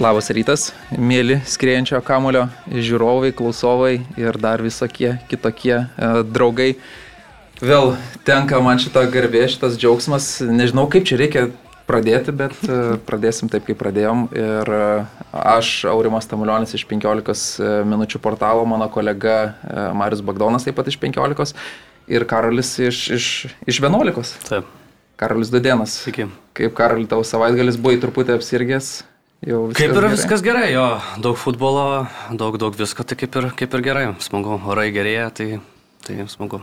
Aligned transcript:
Labas 0.00 0.30
rytas, 0.32 0.70
mėly 0.96 1.42
skriejančio 1.44 1.98
kamulio 2.00 2.46
žiūrovai, 2.72 3.34
klausovai 3.36 3.98
ir 4.16 4.38
dar 4.40 4.62
visokie 4.64 5.10
kitokie 5.28 5.74
e, 5.76 6.08
draugai. 6.24 6.70
Vėl 7.60 7.92
tenka 8.24 8.62
man 8.64 8.80
šitą 8.80 9.02
garbė, 9.12 9.42
šitas 9.52 9.76
džiaugsmas. 9.76 10.30
Nežinau, 10.48 10.86
kaip 10.88 11.04
čia 11.04 11.18
reikia 11.20 11.42
pradėti, 11.84 12.32
bet 12.32 12.56
e, 12.64 12.78
pradėsim 13.04 13.52
taip, 13.52 13.66
kaip 13.68 13.76
pradėjom. 13.82 14.24
Ir 14.32 14.72
e, 14.78 14.80
aš, 15.36 15.74
Aurimas 15.92 16.30
Tamulionis 16.32 16.72
iš 16.80 16.86
15 16.88 17.60
e, 17.60 17.76
minučių 17.92 18.22
portalo, 18.24 18.64
mano 18.64 18.88
kolega 18.88 19.36
e, 19.44 19.84
Marius 20.00 20.24
Bagdonas 20.24 20.64
taip 20.64 20.80
pat 20.80 20.88
iš 20.88 20.96
15 21.04 21.52
ir 22.08 22.24
Karolis 22.30 22.72
iš, 22.88 23.04
iš, 23.20 23.30
iš 23.68 23.84
11. 23.84 24.32
Taip, 24.48 24.72
Karolis 25.20 25.52
Dudienas. 25.52 26.00
sveiki. 26.06 26.30
Kaip 26.56 26.72
Karoli 26.80 27.04
tavo 27.04 27.20
savaitgalis 27.20 27.76
buvai 27.76 28.00
truputį 28.00 28.38
apsirgęs? 28.40 28.94
Jau 29.40 29.70
Kaip 29.72 29.88
ir 29.88 29.96
gerai? 29.96 30.10
viskas 30.12 30.42
gerai, 30.44 30.66
jo, 30.74 30.84
daug 31.24 31.38
futbolo, 31.40 32.04
daug, 32.36 32.58
daug 32.60 32.74
visko, 32.76 33.06
tai 33.08 33.16
kaip 33.16 33.38
ir, 33.40 33.46
kaip 33.56 33.72
ir 33.78 33.86
gerai, 33.86 34.02
smagu, 34.20 34.58
orai 34.68 34.90
gerėja, 34.92 35.30
tai, 35.32 35.46
tai 36.04 36.26
smagu. 36.28 36.60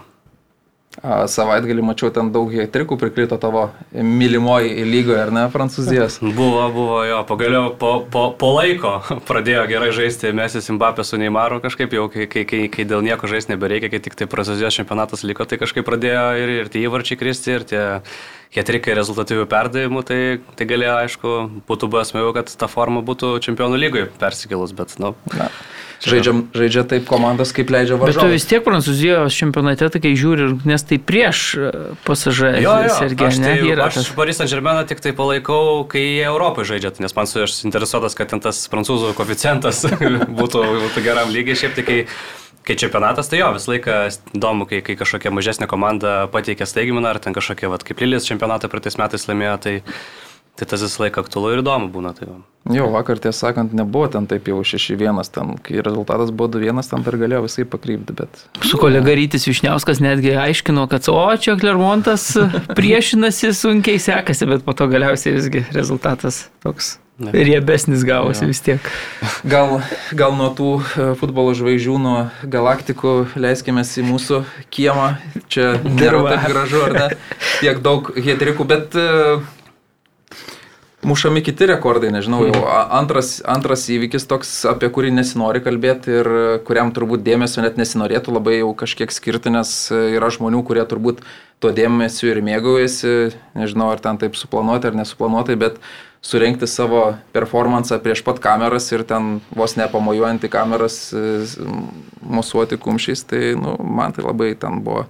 A, 1.02 1.26
Savaitgalį 1.30 1.84
mačiau 1.86 2.10
ten 2.14 2.30
daug 2.34 2.50
hetrikų 2.54 3.00
prikrito 3.02 3.38
tavo 3.42 3.68
mylimoji 3.94 4.86
lygoje, 4.86 5.18
ar 5.24 5.34
ne, 5.34 5.44
Prancūzijos. 5.54 6.20
Buvo, 6.38 6.64
buvo, 6.74 7.02
jo, 7.06 7.20
pagaliau 7.30 7.74
po, 7.78 7.92
po, 8.14 8.28
po 8.38 8.54
laiko 8.56 8.96
pradėjo 9.30 9.66
gerai 9.74 9.92
žaisti 9.98 10.34
Mesis 10.38 10.70
Mbappé 10.74 11.06
su 11.06 11.18
Neimaru 11.22 11.58
kažkaip 11.66 11.94
jau, 11.98 12.08
kai, 12.14 12.26
kai, 12.30 12.46
kai, 12.50 12.64
kai 12.74 12.86
dėl 12.90 13.06
nieko 13.06 13.30
žaisti 13.30 13.54
nebereikia, 13.54 13.90
kai 13.94 14.02
tik 14.06 14.18
tai 14.18 14.30
Prancūzijos 14.30 14.78
čempionatas 14.78 15.26
liko, 15.26 15.46
tai 15.50 15.62
kažkaip 15.62 15.86
pradėjo 15.86 16.26
ir, 16.42 16.56
ir 16.62 16.74
tie 16.74 16.86
įvarčiai 16.86 17.22
kristi, 17.22 17.58
ir 17.58 17.66
tie 17.74 17.84
hetrikai 18.56 18.96
rezultatyvių 18.98 19.48
perdavimų, 19.52 20.04
tai, 20.08 20.20
tai 20.60 20.68
galėjo, 20.70 20.94
aišku, 21.04 21.34
būtų 21.68 21.90
buvę 21.92 22.06
smagiau, 22.08 22.36
kad 22.38 22.52
ta 22.54 22.70
forma 22.72 23.04
būtų 23.06 23.38
čempionų 23.44 23.80
lygoje 23.82 24.08
persikėlus, 24.22 24.76
bet, 24.78 24.96
na, 25.04 25.14
Na, 25.36 25.50
žaidžiam, 26.04 26.44
žaidžia 26.56 26.84
taip 26.88 27.08
komandos, 27.10 27.52
kaip 27.56 27.72
leidžia 27.74 27.98
Bet 27.98 28.14
tu 28.14 28.22
varžovai. 28.22 28.38
vis 28.38 28.46
tiek 28.50 28.64
Prancūzijos 28.66 29.38
čempionate, 29.38 29.90
tai 29.94 30.02
kai 30.04 30.14
žiūri, 30.18 30.50
nes 30.70 30.86
tai 30.86 31.00
prieš 31.02 31.44
pasažą 32.08 32.54
Jo, 32.62 32.76
jo, 32.86 32.96
Sergej, 33.02 33.30
aš, 33.32 33.40
ne, 33.42 33.54
tai, 33.58 33.76
aš 33.88 34.00
tas. 34.00 34.12
Paris 34.18 34.40
Saint 34.40 34.52
Germain 34.52 34.82
tik 34.90 35.02
tai 35.04 35.14
palaikau, 35.18 35.86
kai 35.90 36.04
jie 36.04 36.26
Europoje 36.30 36.72
žaidžia, 36.74 36.94
tai 36.96 37.08
nes 37.08 37.18
man 37.18 37.30
su 37.30 37.42
aš 37.44 37.60
interesuotas, 37.68 38.18
kad 38.18 38.30
ten 38.34 38.44
tas 38.44 38.62
prancūzų 38.72 39.16
koficijantas 39.18 39.86
būtų, 40.40 40.66
būtų 40.88 41.06
geram 41.06 41.34
lygiai, 41.34 41.58
šiaip 41.58 41.78
tik 41.80 41.90
kai, 41.90 42.00
kai 42.68 42.76
čempionatas, 42.80 43.32
tai 43.32 43.42
jo, 43.42 43.50
visą 43.56 43.72
laiką 43.74 43.98
įdomu, 44.36 44.68
kai, 44.68 44.82
kai 44.86 44.98
kažkokia 45.00 45.32
mažesnė 45.34 45.70
komanda 45.72 46.20
pateikia 46.34 46.68
staigmeną, 46.68 47.14
ar 47.14 47.22
ten 47.24 47.36
kažkokia, 47.38 47.72
vat, 47.72 47.86
kaip 47.88 48.04
Lilis 48.04 48.28
čempionatą 48.28 48.70
praeitais 48.72 49.00
metais 49.00 49.28
laimėjo, 49.30 49.56
tai, 49.64 49.74
tai 50.60 50.68
tas 50.68 50.84
visą 50.84 51.06
laiką 51.06 51.24
aktualu 51.24 51.56
ir 51.56 51.64
įdomu 51.64 51.88
būna. 51.94 52.12
Tai 52.18 52.28
va. 52.34 52.38
Jo, 52.76 52.90
vakar 52.92 53.22
tiesą 53.24 53.48
sakant, 53.48 53.72
nebuvo 53.78 54.10
ten 54.12 54.28
taip 54.28 54.50
jau 54.52 54.60
6-1, 54.68 55.24
ten, 55.32 55.56
kai 55.64 55.80
rezultatas 55.86 56.34
buvo 56.36 56.58
2-1, 56.58 56.84
ten 56.92 57.08
dar 57.08 57.20
galėjo 57.24 57.46
visai 57.46 57.68
pakrypti, 57.72 58.18
bet... 58.20 58.44
Su 58.68 58.80
kolega 58.82 59.16
Rytis 59.16 59.48
Višniauskas 59.48 60.04
netgi 60.04 60.36
aiškino, 60.36 60.84
kad 60.92 61.08
o 61.14 61.24
čia 61.40 61.56
Klermontas 61.60 62.34
priešinasi 62.78 63.56
sunkiai 63.56 64.04
sekasi, 64.04 64.50
bet 64.52 64.68
po 64.68 64.76
to 64.76 64.92
galiausiai 64.92 65.38
visgi 65.40 65.64
rezultatas 65.72 66.48
toks 66.66 66.98
Ne. 67.18 67.32
riebesnis 67.34 68.04
gavosi 68.06 68.44
Jo. 68.44 68.48
vis 68.48 68.62
tiek. 68.62 68.90
Gal, 69.42 69.80
gal 70.14 70.36
nuo 70.38 70.52
tų 70.54 70.70
e, 70.78 71.06
futbolo 71.18 71.56
žvaigždžių, 71.58 71.96
nuo 71.98 72.18
galaktikų 72.46 73.14
leiskime 73.42 73.82
į 73.82 74.06
mūsų 74.06 74.44
kiemą. 74.70 75.16
Čia 75.50 75.80
nėra 75.82 76.22
taip 76.30 76.46
gražu, 76.52 76.84
ar 76.86 76.94
ne? 76.94 77.08
Tiek 77.58 77.82
daug 77.82 78.12
hetrikų, 78.14 78.68
bet 78.70 78.94
e, 79.02 79.40
mušami 81.10 81.42
kiti 81.42 81.72
rekordai, 81.74 82.14
nežinau, 82.14 82.44
jau 82.52 82.62
antras, 82.70 83.38
antras 83.50 83.88
įvykis 83.90 84.30
toks, 84.30 84.54
apie 84.70 84.90
kurį 84.94 85.16
nesinori 85.18 85.62
kalbėti 85.66 86.20
ir 86.20 86.32
kuriam 86.70 86.94
turbūt 86.94 87.26
dėmesio 87.26 87.66
net 87.66 87.82
nesinorėtų 87.82 88.38
labai 88.38 88.60
jau 88.60 88.74
kažkiek 88.78 89.14
skirti, 89.14 89.54
nes 89.58 89.74
yra 89.90 90.30
žmonių, 90.34 90.62
kurie 90.68 90.86
turbūt 90.86 91.26
tuo 91.64 91.74
dėmesiu 91.74 92.30
ir 92.30 92.44
mėgaujasi, 92.46 93.14
nežinau, 93.58 93.90
ar 93.90 94.04
ten 94.04 94.20
taip 94.22 94.38
suplanuoti 94.38 94.92
ar 94.92 95.00
nesuplanuotai, 95.00 95.58
bet 95.58 95.82
surenkti 96.22 96.68
savo 96.68 97.16
performansą 97.36 98.00
prieš 98.04 98.24
pat 98.26 98.40
kameras 98.44 98.92
ir 98.92 99.04
ten 99.08 99.40
vos 99.56 99.78
nepamojuojant 99.80 100.44
į 100.44 100.52
kameras 100.52 100.98
e, 101.14 101.24
mosuoti 102.22 102.80
kumščiais, 102.82 103.24
tai 103.30 103.42
nu, 103.60 103.78
man 103.80 104.16
tai 104.16 104.26
labai 104.26 104.54
ten 104.60 104.82
buvo 104.84 105.06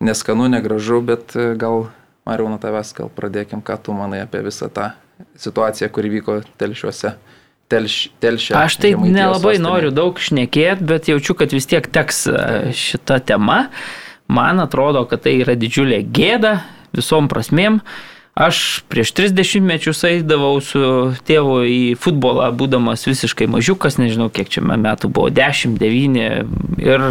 neskanu, 0.00 0.48
negražu, 0.52 1.00
bet 1.04 1.36
e, 1.36 1.54
gal, 1.60 1.88
Mariau, 2.26 2.48
nuo 2.50 2.58
tavęs 2.58 2.90
gal 2.96 3.10
pradėkim, 3.14 3.60
ką 3.62 3.76
tu 3.86 3.94
manai 3.94 4.24
apie 4.24 4.40
visą 4.42 4.66
tą 4.72 4.90
situaciją, 5.38 5.88
kuri 5.94 6.10
vyko 6.18 6.40
telšiuose. 6.58 7.14
Telš, 7.66 7.94
telšia, 8.22 8.60
Aš 8.62 8.76
Žemaitijos 8.78 9.10
nelabai 9.10 9.56
sostinėje. 9.56 9.62
noriu 9.64 9.88
daug 9.90 10.18
šnekėti, 10.22 10.84
bet 10.86 11.08
jaučiu, 11.10 11.34
kad 11.34 11.50
vis 11.50 11.66
tiek 11.66 11.86
teks 11.90 12.20
e, 12.30 12.34
šita 12.74 13.18
tema. 13.26 13.68
Man 14.30 14.62
atrodo, 14.62 15.02
kad 15.10 15.24
tai 15.24 15.32
yra 15.40 15.56
didžiulė 15.58 15.98
gėda 16.14 16.60
visom 16.94 17.26
prasmėm. 17.30 17.80
Aš 18.36 18.84
prieš 18.92 19.14
30 19.16 19.64
mečius 19.64 20.02
eidavau 20.04 20.58
su 20.60 20.80
tėvu 21.24 21.54
į 21.64 21.80
futbolą, 21.96 22.50
būdamas 22.52 23.06
visiškai 23.08 23.46
mažiukas, 23.48 23.96
nežinau 23.96 24.28
kiek 24.28 24.50
čia 24.52 24.60
man 24.60 24.82
metų 24.84 25.08
buvo, 25.08 25.30
10, 25.32 25.78
9 25.80 26.18
ir 26.84 27.04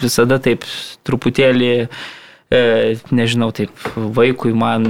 visada 0.00 0.38
taip 0.40 0.64
truputėlį 1.04 1.68
e, 1.76 2.60
nežinau, 3.12 3.50
taip 3.52 3.84
vaikui 4.16 4.54
man 4.56 4.86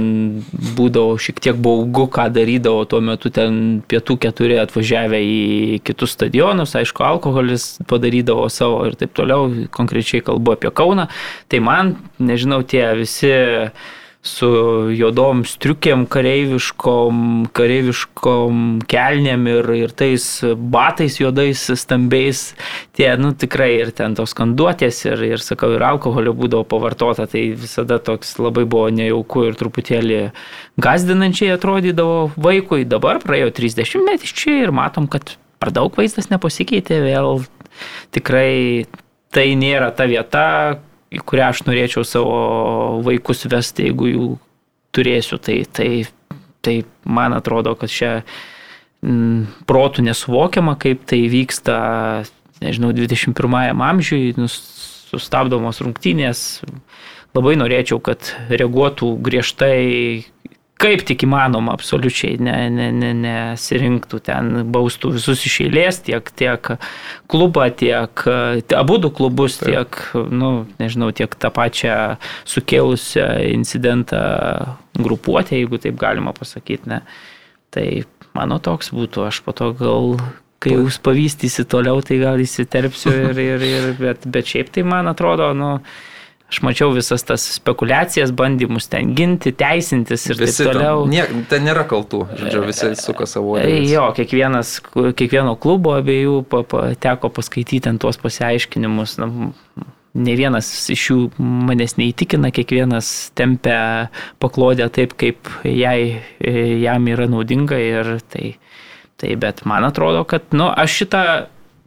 būdavo 0.77 1.17
šiek 1.19 1.41
tiek 1.43 1.59
baugu, 1.59 2.05
ką 2.07 2.29
darydavo 2.31 2.85
tuo 2.87 3.01
metu 3.03 3.27
ten 3.35 3.81
pietų 3.83 4.15
keturi 4.23 4.61
atvažiavę 4.61 5.19
į 5.19 5.81
kitus 5.83 6.15
stadionus, 6.15 6.77
aišku, 6.79 7.03
alkoholis 7.03 7.65
padarydavo 7.91 8.47
savo 8.47 8.85
ir 8.87 8.95
taip 9.03 9.11
toliau, 9.19 9.51
konkrečiai 9.75 10.23
kalbu 10.23 10.55
apie 10.55 10.71
Kauną. 10.71 11.09
Tai 11.51 11.61
man, 11.67 11.91
nežinau, 12.23 12.61
tie 12.63 12.85
visi 13.01 13.33
su 14.23 14.47
juodom 14.95 15.41
striukėm, 15.43 16.05
kareiviškom, 16.07 17.17
kareiviškom 17.55 18.61
kelnėm 18.87 19.49
ir, 19.51 19.67
ir 19.75 19.93
tais 19.99 20.23
batais 20.55 21.17
juodais 21.19 21.65
stambiais, 21.81 22.45
tie, 22.95 23.09
nu 23.19 23.33
tikrai 23.35 23.73
ir 23.81 23.91
ten 23.95 24.15
tos 24.15 24.31
kanduotės 24.37 25.01
ir, 25.09 25.25
ir 25.27 25.43
sakau, 25.43 25.73
ir 25.75 25.83
alkoholio 25.83 26.31
būdavo 26.39 26.63
pavartota, 26.71 27.27
tai 27.27 27.49
visada 27.59 27.99
toks 27.99 28.37
labai 28.39 28.63
buvo 28.63 28.87
nejauku 28.95 29.49
ir 29.49 29.59
truputėlį 29.59 30.21
gazdinančiai 30.83 31.51
atrodydavo 31.57 32.31
vaikui. 32.39 32.87
Dabar 32.87 33.19
praėjo 33.23 33.51
30 33.59 34.07
metų 34.07 34.31
ir 34.55 34.71
matom, 34.71 35.11
kad 35.11 35.35
per 35.59 35.75
daug 35.75 35.91
vaizdas 35.99 36.31
nepasikeitė, 36.31 37.03
vėl 37.03 37.43
tikrai 38.15 38.87
tai 39.35 39.51
nėra 39.59 39.91
ta 39.91 40.07
vieta, 40.07 40.47
į 41.13 41.21
kurią 41.21 41.51
aš 41.51 41.63
norėčiau 41.67 42.05
savo 42.07 42.37
vaikus 43.05 43.45
vesti, 43.49 43.87
jeigu 43.89 44.09
jų 44.09 44.27
turėsiu. 44.95 45.39
Tai, 45.41 45.59
tai, 45.73 45.89
tai 46.65 46.75
man 47.05 47.35
atrodo, 47.37 47.75
kad 47.79 47.91
čia 47.93 48.13
mm, 49.05 49.65
protų 49.69 50.05
nesuvokiama, 50.09 50.75
kaip 50.81 51.05
tai 51.09 51.23
vyksta, 51.31 51.77
nežinau, 52.63 52.93
21 52.95 53.85
amžiui, 53.89 54.33
nus- 54.39 54.61
sustabdomos 55.13 55.81
rungtynės. 55.83 56.63
Labai 57.33 57.55
norėčiau, 57.57 57.97
kad 58.03 58.33
reaguotų 58.49 59.15
griežtai 59.25 60.25
kaip 60.81 61.03
tik 61.07 61.23
įmanoma, 61.27 61.75
absoliučiai 61.77 62.39
ne, 62.43 62.55
ne, 62.73 62.89
ne, 62.95 63.11
nesirinktų 63.23 64.19
ten, 64.25 64.51
baustų 64.73 65.13
visus 65.15 65.45
iš 65.47 65.59
eilės, 65.67 66.01
tiek, 66.07 66.31
tiek 66.39 66.73
klubą, 67.31 67.69
tiek 67.77 68.25
abu 68.75 68.97
du 69.01 69.11
klubus, 69.13 69.59
Taip. 69.61 69.69
tiek, 69.69 69.99
nu, 70.33 70.51
nežinau, 70.81 71.11
tiek 71.15 71.31
tą 71.39 71.53
pačią 71.53 71.97
sukėlusią 72.49 73.29
incidentą 73.53 74.23
grupuotę, 74.99 75.57
jeigu 75.61 75.79
taip 75.81 75.97
galima 76.01 76.35
pasakyti. 76.35 76.89
Ne. 76.91 77.03
Tai 77.73 77.87
mano 78.37 78.59
toks 78.61 78.91
būtų, 78.93 79.27
aš 79.29 79.43
po 79.45 79.55
to 79.57 79.71
gal 79.77 80.17
kai 80.63 80.77
jūs 80.77 80.99
pavystysi 81.03 81.65
toliau, 81.69 81.99
tai 82.05 82.19
gal 82.21 82.39
įsiterpsiu 82.39 83.11
ir, 83.11 83.39
ir, 83.41 83.65
ir 83.67 83.87
bet, 83.99 84.27
bet 84.29 84.47
šiaip 84.47 84.71
tai 84.73 84.85
man 84.87 85.09
atrodo, 85.11 85.49
nu, 85.57 85.73
aš 86.53 86.61
mačiau 86.61 86.93
visas 86.93 87.25
tas 87.25 87.41
spekulacijas, 87.55 88.31
bandymus 88.37 88.85
ten 88.91 89.15
ginti, 89.17 89.51
teisintis 89.57 90.27
ir 90.29 90.37
Visi 90.37 90.61
taip 90.61 90.69
ten, 90.69 90.77
toliau. 90.77 91.07
nie, 91.09 91.23
ten 91.49 91.65
nėra 91.65 91.87
kaltų, 91.89 92.21
žodžiu, 92.37 92.61
visi 92.69 92.91
suka 92.99 93.25
savo 93.29 93.57
Ei, 93.57 93.79
uodegą. 93.79 93.89
Jo, 93.89 94.05
kiekvienas, 94.19 94.75
kiekvieno 94.93 95.57
klubo 95.57 95.97
abiejų 95.97 96.43
pa, 96.49 96.61
pa, 96.69 96.85
teko 96.93 97.33
paskaityti 97.33 97.87
ten 97.87 97.97
tuos 98.01 98.21
pasiaiškinimus. 98.21 99.17
Na, 99.23 99.31
ne 100.13 100.35
vienas 100.37 100.69
iš 100.93 101.07
jų 101.09 101.19
manęs 101.41 101.97
neįtikina, 101.97 102.53
kiekvienas 102.53 103.31
tempia 103.37 104.11
paklodę 104.43 104.85
taip, 104.93 105.15
kaip 105.17 105.49
jai, 105.65 106.21
jam 106.83 107.09
yra 107.09 107.25
naudinga 107.31 107.79
ir 107.81 108.13
tai, 108.29 108.53
tai 109.17 109.33
bet 109.41 109.65
man 109.69 109.87
atrodo, 109.89 110.21
kad, 110.29 110.45
nu, 110.53 110.69
aš 110.69 110.99
šitą, 111.01 111.23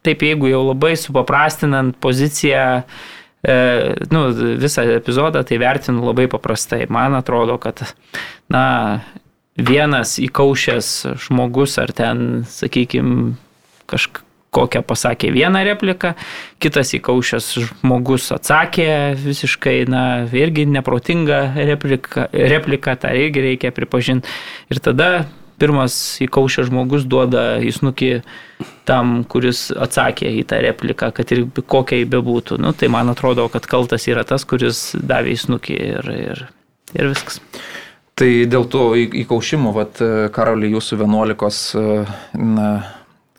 taip 0.07 0.27
jeigu 0.27 0.51
jau 0.51 0.65
labai 0.73 0.97
supaprastinant 0.99 1.95
poziciją, 2.03 2.67
e, 2.83 3.16
nu, 4.11 4.23
visą 4.59 4.83
epizodą, 4.97 5.45
tai 5.47 5.59
vertinu 5.63 6.07
labai 6.07 6.27
paprastai. 6.31 6.87
Man 6.91 7.15
atrodo, 7.19 7.59
kad, 7.63 7.83
na, 8.51 8.65
vienas 9.57 10.17
įkaušęs 10.23 10.91
žmogus 11.27 11.79
ar 11.81 11.93
ten, 11.97 12.45
sakykime, 12.51 13.35
kažkokią 13.89 14.83
pasakė 14.87 15.31
vieną 15.35 15.63
repliką, 15.71 16.13
kitas 16.63 16.93
įkaušęs 16.99 17.49
žmogus 17.69 18.29
atsakė 18.35 18.91
visiškai, 19.23 19.79
na, 19.91 20.05
irgi 20.35 20.67
neprotingą 20.69 21.41
repliką, 21.57 22.29
repliką 22.33 22.97
tą 23.01 23.15
irgi 23.17 23.49
reikia 23.51 23.73
pripažinti. 23.77 24.29
Ir 24.73 24.83
tada 24.85 25.11
pirmas 25.61 25.97
įkaušęs 26.25 26.69
žmogus 26.71 27.07
duoda 27.09 27.57
įsnukį 27.65 28.11
tam, 28.89 29.19
kuris 29.29 29.69
atsakė 29.73 30.31
į 30.41 30.45
tą 30.51 30.61
repliką, 30.65 31.11
kad 31.17 31.33
ir 31.35 31.47
kokia 31.67 32.01
jį 32.03 32.11
bebūtų. 32.17 32.61
Nu, 32.63 32.73
tai 32.77 32.91
man 32.93 33.11
atrodo, 33.13 33.49
kad 33.53 33.67
kaltas 33.69 34.07
yra 34.11 34.25
tas, 34.29 34.47
kuris 34.49 34.91
davė 34.97 35.35
įsnukį 35.37 35.79
ir, 35.91 36.11
ir, 36.15 36.45
ir 36.95 37.13
viskas. 37.13 37.41
Tai 38.17 38.31
dėl 38.49 38.65
to 38.73 38.89
įkaušimų, 38.97 39.75
vat, 39.77 40.01
Karolį, 40.33 40.73
jūsų 40.79 41.03
11, 41.03 42.15
na, 42.41 42.69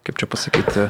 kaip 0.05 0.19
čia 0.21 0.29
pasakyti, 0.29 0.89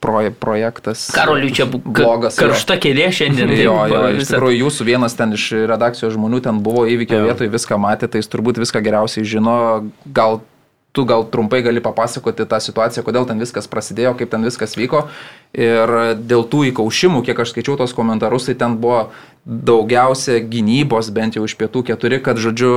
proje, 0.00 0.32
projektas. 0.34 1.10
Karoliui 1.14 1.52
čia 1.54 1.66
blogas. 1.68 2.38
Karšta 2.40 2.78
kėdė 2.80 3.10
šiandien. 3.14 3.52
Jo, 3.60 3.76
jo, 3.90 4.02
iš 4.16 4.32
tikrųjų, 4.32 4.58
jūsų 4.64 4.86
vienas 4.88 5.16
ten 5.18 5.36
iš 5.36 5.50
redakcijos 5.70 6.16
žmonių 6.16 6.40
ten 6.44 6.62
buvo 6.64 6.86
įvykio 6.88 7.20
vietoje, 7.26 7.52
viską 7.52 7.78
matė, 7.80 8.08
tai 8.10 8.24
jis 8.24 8.32
turbūt 8.32 8.60
viską 8.62 8.82
geriausiai 8.86 9.28
žino, 9.28 9.56
gal 10.08 10.40
tu 10.92 11.04
gal 11.06 11.24
trumpai 11.30 11.62
gali 11.62 11.82
papasakoti 11.82 12.46
tą 12.50 12.58
situaciją, 12.62 13.04
kodėl 13.06 13.26
ten 13.28 13.38
viskas 13.42 13.68
prasidėjo, 13.70 14.16
kaip 14.18 14.30
ten 14.32 14.46
viskas 14.46 14.74
vyko. 14.78 15.06
Ir 15.54 15.92
dėl 16.18 16.46
tų 16.50 16.64
įkaušimų, 16.70 17.22
kiek 17.26 17.38
aš 17.38 17.54
skaičiau 17.54 17.76
tos 17.78 17.94
komentarus, 17.94 18.48
tai 18.50 18.56
ten 18.58 18.78
buvo 18.82 19.10
daugiausia 19.46 20.40
gynybos, 20.42 21.12
bent 21.14 21.38
jau 21.38 21.46
iš 21.46 21.54
pietų 21.58 21.84
keturi, 21.92 22.18
kad, 22.22 22.42
žodžiu, 22.42 22.72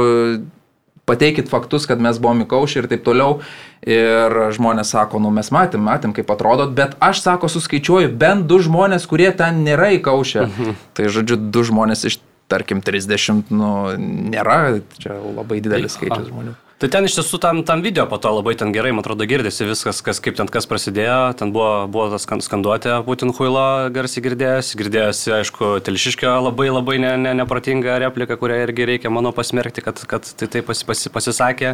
pateikit 1.09 1.49
faktus, 1.51 1.87
kad 1.89 2.01
mes 2.01 2.19
buvom 2.21 2.45
įkaušę 2.45 2.83
ir 2.83 2.89
taip 2.91 3.03
toliau. 3.05 3.39
Ir 3.83 4.37
žmonės 4.55 4.93
sako, 4.95 5.19
nu 5.19 5.33
mes 5.35 5.49
matėm, 5.51 5.83
matėm, 5.83 6.13
kaip 6.15 6.29
atrodot, 6.31 6.71
bet 6.77 6.93
aš 7.03 7.23
sako, 7.25 7.49
suskaičiuoju 7.51 8.13
bent 8.15 8.47
du 8.47 8.61
žmonės, 8.63 9.07
kurie 9.09 9.31
ten 9.35 9.63
nėra 9.65 9.91
įkaušę. 9.97 10.45
Mhm. 10.47 10.77
Tai 10.95 11.09
žodžiu, 11.11 11.39
du 11.51 11.65
žmonės 11.67 12.05
iš, 12.07 12.21
tarkim, 12.51 12.79
30, 12.85 13.51
nu, 13.51 13.73
nėra, 13.97 14.79
čia 15.01 15.17
labai 15.17 15.59
didelis 15.63 15.97
skaičius 15.97 16.29
žmonių. 16.29 16.55
Tai 16.83 16.89
ten 16.91 17.05
iš 17.07 17.13
tiesų 17.15 17.37
tam, 17.39 17.61
tam 17.63 17.79
video 17.79 18.03
po 18.11 18.17
to 18.19 18.27
labai 18.27 18.57
ten 18.59 18.73
gerai, 18.75 18.89
man 18.91 19.05
atrodo, 19.05 19.23
girdėsi 19.23 19.63
viskas, 19.63 20.01
kas, 20.03 20.17
kaip 20.19 20.35
ten 20.35 20.49
kas 20.51 20.65
prasidėjo. 20.67 21.29
Ten 21.39 21.53
buvo, 21.55 21.85
buvo 21.87 22.09
tas 22.11 22.25
skanduotė 22.27 22.97
Putin 23.07 23.31
Huilo 23.37 23.87
garsiai 23.95 24.25
girdėjosi. 24.25 24.75
Girdėjosi, 24.81 25.31
aišku, 25.37 25.69
Telšiškio 25.87 26.33
labai 26.43 26.67
labai 26.73 26.97
ne, 26.99 27.13
ne, 27.23 27.31
neprotinga 27.39 27.95
replika, 28.03 28.35
kurią 28.41 28.59
irgi 28.65 28.89
reikia, 28.89 29.13
manau, 29.15 29.31
pasmerkti, 29.31 29.79
kad, 29.85 30.03
kad 30.11 30.27
tai 30.27 30.51
taip 30.57 30.67
pasi, 30.67 30.83
pasi, 30.89 31.13
pasisakė. 31.15 31.71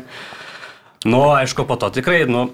Nu, 1.10 1.24
aišku, 1.40 1.66
po 1.66 1.80
to 1.82 1.90
tikrai, 1.98 2.28
nu, 2.30 2.52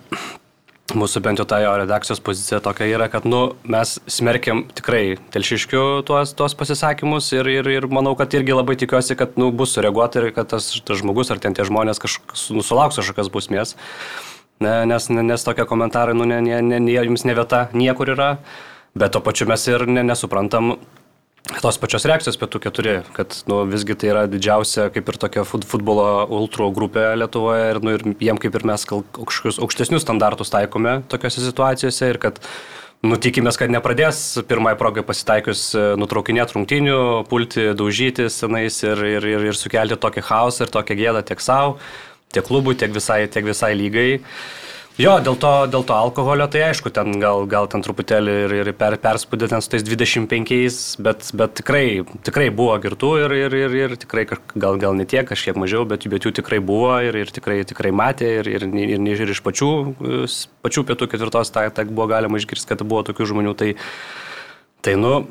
mūsų 0.93 1.21
bent 1.25 1.39
jau 1.41 1.45
ta 1.49 1.57
jo 1.63 1.71
redakcijos 1.81 2.21
pozicija 2.21 2.59
tokia 2.63 2.85
yra, 2.91 3.07
kad 3.09 3.25
nu, 3.25 3.55
mes 3.65 3.95
smerkiam 4.11 4.63
tikrai 4.77 5.17
telšiškių 5.33 5.81
tuos, 6.05 6.35
tuos 6.37 6.53
pasisakymus 6.57 7.31
ir, 7.33 7.49
ir, 7.49 7.69
ir 7.73 7.87
manau, 7.89 8.13
kad 8.19 8.33
irgi 8.37 8.53
labai 8.53 8.77
tikiuosi, 8.77 9.17
kad 9.17 9.39
nu, 9.41 9.49
bus 9.55 9.73
sureaguota 9.73 10.21
ir 10.21 10.29
kad 10.35 10.51
tas, 10.53 10.69
tas 10.85 11.01
žmogus 11.01 11.33
ar 11.33 11.41
ten 11.41 11.57
tie 11.57 11.65
žmonės 11.65 12.01
kažkas 12.03 12.47
nu, 12.53 12.61
sulauks 12.65 13.01
kažkokios 13.01 13.33
bausmės. 13.33 13.75
Ne, 14.61 14.77
nes, 14.87 15.09
nes 15.09 15.43
tokie 15.43 15.65
komentarai, 15.67 16.13
nu, 16.15 16.27
ne, 16.29 16.37
ne, 16.45 16.61
ne, 16.61 16.93
jums 16.93 17.25
ne 17.27 17.33
vieta 17.35 17.65
niekur 17.75 18.13
yra, 18.13 18.29
bet 18.95 19.11
to 19.15 19.19
pačiu 19.25 19.49
mes 19.49 19.65
ir 19.67 19.83
ne, 19.89 20.05
nesuprantam, 20.05 20.75
tos 21.61 21.77
pačios 21.81 22.05
reakcijos 22.09 22.39
pietų 22.41 22.61
keturi, 22.63 22.93
kad 23.15 23.35
nu, 23.49 23.61
visgi 23.69 23.95
tai 23.99 24.09
yra 24.11 24.23
didžiausia 24.29 24.87
kaip 24.93 25.11
ir 25.11 25.19
tokia 25.21 25.43
futbolo 25.45 26.07
ultrų 26.39 26.71
grupė 26.73 27.11
Lietuvoje 27.21 27.67
ir, 27.73 27.81
nu, 27.85 27.93
ir 27.97 28.05
jiem 28.23 28.39
kaip 28.41 28.57
ir 28.57 28.65
mes 28.65 28.85
kažkokius 28.89 29.61
aukštesnius 29.61 30.05
standartus 30.05 30.53
taikome 30.53 30.97
tokiuose 31.11 31.43
situacijose 31.45 32.09
ir 32.09 32.19
kad 32.23 32.41
nu, 33.05 33.19
tikimės, 33.21 33.59
kad 33.61 33.69
nepradės 33.73 34.23
pirmai 34.49 34.73
progai 34.79 35.05
pasitaikius 35.05 35.67
e, 35.77 35.85
nutraukinėti 36.01 36.57
rungtinių, 36.57 36.99
pulti, 37.29 37.69
daužyti 37.77 38.25
senais 38.33 38.81
ir, 38.87 39.05
ir, 39.17 39.29
ir, 39.35 39.49
ir 39.51 39.59
sukelti 39.59 39.99
tokį 40.01 40.25
chaosą 40.25 40.65
ir 40.65 40.73
tokią 40.73 40.97
gėdą 41.03 41.21
tiek 41.29 41.43
savo, 41.43 41.77
tiek 42.33 42.45
klubui, 42.47 42.73
tiek 42.79 42.93
visai, 42.95 43.25
tiek 43.29 43.45
visai 43.45 43.75
lygai. 43.77 44.09
Jo, 44.95 45.17
dėl 45.19 45.35
to, 45.35 45.49
dėl 45.67 45.83
to 45.83 45.91
alkoholio, 45.91 46.45
tai 46.47 46.61
aišku, 46.69 46.87
ten 46.95 47.17
gal, 47.19 47.41
gal 47.51 47.65
ten 47.67 47.81
truputėlį 47.83 48.35
ir, 48.45 48.53
ir 48.61 48.69
per, 48.79 48.95
perspūdė 49.03 49.49
ten 49.51 49.59
su 49.59 49.73
tais 49.73 49.83
25, 49.83 50.77
bet, 51.03 51.25
bet 51.35 51.57
tikrai, 51.59 51.83
tikrai 52.23 52.45
buvo 52.55 52.77
girtų 52.79 53.09
ir, 53.25 53.35
ir, 53.41 53.57
ir, 53.59 53.75
ir 53.81 53.95
tikrai 53.99 54.23
gal, 54.31 54.79
gal 54.79 54.95
ne 54.95 55.03
tiek, 55.03 55.27
kažkiek 55.27 55.59
mažiau, 55.59 55.83
bet, 55.89 56.07
bet 56.07 56.23
jų 56.23 56.31
tikrai 56.39 56.61
buvo 56.63 56.93
ir, 57.03 57.17
ir 57.25 57.33
tikrai, 57.35 57.57
tikrai 57.67 57.91
matė 57.91 58.37
ir, 58.37 58.51
ir, 58.53 58.67
ir, 58.71 58.95
ir, 58.95 59.25
ir 59.25 59.35
iš 59.35 59.43
pačių, 59.43 59.71
pačių 60.63 60.85
pietų 60.87 61.11
ketvirtos, 61.11 61.51
tai, 61.51 61.67
tai 61.75 61.83
buvo 61.91 62.07
galima 62.15 62.39
išgirsti, 62.39 62.71
kad 62.71 62.87
buvo 62.87 63.03
tokių 63.11 63.27
žmonių, 63.33 63.55
tai, 63.59 63.73
tai 64.79 64.95
nu, 64.95 65.25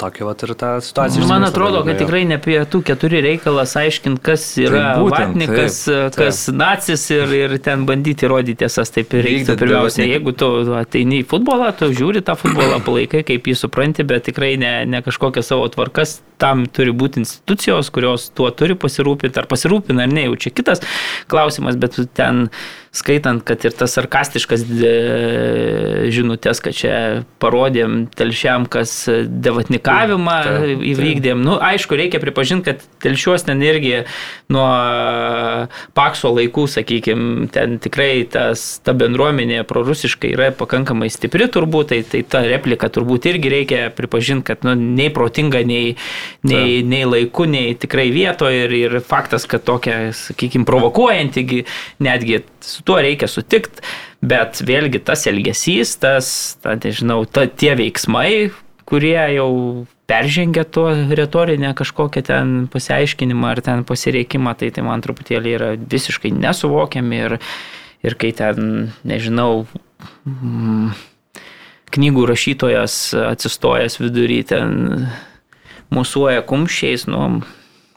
Tokia 0.00 0.24
vat 0.24 0.42
ir 0.42 0.54
ta 0.58 0.70
situacija. 0.80 1.26
Man 1.28 1.44
atrodo, 1.44 1.82
kad 1.84 1.98
tikrai 2.00 2.22
ne 2.26 2.38
apie 2.40 2.56
tų 2.72 2.80
keturi 2.88 3.20
reikalas 3.22 3.74
aiškinti, 3.78 4.22
kas 4.24 4.46
yra 4.60 4.80
tai 4.80 5.02
būtent, 5.02 5.34
vatnikas, 5.34 5.78
taip, 5.84 6.14
taip. 6.16 6.18
kas 6.24 6.40
nacis 6.56 7.04
ir, 7.12 7.34
ir 7.36 7.54
ten 7.62 7.84
bandyti 7.88 8.26
įrodyti 8.26 8.62
tiesas. 8.64 8.90
Taip 8.94 9.12
ir 9.18 9.26
reikia 9.28 9.56
pirmiausia, 9.60 10.06
jeigu 10.08 10.34
tu 10.38 10.48
ateini 10.78 11.20
į 11.22 11.28
futbolą, 11.30 11.70
tu 11.78 11.90
žiūri 11.92 12.24
tą 12.24 12.38
futbolą, 12.40 12.80
palaikai, 12.86 13.22
kaip 13.28 13.52
jį 13.52 13.56
supranti, 13.62 14.06
bet 14.08 14.26
tikrai 14.30 14.54
ne, 14.60 14.72
ne 14.88 15.02
kažkokią 15.04 15.44
savo 15.46 15.68
tvarkas, 15.72 16.20
tam 16.42 16.64
turi 16.66 16.94
būti 16.96 17.22
institucijos, 17.22 17.92
kurios 17.94 18.30
tuo 18.34 18.50
turi 18.56 18.78
pasirūpinti, 18.80 19.38
ar 19.38 19.50
pasirūpina, 19.50 20.08
ar 20.08 20.14
ne, 20.14 20.26
jau 20.30 20.40
čia 20.46 20.56
kitas 20.56 20.82
klausimas, 21.30 21.78
bet 21.78 22.00
ten 22.16 22.48
skaitant, 22.92 23.40
kad 23.40 23.62
ir 23.64 23.72
tas 23.72 23.94
sarkastiškas 23.96 24.66
žinutės, 26.12 26.60
kad 26.60 26.76
čia 26.76 26.96
parodėm 27.40 28.04
telšiam, 28.12 28.66
kas 28.68 28.92
devatnikavimą 29.08 30.34
taip, 30.44 30.82
įvykdėm. 30.92 31.40
Nu, 31.40 31.56
aišku, 31.56 31.96
reikia 31.96 32.20
pripažinti, 32.20 32.68
kad 32.68 32.84
telšiuos 33.04 33.46
ten 33.48 33.64
irgi 33.64 34.02
nuo 34.52 34.66
pakso 35.96 36.34
laikų, 36.36 36.66
sakykime, 36.74 37.48
ten 37.54 37.78
tikrai 37.82 38.26
tas, 38.28 38.66
ta 38.84 38.92
bendruomenė 38.96 39.62
prorusiškai 39.68 40.34
yra 40.36 40.50
pakankamai 40.56 41.08
stipri 41.12 41.48
turbūt, 41.52 41.94
tai, 41.94 42.02
tai 42.04 42.20
ta 42.28 42.44
replika 42.44 42.92
turbūt 42.92 43.30
irgi 43.32 43.54
reikia 43.56 43.80
pripažinti, 43.96 44.50
kad 44.52 44.68
nu, 44.68 44.76
nei 44.76 45.08
protinga, 45.14 45.64
nei, 45.64 45.96
nei, 46.44 46.82
nei 46.84 47.08
laiku, 47.08 47.48
nei 47.48 47.72
tikrai 47.72 48.10
vietoje 48.12 48.66
ir, 48.66 48.76
ir 48.84 49.00
faktas, 49.00 49.48
kad 49.48 49.64
tokia, 49.64 50.12
sakykime, 50.16 50.68
provokuojanti 50.68 51.64
netgi 52.04 52.42
su 52.66 52.84
tuo 52.86 52.98
reikia 53.02 53.28
sutikti, 53.30 53.84
bet 54.22 54.62
vėlgi 54.66 55.02
tas 55.04 55.26
elgesys, 55.30 55.96
tas, 56.02 56.26
ta, 56.62 56.76
nežinau, 56.78 57.24
ta, 57.26 57.46
tie 57.46 57.74
veiksmai, 57.78 58.52
kurie 58.88 59.18
jau 59.36 59.50
peržengia 60.10 60.64
to 60.64 60.86
retorinę 61.16 61.72
kažkokią 61.78 62.22
ten 62.26 62.50
pasiaiškinimą 62.72 63.54
ar 63.54 63.62
ten 63.64 63.84
pasireikimą, 63.88 64.54
tai 64.58 64.72
tai 64.74 64.84
man 64.84 65.04
truputėlį 65.04 65.54
yra 65.56 65.70
visiškai 65.76 66.34
nesuvokiami 66.34 67.22
ir, 67.28 67.38
ir 68.04 68.18
kai 68.20 68.32
ten, 68.36 68.92
nežinau, 69.08 69.64
mm, 70.28 70.92
knygų 71.92 72.26
rašytojas 72.28 72.98
atsistojęs 73.32 73.98
vidury 74.00 74.42
ten 74.48 75.08
musuoja 75.92 76.44
kumščiais, 76.44 77.06
nu. 77.10 77.42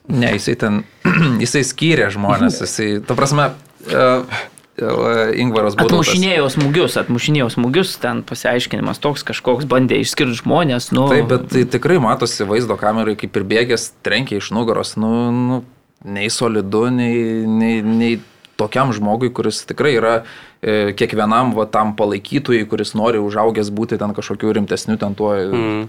Ne, 0.05 0.35
jisai 0.35 0.55
ten, 0.61 0.83
jisai 1.43 1.63
skyrė 1.65 2.11
žmonės, 2.13 2.61
jisai, 2.61 2.89
ta 3.07 3.17
prasme, 3.17 3.49
uh, 3.89 4.43
Ingvaras 4.75 5.77
buvo. 5.77 5.87
Atmušinėjo 5.87 6.49
smūgius, 6.51 6.97
atmušinėjo 6.99 7.47
smūgius, 7.53 7.93
ten 8.03 8.19
pasiaiškinimas 8.27 8.99
toks 8.99 9.23
kažkoks, 9.23 9.67
bandė 9.71 10.01
išskirti 10.03 10.41
žmonės. 10.41 10.89
Nu... 10.95 11.07
Taip, 11.11 11.29
bet 11.31 11.47
tai 11.53 11.63
tikrai 11.77 11.95
matosi 12.03 12.47
vaizdo 12.47 12.75
kamerai, 12.79 13.15
kaip 13.19 13.39
ir 13.39 13.47
bėgęs 13.47 13.93
trenkia 14.03 14.41
iš 14.41 14.51
nugaros, 14.55 14.97
nu, 14.99 15.11
nu 15.31 15.61
nei 16.03 16.27
solidu, 16.29 16.89
nei, 16.91 17.45
nei, 17.47 17.77
nei 17.85 18.17
tokiam 18.59 18.91
žmogui, 18.95 19.31
kuris 19.35 19.61
tikrai 19.69 19.93
yra 19.95 20.15
e, 20.59 20.91
kiekvienam 20.97 21.53
va, 21.55 21.67
tam 21.71 21.93
palaikytojui, 21.95 22.65
kuris 22.67 22.91
nori 22.99 23.21
užaugęs 23.23 23.71
būti 23.75 23.99
ten 24.01 24.15
kažkokiu 24.17 24.51
rimtesniu 24.59 24.99
ten 25.01 25.15
tuo. 25.15 25.35
Mm. 25.35 25.85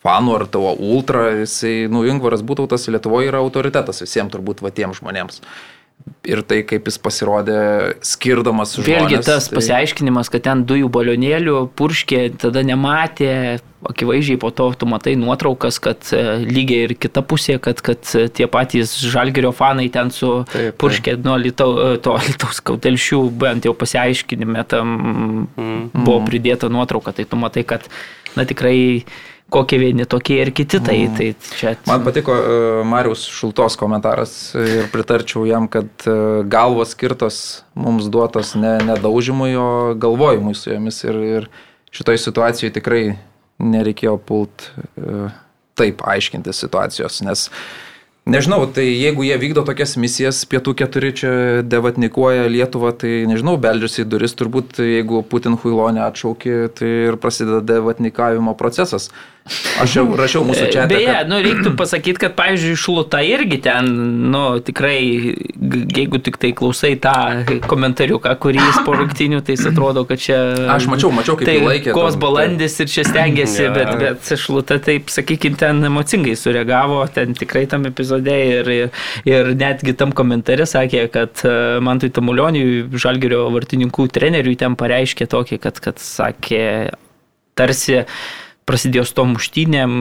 Fanų 0.00 0.32
ar 0.32 0.46
tavo 0.48 0.70
ultra, 0.80 1.26
jisai, 1.42 1.84
nu, 1.92 2.06
Ingvaras 2.08 2.40
Būtautas 2.40 2.88
Lietuvoje 2.88 3.28
yra 3.28 3.42
autoritetas 3.44 4.00
visiems 4.00 4.32
turbūt 4.32 4.62
va 4.64 4.70
tiem 4.72 4.94
žmonėms. 4.96 5.42
Ir 6.28 6.42
tai, 6.44 6.60
kaip 6.68 6.88
jis 6.88 6.98
pasirodė, 7.00 7.58
skirdamas 8.04 8.74
su 8.76 8.84
Vėlgi 8.84 9.16
žmonės, 9.16 9.26
tas 9.26 9.48
tai... 9.48 9.56
pasiaiškinimas, 9.58 10.30
kad 10.32 10.44
ten 10.46 10.64
dujų 10.68 10.90
balionėlių 10.92 11.56
purškė, 11.78 12.22
tada 12.40 12.62
nematė, 12.66 13.32
akivaizdžiai 13.88 14.40
po 14.40 14.50
to 14.52 14.68
tu 14.76 14.88
matai 14.90 15.14
nuotraukas, 15.16 15.80
kad 15.82 16.10
e, 16.12 16.20
lygiai 16.44 16.88
ir 16.88 16.94
kita 17.00 17.22
pusė, 17.24 17.56
kad, 17.62 17.80
kad 17.84 18.04
e, 18.18 18.26
tie 18.28 18.48
patys 18.52 18.92
žalgerio 19.00 19.54
fanai 19.56 19.88
ten 19.92 20.12
su 20.12 20.42
Taip, 20.44 20.52
taip. 20.52 20.78
purškė 20.82 21.16
nuo 21.24 21.38
litau, 21.40 21.72
e, 21.86 21.96
to 22.04 22.18
litaus 22.28 22.60
kautelšių, 22.68 23.22
bent 23.40 23.68
jau 23.68 23.74
pasiaiškinime 23.76 24.66
tam 24.68 25.48
buvo 25.56 26.20
pridėta 26.28 26.68
nuotrauka, 26.72 27.16
tai 27.16 27.28
tu 27.28 27.40
matai, 27.40 27.64
kad 27.64 27.88
na 28.36 28.44
tikrai 28.48 29.06
kokie 29.50 29.78
vieni 29.82 30.06
tokie 30.08 30.38
ir 30.42 30.52
kiti, 30.56 30.80
tai, 30.84 30.96
tai 31.16 31.32
čia... 31.58 31.74
Man 31.88 32.04
patiko 32.06 32.36
uh, 32.36 32.68
Mariaus 32.86 33.26
Šultos 33.28 33.76
komentaras 33.80 34.34
ir 34.58 34.88
pritarčiau 34.92 35.44
jam, 35.48 35.68
kad 35.70 35.90
uh, 36.06 36.40
galvos 36.48 36.94
skirtos 36.94 37.40
mums 37.74 38.08
duotos 38.12 38.54
ne, 38.58 38.76
ne 38.86 38.96
daužimui, 39.00 39.52
o 39.58 39.68
galvojimui 40.00 40.56
su 40.58 40.72
jomis. 40.72 41.02
Ir, 41.04 41.20
ir 41.34 41.50
šitoj 41.94 42.22
situacijoje 42.22 42.74
tikrai 42.78 43.04
nereikėjo 43.60 44.16
pult 44.24 44.70
uh, 44.70 45.30
taip 45.78 46.04
aiškinti 46.06 46.54
situacijos, 46.56 47.22
nes 47.26 47.48
Nežinau, 48.28 48.66
tai 48.68 48.84
jeigu 48.84 49.24
jie 49.24 49.36
vykdo 49.40 49.62
tokias 49.64 49.96
misijas, 49.96 50.42
pietų 50.46 50.74
keturi 50.76 51.08
čia 51.16 51.30
devatnikuoja 51.64 52.50
Lietuvą, 52.52 52.92
tai 53.00 53.24
nežinau, 53.26 53.56
beldžiasi 53.58 54.04
į 54.04 54.08
duris, 54.12 54.34
turbūt 54.36 54.76
jeigu 54.84 55.22
Putin 55.24 55.56
huilonę 55.58 56.04
atšaukė, 56.04 56.68
tai 56.76 56.90
ir 57.08 57.16
prasideda 57.18 57.62
devatnikavimo 57.64 58.52
procesas. 58.60 59.08
Aš 59.82 59.96
jau 59.98 60.04
rašiau 60.18 60.42
mūsų 60.46 60.66
čia. 60.72 60.84
Beje, 60.90 61.08
kad... 61.10 61.30
nu, 61.30 61.38
reiktų 61.42 61.72
pasakyti, 61.78 62.20
kad, 62.22 62.34
pavyzdžiui, 62.38 62.76
šluta 62.78 63.22
irgi 63.26 63.58
ten, 63.64 63.88
nu, 64.32 64.42
tikrai, 64.64 64.98
jeigu 65.96 66.20
tik 66.22 66.38
tai 66.40 66.52
klausai 66.56 66.92
tą 67.02 67.14
komentariuką, 67.70 68.34
kurį 68.42 68.60
jis 68.62 68.80
po 68.86 68.94
rungtinių, 68.98 69.40
tai 69.46 69.56
jis 69.56 69.66
atrodo, 69.72 70.04
kad 70.08 70.22
čia... 70.22 70.38
Aš 70.76 70.86
mačiau, 70.90 71.12
mačiau, 71.14 71.36
kaip 71.40 71.50
tai 71.50 71.56
laikė. 71.64 71.94
Kos 71.96 72.18
balandis 72.20 72.78
ir 72.82 72.90
čia 72.92 73.06
stengiasi, 73.08 73.64
Jo. 73.66 73.74
bet, 73.76 73.92
bet 74.00 74.32
šluta 74.40 74.78
taip, 74.82 75.10
sakykime, 75.12 75.58
ten 75.60 75.82
emocingai 75.90 76.36
sureagavo, 76.38 77.02
ten 77.14 77.34
tikrai 77.38 77.66
tam 77.70 77.88
epizode 77.90 78.36
ir, 78.54 78.70
ir, 78.74 79.06
ir 79.28 79.52
netgi 79.58 79.96
tam 79.98 80.14
komentare 80.16 80.68
sakė, 80.68 81.06
kad 81.12 81.42
e, 81.46 81.56
man 81.84 82.02
tai 82.02 82.12
Tamulioniui, 82.14 82.86
Žalgerio 83.00 83.46
vartininkų 83.54 84.06
treneriui 84.14 84.58
ten 84.60 84.76
pareiškė 84.78 85.28
tokį, 85.30 85.60
kad, 85.64 85.80
kad 85.82 86.00
sakė, 86.02 86.62
tarsi 87.58 88.02
prasidėjo 88.70 89.04
su 89.08 89.16
tom 89.18 89.34
muštynėm, 89.36 89.92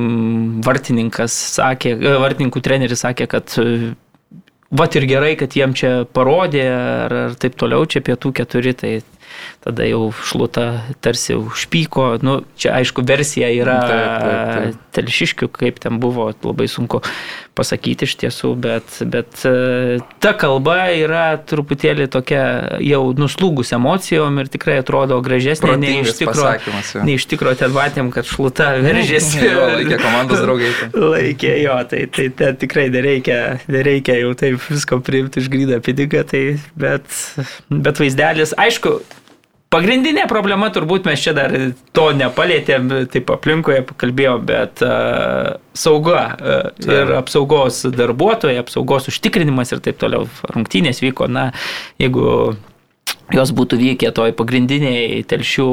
vartininkas 0.65 1.35
sakė, 1.57 1.95
e, 1.97 2.13
vartininkų 2.21 2.61
treneris 2.65 3.03
sakė, 3.05 3.27
kad 3.31 3.55
e, 3.61 3.93
vat 4.69 4.97
ir 4.99 5.07
gerai, 5.09 5.33
kad 5.39 5.57
jiem 5.57 5.73
čia 5.77 5.93
parodė, 6.13 6.65
ar, 6.69 7.17
ar 7.25 7.37
taip 7.41 7.57
toliau, 7.59 7.87
čia 7.89 8.03
pietų 8.05 8.33
keturi, 8.41 8.75
tai 8.77 8.93
tada 9.63 9.83
jau 9.87 10.09
šluta 10.23 10.65
tarsi 11.03 11.35
užpyko. 11.35 12.17
Nu, 12.23 12.39
čia 12.59 12.77
aišku, 12.79 13.03
versija 13.07 13.49
yra 13.51 13.79
Taip, 13.83 13.91
taip, 13.91 14.55
taip. 14.55 14.81
telšiškių, 14.95 15.49
kaip 15.51 15.81
ten 15.83 15.99
buvo, 15.99 16.29
labai 16.45 16.69
sunku 16.71 17.01
pasakyti 17.59 18.07
iš 18.07 18.15
tiesų, 18.21 18.53
bet, 18.61 19.01
bet 19.11 19.41
e, 19.47 19.99
ta 20.23 20.31
kalba 20.39 20.77
yra 20.95 21.25
truputėlį 21.43 22.07
tokia 22.13 22.43
jau 22.83 23.01
nuslūgus 23.19 23.73
emocijom 23.75 24.39
ir 24.39 24.51
tikrai 24.53 24.79
atrodo 24.79 25.19
gražesnė 25.25 25.75
nei 25.81 25.99
iš 26.05 26.15
tikro. 26.21 26.53
Nei 27.03 27.17
iš 27.19 27.27
tikro 27.31 27.51
ten 27.59 27.75
matėm, 27.75 28.13
kad 28.15 28.27
šluta 28.29 28.71
veržėsi. 28.85 29.43
Jo, 29.43 29.67
laikė 29.75 29.99
komandos 29.99 30.43
draugai. 30.45 30.71
tai. 30.79 30.89
Laikė 31.17 31.55
jo, 31.65 31.77
tai, 31.91 32.03
tai 32.15 32.29
ten 32.39 32.59
tikrai 32.63 32.87
nereikia, 32.95 33.39
nereikia 33.67 34.21
jau 34.21 34.31
taip 34.39 34.63
visko 34.71 35.03
priimti 35.03 35.43
iš 35.43 35.51
grydą 35.51 35.83
pinigą, 35.83 36.23
tai 36.31 36.43
bet, 36.79 37.11
bet 37.67 37.99
vaizdelis, 37.99 38.55
aišku, 38.59 39.01
pagrindinė 39.73 40.25
problema 40.29 40.69
turbūt 40.73 41.07
mes 41.09 41.21
čia 41.23 41.33
dar 41.37 41.53
to 41.95 42.07
nepalėtėm, 42.17 42.89
taip 43.13 43.29
aplinkoje 43.33 43.83
pakalbėjom, 43.91 44.45
bet 44.49 44.83
uh, 44.85 45.57
sauga 45.77 46.23
uh, 46.33 46.71
ir 46.85 47.13
apsaugos 47.19 47.83
darbuotojai, 47.93 48.59
apsaugos 48.63 49.09
užtikrinimas 49.11 49.73
ir 49.75 49.83
taip 49.85 50.01
toliau. 50.01 50.27
Rungtynės 50.55 51.03
vyko, 51.05 51.29
na, 51.31 51.49
jeigu 52.01 52.55
jos 53.33 53.53
būtų 53.55 53.79
vykę 53.79 54.11
toj 54.15 54.33
pagrindiniai 54.37 55.23
telšių, 55.29 55.69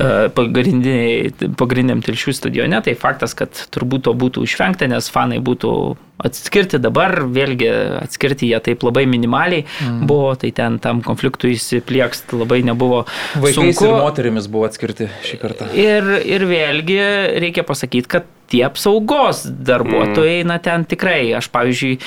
e, 0.00 0.10
pagrindiniai, 0.34 1.52
pagrindiniam 1.58 2.02
telšių 2.04 2.34
stadione, 2.36 2.80
tai 2.84 2.96
faktas, 2.98 3.36
kad 3.38 3.66
turbūt 3.74 4.06
to 4.08 4.14
būtų 4.16 4.44
išvengta, 4.48 4.88
nes 4.90 5.10
fanai 5.12 5.40
būtų 5.44 5.72
atskirti 6.18 6.80
dabar, 6.82 7.14
vėlgi 7.30 7.68
atskirti 8.00 8.48
jie 8.50 8.58
taip 8.64 8.82
labai 8.82 9.04
minimaliai 9.10 9.64
mm. 9.64 10.00
buvo, 10.08 10.32
tai 10.40 10.50
ten 10.54 10.80
tam 10.82 11.02
konfliktui 11.06 11.54
įsipliekst 11.54 12.34
labai 12.34 12.64
nebuvo 12.66 13.04
Vaikais 13.38 13.58
sunku. 13.60 13.86
ir 13.86 14.00
moterimis 14.02 14.48
buvo 14.50 14.66
atskirti 14.66 15.06
šį 15.28 15.38
kartą. 15.42 15.68
Ir, 15.78 16.10
ir 16.26 16.46
vėlgi 16.48 16.98
reikia 17.44 17.62
pasakyti, 17.68 18.10
kad 18.16 18.26
tie 18.50 18.64
apsaugos 18.66 19.44
darbuotojai, 19.46 20.40
mm. 20.42 20.50
na 20.50 20.58
ten 20.64 20.88
tikrai, 20.88 21.20
aš 21.38 21.50
pavyzdžiui, 21.54 22.00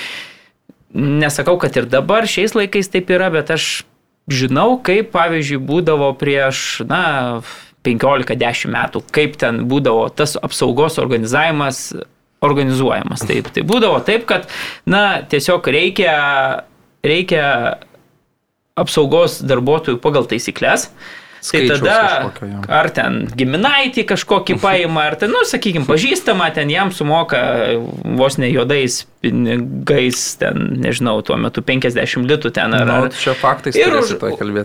nesakau, 0.97 1.55
kad 1.61 1.77
ir 1.79 1.87
dabar 1.87 2.27
šiais 2.27 2.57
laikais 2.57 2.91
taip 2.91 3.11
yra, 3.15 3.31
bet 3.31 3.53
aš 3.55 3.85
žinau, 4.29 4.75
kaip 4.83 5.11
pavyzdžiui 5.15 5.61
būdavo 5.65 6.11
prieš, 6.19 6.83
na, 6.89 7.41
15-10 7.85 8.69
metų, 8.71 9.01
kaip 9.13 9.37
ten 9.41 9.63
būdavo 9.69 10.09
tas 10.13 10.35
apsaugos 10.37 10.99
organizavimas 11.01 11.89
organizuojamas. 12.45 13.23
Taip, 13.29 13.49
tai 13.53 13.63
būdavo 13.67 14.01
taip, 14.05 14.27
kad, 14.29 14.49
na, 14.89 15.21
tiesiog 15.29 15.65
reikia, 15.73 16.13
reikia 17.05 17.45
apsaugos 18.79 19.39
darbuotojų 19.45 20.01
pagal 20.01 20.29
taisyklės. 20.29 20.89
Tai 21.41 21.61
tada, 21.67 21.95
kažkokio, 22.29 22.59
ar 22.69 22.89
ten 22.93 23.15
giminaitį 23.37 24.05
kažkokį 24.11 24.59
paima, 24.61 25.07
ar 25.09 25.15
ten, 25.17 25.31
nu, 25.33 25.41
sakykime, 25.47 25.87
pažįstama, 25.89 26.51
ten 26.53 26.69
jam 26.69 26.91
sumoka 26.93 27.39
vos 28.19 28.37
ne 28.37 28.51
juodais 28.51 29.01
pinigais, 29.21 30.19
ten, 30.41 30.63
nežinau, 30.81 31.19
tuo 31.25 31.37
metu 31.41 31.61
50 31.65 32.25
litų 32.29 32.51
ten, 32.53 32.73
ar, 32.73 32.85
Na, 32.85 32.95
ar, 32.97 33.07
nu, 33.09 33.17
čia 33.21 33.35
faktais 33.37 33.77
Ir, 33.77 33.93
už, 33.97 34.15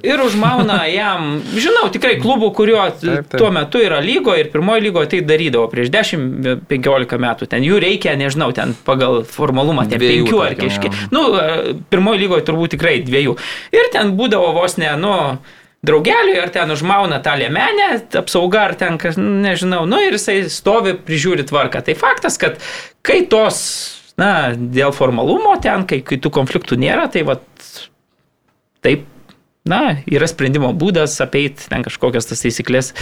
ir 0.04 0.22
užmauna 0.24 0.78
jam, 0.92 1.42
žinau, 1.56 1.88
tikrai 1.92 2.16
klubų, 2.20 2.52
kurio 2.56 2.78
Taip, 2.96 3.28
taip. 3.28 3.36
tuo 3.40 3.50
metu 3.52 3.80
yra 3.84 4.00
lygo 4.04 4.36
ir 4.36 4.48
pirmoji 4.52 4.86
lygo 4.86 5.04
tai 5.08 5.20
darydavo 5.24 5.68
prieš 5.72 5.92
10-15 5.92 7.20
metų. 7.26 7.50
Ten 7.52 7.64
jų 7.66 7.80
reikia, 7.84 8.16
nežinau, 8.20 8.48
ten 8.56 8.72
pagal 8.86 9.22
formalumą, 9.28 9.88
ten 9.90 10.00
Dviejų, 10.00 10.24
penkių 10.24 10.40
ar 10.44 10.56
tarkim, 10.56 10.72
kažkiek. 10.72 11.04
Nu, 11.12 11.26
pirmoji 11.92 12.24
lygoje 12.24 12.46
turbūt 12.48 12.76
tikrai 12.76 12.98
dviejų. 13.04 13.36
Ir 13.76 13.92
ten 13.92 14.16
būdavo 14.16 14.54
vos 14.56 14.78
ne, 14.80 14.92
nu, 15.00 15.12
draugeliui, 15.86 16.38
ar 16.40 16.50
ten 16.54 16.70
užmauna 16.72 17.18
tą 17.24 17.34
liemenę, 17.38 17.88
apsauga, 18.20 18.64
ar 18.70 18.74
ten, 18.78 18.96
kaž- 18.98 19.18
nežinau, 19.20 19.84
nu 19.86 20.00
ir 20.02 20.16
jisai 20.16 20.38
stovi, 20.50 20.94
prižiūri 21.06 21.44
tvarką. 21.48 21.82
Tai 21.84 21.94
faktas, 21.98 22.38
kad 22.42 22.56
kai 23.06 23.22
tos, 23.30 23.60
na, 24.18 24.52
dėl 24.56 24.94
formalumo 24.96 25.56
ten, 25.62 25.84
kai, 25.86 26.00
kai 26.06 26.18
tų 26.22 26.32
konfliktų 26.34 26.78
nėra, 26.80 27.06
tai 27.12 27.22
va, 27.28 27.38
taip, 28.82 29.06
na, 29.70 29.98
yra 30.06 30.28
sprendimo 30.30 30.72
būdas 30.76 31.18
apeiti 31.24 31.68
ten 31.70 31.84
kažkokias 31.86 32.30
tas 32.30 32.44
taisyklės 32.44 32.92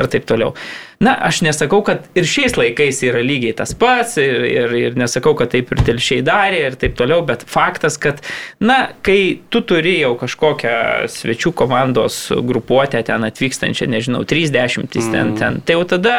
ar 0.00 0.10
taip 0.12 0.26
toliau. 0.28 0.54
Na, 1.02 1.14
aš 1.26 1.42
nesakau, 1.44 1.82
kad 1.84 2.06
ir 2.16 2.26
šiais 2.28 2.54
laikais 2.56 3.00
yra 3.04 3.20
lygiai 3.24 3.54
tas 3.58 3.74
pats 3.76 4.14
ir, 4.22 4.44
ir, 4.46 4.74
ir 4.78 4.98
nesakau, 4.98 5.34
kad 5.36 5.50
taip 5.52 5.72
ir 5.74 5.82
telšiai 5.84 6.22
darė 6.24 6.62
ir 6.68 6.76
taip 6.80 6.94
toliau, 6.96 7.24
bet 7.26 7.42
faktas, 7.50 7.98
kad, 8.00 8.22
na, 8.62 8.94
kai 9.04 9.40
tu 9.52 9.60
turi 9.66 9.96
jau 9.98 10.14
kažkokią 10.20 10.76
svečių 11.10 11.52
komandos 11.58 12.18
grupuotę 12.46 13.02
ten 13.04 13.26
atvykstančią, 13.26 13.88
nežinau, 13.90 14.22
30 14.28 14.86
mm. 14.86 15.10
ten, 15.12 15.34
ten, 15.40 15.58
tai 15.66 15.76
jau 15.76 15.84
tada 15.96 16.16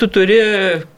tu 0.00 0.08
turi 0.10 0.40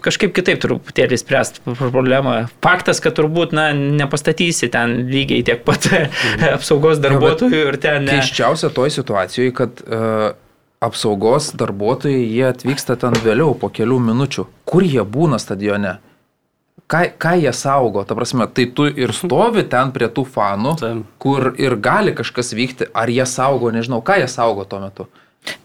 kažkaip 0.06 0.32
kitaip 0.36 0.62
truputėlį 0.62 1.18
spręsti 1.20 1.76
problemą. 1.76 2.38
Faktas, 2.64 3.02
kad 3.04 3.18
turbūt, 3.18 3.52
na, 3.56 3.68
nepastatysi 3.75 4.70
ten 4.72 5.10
lygiai 5.10 5.44
tiek 5.46 5.66
pat 5.66 5.90
apsaugos 6.56 7.02
darbuotojų 7.02 7.66
ir 7.72 7.80
ten... 7.82 8.06
Ne, 8.06 8.22
Keiščiausia 8.46 8.74
toj 8.74 8.90
situacijoje, 8.94 9.52
kad 9.54 9.80
uh, 9.82 10.36
apsaugos 10.80 11.50
darbuotojai, 11.58 12.22
jie 12.30 12.44
atvyksta 12.46 12.94
ten 13.00 13.16
vėliau, 13.24 13.56
po 13.58 13.72
kelių 13.74 13.98
minučių. 14.06 14.44
Kur 14.68 14.86
jie 14.86 15.02
būna 15.02 15.40
stadione? 15.42 15.96
Ką, 16.86 17.00
ką 17.18 17.32
jie 17.42 17.50
saugo? 17.50 18.04
Ta 18.06 18.14
prasme, 18.14 18.46
tai 18.46 18.68
tu 18.70 18.86
ir 18.86 19.10
stovi 19.16 19.64
ten 19.66 19.90
prie 19.90 20.06
tų 20.06 20.22
fanų, 20.30 20.76
Taip. 20.78 21.00
kur 21.18 21.48
ir 21.58 21.74
gali 21.82 22.14
kažkas 22.14 22.54
vykti, 22.54 22.86
ar 22.94 23.10
jie 23.10 23.26
saugo, 23.26 23.72
nežinau, 23.74 23.98
ką 24.06 24.20
jie 24.22 24.30
saugo 24.30 24.62
tuo 24.62 24.78
metu. 24.84 25.08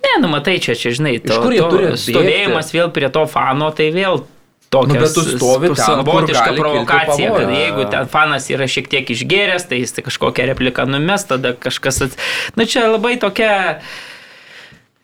Ne, 0.01 0.15
nu 0.23 0.31
matai, 0.31 0.57
čia, 0.61 0.73
čia 0.73 0.95
žinai, 0.97 1.19
to, 1.21 1.37
to 1.37 1.93
stovėjimas 2.01 2.73
vėl 2.73 2.89
prie 2.93 3.13
to 3.13 3.27
fano, 3.29 3.69
tai 3.77 3.91
vėl 3.93 4.23
tokia 4.71 4.95
Nu, 4.95 5.03
bet 5.03 5.13
tu 5.13 5.25
stovi 5.27 5.71
ten, 5.73 5.81
savotiška 5.83 6.55
provokacija, 6.55 7.33
kad 7.35 7.51
jeigu 7.51 7.85
ten 7.91 8.07
fanas 8.11 8.47
yra 8.53 8.69
šiek 8.71 8.87
tiek 8.91 9.11
išgėręs, 9.11 9.67
tai 9.67 9.81
jis 9.83 9.95
tai 9.97 10.05
kažkokią 10.07 10.47
repliką 10.53 10.87
numes, 10.89 11.27
tada 11.27 11.53
kažkas... 11.59 12.01
At... 12.07 12.17
Nu 12.55 12.67
čia 12.69 12.87
labai 12.87 13.17
tokia 13.19 13.53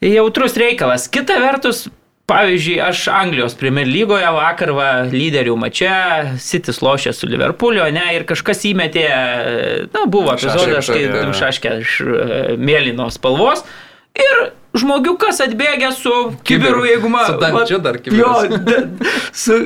jautrus 0.04 0.56
reikalas. 0.60 1.10
Kita 1.12 1.40
vertus, 1.44 1.88
pavyzdžiui, 2.32 2.78
aš 2.84 3.08
Anglijos 3.12 3.58
Premier 3.60 3.88
lygoje 3.88 4.30
vakar 4.36 4.72
va, 4.76 4.90
lyderių 5.12 5.56
mače, 5.60 5.98
Citys 6.44 6.80
lošė 6.84 7.16
su 7.16 7.30
Liverpoolio, 7.32 7.88
ne, 7.96 8.06
ir 8.16 8.28
kažkas 8.30 8.64
įmetė, 8.72 9.08
na, 9.92 10.06
buvo 10.12 10.36
epizodas, 10.36 10.92
kai 10.92 11.28
Šaškė, 11.42 11.76
e, 11.76 12.40
mėlynos 12.60 13.20
spalvos. 13.20 13.64
Ir 14.18 14.48
žmogiukas 14.81 15.41
atbėgė 15.48 15.91
su 15.96 16.13
kibiru, 16.43 16.43
Kibiru. 16.43 16.86
jeigu 16.91 17.10
man... 17.13 17.25
Su 17.29 17.38
dangčiu 17.41 17.79
dar 17.84 18.00
kibiras. 18.01 18.48
Jo, 18.48 18.57
da, 18.69 18.81
su... 19.34 19.60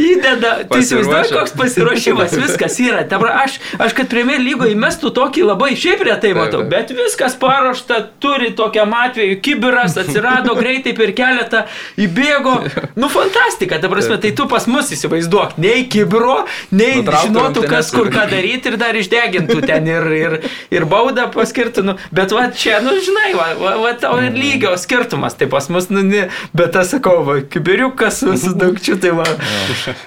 Įdeda, 0.00 0.64
tu 0.72 0.78
įsivaizduoji, 0.80 1.28
Pasiruošęs. 1.28 1.32
koks 1.36 1.52
pasiruošimas, 1.52 2.32
viskas 2.40 2.78
yra. 2.80 3.02
Pra- 3.04 3.34
Aš, 3.42 3.58
aš 3.76 3.92
kad 3.92 4.08
Premier 4.08 4.40
lygo 4.40 4.64
įmestų 4.70 5.10
tokį 5.12 5.42
labai 5.50 5.74
šiaip 5.76 6.00
retai 6.08 6.30
matau, 6.32 6.62
bet 6.64 6.94
viskas 6.96 7.34
paruošta, 7.36 7.98
turi 8.22 8.54
tokiam 8.56 8.94
atveju, 8.96 9.36
kibiras 9.44 9.98
atsirado 10.00 10.54
greitai 10.60 10.94
per 10.96 11.12
keletą, 11.18 11.66
įbėgo. 12.00 12.54
Nu, 12.96 13.10
fantastika, 13.12 13.76
ta 13.82 13.90
prasme, 13.92 14.16
tai 14.22 14.30
tu 14.38 14.46
pas 14.48 14.64
mus 14.70 14.88
įsivaizduok, 14.96 15.58
nei 15.60 15.84
kibiro, 15.92 16.38
nei 16.72 17.02
Nutrauktų 17.02 17.28
žinotų, 17.28 17.66
kas 17.74 17.92
kur 17.92 18.08
ką 18.16 18.24
daryti 18.32 18.72
ir 18.72 18.78
dar 18.80 18.96
išdegintų 18.96 19.60
ten 19.68 19.92
ir, 19.92 20.08
ir, 20.22 20.38
ir 20.72 20.88
baudą 20.88 21.28
paskirtų. 21.36 21.84
Nu, 21.90 21.96
bet 22.16 22.32
va 22.32 22.46
čia, 22.48 22.80
nu, 22.80 22.96
žinai, 22.96 23.34
va, 23.36 23.50
va, 23.60 23.76
va 23.84 23.92
tau 24.00 24.16
ir 24.24 24.32
lygio 24.40 24.72
skirtumas, 24.80 25.36
tai 25.36 25.50
pas 25.52 25.68
mus, 25.68 25.92
nu, 25.92 26.00
ne, 26.00 26.30
bet 26.56 26.80
aš 26.80 26.94
sakau, 26.96 27.20
va, 27.28 27.38
kibiriukas 27.44 28.22
su, 28.24 28.32
su 28.46 28.56
daugčiu, 28.56 28.96
tai 29.04 29.12
va. 29.20 29.28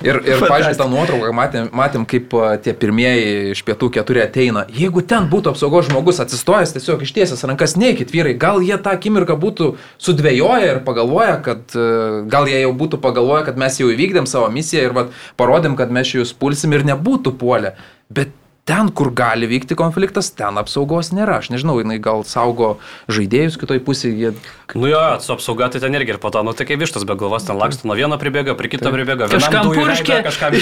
Ir, 0.06 0.20
ir 0.24 0.44
pažiūrėjau, 0.44 0.78
tą 0.80 0.88
nuotrauką 0.92 1.32
matėm, 1.36 1.70
matėm, 1.76 2.06
kaip 2.10 2.34
tie 2.66 2.74
pirmieji 2.78 3.56
iš 3.56 3.64
pietų 3.68 3.90
keturi 3.98 4.24
ateina. 4.24 4.66
Jeigu 4.76 5.04
ten 5.08 5.28
būtų 5.32 5.54
apsaugos 5.54 5.90
žmogus 5.90 6.22
atsistojęs, 6.24 6.76
tiesiog 6.76 7.04
ištiesęs 7.06 7.46
rankas, 7.50 7.76
neikit 7.80 8.14
vyrai, 8.14 8.36
gal 8.40 8.62
jie 8.66 8.78
tą 8.82 8.96
akimirką 8.96 9.38
būtų 9.42 9.72
sudvėjoję 10.08 10.72
ir 10.74 10.82
pagalvoję, 10.88 11.36
kad 11.46 11.76
a, 11.76 11.90
gal 12.32 12.50
jie 12.52 12.62
jau 12.64 12.72
būtų 12.78 13.02
pagalvoję, 13.04 13.46
kad 13.50 13.60
mes 13.62 13.82
jau 13.82 13.92
įvykdėm 13.94 14.30
savo 14.30 14.50
misiją 14.54 14.88
ir 14.90 14.98
vat, 14.98 15.14
parodėm, 15.40 15.78
kad 15.80 15.94
mes 15.94 16.16
jūs 16.16 16.34
pulsim 16.38 16.76
ir 16.76 16.88
nebūtų 16.88 17.36
puolę. 17.40 17.76
Bet 18.14 18.34
ten, 18.66 18.90
kur 18.90 19.12
gali 19.14 19.46
vykti 19.46 19.76
konfliktas, 19.78 20.32
ten 20.34 20.58
apsaugos 20.58 21.12
nėra. 21.14 21.38
Aš 21.38 21.52
nežinau, 21.54 21.78
jinai 21.84 22.00
gal 22.02 22.24
saugo 22.26 22.80
žaidėjus 23.06 23.60
kitoj 23.62 23.78
pusėje. 23.86 24.16
Jie... 24.18 24.32
Nu 24.74 24.90
jo, 24.90 25.02
su 25.22 25.30
apsauga 25.36 25.68
tai 25.70 25.78
ten 25.84 25.94
irgi 25.94 26.16
ir 26.16 26.18
po 26.18 26.32
to, 26.34 26.42
nu 26.42 26.50
tai 26.58 26.66
kaip 26.66 26.82
vištas 26.82 27.06
be 27.06 27.14
galvos, 27.14 27.46
ten 27.46 27.60
laksto 27.62 27.86
nuo 27.86 27.94
vieno 27.94 28.18
pribėga, 28.18 28.56
prie 28.58 28.72
kito 28.74 28.90
pribėga. 28.90 29.28
vienam 29.30 29.38
Kažkam 29.38 29.70
veidą, 29.70 30.18
Kažkam 30.26 30.56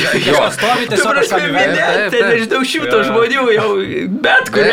stovi, 0.57 0.87
tiesiog 0.91 1.15
kažkam 1.21 1.45
į 1.47 1.53
veidą. 1.55 1.69
minė, 1.71 1.85
Taip, 1.87 2.17
tai 2.17 2.33
nežinau, 2.33 2.59
šimto 2.73 2.99
žmonių 3.07 3.45
jau 3.55 3.69
bet 4.27 4.51
jo, 4.51 4.65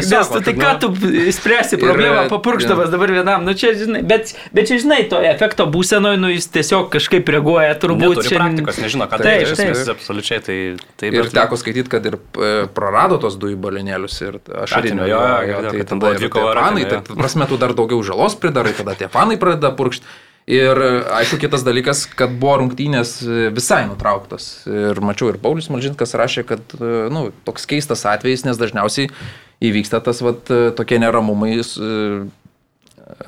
tiesiog, 0.00 0.16
Nes 0.16 0.32
tu 0.32 0.40
tai 0.48 0.54
ką 0.56 0.70
nu. 0.72 0.80
tu 0.80 0.88
spręsi 1.36 1.80
problemą 1.84 2.24
papurkštamas 2.32 2.88
dabar 2.96 3.12
vienam. 3.12 3.44
Nu 3.44 3.52
čia, 3.52 3.74
žinai, 3.76 4.00
bet, 4.08 4.32
bet 4.56 4.72
čia, 4.72 4.80
žinai, 4.80 5.02
to 5.12 5.20
efekto 5.20 5.68
būsenoje, 5.68 6.16
nu 6.24 6.32
jis 6.32 6.48
tiesiog 6.56 6.88
kažkaip 6.96 7.28
reaguoja, 7.36 7.76
turbūt. 7.76 8.24
Čia- 8.24 8.40
praktikos, 8.40 8.80
nežino, 8.80 9.04
ką 9.12 9.20
tai 9.20 9.36
esmės 9.44 9.84
absoliučiai. 9.92 10.40
Tai, 10.40 10.58
tai 10.96 11.12
Ir 11.12 11.28
teko 11.34 11.58
skaityti, 11.60 11.89
kad 11.90 12.06
ir 12.08 12.16
e, 12.16 12.50
prarado 12.74 13.18
tos 13.22 13.36
dujų 13.40 13.58
balionėlius 13.60 14.16
ir 14.24 14.40
ašarinio. 14.64 15.06
Jo, 15.10 15.20
jo, 15.48 15.60
kad 15.66 15.92
ten 15.92 16.02
tada 16.02 16.16
ir 16.16 16.32
fanai, 16.32 16.86
tai 16.88 17.00
prasme, 17.10 17.46
tu 17.50 17.58
dar 17.60 17.74
daugiau 17.78 18.02
žalos 18.06 18.36
pridarai, 18.40 18.74
tada 18.78 18.96
tie 18.98 19.10
fanai 19.12 19.38
pradeda 19.40 19.72
purkšti. 19.76 20.18
Ir 20.50 20.78
aišku, 21.14 21.36
kitas 21.38 21.62
dalykas, 21.62 22.06
kad 22.18 22.32
buvo 22.40 22.56
rungtynės 22.62 23.18
e, 23.22 23.50
visai 23.54 23.84
nutrauktos. 23.90 24.48
Ir 24.66 24.98
mačiau, 25.04 25.28
ir 25.30 25.38
Paulius 25.42 25.68
Malžinkas 25.70 26.16
rašė, 26.18 26.46
kad 26.48 26.74
e, 26.78 26.90
nu, 27.12 27.28
toks 27.46 27.68
keistas 27.70 28.06
atvejis, 28.08 28.46
nes 28.48 28.58
dažniausiai 28.58 29.12
įvyksta 29.60 30.00
tas 30.02 30.22
vat, 30.24 30.48
tokie 30.78 30.98
neramumai, 31.02 31.58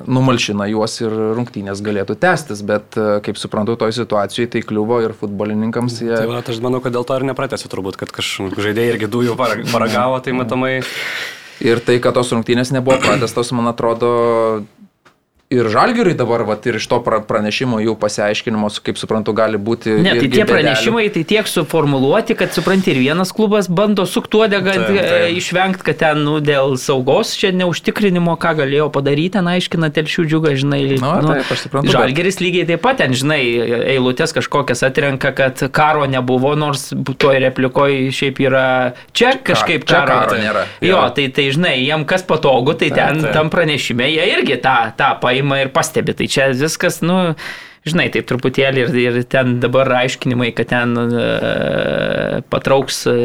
numalšina 0.07 0.67
juos 0.71 0.95
ir 1.01 1.13
rungtynės 1.37 1.81
galėtų 1.85 2.17
tęstis, 2.21 2.63
bet 2.67 2.97
e, 2.99 3.07
kaip 3.25 3.39
suprantu, 3.39 3.75
toj 3.79 3.95
situacijoje 3.99 4.51
tai 4.55 4.63
kliuvo 4.65 4.99
ir 5.05 5.15
futbolininkams. 5.17 6.01
Jie... 6.03 6.13
Tai 6.15 6.27
va, 6.29 6.41
aš 6.41 6.61
manau, 6.63 6.81
kad 6.83 6.95
dėl 6.95 7.07
to 7.07 7.17
ir 7.19 7.27
nepratęsiu 7.31 7.71
turbūt, 7.71 7.99
kad 8.01 8.13
kažkokie 8.15 8.67
žaidėjai 8.69 8.95
irgi 8.95 9.11
dujų 9.11 9.37
para- 9.39 9.59
paragavo, 9.71 10.21
tai 10.23 10.35
matomai. 10.37 10.77
Ir 11.63 11.79
tai, 11.85 11.99
kad 12.03 12.15
tos 12.17 12.33
rungtynės 12.33 12.73
nebuvo 12.75 12.97
pratestos, 13.03 13.53
man 13.55 13.69
atrodo, 13.71 14.09
ir 15.53 15.69
žalgiriui 15.73 16.15
dabar, 16.17 16.43
vat, 16.47 16.65
ir 16.69 16.75
iš 16.79 16.87
to 16.91 16.99
pra- 17.05 17.21
pranešimo 17.23 17.79
jų 17.83 17.93
pasiaiškinimo, 18.01 18.69
kaip 18.83 18.97
suprantu, 18.99 19.33
gali 19.37 19.57
būti. 19.57 19.93
Ne, 20.03 20.15
tai 20.19 20.29
tie 20.33 20.45
pranešimai 20.49 21.05
tai 21.13 21.23
tiek 21.23 21.47
suformuluoti, 21.47 22.35
kad 22.37 22.53
supranti, 22.55 22.91
ir 22.93 22.99
vienas 23.03 23.31
klubas 23.35 23.67
bando 23.69 24.05
suktuodę, 24.09 24.59
kad 24.63 24.73
Taip, 24.73 24.87
taip. 24.87 25.29
e, 25.29 25.31
išvengti, 25.37 25.83
kad 25.83 25.97
ten 26.01 26.23
nu, 26.25 26.39
dėl 26.43 26.75
saugos 26.81 27.35
čia 27.37 27.51
neužtikrinimo, 27.55 28.35
ką 28.39 28.55
galėjo 28.63 28.89
padaryti, 28.93 29.33
ten 29.37 29.47
aiškina 29.51 29.89
telšių 29.93 30.25
džiugą, 30.31 30.55
žinai. 30.63 30.81
Nu, 30.99 31.33
taip, 31.33 31.51
aš 31.51 31.65
suprantu, 31.67 31.91
bet- 31.91 31.95
Žalgeris 31.97 32.39
lygiai 32.41 32.67
taip 32.67 32.81
pat 32.81 32.97
ten, 33.03 33.13
žinai, 33.13 33.41
eilutės 33.93 34.33
kažkokias 34.33 34.83
atrenka, 34.87 35.31
kad 35.35 35.59
karo 35.71 36.05
nebuvo, 36.07 36.55
nors 36.57 36.89
toje 37.17 37.39
replikoje 37.43 38.11
šiaip 38.13 38.39
yra 38.47 38.65
čia 39.13 39.33
kažkaip 39.43 39.85
čia 39.85 40.01
karo. 40.05 40.19
karo 40.29 40.39
nėra. 40.41 40.65
Jo, 40.81 40.93
Jo. 40.93 41.09
tai, 41.15 41.27
tai 41.29 41.49
žinai, 41.51 41.75
jiem 41.83 42.05
kas 42.05 42.23
patogu, 42.23 42.73
tai 42.79 42.89
ten 42.89 43.21
taip. 43.21 43.33
tam 43.33 43.49
pranešime 43.49 44.07
jie 44.09 44.23
irgi 44.37 44.57
tą, 44.61 44.93
tą 44.97 45.19
paima 45.19 45.42
ir 45.59 45.69
pastebi. 45.73 46.15
Tai 46.17 46.27
čia 46.31 46.49
viskas, 46.55 47.01
nu, 47.05 47.35
žinai, 47.87 48.05
taip 48.13 48.27
truputėlį 48.29 48.85
ir, 48.85 48.93
ir 49.01 49.17
ten 49.29 49.57
dabar 49.63 49.89
aiškinimai, 49.99 50.51
kad 50.55 50.69
ten 50.71 50.95
e, 50.95 51.25
patrauks 52.53 53.01
e, 53.11 53.15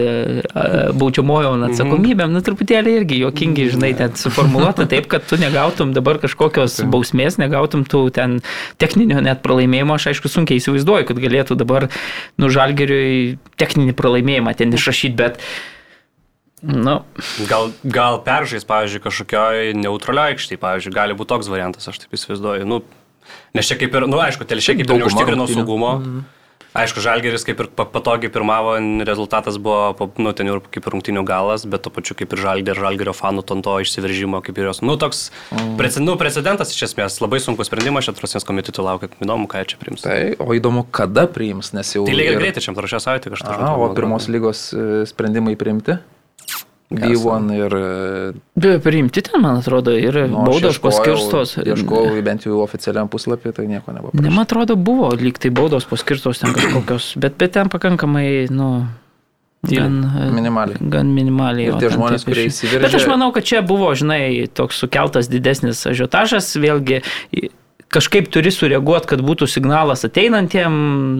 baudžiamojo 0.98 1.54
atsakomybėm, 1.68 2.34
nu, 2.34 2.42
truputėlį 2.44 2.96
irgi 3.00 3.20
juokingi, 3.22 3.68
žinai, 3.76 3.92
ten 3.98 4.18
suformuoluota 4.18 4.88
taip, 4.90 5.06
kad 5.12 5.26
tu 5.30 5.38
negautum 5.40 5.94
dabar 5.96 6.20
kažkokios 6.22 6.80
bausmės, 6.90 7.38
negautum 7.40 7.86
tų 7.88 8.08
ten 8.18 8.38
techninio 8.82 9.22
net 9.24 9.44
pralaimėjimo. 9.46 9.98
Aš 9.98 10.10
aišku 10.12 10.32
sunkiai 10.32 10.62
įsivaizduoju, 10.62 11.08
kad 11.12 11.22
galėtų 11.22 11.58
dabar, 11.62 11.88
nu, 12.38 12.50
žalgeriui 12.52 13.38
techninį 13.60 13.94
pralaimėjimą 13.98 14.58
ten 14.58 14.74
išrašyti, 14.74 15.18
bet 15.18 15.42
Nu, 16.62 17.02
Gal, 17.48 17.70
gal 17.84 18.18
peržais, 18.26 18.64
pavyzdžiui, 18.66 19.02
kažkokioj 19.04 19.74
neutralioje 19.78 20.34
aikštėje, 20.34 20.58
pavyzdžiui, 20.62 20.94
gali 20.96 21.14
būti 21.18 21.30
toks 21.34 21.50
variantas, 21.52 21.86
aš 21.90 22.02
taip 22.04 22.16
įsivaizduoju. 22.18 22.66
Nu, 22.66 22.82
nes 23.54 23.68
čia 23.68 23.76
kaip 23.78 23.94
ir, 23.94 24.08
nu, 24.10 24.18
aišku, 24.24 24.42
telšiai 24.48 24.80
kaip 24.80 24.90
ir 24.90 25.00
neužtikrino 25.04 25.46
saugumo. 25.50 25.92
Aišku, 26.78 27.00
Žalgeris 27.00 27.46
kaip 27.48 27.58
ir 27.64 27.68
pa- 27.72 27.86
patogiai 27.88 28.28
pirmavo, 28.30 28.74
rezultatas 29.08 29.56
buvo, 29.58 29.96
nu, 30.20 30.30
ten 30.36 30.46
jau 30.50 30.58
kaip 30.60 30.84
ir 30.84 30.92
rungtinių 30.94 31.22
galas, 31.26 31.64
bet 31.66 31.82
to 31.82 31.90
pačiu 31.90 32.14
kaip 32.14 32.34
ir 32.36 32.42
Žalgerio, 32.44 32.76
Žalgerio 32.84 33.14
fanų 33.16 33.42
tonto 33.48 33.72
išsiveržimo, 33.82 34.42
kaip 34.44 34.60
ir 34.60 34.68
jos. 34.68 34.82
Nu, 34.84 34.98
toks 35.00 35.30
prece, 35.80 36.02
nu, 36.04 36.14
precedentas 36.20 36.70
iš 36.76 36.84
esmės, 36.90 37.16
labai 37.24 37.40
sunkus 37.40 37.70
sprendimas, 37.72 38.04
čia 38.06 38.12
atrasės 38.14 38.46
komitetų 38.46 38.84
laukia, 38.84 39.08
įdomu, 39.24 39.48
ką 39.50 39.64
jie 39.64 39.70
čia 39.72 39.80
priims. 39.80 40.04
Tai, 40.04 40.18
o 40.44 40.52
įdomu, 40.54 40.84
kada 40.92 41.24
priims, 41.26 41.72
nes 41.74 41.88
jau... 41.96 42.04
Tai 42.06 42.14
lygiai 42.14 42.36
ir- 42.36 42.42
greitai, 42.44 42.62
čia 42.62 42.76
prašau 42.76 43.00
savaitę 43.02 43.32
kažką. 43.32 43.48
Aha, 43.56 43.72
o 43.80 43.88
pirmos 43.96 44.28
lygos 44.30 44.68
e, 44.76 45.02
sprendimai 45.08 45.56
priimti? 45.58 45.96
B1 46.88 47.50
ir... 47.52 47.74
e, 47.76 48.32
be 48.56 48.78
priimti 48.80 49.20
ten, 49.26 49.42
man 49.44 49.58
atrodo, 49.60 49.92
ir 49.92 50.16
nu, 50.30 50.44
baudos 50.48 50.78
paskirstos. 50.80 51.58
Ieškojau 51.60 52.22
bent 52.24 52.46
jau 52.48 52.62
oficialiam 52.64 53.10
puslapį, 53.12 53.52
tai 53.58 53.66
nieko 53.68 53.92
nebuvo. 53.92 54.14
Ne, 54.16 54.30
man 54.32 54.46
atrodo, 54.46 54.76
buvo 54.80 55.10
lyg 55.20 55.36
tai 55.42 55.50
baudos 55.52 55.84
paskirstos 55.90 56.40
ten 56.40 56.54
kažkokios, 56.56 57.10
bet, 57.20 57.36
bet 57.36 57.52
ten 57.58 57.68
pakankamai, 57.68 58.48
nu, 58.48 58.70
gan, 59.68 60.00
e, 60.16 60.30
Minimaliai. 60.32 60.80
gan 60.96 61.12
minimaliai. 61.12 61.68
Ir 61.74 61.76
tie 61.82 61.92
žmonės, 61.92 62.24
kurie 62.24 62.48
įsiveržė- 62.48 62.86
Bet 62.88 62.96
aš 62.96 63.08
manau, 63.10 63.32
kad 63.36 63.44
čia 63.44 63.60
buvo, 63.60 63.92
žinai, 63.92 64.48
toks 64.48 64.80
sukeltas 64.80 65.28
didesnis 65.28 65.84
ažiotažas, 65.92 66.54
vėlgi 66.56 67.02
kažkaip 67.92 68.28
turi 68.32 68.50
sureaguoti, 68.52 69.08
kad 69.12 69.20
būtų 69.24 69.48
signalas 69.48 70.04
ateinantiem, 70.08 70.72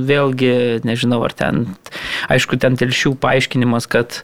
vėlgi, 0.09 0.81
nežinau, 0.85 1.20
ar 1.24 1.33
ten, 1.37 1.66
aišku, 2.33 2.59
ten 2.61 2.76
telšių 2.76 3.14
paaiškinimas, 3.20 3.87
kad 3.88 4.22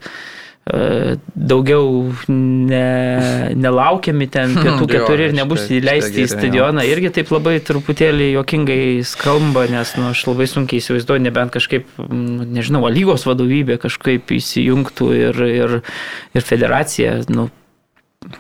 daugiau 0.65 2.09
ne, 2.33 3.53
nelaukiami 3.53 4.29
ten 4.33 4.55
pietų 4.63 4.87
Jo, 4.87 4.89
keturi 4.95 5.27
ir 5.29 5.35
nebus 5.37 5.67
įleisti 5.69 6.25
į 6.25 6.31
stadioną. 6.33 6.85
irgi 6.89 7.11
taip 7.19 7.33
labai 7.35 7.59
truputėlį 7.61 8.31
jokingai 8.39 8.79
skamba, 9.05 9.67
nes 9.69 9.93
nu, 10.01 10.09
aš 10.15 10.23
labai 10.31 10.47
sunkiai 10.49 10.81
įsivaizduoju, 10.81 11.25
nebent 11.27 11.53
kažkaip, 11.53 11.91
nežinau, 12.09 12.81
a 12.89 12.93
lygos 12.95 13.27
vadovybė 13.29 13.77
kažkaip 13.83 14.33
įsijungtų 14.39 15.11
ir, 15.19 15.43
ir, 15.53 15.77
ir 16.33 16.49
federacija, 16.49 17.19
nu, 17.29 17.51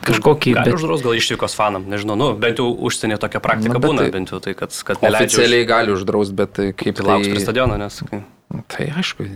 kažkokį... 0.09 0.55
Gali 0.57 0.71
Bet, 0.73 0.79
uždraus 0.81 1.05
gal 1.05 1.19
išvykos 1.21 1.53
fanam, 1.61 1.85
nežinau, 1.93 2.17
nu, 2.17 2.31
bent 2.41 2.57
jau 2.63 2.71
užsienio 2.89 3.19
tokia 3.21 3.43
praktika 3.45 3.77
Na, 3.77 3.83
būna, 3.85 4.07
tai- 4.07 4.15
bent 4.17 4.33
jau 4.33 4.41
tai, 4.41 4.57
kad, 4.57 4.73
kad 4.73 5.05
neleidžia 5.05 5.29
už- 5.29 5.35
Oficialiai 5.43 5.69
gali 5.69 5.93
uždrausti, 5.93 6.37
bet 6.41 6.57
tai 6.57 6.71
kaip 6.73 6.97
tai 6.97 7.05
lauks 7.11 7.29
prie 7.35 7.45
stadiono, 7.45 7.77
nes... 7.85 8.01
Tai 8.71 8.87
aišku, 9.01 9.27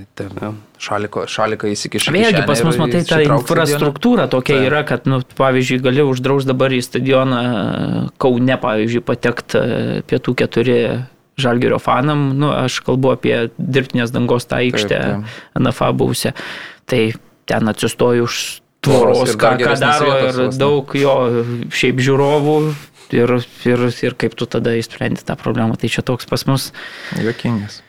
šaliko, 0.83 1.25
šalika 1.31 1.71
įsikiša. 1.73 2.15
Vėlgi 2.15 2.43
pas 2.49 2.63
mus, 2.67 2.79
matai, 2.81 3.03
ta 3.03 3.19
įsitrauks 3.19 3.47
stadioną. 3.47 3.65
infrastruktūra 3.65 4.27
tokia 4.31 4.57
Taip. 4.59 4.67
yra, 4.71 4.83
kad, 4.87 5.09
nu, 5.11 5.21
pavyzdžiui, 5.39 5.81
gali 5.85 6.05
uždraus 6.07 6.47
dabar 6.49 6.75
į 6.75 6.81
stadioną 6.87 7.43
Kaune, 8.21 8.59
pavyzdžiui, 8.63 9.05
patekti 9.07 9.63
pietų 10.11 10.37
keturi 10.43 10.79
žalgerio 11.39 11.79
fanam, 11.83 12.31
nu, 12.39 12.51
aš 12.53 12.81
kalbu 12.87 13.15
apie 13.15 13.37
dirbtinės 13.59 14.15
dangos 14.15 14.49
tą 14.51 14.63
aikštę. 14.63 15.03
NFA 15.59 15.93
buvusią. 15.97 16.35
Tai 16.89 17.03
ten 17.49 17.75
atsistoju 17.75 18.27
už 18.29 18.41
Tvoros 18.81 19.35
ką, 19.35 19.57
ką 19.59 19.75
daro 19.81 20.13
ir 20.23 20.37
daug 20.55 20.93
jo 20.95 21.15
šiaip 21.75 21.99
žiūrovų 21.99 22.55
ir, 23.19 23.33
ir, 23.67 23.83
ir 24.07 24.15
kaip 24.21 24.37
tu 24.39 24.47
tada 24.47 24.77
įsprendi 24.79 25.25
tą 25.27 25.35
problemą. 25.41 25.75
Tai 25.81 25.91
čia 25.91 26.05
toks 26.07 26.31
pas 26.31 26.47
mus. 26.47 26.71
Jokingas. 27.19 27.83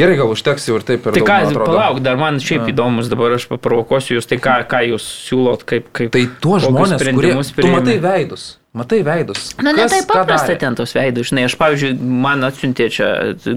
Gerai, 0.00 0.16
gal 0.18 0.30
užteks 0.32 0.68
jau 0.70 0.78
ir 0.80 0.84
taip 0.88 1.04
ir 1.10 1.16
Tai 1.18 1.22
daug, 1.22 1.28
ką, 1.52 1.64
palauk, 1.66 2.00
dar 2.04 2.16
man 2.20 2.40
šiaip 2.42 2.64
Ja. 2.64 2.72
įdomus, 2.72 3.10
dabar 3.12 3.36
aš 3.36 3.44
paprovokuosiu 3.50 4.16
jūs, 4.18 4.28
tai 4.30 4.38
ką, 4.42 4.56
ką 4.70 4.80
jūs 4.94 5.06
siūlot, 5.28 5.66
kaip... 5.68 5.90
kaip 5.96 6.14
Tai 6.16 6.22
kokius 6.40 6.66
žmonės, 6.68 7.04
kurie... 7.14 7.34
Tu 7.60 7.68
matai 7.74 7.98
veidus. 8.02 8.46
Matai 8.72 9.00
veidus. 9.02 9.48
Na, 9.58 9.72
ne 9.74 9.82
Kas 9.82 9.90
taip 9.96 10.06
paprasta 10.12 10.54
ten 10.62 10.76
tos 10.78 10.92
veidai, 10.94 11.24
žinai, 11.26 11.44
aš, 11.48 11.56
pavyzdžiui, 11.58 11.96
man 12.22 12.46
atsiuntė 12.46 12.86
čia, 12.94 13.08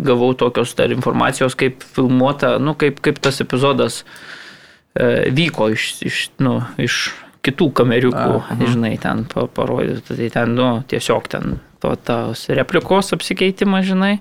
gavau 0.02 0.32
tokios 0.34 0.72
dar 0.80 0.90
informacijos, 0.96 1.54
kaip 1.60 1.86
filmuota, 1.96 2.56
nu, 2.58 2.74
kaip, 2.74 2.98
kaip 3.06 3.20
tas 3.22 3.38
epizodas 3.46 4.00
e, 4.98 5.30
vyko 5.38 5.70
iš, 5.76 5.86
iš, 6.10 6.22
nu, 6.42 6.56
iš 6.82 7.12
kitų 7.46 7.68
kameriukų, 7.78 8.40
A, 8.42 8.58
žinai, 8.66 8.96
ten 9.04 9.26
pa- 9.30 9.46
parodyta, 9.54 10.16
tai 10.18 10.32
ten, 10.34 10.56
nu, 10.58 10.70
tiesiog 10.90 11.30
ten 11.30 11.60
to, 11.84 11.94
tos 12.08 12.48
replikos 12.50 13.14
apsikeitimas, 13.14 13.86
žinai. 13.90 14.16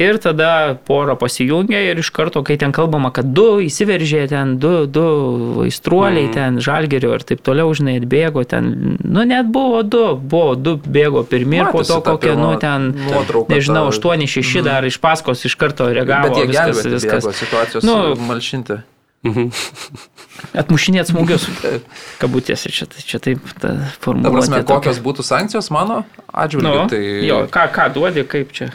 Ir 0.00 0.16
tada 0.16 0.78
pora 0.88 1.12
pasijungia 1.20 1.80
ir 1.84 1.98
iš 2.00 2.08
karto, 2.16 2.40
kai 2.46 2.54
ten 2.56 2.72
kalbama, 2.72 3.10
kad 3.12 3.26
du 3.36 3.58
įsiveržė 3.60 4.22
ten, 4.32 4.54
du, 4.62 4.86
du 4.88 5.02
vaistruoliai 5.58 6.30
mm. 6.30 6.32
ten, 6.32 6.56
žalgerio 6.64 7.10
ir 7.18 7.24
taip 7.28 7.42
toliau, 7.44 7.68
žinai, 7.76 7.98
atbėgo 8.00 8.46
ten, 8.48 8.70
nu 9.04 9.24
net 9.28 9.50
buvo 9.52 9.82
du, 9.84 10.04
buvo 10.16 10.54
du 10.56 10.78
bėgo 10.80 11.20
pirmi 11.28 11.60
ir 11.60 11.68
po 11.74 11.82
to 11.84 11.98
ta 12.00 12.14
kokie, 12.14 12.32
nu 12.38 12.54
ten, 12.62 12.88
nuotrauka 13.10 13.52
nežinau, 13.52 13.90
ta- 13.92 14.14
8-6 14.16 14.64
dar 14.64 14.88
iš 14.88 14.96
paskos 15.04 15.44
iš 15.44 15.58
karto 15.60 15.90
reagavo, 15.92 16.32
Bet 16.32 16.40
jie 16.40 16.48
viskas, 16.54 16.80
viskas. 16.96 17.28
situacijos 17.42 17.84
Nu, 17.84 18.14
malšinti. 18.30 18.80
atmušinėt 20.60 21.10
smūgius, 21.10 21.44
kabutėse, 22.22 22.72
čia, 22.72 22.86
tai- 22.88 23.04
čia 23.04 23.20
taip 23.20 23.42
ta 23.60 23.74
Ta 23.74 23.90
formuluotė. 24.00 24.32
prasme, 24.38 24.60
tokia. 24.62 24.76
kokios 24.80 25.00
būtų 25.04 25.26
sankcijos 25.26 25.68
mano 25.74 26.02
atžvilgiu? 26.32 26.72
Nu, 26.72 26.86
tai 26.88 27.02
jo, 27.28 27.42
ką, 27.52 27.66
ką 27.74 27.90
duodi, 27.96 28.24
kaip 28.24 28.54
čia. 28.56 28.70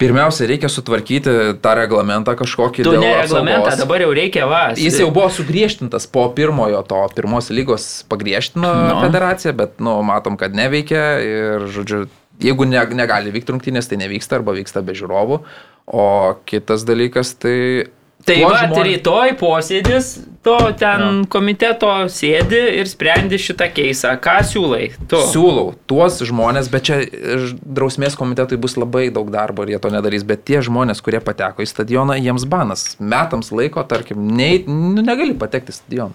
Pirmiausia, 0.00 0.46
reikia 0.50 0.68
sutvarkyti 0.72 1.32
tą 1.64 1.72
reglamentą 1.78 2.34
kažkokį 2.36 2.84
Tu 2.84 2.92
ne 3.00 3.12
reglamentą, 3.22 3.62
apsaugos. 3.64 3.80
dabar 3.80 4.04
jau 4.04 4.12
reikia 4.16 4.46
va. 4.50 4.60
Jis 4.76 4.98
jau 5.00 5.08
buvo 5.14 5.30
sugriežtintas 5.32 6.06
po 6.12 6.26
pirmojo 6.36 6.82
to 6.88 7.00
pirmos 7.16 7.48
lygos 7.50 8.04
pagriežtino 8.10 8.72
Nu. 8.76 9.00
federacija, 9.04 9.54
bet, 9.56 9.80
nu, 9.80 9.96
matom, 10.06 10.36
kad 10.36 10.54
neveikia 10.56 11.04
ir, 11.24 11.66
žodžiu, 11.72 12.04
jeigu 12.42 12.68
ne, 12.68 12.82
negali 12.92 13.32
vykti 13.32 13.54
rungtynės, 13.54 13.88
tai 13.88 13.96
nevyksta 14.04 14.36
arba 14.40 14.52
vyksta 14.58 14.84
be 14.84 14.92
žiūrovų. 14.96 15.40
O 15.86 16.06
kitas 16.44 16.84
dalykas, 16.84 17.34
tai... 17.40 17.88
Tai 18.26 18.36
va, 18.42 18.56
žmonės- 18.64 18.86
rytoj 18.88 19.34
posėdis, 19.38 20.06
to 20.42 20.56
ten 20.78 21.24
komiteto 21.30 21.90
sėdi 22.10 22.58
ir 22.80 22.88
sprendi 22.90 23.38
šitą 23.38 23.68
keisą. 23.74 24.16
Ką 24.22 24.36
siūlai? 24.46 24.88
Tu. 25.10 25.20
Siūlau 25.30 25.74
tuos 25.90 26.18
žmonės, 26.26 26.68
bet 26.70 26.86
čia 26.88 26.98
drausmės 27.62 28.18
komitetui 28.18 28.58
bus 28.58 28.74
labai 28.78 29.08
daug 29.14 29.30
darbo 29.30 29.62
ir 29.66 29.74
jie 29.76 29.80
to 29.82 29.90
nedarys, 29.94 30.26
bet 30.26 30.42
tie 30.46 30.58
žmonės, 30.62 31.02
kurie 31.06 31.20
pateko 31.22 31.62
į 31.62 31.70
stadioną, 31.70 32.18
jiems 32.18 32.46
banas. 32.50 32.96
Metams 32.98 33.52
laiko, 33.54 33.82
tarkim, 33.86 34.26
nei, 34.38 34.64
nu, 34.66 35.02
negali 35.06 35.34
patekti 35.38 35.74
į 35.74 35.78
stadioną. 35.80 36.14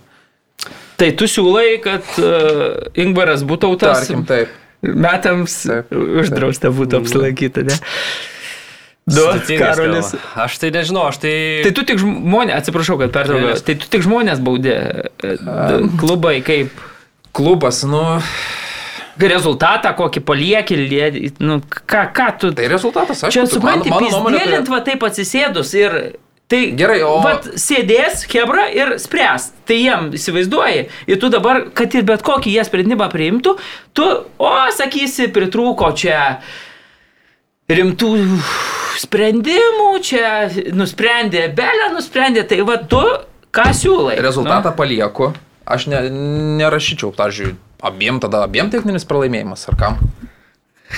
Tai 1.00 1.08
tu 1.18 1.26
siūlai, 1.32 1.80
kad 1.82 2.04
uh, 2.22 2.92
Ingvaras 3.02 3.42
Būtautas 3.48 4.04
Tarkim, 4.04 4.28
taip. 4.30 4.52
metams 4.84 5.56
Taip, 5.66 5.90
uždrausta 6.22 6.70
būtų 6.76 7.00
apsilankyti, 7.02 7.64
ne? 7.72 7.80
Du, 9.16 9.26
Karolis. 9.60 10.14
gal. 10.16 10.46
Aš 10.46 10.58
tai 10.62 10.72
nežinau, 10.76 11.06
aš 11.12 11.20
tai... 11.24 11.36
Tai 11.66 11.74
tu 11.78 11.86
tik 11.88 12.00
žmonės, 12.02 12.56
atsiprašau, 12.62 12.98
kad 13.02 13.14
pertraukiau, 13.16 13.58
tai 13.68 13.76
tu 13.82 13.90
tik 13.92 14.06
žmonės 14.08 14.42
baudė. 14.44 14.78
Klubai 16.02 16.40
kaip 16.46 16.82
Klubas, 17.32 17.84
nu, 17.88 18.02
rezultatą 19.22 19.94
kokį 19.96 20.24
palieki, 20.26 20.76
lie- 20.76 21.32
nu, 21.40 21.60
ką, 21.64 22.08
ką 22.16 22.28
tu... 22.42 22.50
tai 22.58 22.68
rezultatas, 22.72 23.22
aš 23.24 23.36
Čia 23.38 23.46
supranti, 23.48 23.92
pizdėlint 23.92 24.68
tai... 24.68 24.74
va 24.74 24.82
taip 24.88 25.06
atsisėdus 25.08 25.72
ir 25.80 25.96
tai... 26.52 26.62
Gerai, 26.76 27.00
o- 27.08 27.20
Vat 27.24 27.48
sėdės 27.60 28.26
Hebra 28.32 28.66
ir 28.76 28.96
spręs. 29.00 29.52
Tai 29.68 29.78
jiem 29.78 30.10
įsivaizduoji. 30.18 30.82
Ir 31.08 31.22
tu 31.22 31.30
dabar, 31.32 31.62
kad 31.78 31.94
ir 31.96 32.04
bet 32.08 32.26
kokį 32.28 32.58
jie 32.58 32.66
sprendimą 32.68 33.08
priimtų, 33.14 33.56
tu, 33.96 34.10
o, 34.42 34.52
sakysi, 34.76 35.30
pritrūko 35.32 35.94
čia 35.96 36.42
rimtų 37.80 38.12
sprendimų, 39.02 39.90
čia 40.06 40.32
nusprendė 40.76 41.48
Belė, 41.58 41.92
nusprendė, 41.96 42.44
tai 42.48 42.62
va 42.68 42.78
tu 42.78 43.02
ką 43.56 43.70
siūlai? 43.78 44.18
Rezultatą 44.24 44.74
palieku. 44.78 45.32
Aš 45.72 45.88
ne, 45.92 46.02
nerašyčiau, 46.60 47.14
pavyzdžiui, 47.16 47.54
abiem 47.86 48.18
tada 48.24 48.42
abiem 48.48 48.72
techninis 48.74 49.06
pralaimėjimas, 49.08 49.68
ar 49.72 49.78
kam? 49.80 50.00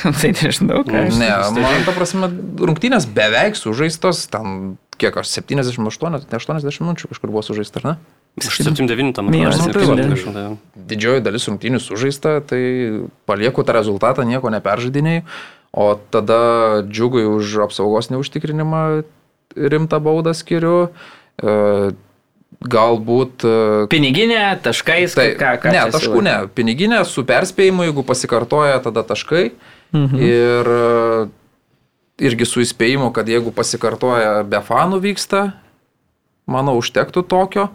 Nu, 0.04 0.14
tai 0.20 0.32
nežinau, 0.34 0.82
ką. 0.88 1.04
Ne, 1.20 1.30
man 1.60 1.84
ta 1.86 1.94
prasme, 1.94 2.30
rungtynės 2.64 3.06
beveik 3.14 3.60
sužaistos, 3.60 4.24
ten 4.34 4.78
kiek 4.98 5.14
aš 5.20 5.30
78, 5.36 6.18
ne 6.32 6.40
80 6.40 6.86
minučių 6.86 7.12
kažkur 7.12 7.34
buvo 7.34 7.44
sužaista, 7.46 7.82
ar 7.84 7.92
ne? 7.92 7.96
Aš 8.42 8.64
7-9 8.66 9.12
tam 9.14 9.30
Jo, 9.30 9.52
atrodo, 9.52 9.68
nu, 9.68 9.74
tai 9.76 9.84
va, 9.84 9.94
7-9 9.94 10.00
tai- 10.00 10.16
kažkur, 10.16 10.34
tai- 10.34 10.84
Didžioji 10.94 11.22
dalis 11.28 11.46
rungtynių 11.52 11.82
sužaista, 11.84 12.40
tai 12.50 12.62
palieku 13.30 13.62
tą 13.68 13.76
rezultatą, 13.78 14.26
nieko 14.26 14.50
neperžaidinėjau, 14.56 15.28
o 15.74 15.90
tada 16.14 16.84
džiugui 16.86 17.26
už 17.26 17.66
apsaugos 17.66 18.12
neužtikrinimą 18.14 19.04
rimtą 19.58 20.00
baudą 20.00 20.34
skiriu. 20.38 20.90
E, 21.42 21.94
Galbūt 22.64 23.44
e, 23.44 23.54
Piniginė, 23.92 24.44
taškais, 24.64 25.18
Tai, 25.18 25.26
ką, 25.36 25.56
ką 25.60 25.72
ne, 25.74 25.82
taškų 25.92 26.22
ne. 26.24 26.36
Piniginė 26.56 27.02
su 27.10 27.26
perspėjimu, 27.28 27.84
jeigu 27.90 28.06
pasikartoja, 28.08 28.78
tada 28.86 29.04
taškai. 29.04 29.50
Mhm. 29.92 30.22
Ir 30.24 30.70
e, 30.72 31.26
irgi 32.30 32.48
su 32.48 32.64
įspėjimu, 32.64 33.10
kad 33.16 33.28
jeigu 33.28 33.52
pasikartoja 33.56 34.46
be 34.48 34.62
fanų 34.64 35.02
vyksta, 35.04 35.44
manau, 36.48 36.78
užtektų 36.80 37.26
tokio. 37.28 37.68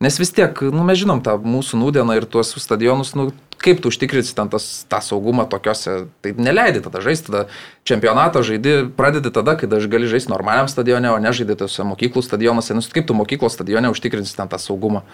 Nes 0.00 0.16
vis 0.16 0.32
tiek, 0.32 0.56
nu, 0.72 0.86
mes 0.88 1.02
žinom 1.02 1.20
tą 1.24 1.36
mūsų 1.36 1.82
nūdieną 1.82 2.16
ir 2.16 2.24
tuos 2.30 2.54
stadionus, 2.62 3.12
nu, 3.18 3.28
kaip 3.60 3.82
tu 3.82 3.92
užtikrinsi 3.92 4.32
ten 4.36 4.48
tas, 4.48 4.84
tą 4.88 5.00
saugumą 5.04 5.44
tokiuose, 5.50 6.06
tai 6.24 6.32
neleidi 6.36 6.80
tada 6.84 7.02
žaisti, 7.04 7.28
tada 7.28 7.42
čempionatą 7.84 8.42
žaidi, 8.46 8.88
pradedi 8.96 9.32
tada, 9.34 9.56
kai 9.60 9.68
aš 9.68 9.88
gali 9.92 10.08
žaisti 10.08 10.32
normaliam 10.32 10.68
stadione, 10.70 11.12
o 11.12 11.18
ne 11.20 11.32
žaidži 11.36 11.58
tose 11.60 11.84
mokyklų 11.84 12.24
stadionuose, 12.24 12.76
nes 12.76 12.88
kaip 12.88 13.08
tu 13.08 13.16
mokyklos 13.16 13.58
stadione 13.58 13.92
užtikrinsi 13.92 14.36
ten 14.36 14.48
tą 14.48 14.60
saugumą. 14.60 15.04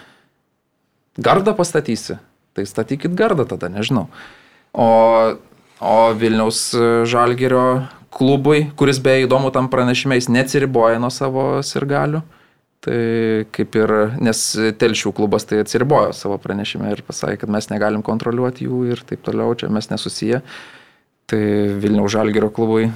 Gardą 1.17 1.55
pastatysi, 1.57 2.19
tai 2.55 2.65
statykit 2.69 3.11
gardą 3.17 3.47
tada, 3.49 3.71
nežinau. 3.73 4.07
O, 4.71 4.87
o 5.81 5.97
Vilniaus 6.13 6.71
e, 6.77 7.05
Žalgerio 7.09 7.87
klubui, 8.13 8.67
kuris 8.77 9.01
beje 9.03 9.25
įdomu 9.25 9.51
tam 9.51 9.67
pranešime, 9.73 10.17
jis 10.17 10.29
neatsiriboja 10.31 11.01
nuo 11.01 11.09
savo 11.13 11.47
sirgalių. 11.65 12.21
Tai 12.87 13.43
kaip 13.51 13.75
ir, 13.75 13.91
nes 14.23 14.41
telšių 14.79 15.11
klubas 15.17 15.43
tai 15.43 15.59
atsiribojo 15.59 16.13
savo 16.15 16.37
pranešime 16.39 16.93
ir 16.93 17.01
pasakė, 17.03 17.41
kad 17.41 17.51
mes 17.51 17.67
negalim 17.67 18.03
kontroliuoti 18.05 18.63
jų 18.63 18.83
ir 18.93 19.01
taip 19.09 19.25
toliau, 19.25 19.51
čia 19.59 19.67
mes 19.73 19.89
nesusiję. 19.91 20.39
Tai 21.27 21.41
Vilniaus 21.83 22.13
Žalgerio 22.15 22.47
klubui. 22.55 22.87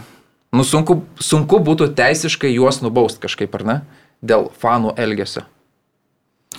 Nu, 0.56 0.64
sunku, 0.68 1.02
sunku 1.20 1.60
būtų 1.64 1.90
teisiškai 1.98 2.54
juos 2.54 2.80
nubaust 2.84 3.20
kažkaip, 3.24 3.52
ar 3.60 3.68
ne? 3.68 3.78
Dėl 4.24 4.48
fanų 4.62 4.94
elgesio. 5.00 5.44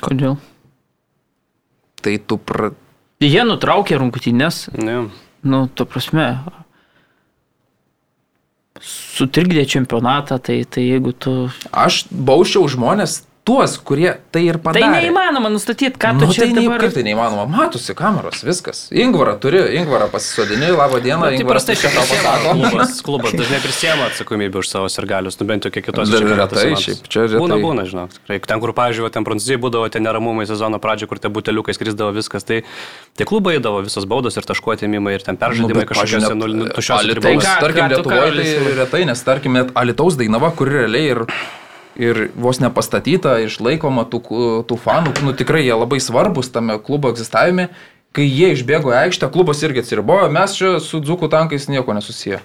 Kodėl? 0.04 0.36
Tai 2.04 2.14
tu 2.28 2.36
pra... 2.36 2.72
Jie 3.22 3.44
nutraukė 3.48 3.96
rungtynės, 4.02 4.66
Ne. 4.76 5.06
nu, 5.46 5.62
to 5.72 5.86
prasme, 5.88 6.26
sutrikdė 9.12 9.66
čempionatą, 9.68 10.38
tai, 10.38 10.62
tai 10.64 10.86
jeigu 10.88 11.12
tu... 11.12 11.34
Aš 11.72 12.04
bauščiau 12.10 12.68
žmonės 12.72 13.20
tuos, 13.42 13.72
kurie 13.82 14.12
tai 14.30 14.44
ir 14.46 14.54
Tai 14.60 14.70
padarė. 14.70 15.00
neįmanoma 15.02 15.48
nustatyti, 15.50 15.96
ką 15.98 16.12
tu 16.14 16.26
Nu, 16.28 16.32
čia 16.34 16.44
tai 16.46 16.52
dabar... 16.62 16.78
kaip 16.84 16.92
tai 16.94 17.02
neįmanoma, 17.02 17.42
matosi 17.50 17.94
kameros, 17.98 18.44
viskas. 18.46 18.84
Ingvarą 18.94 19.32
turi, 19.42 19.58
Ingvarą 19.80 20.06
pasisodini, 20.12 20.68
labo 20.70 21.00
dieną, 21.02 21.26
Tai 21.26 21.40
Ingvaras 21.40 21.66
prastai 21.66 21.74
čia 21.80 21.90
tau 21.90 22.04
pasako. 22.06 22.52
klubas, 22.54 22.92
klubas 23.08 23.32
dažnai 23.34 23.58
prisėmė 23.64 24.04
atsakomybę 24.12 24.60
už 24.62 24.68
savo 24.70 24.86
sirgalius, 24.94 25.40
nu 25.42 25.46
bent 25.50 25.66
jau 25.66 25.72
kiek 25.74 25.88
kitos 25.88 26.12
Dar 26.14 26.22
retai, 26.22 26.68
šiaip, 26.78 27.02
čia 27.10 27.24
retai. 27.26 27.40
Būna, 27.42 27.58
būna, 27.64 27.86
žinok. 27.90 28.14
Ten, 28.46 28.62
kur, 28.62 28.70
pavyzdžiui, 28.78 29.10
ten 29.18 29.26
prancūzijai 29.26 29.58
būdavo 29.66 29.90
tie 29.90 29.98
neramumai 30.06 30.46
sezono 30.46 30.78
pradžioje, 30.78 31.10
kur 31.10 31.18
tie 31.18 31.32
buteliukai 31.34 31.74
skrisdavo 31.74 32.14
viskas, 32.14 32.46
tai 32.46 32.60
tie 33.18 33.26
klubai 33.26 33.56
įdavo 33.58 33.82
visos 33.82 34.06
baudos 34.06 34.38
ir 34.38 34.46
taškų 34.46 34.76
atėmimai 34.78 35.16
ir 35.18 35.26
ten 35.26 35.34
peržaidimai 35.40 35.82
kažkokiose 35.90 36.38
nul- 36.38 36.70
tuščiose 36.78 37.00
Alitaus, 37.02 37.26
ribose. 37.26 37.50
ką- 37.50 37.58
tarkim, 37.66 37.90
Lietuvoje 37.90 38.22
Karolis, 38.22 38.54
tai 38.62 38.78
retai, 38.84 39.02
nes 39.10 39.26
tarkim, 39.26 39.58
net 39.58 39.74
Alitaus 39.74 40.14
Dainava, 40.20 40.54
kur 40.54 40.70
realiai 40.70 41.10
ir, 41.16 41.24
ir 42.00 42.30
vos 42.38 42.60
nepastatyta, 42.62 43.38
išlaikoma 43.46 44.06
tų, 44.08 44.22
tų 44.68 44.78
fanų, 44.80 45.16
nu 45.26 45.34
tikrai 45.36 45.64
jie 45.66 45.74
labai 45.76 46.00
svarbus 46.00 46.52
tame 46.54 46.78
klubo 46.82 47.12
egzistavime. 47.12 47.70
Kai 48.12 48.26
jie 48.28 48.50
išbėgo 48.52 48.92
į 48.92 48.98
aikštę, 49.06 49.30
klubas 49.32 49.62
irgi 49.64 49.80
atsiribojo, 49.80 50.26
mes 50.32 50.52
čia 50.58 50.74
su 50.84 51.00
dzukų 51.00 51.30
tankais 51.32 51.64
nieko 51.72 51.94
nesusiję. 51.96 52.42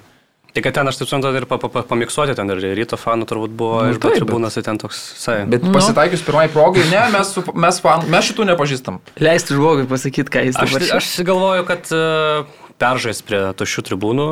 Tai 0.56 0.62
kad 0.64 0.74
ten, 0.74 0.88
aš 0.90 0.98
taip 0.98 1.10
suprantu, 1.10 1.30
ir 1.36 1.46
pa, 1.46 1.58
pa, 1.60 1.68
pa, 1.70 1.82
pamiksuoti 1.86 2.34
ten 2.34 2.50
ir 2.50 2.62
ryto 2.80 2.98
fanų 2.98 3.28
turbūt 3.30 3.52
buvo, 3.54 3.82
Nu, 3.84 3.92
ir 3.92 4.00
taip, 4.02 4.16
tribūnas, 4.16 4.56
tai 4.58 4.64
ten 4.66 4.80
toks, 4.82 4.98
sai. 5.20 5.42
Bet 5.46 5.62
Nu. 5.68 5.74
pasitaikius 5.76 6.24
pirmai 6.26 6.48
progai, 6.50 6.86
ne, 6.88 7.04
mes, 7.14 7.34
su, 7.36 7.44
mes, 7.54 7.82
fan, 7.84 8.08
mes 8.10 8.26
šitų 8.32 8.48
nepažįstam. 8.54 8.98
Leisti 9.22 9.54
žmogui 9.54 9.86
pasakyti, 9.92 10.32
ką 10.34 10.46
jis 10.48 10.58
Aš, 10.58 10.72
dabar 10.72 10.88
aš 10.98 11.12
galvoju, 11.28 11.68
kad 11.68 11.92
uh, 11.94 12.48
peržais 12.80 13.22
prie 13.28 13.44
tuščių 13.60 13.86
tribūnų. 13.92 14.30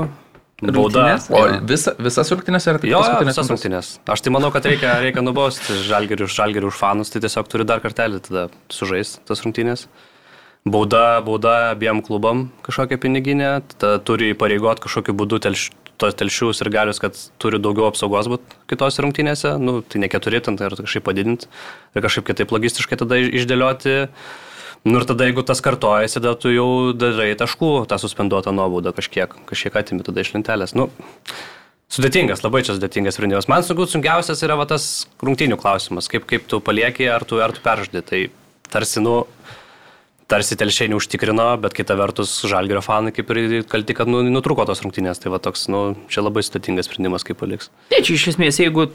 Bauda. 0.74 1.06
O 1.30 1.44
visa, 1.70 1.94
visas 2.00 2.32
rungtynės 2.34 2.68
ar 2.72 2.80
tik 2.82 2.90
Jo, 2.90 2.98
jo, 2.98 3.04
paskutinės 3.04 3.38
visas 3.38 3.52
rungtynės? 3.54 3.92
Aš 4.16 4.22
tai 4.26 4.34
manau, 4.34 4.50
kad 4.56 4.66
reikia, 4.66 4.96
reikia 5.04 5.22
nubausti 5.26 5.78
žalgerį 5.86 6.26
už 6.26 6.34
žalgerį 6.40 6.70
už 6.72 6.76
fanus, 6.82 7.10
tai 7.14 7.22
tiesiog 7.22 7.48
turi 7.52 7.66
dar 7.68 7.80
kartelį 7.84 8.22
tada 8.26 8.48
sužaisti 8.74 9.22
tas 9.30 9.44
rungtynės. 9.46 9.86
Bauda, 10.66 11.22
bauda 11.22 11.72
abiem 11.76 12.00
klubam 12.02 12.48
kažkokia 12.66 12.98
piniginė, 12.98 13.50
tada 13.78 14.00
turi 14.02 14.32
pareigoti 14.34 14.82
kažkokiu 14.82 15.14
būdu 15.14 15.38
telš, 15.46 15.68
tos 16.02 16.16
telšius 16.18 16.64
ir 16.66 16.72
galius, 16.74 16.98
kad 17.00 17.14
turi 17.38 17.60
daugiau 17.62 17.86
apsaugos 17.92 18.26
būti 18.32 18.58
kitose 18.72 19.04
rungtynėse, 19.06 19.52
nu, 19.62 19.84
tai 19.86 20.02
ne 20.02 20.10
keturi, 20.10 20.42
ten 20.42 20.58
tai 20.58 20.72
ir 20.72 20.76
kažkaip 20.82 21.06
padidinti 21.06 21.46
ir 21.96 22.02
kažkaip 22.02 22.26
kitaip 22.32 22.50
logistiškai 22.52 22.98
tada 22.98 23.20
iš- 23.22 23.30
išdėlioti. 23.44 24.08
Nu 24.86 25.00
ir 25.02 25.08
tada, 25.10 25.26
jeigu 25.26 25.42
tas 25.42 25.64
kartojasi, 25.66 26.20
tada 26.20 26.36
tu 26.38 26.52
jau 26.54 26.94
darai 26.94 27.32
taškų 27.38 27.70
tą 27.90 27.98
suspenduotą 27.98 28.54
nuobaudą 28.54 28.94
kažkiek, 28.94 29.32
kažkiek 29.50 29.78
atimi 29.82 30.06
tada 30.06 30.22
iš 30.22 30.36
lentelės. 30.36 30.76
Nu, 30.78 30.92
Sudėtingas, 31.96 32.42
labai 32.42 32.64
čia 32.66 32.74
sudėtingas 32.74 33.16
sprendimas. 33.16 33.46
Man 33.48 33.64
sunku, 33.64 33.86
sunkiausias 33.88 34.42
yra 34.44 34.58
va, 34.58 34.66
tas 34.68 35.06
rungtinių 35.24 35.58
klausimas, 35.62 36.10
kaip, 36.10 36.26
kaip 36.28 36.48
tu 36.50 36.58
palieki, 36.66 37.06
ar 37.14 37.24
tu, 37.30 37.38
ar 37.46 37.54
tu 37.54 37.62
peržadi. 37.64 38.02
Tai 38.06 38.22
tarsi, 38.74 39.04
nu, 39.06 39.20
tarsi 40.32 40.58
telšiai 40.58 40.90
neužtikrino, 40.92 41.46
bet 41.62 41.78
kita 41.78 41.96
vertus 42.00 42.34
žalgerio 42.50 42.82
fanai 42.84 43.14
kaip 43.16 43.30
ir 43.32 43.62
kalti, 43.70 43.96
kad 43.98 44.10
nu, 44.10 44.24
nutruko 44.26 44.66
tos 44.66 44.82
rungtynės. 44.82 45.22
Tai 45.22 45.36
va 45.36 45.42
toks, 45.46 45.68
nu, 45.72 45.84
čia 46.10 46.26
labai 46.26 46.44
sudėtingas 46.44 46.90
sprendimas, 46.90 47.28
kaip 47.28 47.38
paliks. 47.44 47.70
Tai 47.94 48.02
čia 48.02 48.18
iš 48.18 48.32
esmės, 48.34 48.60
jeigu 48.60 48.90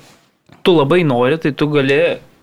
tu 0.66 0.74
labai 0.74 1.04
nori, 1.06 1.38
tai 1.40 1.54
tu 1.54 1.70
gali 1.70 2.00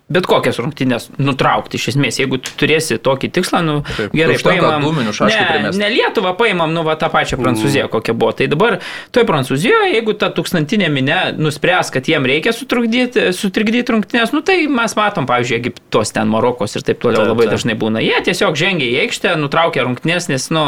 bet 0.08 0.28
kokias 0.30 0.56
rungtynės 0.62 1.10
nutraukti 1.20 1.76
iš 1.76 1.90
esmės. 1.92 2.18
Jeigu 2.22 2.40
tu 2.40 2.54
turėsi 2.60 2.96
tokį 3.04 3.30
tikslą, 3.36 3.60
nu 3.66 3.76
Taip, 3.84 4.14
gerai, 4.16 4.38
paimam. 4.44 4.86
šaškių 5.18 5.58
ne, 5.66 5.72
ne 5.82 5.90
Lietuvą 5.92 6.32
paimam, 6.40 6.72
nu 6.76 6.84
va 6.88 6.96
tą 7.00 7.10
pačią 7.12 7.40
Prancūziją, 7.42 7.90
kokia 7.92 8.16
buvo. 8.16 8.32
Tai 8.38 8.48
dabar 8.52 8.78
toj 9.16 9.26
Prancūzijoje, 9.28 9.92
jeigu 9.98 10.16
ta 10.20 10.30
tūkstantinė 10.32 10.88
minė 10.94 11.20
nuspręs, 11.36 11.92
kad 11.92 12.08
jiem 12.08 12.28
reikia 12.30 12.54
sutrukdyti, 12.56 13.28
sutrikdyti 13.36 13.96
rungtynės, 13.98 14.32
nu 14.36 14.44
tai 14.48 14.62
mes 14.72 14.96
matom, 14.98 15.28
pavyzdžiui, 15.28 15.60
Egiptos 15.60 16.16
ten 16.16 16.32
Marokos 16.32 16.80
ir 16.80 16.88
taip 16.88 17.04
toliau 17.04 17.26
Taip, 17.26 17.34
labai 17.34 17.50
taip. 17.50 17.58
dažnai 17.58 17.76
būna. 17.80 18.04
Jie 18.06 18.16
tiesiog 18.30 18.56
žengia 18.60 18.88
į 18.88 19.04
aikštę, 19.04 19.36
nutraukia 19.44 19.84
rungtynės, 19.84 20.32
nes, 20.32 20.48
nu, 20.56 20.66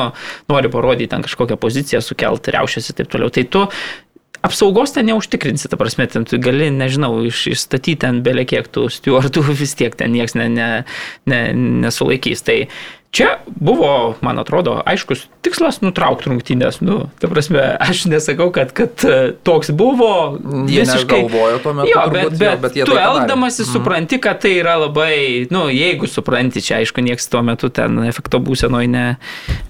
nori 0.51 0.71
parodyti 0.73 1.13
ten 1.15 1.23
kažkokią 1.23 1.55
poziciją, 1.61 2.03
sukelti 2.03 2.57
riaušės 2.57 2.91
ir 2.91 2.99
taip 2.99 3.11
toliau. 3.15 3.31
Tai 3.31 3.47
tu 3.47 3.65
apsaugos 4.45 4.93
ten 4.95 5.09
neužtikrinsi, 5.09 5.69
ta 5.71 5.77
prasme, 5.79 6.07
ten 6.11 6.25
tu 6.27 6.39
gali, 6.41 6.69
nežinau, 6.73 7.11
iš, 7.27 7.45
išstatyti 7.53 7.99
ten 8.05 8.21
beliekiek 8.25 8.67
tų 8.71 8.87
stewardų, 8.93 9.43
vis 9.61 9.75
tiek 9.79 9.95
ten 9.99 10.13
niekas 10.15 10.37
ne, 10.39 10.49
ne, 10.53 10.69
ne, 11.29 11.41
nesulaikys. 11.85 12.45
Tai 12.47 12.59
čia 13.11 13.39
buvo, 13.45 14.15
man 14.21 14.37
atrodo, 14.37 14.75
aiškus 14.85 15.23
tikslas 15.41 15.79
nutraukti 15.81 16.29
rungtynės. 16.29 16.77
Nu, 16.85 17.07
ta 17.19 17.27
prasme, 17.31 17.63
aš 17.81 18.03
nesakau, 18.11 18.51
kad, 18.53 18.69
kad 18.77 19.01
e, 19.07 19.31
toks 19.43 19.71
buvo. 19.73 20.37
Jie 20.69 20.83
visiškai. 20.85 21.23
negalvojo 21.25 21.57
tuo 21.63 21.73
metu, 21.73 21.89
Jo, 21.89 22.03
turbūt, 22.05 22.13
bet, 22.13 22.31
jo, 22.31 22.37
bet, 22.53 22.61
bet 22.67 22.77
jie 22.77 22.85
tu 22.85 22.93
tai 22.93 23.03
eldamasi 23.07 23.65
supranti, 23.65 24.19
kad 24.21 24.39
tai 24.45 24.51
yra 24.61 24.75
labai, 24.83 25.47
nu, 25.49 25.65
jeigu 25.73 26.05
supranti, 26.11 26.61
čia 26.61 26.77
aišku, 26.83 27.01
niekas 27.01 27.25
tuo 27.33 27.41
metu 27.45 27.71
ten 27.73 27.97
efekto 28.05 28.37
būsenoje 28.45 28.87
ne, 28.93 29.05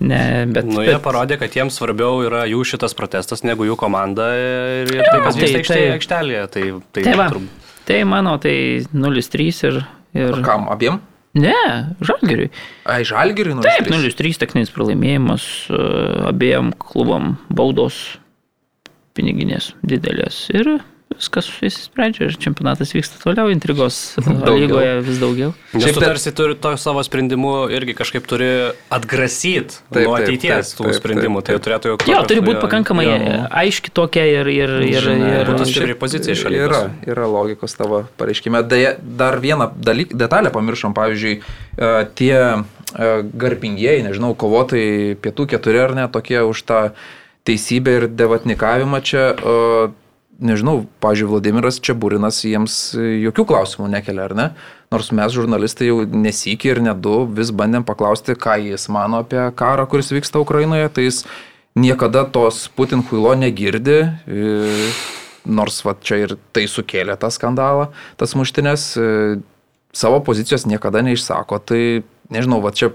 ne, 0.04 0.21
bet... 0.52 0.67
Nu, 0.67 0.82
bet 0.84 0.91
jie 0.91 0.99
parodė, 1.08 1.39
kad 1.41 1.56
jiems 1.56 1.80
svarbiau 1.80 2.19
yra 2.28 2.43
jų 2.52 2.65
šitas 2.75 2.93
protestas 2.97 3.45
negu 3.47 3.63
jų 3.67 3.80
komanda 3.80 4.30
ir, 4.36 4.91
ir 4.99 5.06
tai, 5.08 5.19
kas 5.23 5.39
tai- 5.39 5.45
vyksta 5.47 5.62
aikštėje. 5.63 5.86
tai- 5.88 5.95
aikštelėje. 5.97 6.43
Tai, 6.58 6.65
tai, 6.91 7.04
Tai 7.08 7.15
va, 7.23 7.30
turbūt- 7.32 7.71
tai 7.88 8.04
mano, 8.04 8.36
tai 8.43 8.58
0-3 8.91 9.63
ir... 9.71 9.80
ir... 10.19 10.41
Kam 10.45 10.67
abiem? 10.69 10.99
Ne, 11.38 11.94
žalgeriui. 12.02 12.50
Ai, 12.89 13.04
žalgiriui 13.06 13.60
nu. 13.60 13.65
Taip, 13.65 13.89
0-3 13.92 14.39
techninis 14.42 14.72
pralaimėjimas, 14.74 15.46
e, 15.70 15.82
abiem 16.32 16.72
klubam 16.82 17.36
baudos 17.54 18.00
piniginės 19.18 19.74
didelės 19.86 20.48
ir 20.56 20.80
viskas 21.10 21.48
įsisprendžia 21.65 22.28
ir 22.30 22.36
čempionatas 22.39 22.91
vyksta 22.93 23.17
toliau, 23.24 23.50
intrigos 23.52 23.98
lygoje 24.62 25.00
vis 25.06 25.17
daugiau. 25.22 25.54
Šiaip 25.74 25.98
tu 25.98 26.04
tarsi 26.04 26.34
turi 26.38 26.56
to 26.62 26.74
savo 26.80 27.02
sprendimu 27.06 27.54
irgi 27.74 27.95
kažkaip 27.98 28.28
turi 28.30 28.50
atgrasyti 28.93 29.80
Taip, 29.89 30.06
nuo 30.06 30.15
taip, 30.15 30.28
ateities 30.30 30.72
taip, 30.72 30.78
tų 30.80 30.88
taip, 30.88 30.98
sprendimų. 31.00 31.41
taip, 31.41 31.50
Tai 31.50 31.58
taip. 31.58 31.65
turėtų 31.67 31.91
jau... 31.91 31.98
Jo, 31.98 32.00
tokios- 32.06 32.30
turi 32.32 32.43
būti 32.45 32.58
jo, 32.60 32.63
pakankamai 32.65 33.08
jo. 33.10 33.19
aiški 33.63 33.93
tokia 34.00 34.26
ir... 34.30 34.52
ir, 34.54 34.76
ir, 34.86 35.02
Žinai, 35.10 35.32
ir 35.41 35.52
šiaip 35.54 35.72
stipri 35.74 35.98
pozicija 36.00 36.36
iš 36.38 36.43
šalies. 36.45 36.65
Yra, 36.69 36.82
yra 37.10 37.30
logikos 37.30 37.76
tavo 37.80 38.04
pareiškime. 38.22 38.62
Deja, 38.69 38.93
dar 39.02 39.39
vieną 39.43 39.72
dalyk, 39.76 40.13
detalę 40.19 40.54
pamiršom, 40.54 40.93
pavyzdžiui, 40.98 41.39
e, 41.41 41.93
tie 42.19 42.36
e, 42.39 42.60
garbingieji, 43.34 44.06
nežinau, 44.08 44.36
kovotojai 44.39 45.17
pietų 45.26 45.50
keturi 45.56 45.82
ar 45.88 45.98
ne, 45.98 46.06
tokie 46.13 46.41
už 46.45 46.63
tą 46.69 46.82
teisybę 47.50 47.95
ir 47.98 48.08
devatnikavimą 48.13 49.02
čia, 49.06 49.32
e, 49.34 49.89
nežinau, 50.39 50.84
pavyzdžiui, 51.04 51.30
Vladimiras 51.30 51.80
Čiaburinas 51.84 52.41
jiems 52.47 52.80
jokių 52.95 53.45
klausimų 53.49 53.89
nekelia, 53.91 54.30
ar 54.30 54.36
ne? 54.38 54.47
Nors 54.93 55.12
mes, 55.15 55.34
žurnalistai, 55.36 55.91
jau 55.91 56.02
nesikį 56.08 56.73
ir 56.73 56.82
ne 56.88 56.95
du 56.97 57.21
vis 57.38 57.52
bandėm 57.54 57.86
paklausti, 57.88 58.38
ką 58.39 58.58
jis 58.71 58.88
mano 58.93 59.21
apie 59.25 59.41
karą, 59.60 59.86
kuris 59.89 60.12
vyksta 60.15 60.41
Ukrainoje, 60.41 60.89
tai 60.95 61.06
jis 61.10 61.23
niekada 61.78 62.25
tos 62.25 62.67
Putin 62.75 63.04
huilo 63.06 63.36
negirdi. 63.38 64.02
e, 64.28 64.91
nors 65.49 65.80
va 65.86 65.95
čia 66.02 66.19
ir 66.25 66.36
tai 66.54 66.65
sukėlė 66.69 67.15
tą 67.19 67.30
skandalą, 67.34 67.89
tas 68.19 68.36
muštinės, 68.38 68.84
e, 68.99 69.39
savo 69.95 70.19
pozicijos 70.25 70.67
niekada 70.69 71.02
neišsako, 71.06 71.60
tai 71.65 71.82
nežinau, 72.34 72.62
va 72.63 72.72
čia 72.76 72.92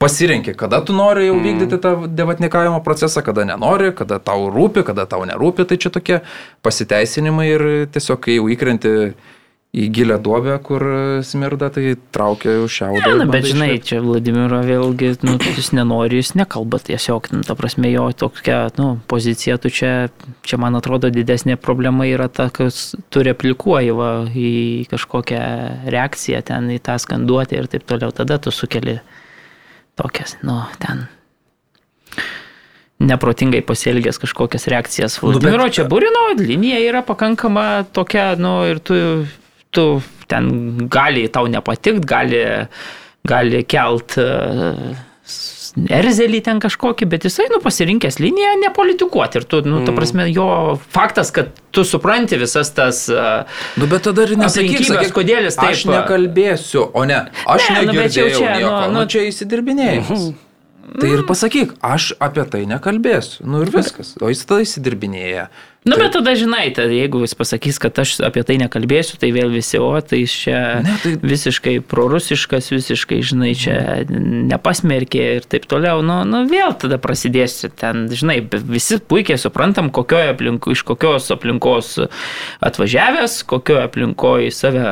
pasirinkė, 0.00 0.54
kada 0.58 0.80
tu 0.84 0.96
nori 0.96 1.28
jau 1.28 1.38
vykdyti 1.42 1.80
tą 1.82 1.94
devatnikavimo 2.08 2.80
procesą, 2.84 3.22
kada 3.26 3.44
nenori, 3.48 3.92
kada 3.96 4.20
tau 4.22 4.48
rūpi, 4.52 4.84
kada 4.86 5.06
tau 5.10 5.26
nerūpi, 5.28 5.66
tai 5.68 5.78
čia 5.80 5.92
tokie 5.94 6.20
pasiteisinimai 6.66 7.48
ir 7.50 7.66
tiesiog 7.94 8.22
kai 8.24 8.38
jau 8.38 8.48
įkrenti 8.52 8.94
į 9.76 9.84
gilę 9.92 10.16
duobę, 10.24 10.54
kur 10.64 10.80
smirda, 11.28 11.68
tai 11.70 11.92
traukia 12.14 12.54
jau 12.56 12.68
šiaudą. 12.72 13.10
Na, 13.20 13.26
bet 13.26 13.28
bandai 13.34 13.50
žinai, 13.50 13.66
išlipt. 13.74 13.86
čia 13.90 13.98
Vladimiro 14.00 14.60
vėlgi, 14.64 15.10
nu, 15.28 15.34
jis 15.44 15.68
nenori, 15.76 16.22
jis 16.22 16.32
nekalba 16.40 16.80
tiesiog, 16.80 17.28
nu, 17.36 17.42
ta 17.44 17.52
prasme, 17.58 17.90
jo 17.92 18.06
tokia, 18.16 18.62
nu, 18.80 18.94
pozicija, 19.12 19.58
tu 19.60 19.68
čia, 19.68 20.08
čia, 20.40 20.56
man 20.62 20.78
atrodo, 20.80 21.10
didesnė 21.12 21.58
problema 21.60 22.08
yra 22.08 22.30
ta, 22.32 22.48
kas 22.48 22.94
tu 23.12 23.20
replikuoji 23.28 23.92
va, 23.92 24.10
į 24.32 24.88
kažkokią 24.88 25.42
reakciją 25.92 26.40
ten, 26.48 26.72
į 26.72 26.80
tą 26.88 26.96
skanduotę 27.04 27.60
ir 27.60 27.68
taip 27.68 27.84
toliau, 27.92 28.08
tada 28.16 28.40
tu 28.40 28.50
sukeli 28.50 28.96
tokias, 30.00 30.38
nu, 30.48 30.62
ten 30.80 31.04
neprotingai 32.98 33.60
pasielgęs 33.62 34.16
kažkokias 34.18 34.64
reakcijas. 34.72 35.20
Nu, 35.22 35.28
bet- 35.36 35.42
Vladimiro 35.44 35.68
čia 35.70 35.84
burino 35.84 36.24
linija 36.40 36.80
yra 36.88 37.02
pakankama 37.06 37.84
tokia, 37.92 38.32
nu, 38.40 38.64
ir 38.66 38.80
tu, 38.82 38.96
tu 39.70 40.00
ten 40.30 40.48
gali 40.88 41.26
tau 41.32 41.46
nepatikt, 41.50 42.04
gali, 42.08 42.40
gali 43.28 43.62
kelt 43.68 44.16
e, 44.20 44.28
erzelį 45.92 46.38
ten 46.46 46.60
kažkokį, 46.62 47.06
bet 47.12 47.26
jisai, 47.28 47.44
nu, 47.52 47.58
pasirinkęs 47.62 48.16
liniją 48.22 48.54
nepolitikuoti. 48.64 49.40
Ir 49.42 49.46
tu, 49.50 49.60
nu, 49.68 49.82
ta 49.86 49.92
prasme, 49.96 50.24
jo 50.32 50.46
faktas, 50.94 51.30
kad 51.36 51.52
tu 51.76 51.84
supranti 51.84 52.38
visas 52.40 52.72
tas... 52.76 53.04
e, 53.12 53.28
Nu, 53.78 53.86
bet 53.90 54.06
tada 54.08 54.24
ir 54.26 54.32
nesakyk, 54.40 54.80
sakyk, 54.88 55.12
kodėl 55.16 55.48
jis 55.50 55.58
taip- 55.60 55.76
Aš 55.76 55.84
nekalbėsiu, 55.92 56.88
o 56.96 57.04
ne, 57.08 57.20
aš 57.46 57.68
Ne, 57.70 57.80
nu, 57.84 57.92
negirdėjau 57.92 58.34
čia, 58.40 58.52
nieko. 58.56 58.68
nu, 58.68 58.76
Nu, 58.80 58.92
nu- 58.92 59.00
nu, 59.02 59.06
čia 59.12 59.26
įsidirbinėjimas. 59.28 60.28
Tai 60.88 61.08
ir 61.12 61.20
pasakyk, 61.28 61.74
aš 61.84 62.14
apie 62.24 62.46
tai 62.48 62.62
nekalbėsiu. 62.64 63.44
Nu 63.44 63.60
ir 63.60 63.68
viskas. 63.74 64.14
O 64.24 64.30
jis 64.32 64.40
tada 64.48 64.64
įsidirbinėja. 64.64 65.50
Nu, 65.88 65.96
Tai- 65.96 66.02
bet 66.04 66.12
tada 66.18 66.34
žinai, 66.36 66.68
tai 66.76 66.84
jeigu 66.92 67.22
jis 67.24 67.32
pasakys, 67.38 67.78
kad 67.80 67.96
aš 68.02 68.18
apie 68.26 68.42
tai 68.44 68.58
nekalbėsiu, 68.60 69.16
tai 69.20 69.30
vėl 69.32 69.48
visi, 69.54 69.78
o 69.80 69.88
tai 70.04 70.20
jis 70.20 70.34
čia 70.44 70.58
Ne, 70.84 70.96
tai- 71.02 71.14
visiškai 71.22 71.78
prorusiškas, 71.80 72.68
visiškai, 72.74 73.22
žinai, 73.24 73.54
čia 73.56 74.04
nepasmerkė 74.12 75.22
ir 75.38 75.46
taip 75.48 75.64
toliau. 75.70 76.02
Nu, 76.04 76.20
nu 76.28 76.42
vėl 76.50 76.74
tada 76.76 76.98
prasidės 77.00 77.64
ten, 77.80 78.04
žinai, 78.12 78.42
visi 78.68 78.98
puikiai 79.00 79.40
suprantam, 79.40 79.88
kokioje 79.94 80.34
aplinko, 80.34 80.74
iš 80.76 80.84
kokios 80.84 81.30
aplinkos 81.32 81.94
atvažiavęs, 82.60 83.38
kokioje 83.48 83.86
aplinkoje 83.88 84.52
save 84.52 84.84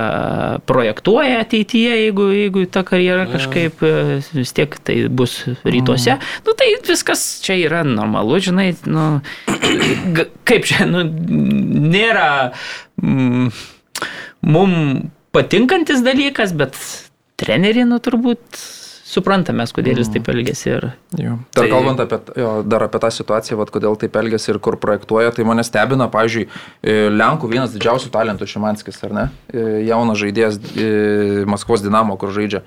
projektuoja 0.67 1.41
ateityje, 1.45 1.93
jeigu, 2.07 2.31
jeigu 2.33 2.65
ta 2.71 2.83
karjera 2.87 3.27
kažkaip 3.31 3.83
e, 3.85 3.93
vis 4.33 4.53
tiek 4.57 4.79
tai 4.87 4.97
bus 5.13 5.43
rytuose. 5.67 6.17
Nu, 6.47 6.57
tai 6.57 6.73
viskas 6.87 7.27
čia 7.45 7.59
yra 7.67 7.83
normalu, 7.87 8.41
žinai, 8.41 8.71
nu, 8.89 9.21
kaip 10.49 10.65
čia, 10.69 10.86
nu, 10.88 11.05
nėra 11.92 12.31
mm, 13.03 13.53
mum 14.46 14.72
patinkantis 15.37 16.03
dalykas, 16.07 16.55
bet 16.57 16.79
trenerį, 17.40 17.85
nu, 17.90 18.01
turbūt 18.03 18.61
suprantame, 19.07 19.64
kodėl 19.72 20.01
jis 20.01 20.11
taip 20.12 20.29
elgėsi. 20.33 20.72
Ir... 20.75 20.88
Jo. 21.20 21.37
Dar 21.57 21.66
Tai- 21.66 21.70
kalbant 21.72 22.03
apie, 22.05 22.18
jo, 22.40 22.51
dar 22.66 22.87
apie 22.88 23.01
tą 23.03 23.11
situaciją, 23.14 23.59
vat, 23.61 23.70
kodėl 23.75 23.96
taip 24.01 24.18
elgesi 24.20 24.53
ir 24.53 24.61
kur 24.62 24.79
projektuoja, 24.83 25.33
tai 25.37 25.46
mane 25.49 25.64
stebina, 25.66 26.11
pavyzdžiui, 26.12 26.49
e, 26.83 26.96
Lenkų 27.14 27.53
vienas 27.53 27.72
didžiausių 27.77 28.12
talentų 28.14 28.49
Šimanskis, 28.51 28.99
ar 29.07 29.16
ne? 29.16 29.25
E, 29.53 29.64
Jaunas 29.87 30.20
žaidėjas 30.20 30.61
e, 30.75 30.90
Maskvos 31.49 31.85
Dinamo, 31.87 32.18
kur 32.20 32.35
žaidžia. 32.37 32.64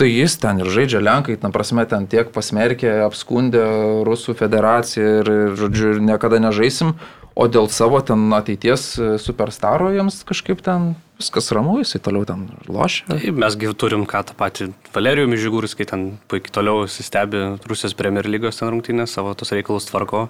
Tai 0.00 0.08
jis 0.08 0.38
ten 0.40 0.62
ir 0.62 0.70
žaidžia 0.72 1.02
Lenkai, 1.04 1.36
tam 1.38 1.52
prasme, 1.54 1.84
ten 1.86 2.08
tiek 2.10 2.30
pasmerkė, 2.32 3.02
apskundė 3.04 3.62
Rusų 4.08 4.34
federaciją 4.38 5.10
ir, 5.20 5.32
žodžiu, 5.60 5.98
niekada 6.00 6.40
nežaisim, 6.42 6.96
o 7.34 7.48
dėl 7.48 7.68
savo 7.72 8.00
ten 8.04 8.24
ateities 8.36 8.86
e, 8.98 9.08
superstaro 9.22 9.90
jiems 9.94 10.22
kažkaip 10.28 10.62
ten 10.64 10.92
viskas 11.20 11.52
ramu, 11.54 11.78
jisai 11.82 12.00
toliau 12.02 12.26
ten 12.28 12.48
lošia. 12.68 13.06
Tai 13.12 13.34
mesgi 13.44 13.70
turim 13.78 14.06
ką 14.08 14.24
tą 14.28 14.36
patį 14.38 14.72
Valerijų 14.94 15.30
Mižigūris, 15.30 15.76
kai 15.78 15.86
ten 15.88 16.08
puikiai 16.30 16.54
toliau 16.58 16.88
stebi 16.90 17.44
Rusijos 17.68 17.94
Premier 17.98 18.28
lygos 18.28 18.60
ten 18.60 18.72
rungtynės, 18.72 19.14
savo 19.14 19.36
tos 19.38 19.54
reikalus 19.54 19.88
tvarko. 19.90 20.26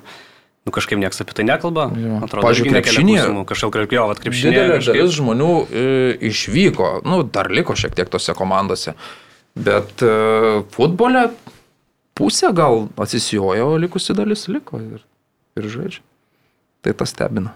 Nu 0.62 0.70
kažkaip 0.70 1.00
niekas 1.00 1.18
apie 1.24 1.34
tai 1.34 1.46
nekalba. 1.48 1.88
Jo. 1.98 2.20
Atrodo, 2.22 2.44
Pavyzdžiui, 2.46 2.70
klausimų. 2.86 3.40
Kažkaip 3.50 3.72
kalbėjo, 3.74 4.04
kad 4.12 4.20
krepšinė. 4.22 4.52
Didelė 4.54 4.76
dalis 4.86 5.16
žmonių 5.16 5.50
e, 5.64 5.86
išvyko, 6.30 6.92
nu, 7.08 7.24
dar 7.26 7.50
liko 7.50 7.74
šiek 7.78 7.96
tiek 7.98 8.12
tose 8.12 8.36
komandose, 8.38 8.94
bet 9.58 10.04
e, 10.06 10.12
futbole 10.76 11.24
pusė 12.14 12.52
gal 12.54 12.86
atsisijojo, 13.00 13.72
o 13.74 13.82
likusi 13.82 14.14
dalis 14.14 14.46
liko 14.52 14.78
ir, 14.78 15.02
ir 15.58 15.70
žaidžia. 15.74 16.04
Tai 16.82 16.94
tas 16.98 17.12
stebina. 17.14 17.54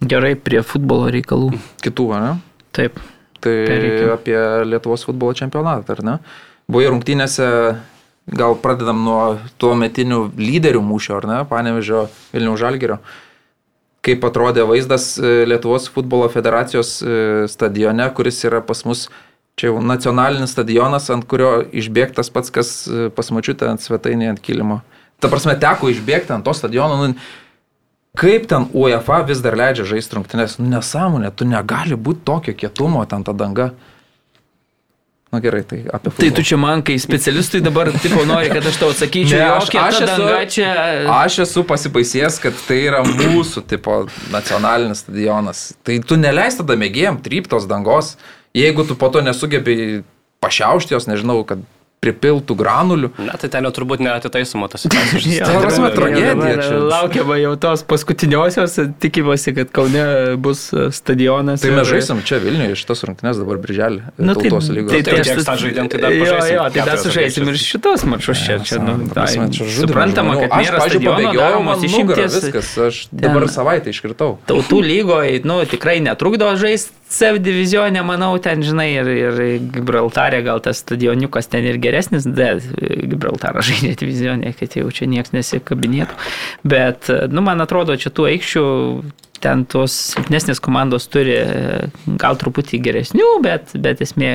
Gerai 0.00 0.32
prie 0.34 0.62
futbolo 0.66 1.10
reikalų. 1.12 1.52
Kitų, 1.84 2.06
ne? 2.18 2.32
Taip. 2.74 2.98
Tai 3.40 3.52
Pereikim. 3.68 4.10
apie 4.12 4.36
Lietuvos 4.68 5.04
futbolo 5.06 5.36
čempionatą, 5.36 5.96
ar 5.96 6.02
ne? 6.04 6.14
Buvo 6.70 6.90
rungtynėse, 6.92 7.46
gal 8.30 8.56
pradedam 8.62 9.00
nuo 9.04 9.22
tuo 9.60 9.74
metinių 9.78 10.22
lyderių 10.38 10.82
mūšio, 10.84 11.18
ar 11.20 11.28
ne? 11.28 11.38
Panevežio 11.48 12.06
Vilnių 12.34 12.56
Žalgerio. 12.60 13.00
Kaip 14.04 14.24
atrodė 14.24 14.64
vaizdas 14.68 15.12
e, 15.20 15.42
Lietuvos 15.48 15.90
futbolo 15.92 16.28
federacijos 16.32 16.94
e, 17.04 17.16
stadione, 17.52 18.06
kuris 18.16 18.40
yra 18.48 18.62
pas 18.64 18.80
mus, 18.88 19.08
čia 19.60 19.68
jau 19.68 19.82
nacionalinis 19.84 20.54
stadionas, 20.56 21.10
ant 21.12 21.26
kurio 21.28 21.58
išbėgtas 21.68 22.32
pats, 22.32 22.52
kas 22.54 22.70
e, 22.88 23.10
pas 23.12 23.28
mačiutę 23.36 23.68
ant 23.68 23.84
svetainėje 23.84 24.36
ant 24.36 24.40
kilimo. 24.44 24.80
Ta 25.20 25.28
prasme, 25.28 25.54
teko 25.60 25.90
išbėgti 25.92 26.32
ant 26.34 26.44
to 26.48 26.54
stadiono. 26.56 26.96
Nu, 27.06 27.14
Kaip 28.18 28.48
ten 28.50 28.64
UEFA 28.74 29.20
vis 29.28 29.38
dar 29.38 29.54
leidžia 29.54 29.84
žaisti 29.86 30.16
rungtynės? 30.18 30.56
Nu, 30.58 30.66
nesąmonė, 30.72 31.30
tu 31.30 31.46
negali 31.46 31.94
būti 31.94 32.24
tokio 32.26 32.54
kietumo 32.58 33.04
ten 33.06 33.22
ta 33.22 33.30
danga. 33.32 33.68
Na 35.30 35.38
gerai, 35.38 35.62
tai 35.62 35.84
apie 35.94 36.10
Tai 36.10 36.30
tu 36.34 36.42
čia 36.42 36.56
man, 36.58 36.82
kai 36.82 36.96
specialistui 36.98 37.60
dabar 37.62 37.86
tipo 38.02 38.24
nori, 38.26 38.48
kad 38.50 38.66
aš 38.66 38.80
tau 38.82 38.88
atsakyčiau, 38.90 39.38
Ne, 39.38 39.46
aš- 39.60 39.70
aš 39.78 40.00
esu- 40.02 40.50
čia. 40.50 40.70
Aš 41.06 41.38
esu 41.46 41.62
pasibaisėjęs, 41.62 42.40
kad 42.42 42.54
tai 42.66 42.80
yra 42.90 43.04
mūsų 43.06 43.62
tipo 43.70 44.08
nacionalinis 44.34 45.04
stadionas. 45.06 45.60
Tai 45.86 46.00
tu 46.02 46.16
neleis 46.18 46.58
tada 46.58 46.74
mėgėjim 46.74 47.22
tryptos 47.22 47.68
dangos, 47.70 48.16
jeigu 48.52 48.82
tu 48.88 48.96
po 48.98 49.06
to 49.08 49.22
nesugebėjai 49.22 50.02
pašiaušti 50.42 50.98
jos, 50.98 51.06
nežinau, 51.06 51.46
kad 51.46 51.62
pripiltų 52.00 52.54
granulių. 52.56 53.10
Na, 53.26 53.34
tai 53.36 53.50
ten 53.52 53.66
jau 53.68 53.70
turbūt 53.76 54.00
neatitaisoma 54.00 54.70
tas 54.72 54.86
situacija. 54.86 55.44
Ta 55.48 55.58
prasme, 55.60 55.90
tragedija 55.92 56.54
čia. 56.64 56.78
Laukiama 56.88 57.36
jau 57.36 57.50
tos 57.60 57.82
paskutiniosios, 57.88 58.78
tikimasi, 59.02 59.52
kad 59.58 59.72
Kaune 59.76 60.04
bus 60.40 60.62
stadionas. 60.96 61.60
Tai 61.60 61.68
ir- 61.72 61.76
mes 61.76 61.90
žaisim 61.90 62.22
čia 62.24 62.38
Vilniuje 62.40 62.78
šitas 62.80 63.04
rungtynės 63.04 63.40
dabar 63.42 63.60
birželį. 63.60 64.00
Nu, 64.16 64.32
tai, 64.32 64.48
tautos 64.48 64.70
lygos. 64.72 64.94
tai, 64.94 65.02
tai, 65.04 65.18
kiek 65.20 65.40
tas- 65.42 65.48
tą 65.50 65.56
žaidėm, 65.60 65.90
tai 65.92 66.00
dar 66.06 66.16
Jo, 66.16 66.22
pažaisim 66.24 66.54
jo, 66.56 66.64
tai 66.78 66.86
dar 66.88 67.02
sužaisim 67.04 67.50
ir 67.52 67.60
šitos 67.60 68.06
mačus 68.08 68.44
čia. 68.46 68.56
čia 68.64 68.80
nu, 68.80 68.96
prasme, 69.12 69.44
tai, 69.50 69.58
čia 69.58 69.68
žudymai 69.68 69.90
suprantama, 69.92 70.38
kad 70.40 70.56
aš, 70.56 70.64
nėra 70.64 70.80
stadiono 70.88 71.34
daromos 71.36 71.84
išimties. 71.84 72.38
Viskas, 72.40 72.72
aš 72.88 73.02
dabar 73.12 73.44
savaitę 73.52 73.92
iškritau. 73.92 74.38
Tautų 74.48 74.80
lygoje, 74.88 75.42
nu, 75.44 75.60
tikrai 75.68 75.98
netrukdo 76.00 76.48
žaisti 76.56 76.96
CF 77.10 77.40
divizionė, 77.42 78.04
manau, 78.06 78.30
ten, 78.42 78.62
žinai, 78.62 78.86
ir, 79.00 79.08
ir 79.10 79.40
Gibraltarė 79.74 80.44
gal 80.46 80.60
tas 80.62 80.82
stadioniukas 80.84 81.50
ten 81.50 81.66
ir 81.66 81.80
geresnis, 81.82 82.28
bet 82.28 82.62
Gibraltarą 82.78 83.64
žaidžia 83.66 83.96
divizionė, 83.98 84.54
kad 84.58 84.76
jau 84.78 84.86
čia 84.94 85.10
niekas 85.10 85.34
nesikabinėtų. 85.34 86.20
Bet, 86.70 87.10
nu, 87.34 87.42
man 87.46 87.66
atrodo, 87.66 87.98
čia 87.98 88.14
tų 88.14 88.30
aikščių 88.34 88.64
ten 89.40 89.64
tos 89.68 89.94
silpnesnės 90.12 90.60
komandos 90.62 91.08
turi 91.10 91.34
e, 91.40 91.88
gal 92.20 92.38
truputį 92.40 92.80
geresnių, 92.84 93.30
bet, 93.44 93.72
bet 93.80 94.02
esmė, 94.04 94.32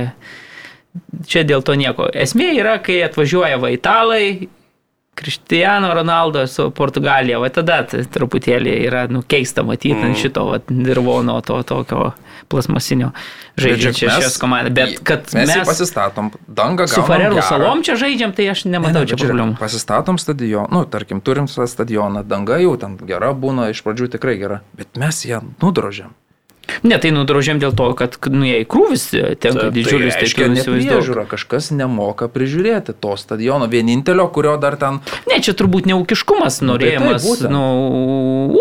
čia 1.30 1.46
dėl 1.48 1.64
to 1.66 1.78
nieko. 1.80 2.10
Esmė 2.10 2.52
yra, 2.58 2.80
kai 2.84 3.00
atvažiuoja 3.06 3.60
va 3.62 3.72
italai, 3.76 4.50
Kristiano 5.16 5.94
Ronaldo 5.94 6.48
su 6.48 6.70
Portugalija, 6.76 7.40
va 7.40 7.48
tada 7.50 7.80
truputėlį 7.88 8.74
yra 8.84 9.06
nu, 9.08 9.22
keista 9.24 9.64
matyti 9.64 9.96
mm. 9.96 10.10
ant 10.10 10.20
šito 10.20 10.44
va, 10.50 10.60
dirvono, 10.68 11.38
to 11.46 11.62
tokio 11.64 12.10
plasmasinio 12.52 13.14
mes- 13.56 13.96
šias 13.96 14.36
komandas. 14.42 14.74
Bet 14.76 15.00
kad 15.08 15.32
mes, 15.34 15.48
mes, 15.48 15.64
pasistatom 15.68 16.34
dangą. 16.48 16.88
su 16.92 17.06
Farerų 17.08 17.40
salom 17.48 17.86
čia 17.88 17.96
žaidžiam, 18.00 18.36
tai 18.36 18.50
aš 18.52 18.66
nematau 18.68 19.06
Ne, 19.06 19.08
ne, 19.08 19.14
čia 19.14 19.22
problemų. 19.22 19.56
Pasistatom 19.62 20.20
stadioną, 20.20 20.68
nu, 20.76 20.84
tarkim, 20.86 21.24
turim 21.24 21.48
stadioną, 21.48 22.26
danga 22.28 22.60
jau 22.60 22.76
ten 22.82 23.00
gera 23.08 23.32
būna, 23.32 23.72
iš 23.72 23.86
pradžių 23.88 24.12
tikrai 24.18 24.36
gera, 24.42 24.62
bet 24.76 25.00
mes 25.00 25.24
ją 25.26 25.42
nudrožiam. 25.64 26.12
Ne, 26.84 26.98
tai 27.02 27.12
nudrožėm 27.14 27.60
dėl 27.62 27.74
to, 27.78 27.86
kad 27.98 28.18
nu, 28.34 28.44
jei 28.46 28.66
krūvis 28.66 29.08
tenka 29.42 29.70
didžiulis, 29.74 30.14
tai 30.18 30.24
reiškia, 30.26 30.46
tu 30.50 30.56
įsivaizduoji. 30.58 30.90
nepriežiūra, 30.90 31.24
kažkas 31.30 31.70
nemoka 31.78 32.28
prižiūrėti 32.32 32.96
to 33.00 33.14
stadiono, 33.22 33.68
vienintelio, 33.72 34.26
kurio 34.34 34.56
dar 34.62 34.76
ten... 34.82 35.00
Ne, 35.30 35.40
čia 35.46 35.54
turbūt 35.58 35.86
neūkiškumas, 35.90 36.60
Nu, 36.66 36.76
tai 36.78 36.92
norėjimas, 36.98 37.22
taip, 37.22 37.30
būtent. 37.30 37.54
nu, 37.54 37.64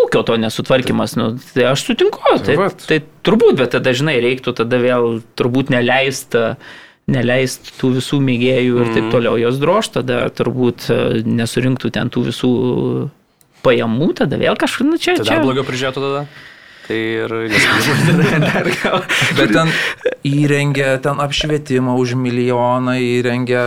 ūkio 0.05 0.23
to 0.29 0.37
nesutvarkymas, 0.41 1.17
nu, 1.21 1.31
tai 1.55 1.69
aš 1.73 1.85
sutinku, 1.89 2.21
tai, 2.45 2.57
vat. 2.61 2.81
tai 2.89 3.01
turbūt, 3.25 3.57
bet 3.61 3.73
tada, 3.77 3.93
žinai, 3.97 4.19
reiktų 4.25 4.55
tada 4.63 4.81
vėl 4.83 5.21
turbūt 5.41 5.73
neleist, 5.75 6.37
neleist 7.11 7.73
tų 7.81 7.95
visų 7.99 8.21
mėgėjų 8.25 8.79
ir 8.81 8.87
Mhm. 8.89 8.95
taip 8.97 9.11
toliau 9.13 9.37
jos 9.41 9.59
drož, 9.61 9.91
tada 9.97 10.23
turbūt 10.33 10.89
e, 10.89 11.23
nesurinktų 11.25 11.91
ten 11.93 12.09
tų 12.09 12.23
visų 12.31 12.53
pajamų, 13.65 14.09
tada 14.21 14.37
vėl 14.41 14.57
kažkur, 14.61 14.87
nu, 14.93 14.99
čia, 15.01 15.17
Tai 15.17 15.25
čia. 15.29 15.41
blogiau 15.45 15.65
prižiūrėtų 15.65 16.01
tada. 16.05 16.27
Tai 16.85 16.97
ir 16.97 17.33
nesiprižiūrėtų. 17.53 18.99
Bet 19.39 19.53
ten 19.57 19.71
įrengia 20.29 20.99
ten 21.05 21.21
apšvietimą 21.25 21.95
už 22.01 22.13
milijoną, 22.21 22.97
įrengia 23.01 23.63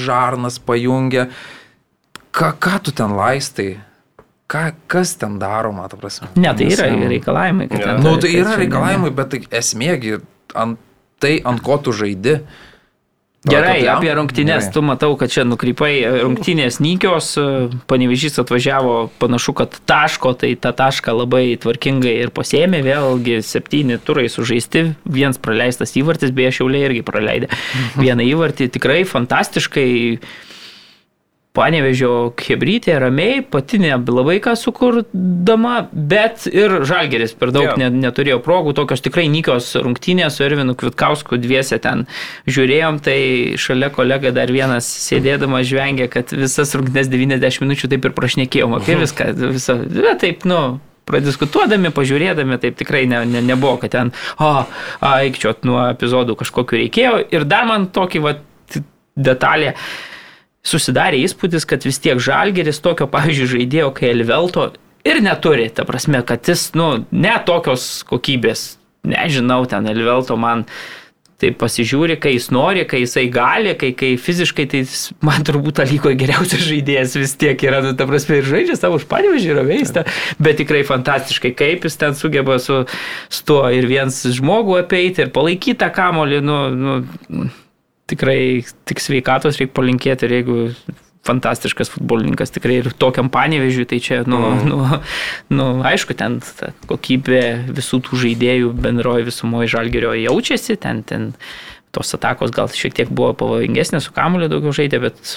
žarnas, 0.00 0.58
pajungia. 0.58 1.28
Ką, 2.34 2.52
ką 2.62 2.74
tu 2.86 2.92
ten 2.94 3.14
laistai? 3.18 3.76
Ką, 4.50 4.64
kas 4.90 5.14
ten 5.18 5.38
daroma, 5.38 5.86
ta 5.90 5.94
prasme? 5.98 6.26
Ne, 6.34 6.50
tai 6.58 6.66
yra 6.74 6.88
reikalavimai. 6.90 7.68
kad 7.70 7.78
Jo. 7.78 7.86
ten- 7.86 8.02
Nu, 8.02 8.16
tai 8.18 8.32
yra 8.34 8.56
reikalavimai, 8.58 9.10
bet 9.14 9.30
tai 9.30 9.40
esmėgi 9.60 10.18
ant 10.58 10.78
tai, 11.22 11.36
ant 11.44 11.62
ko 11.62 11.76
tu 11.78 11.92
žaidi. 11.94 12.40
Gerai, 13.48 13.78
jam- 13.80 13.96
apie 13.96 14.12
rungtynės, 14.12 14.66
Gerai. 14.66 14.72
tu 14.74 14.82
matau, 14.84 15.14
kad 15.16 15.30
čia 15.32 15.46
nukrypai 15.48 16.04
rungtynės 16.26 16.76
nykios, 16.84 17.30
panevežys 17.88 18.36
atvažiavo 18.42 19.08
panašu, 19.18 19.54
kad 19.56 19.78
taško, 19.88 20.34
tai 20.36 20.50
tą 20.60 20.74
tašką 20.76 21.14
labai 21.16 21.56
tvarkingai 21.56 22.18
ir 22.20 22.28
pasėmė, 22.36 22.82
vėlgi 22.84 23.38
septyni 23.40 23.96
turai 24.04 24.26
sužaisti, 24.28 24.94
vienas 25.08 25.40
praleistas 25.40 25.96
įvartis, 25.96 26.34
beje, 26.36 26.52
šiauliai 26.60 26.84
irgi 26.90 27.02
praleidė 27.02 27.48
vieną 28.04 28.28
įvartį, 28.28 28.68
tikrai 28.76 29.04
fantastiškai. 29.08 30.18
Panevežio 31.50 32.30
Hebrytė 32.38 32.94
ramiai, 33.02 33.40
pati 33.42 33.80
nelabai 33.82 34.36
ką 34.42 34.52
sukurdama, 34.54 35.88
bet 35.90 36.44
ir 36.46 36.76
Žalgeris 36.86 37.32
per 37.38 37.50
daug 37.50 37.72
Jo. 37.72 37.72
ne, 37.80 37.88
neturėjo 38.04 38.38
progų, 38.44 38.74
tokios 38.78 39.02
tikrai 39.02 39.24
nykios 39.32 39.72
rungtynės 39.82 40.38
su 40.38 40.44
Ervinu 40.46 40.76
Kvitkausku 40.78 41.40
dviese 41.42 41.80
ten 41.82 42.04
žiūrėjom, 42.46 43.00
tai 43.02 43.16
šalia 43.58 43.88
kolega 43.94 44.30
dar 44.36 44.52
vienas 44.54 44.86
sėdėdamas 45.08 45.66
žvengė, 45.66 46.06
kad 46.12 46.30
visas 46.30 46.76
rungtynės 46.78 47.10
90 47.10 47.66
minučių 47.66 47.90
taip 47.90 48.06
ir 48.06 48.14
prašnekėjom 48.14 48.78
apie 48.78 49.00
viską, 49.00 49.32
visą, 49.50 49.76
bet 49.90 50.22
taip, 50.22 50.46
nu, 50.46 50.78
pradiskutuodami, 51.10 51.90
pažiūrėdami, 51.96 52.60
taip 52.62 52.78
tikrai 52.78 53.02
ne, 53.10 53.24
ne, 53.26 53.42
nebuvo, 53.42 53.80
kad 53.82 53.94
ten, 53.96 54.14
o, 54.38 54.52
aikčiot 55.10 55.66
nuo 55.66 55.82
epizodų 55.90 56.38
kažkokiu 56.44 56.78
reikėjo. 56.84 57.18
Ir 57.34 57.46
dar 57.50 57.66
man 57.66 57.88
tokį, 57.90 58.22
va, 58.22 58.36
detalė, 59.18 59.74
susidarė 60.66 61.22
įspūdis, 61.24 61.66
kad 61.68 61.84
vis 61.86 62.00
tiek 62.02 62.20
Žalgeris 62.20 62.82
tokio, 62.84 63.08
pavyzdžiui, 63.10 63.50
žaidėjo, 63.54 63.90
kai 63.96 64.12
Elvelto 64.12 64.70
ir 65.08 65.20
neturi, 65.24 65.68
ta 65.72 65.86
prasme, 65.88 66.22
kad 66.26 66.48
jis, 66.48 66.70
nu, 66.76 66.92
ne 67.10 67.36
tokios 67.46 68.02
kokybės, 68.08 68.74
nežinau, 69.08 69.62
ten 69.68 69.88
Elvelto 69.88 70.36
man 70.40 70.66
tai 71.40 71.54
pasižiūri, 71.56 72.18
kai 72.20 72.34
jis 72.34 72.50
nori, 72.52 72.82
kai 72.84 72.98
jisai 73.00 73.22
gali, 73.32 73.72
kai, 73.80 73.94
kai 73.96 74.10
fiziškai, 74.20 74.66
tai 74.68 74.82
jis, 74.82 75.06
man 75.24 75.40
turbūt 75.48 75.80
lygo 75.88 76.12
geriausias 76.20 76.66
žaidėjas 76.66 77.16
vis 77.16 77.32
tiek 77.40 77.64
yra, 77.64 77.80
nu, 77.84 77.94
ta 77.96 78.04
prasme, 78.10 78.42
ir 78.42 78.48
žaidžia 78.48 78.76
savo 78.76 78.98
užpanevežį, 79.00 79.54
yra 79.54 79.64
veista, 79.64 80.04
bet 80.36 80.60
tikrai 80.60 80.82
fantastiškai, 80.84 81.54
kaip 81.56 81.88
jis 81.88 81.96
ten 82.02 82.18
sugeba 82.18 82.58
su, 82.60 82.82
su 83.32 83.48
tuo 83.48 83.62
ir 83.72 83.88
viens 83.88 84.20
žmogų 84.36 84.82
apeiti 84.82 85.24
ir 85.24 85.32
palaikyti 85.32 85.80
tą 85.80 85.88
kamolį, 85.96 86.42
nu, 86.44 86.60
nu, 86.76 87.48
tikrai 88.10 88.40
tik 88.88 89.02
sveikatos 89.02 89.60
reikia 89.60 89.76
palinkėti 89.76 90.26
ir 90.26 90.36
jeigu 90.40 90.58
fantastiškas 91.26 91.90
futbolininkas 91.92 92.54
tikrai 92.54 92.78
ir 92.80 92.88
tokiam 92.96 93.28
panevežiui, 93.32 93.84
tai 93.88 93.98
čia, 94.02 94.22
nu, 94.28 94.38
mm. 94.40 94.70
nu, 94.70 95.00
nu, 95.58 95.66
aišku, 95.86 96.16
ten 96.16 96.38
kokybė 96.88 97.42
visų 97.76 98.00
tų 98.06 98.22
žaidėjų 98.24 98.72
bendroji 98.80 99.28
visumoje 99.28 99.68
žalgerio 99.74 100.14
jaučiasi, 100.16 100.78
ten, 100.80 101.04
ten 101.04 101.30
tos 101.92 102.14
atakos 102.16 102.54
gal 102.56 102.70
šiek 102.72 102.96
tiek 102.96 103.12
buvo 103.12 103.34
pavojingesnės, 103.42 104.08
su 104.08 104.16
kamuliu 104.16 104.48
daugiau 104.50 104.72
žaidė, 104.76 105.02
bet 105.08 105.36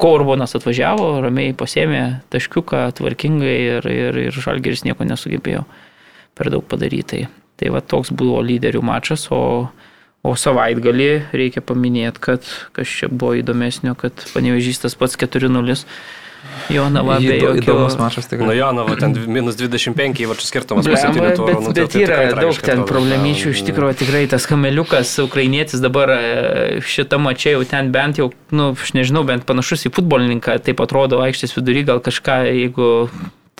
Korbonas 0.00 0.56
atvažiavo, 0.58 1.20
ramiai 1.22 1.54
pasėmė 1.54 2.02
taškiuką 2.34 2.88
tvarkingai 2.98 3.54
ir, 3.76 3.86
ir, 3.86 4.18
ir 4.26 4.38
Žalgeris 4.42 4.82
nieko 4.82 5.06
nesugebėjo 5.06 5.62
per 6.34 6.50
daug 6.50 6.64
padaryti. 6.66 7.22
Tai, 7.22 7.42
tai 7.62 7.70
va 7.70 7.80
toks 7.80 8.10
buvo 8.14 8.40
lyderių 8.42 8.82
mačas, 8.84 9.28
o, 9.30 9.70
o 10.24 10.32
savaitgalį 10.40 11.08
reikia 11.36 11.60
paminėti, 11.60 12.20
kad 12.24 12.46
kas 12.72 12.88
čia 12.88 13.10
buvo 13.12 13.34
įdomesnio, 13.38 13.92
kad 14.00 14.12
panevežystas 14.34 14.96
pats 14.96 15.18
4-0. 15.20 15.84
Jonava 16.68 17.16
be 17.20 17.38
jokio... 17.40 17.54
Įdomus 17.60 17.94
mačas 17.96 18.26
Nu 18.28 18.36
tikrai. 18.36 18.56
jo, 18.58 18.66
na, 18.76 18.82
va, 18.84 18.94
ten 19.00 19.14
minus 19.32 19.56
25 19.56 20.20
įvarčių 20.26 20.44
skirtumas 20.48 20.84
Blemba, 20.86 21.00
7 21.00 21.36
turų. 21.38 21.46
bet, 21.48 21.60
nu, 21.64 21.72
tai- 21.72 21.84
bet 21.84 21.92
tai 21.94 22.02
yra 22.04 22.18
tikrai 22.18 22.26
daug 22.28 22.40
tragiškai 22.40 22.68
ten 22.68 22.82
problemyčių, 22.88 23.52
iš 23.56 23.62
tikrųjų 23.68 23.96
tikrai 24.02 24.22
tas 24.32 24.46
kameliukas, 24.48 25.12
ukrainietis 25.24 25.80
dabar 25.84 26.12
e, 26.14 26.20
šitą 26.84 27.18
mačią 27.20 27.56
jau 27.56 27.64
ten 27.68 27.88
bent 27.96 28.20
jau, 28.20 28.28
nu, 28.52 28.70
aš 28.76 28.92
nežinau, 28.96 29.24
bent 29.28 29.44
panašus 29.48 29.86
į 29.88 29.94
futbolininką, 29.96 30.58
taip 30.68 30.84
atrodo 30.84 31.20
aikštės 31.24 31.56
vidury, 31.56 31.84
gal 31.88 32.00
kažką, 32.04 32.38
jeigu 32.52 32.90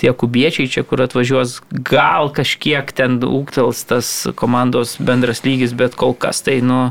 tie 0.00 0.12
kubiečiai 0.12 0.70
čia, 0.70 0.84
kur 0.86 1.04
atvažiuos, 1.04 1.60
gal 1.70 2.30
kažkiek 2.34 2.90
ten 2.96 3.20
ūktels 3.22 3.84
tas 3.88 4.10
komandos 4.38 4.96
bendras 4.98 5.44
lygis, 5.46 5.76
bet 5.76 5.96
kol 5.98 6.16
kas 6.18 6.42
tai, 6.46 6.58
nu, 6.64 6.90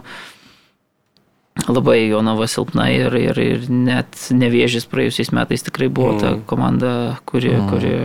labai 1.68 2.00
Jonava 2.08 2.48
silpna 2.50 2.90
ir, 2.94 3.14
ir, 3.20 3.40
ir 3.40 3.70
net 3.70 4.30
nevėžys 4.34 4.88
praėjusiais 4.90 5.34
metais 5.36 5.66
tikrai 5.66 5.92
buvo 5.92 6.18
ta 6.22 6.36
komanda, 6.50 7.20
kuri, 7.30 7.56
kuri 7.70 7.96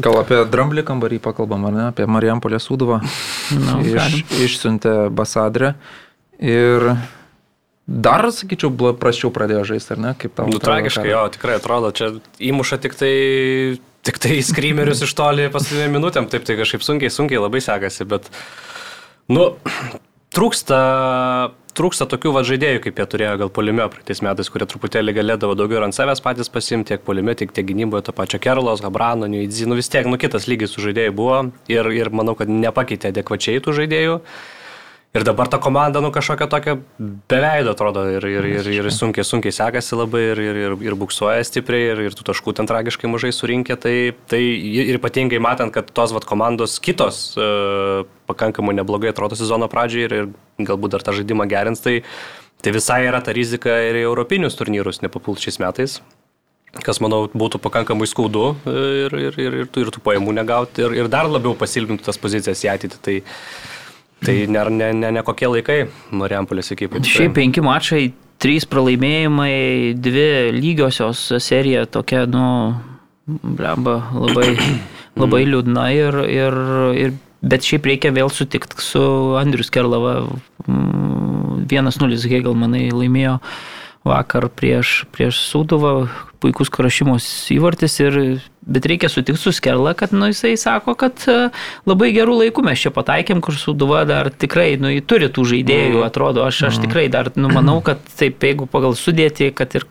Gal 0.00 0.20
apie 0.20 0.38
dramblį 0.46 0.84
kambarį 0.86 1.18
pakalbam, 1.18 1.64
ar 1.66 1.72
ne? 1.74 1.86
Apie 1.90 2.04
Marijampolę 2.06 2.60
Sūduvą. 2.62 3.00
nu, 3.66 3.80
Iš, 3.82 4.20
išsiuntė 4.46 4.94
Basadrę. 5.10 5.74
Ir 6.38 6.92
dar, 7.90 8.28
sakyčiau, 8.34 8.70
prasčiau 8.98 9.32
pradėjo 9.34 9.64
žaisti, 9.72 9.96
ar 9.96 10.02
ne? 10.04 10.12
Kaip 10.18 10.36
tau? 10.38 10.46
Nu, 10.50 10.60
tragiškai, 10.62 11.08
jo, 11.10 11.24
tikrai 11.34 11.58
atrodo, 11.58 11.90
čia 11.96 12.12
įmuša 12.38 12.78
tik 12.84 12.94
tai, 12.98 13.14
tik 14.06 14.20
tai 14.22 14.38
skrymerius 14.46 15.02
iš 15.06 15.14
toli 15.18 15.48
paskutinėm 15.52 15.98
minutėm, 15.98 16.28
taip 16.30 16.46
tai 16.46 16.56
kažkaip 16.60 16.86
sunkiai, 16.86 17.10
sunkiai 17.10 17.42
labai 17.42 17.62
sekasi, 17.64 18.06
bet, 18.08 18.30
nu, 19.32 19.50
trūksta, 20.36 20.78
trūksta 21.74 22.06
tokių 22.10 22.34
va 22.36 22.44
žaidėjų, 22.46 22.84
kaip 22.84 23.02
jie 23.02 23.08
turėjo 23.14 23.34
gal 23.42 23.50
polime 23.54 23.88
praeitais 23.90 24.22
metais, 24.22 24.52
kurie 24.52 24.68
truputėlį 24.70 25.16
galėdavo 25.18 25.56
daugiau 25.58 25.80
ir 25.80 25.88
ant 25.88 25.96
savęs 25.96 26.22
patys 26.22 26.52
pasimti, 26.52 26.92
tiek 26.92 27.02
polime, 27.06 27.34
tiek, 27.34 27.50
tiek 27.54 27.66
gynyboje, 27.66 28.06
to 28.06 28.14
pačio 28.14 28.38
Kerolos, 28.42 28.84
Habrano, 28.86 29.26
Niuidzi, 29.30 29.66
nu 29.66 29.78
vis 29.78 29.90
tiek, 29.90 30.06
nu 30.06 30.20
kitas 30.20 30.46
lygis 30.50 30.76
su 30.76 30.86
žaidėjai 30.86 31.14
buvo 31.16 31.42
ir, 31.70 31.90
ir 31.96 32.14
manau, 32.14 32.38
kad 32.38 32.50
nepakeitė 32.52 33.10
adekvačiai 33.10 33.62
tų 33.64 33.76
žaidėjų. 33.82 34.20
Ir 35.10 35.24
dabar 35.26 35.48
ta 35.50 35.58
komanda, 35.58 35.98
nu, 35.98 36.12
kažkokia 36.14 36.46
tokia 36.46 36.76
beveido 37.00 37.72
atrodo 37.74 38.04
ir, 38.06 38.22
ir, 38.30 38.44
ir, 38.46 38.66
ir 38.76 38.86
sunkiai, 38.94 39.24
sunkiai 39.26 39.50
sekasi 39.50 39.96
labai 39.98 40.20
ir, 40.28 40.42
ir, 40.44 40.58
ir, 40.62 40.76
ir 40.86 40.94
buksuoja 40.94 41.42
stipriai 41.48 41.88
ir, 41.96 42.02
ir 42.06 42.14
tų 42.14 42.28
taškų 42.28 42.54
ten 42.54 42.68
tragiškai 42.70 43.10
mažai 43.10 43.32
surinkė. 43.34 43.74
Tai, 43.82 43.94
tai 44.30 44.38
ir 44.38 45.00
ypatingai 45.00 45.40
matant, 45.42 45.74
kad 45.74 45.90
tos 45.90 46.14
vat, 46.14 46.28
komandos 46.30 46.78
kitos 46.78 47.18
e, 47.34 47.48
pakankamai 48.30 48.76
neblogai 48.78 49.10
atrodo 49.10 49.34
sezono 49.34 49.66
pradžioje 49.72 50.06
ir, 50.06 50.14
ir 50.20 50.70
galbūt 50.70 50.94
dar 50.94 51.02
tą 51.02 51.16
žaidimą 51.18 51.48
gerins, 51.50 51.82
tai, 51.82 52.04
tai 52.62 52.76
visai 52.78 53.02
yra 53.08 53.18
ta 53.18 53.34
rizika 53.34 53.80
ir 53.88 53.98
į 53.98 54.06
europinius 54.06 54.54
turnyrus 54.62 55.02
nepapult 55.02 55.42
šiais 55.42 55.58
metais 55.58 55.98
kas, 56.86 57.00
manau, 57.02 57.24
būtų 57.34 57.58
pakankamai 57.58 58.06
skaudu 58.06 58.52
ir, 58.70 59.18
ir, 59.18 59.42
ir, 59.42 59.58
ir, 59.64 59.68
tų, 59.74 59.88
ir 59.88 59.90
tų 59.90 60.06
pajamų 60.06 60.38
negauti 60.38 60.86
ir, 60.86 60.94
ir 61.02 61.10
dar 61.10 61.26
labiau 61.26 61.56
pasilgintų 61.58 62.06
tas 62.06 62.20
pozicijas 62.22 62.62
į 62.62 62.70
ateitį. 62.76 63.00
Tai, 63.02 63.16
tai 64.24 64.36
ne, 64.50 64.64
ne, 64.70 64.90
ne, 64.96 65.12
ne 65.16 65.22
kokie 65.26 65.48
laikai 65.50 65.78
Marijampolės 66.16 66.72
ekipai. 66.74 67.02
Šiaip 67.06 67.34
penki 67.38 67.64
mačai, 67.64 68.10
trys 68.40 68.66
pralaimėjimai, 68.70 69.96
dvi 70.00 70.28
lygiosios 70.56 71.26
serija 71.42 71.86
tokia, 71.90 72.26
nu, 72.30 72.44
blemba, 73.26 73.98
labai, 74.14 74.54
labai 75.22 75.42
liūdna 75.48 75.88
ir, 75.96 76.20
ir, 76.28 76.60
ir, 77.06 77.18
bet 77.40 77.66
šiaip 77.66 77.90
reikia 77.90 78.14
vėl 78.16 78.32
sutikti 78.32 78.80
su 78.84 79.02
Andrius 79.40 79.72
Kerlava. 79.72 80.22
Mm, 80.66 81.66
1-0 81.70 82.26
Hegelmanai 82.30 82.88
laimėjo 82.90 83.36
vakar 84.06 84.48
prieš, 84.56 85.04
prieš 85.12 85.38
Sūduvą, 85.50 86.08
puikus 86.40 86.70
krašymos 86.72 87.24
įvartis, 87.54 87.96
ir, 88.02 88.18
bet 88.64 88.86
reikia 88.88 89.10
sutikti 89.12 89.40
su 89.40 89.52
Skerla, 89.54 89.92
kad 89.98 90.14
nu, 90.16 90.30
jisai 90.32 90.54
sako, 90.60 90.94
kad 90.98 91.24
e, 91.30 91.38
labai 91.88 92.10
gerų 92.16 92.38
laikų 92.44 92.64
mes 92.66 92.80
čia 92.80 92.92
pataikėm, 92.96 93.42
kur 93.44 93.58
Sūduva 93.60 94.04
dar 94.08 94.32
tikrai, 94.32 94.72
nu, 94.80 94.92
jį 94.92 95.04
turi 95.04 95.28
tų 95.32 95.46
žaidėjų, 95.54 96.04
atrodo, 96.06 96.46
aš, 96.48 96.64
aš 96.70 96.80
tikrai 96.86 97.08
dar, 97.12 97.32
nu, 97.36 97.52
manau, 97.52 97.80
kad 97.84 98.02
taip, 98.16 98.40
jeigu 98.44 98.68
pagal 98.70 98.96
sudėti, 98.98 99.52
kad 99.56 99.76
ir 99.78 99.86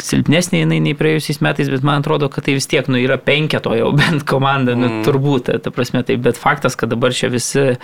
silpnesnė 0.00 0.62
jinai 0.62 0.78
nei 0.80 0.96
praėjusiais 0.96 1.42
metais, 1.44 1.68
bet 1.68 1.84
man 1.84 2.00
atrodo, 2.00 2.30
kad 2.32 2.46
tai 2.46 2.54
vis 2.56 2.68
tiek, 2.70 2.86
nu, 2.88 2.96
yra 3.00 3.18
penketo 3.20 3.74
jau 3.76 3.92
bent 4.00 4.24
komanda, 4.28 4.76
nu, 4.78 4.88
Mm. 4.90 5.04
turbūt, 5.06 5.52
ta 5.62 5.70
prasme, 5.74 6.02
tai, 6.06 6.16
bet 6.16 6.40
faktas, 6.40 6.76
kad 6.76 6.90
dabar 6.92 7.12
čia 7.14 7.28
visi 7.32 7.76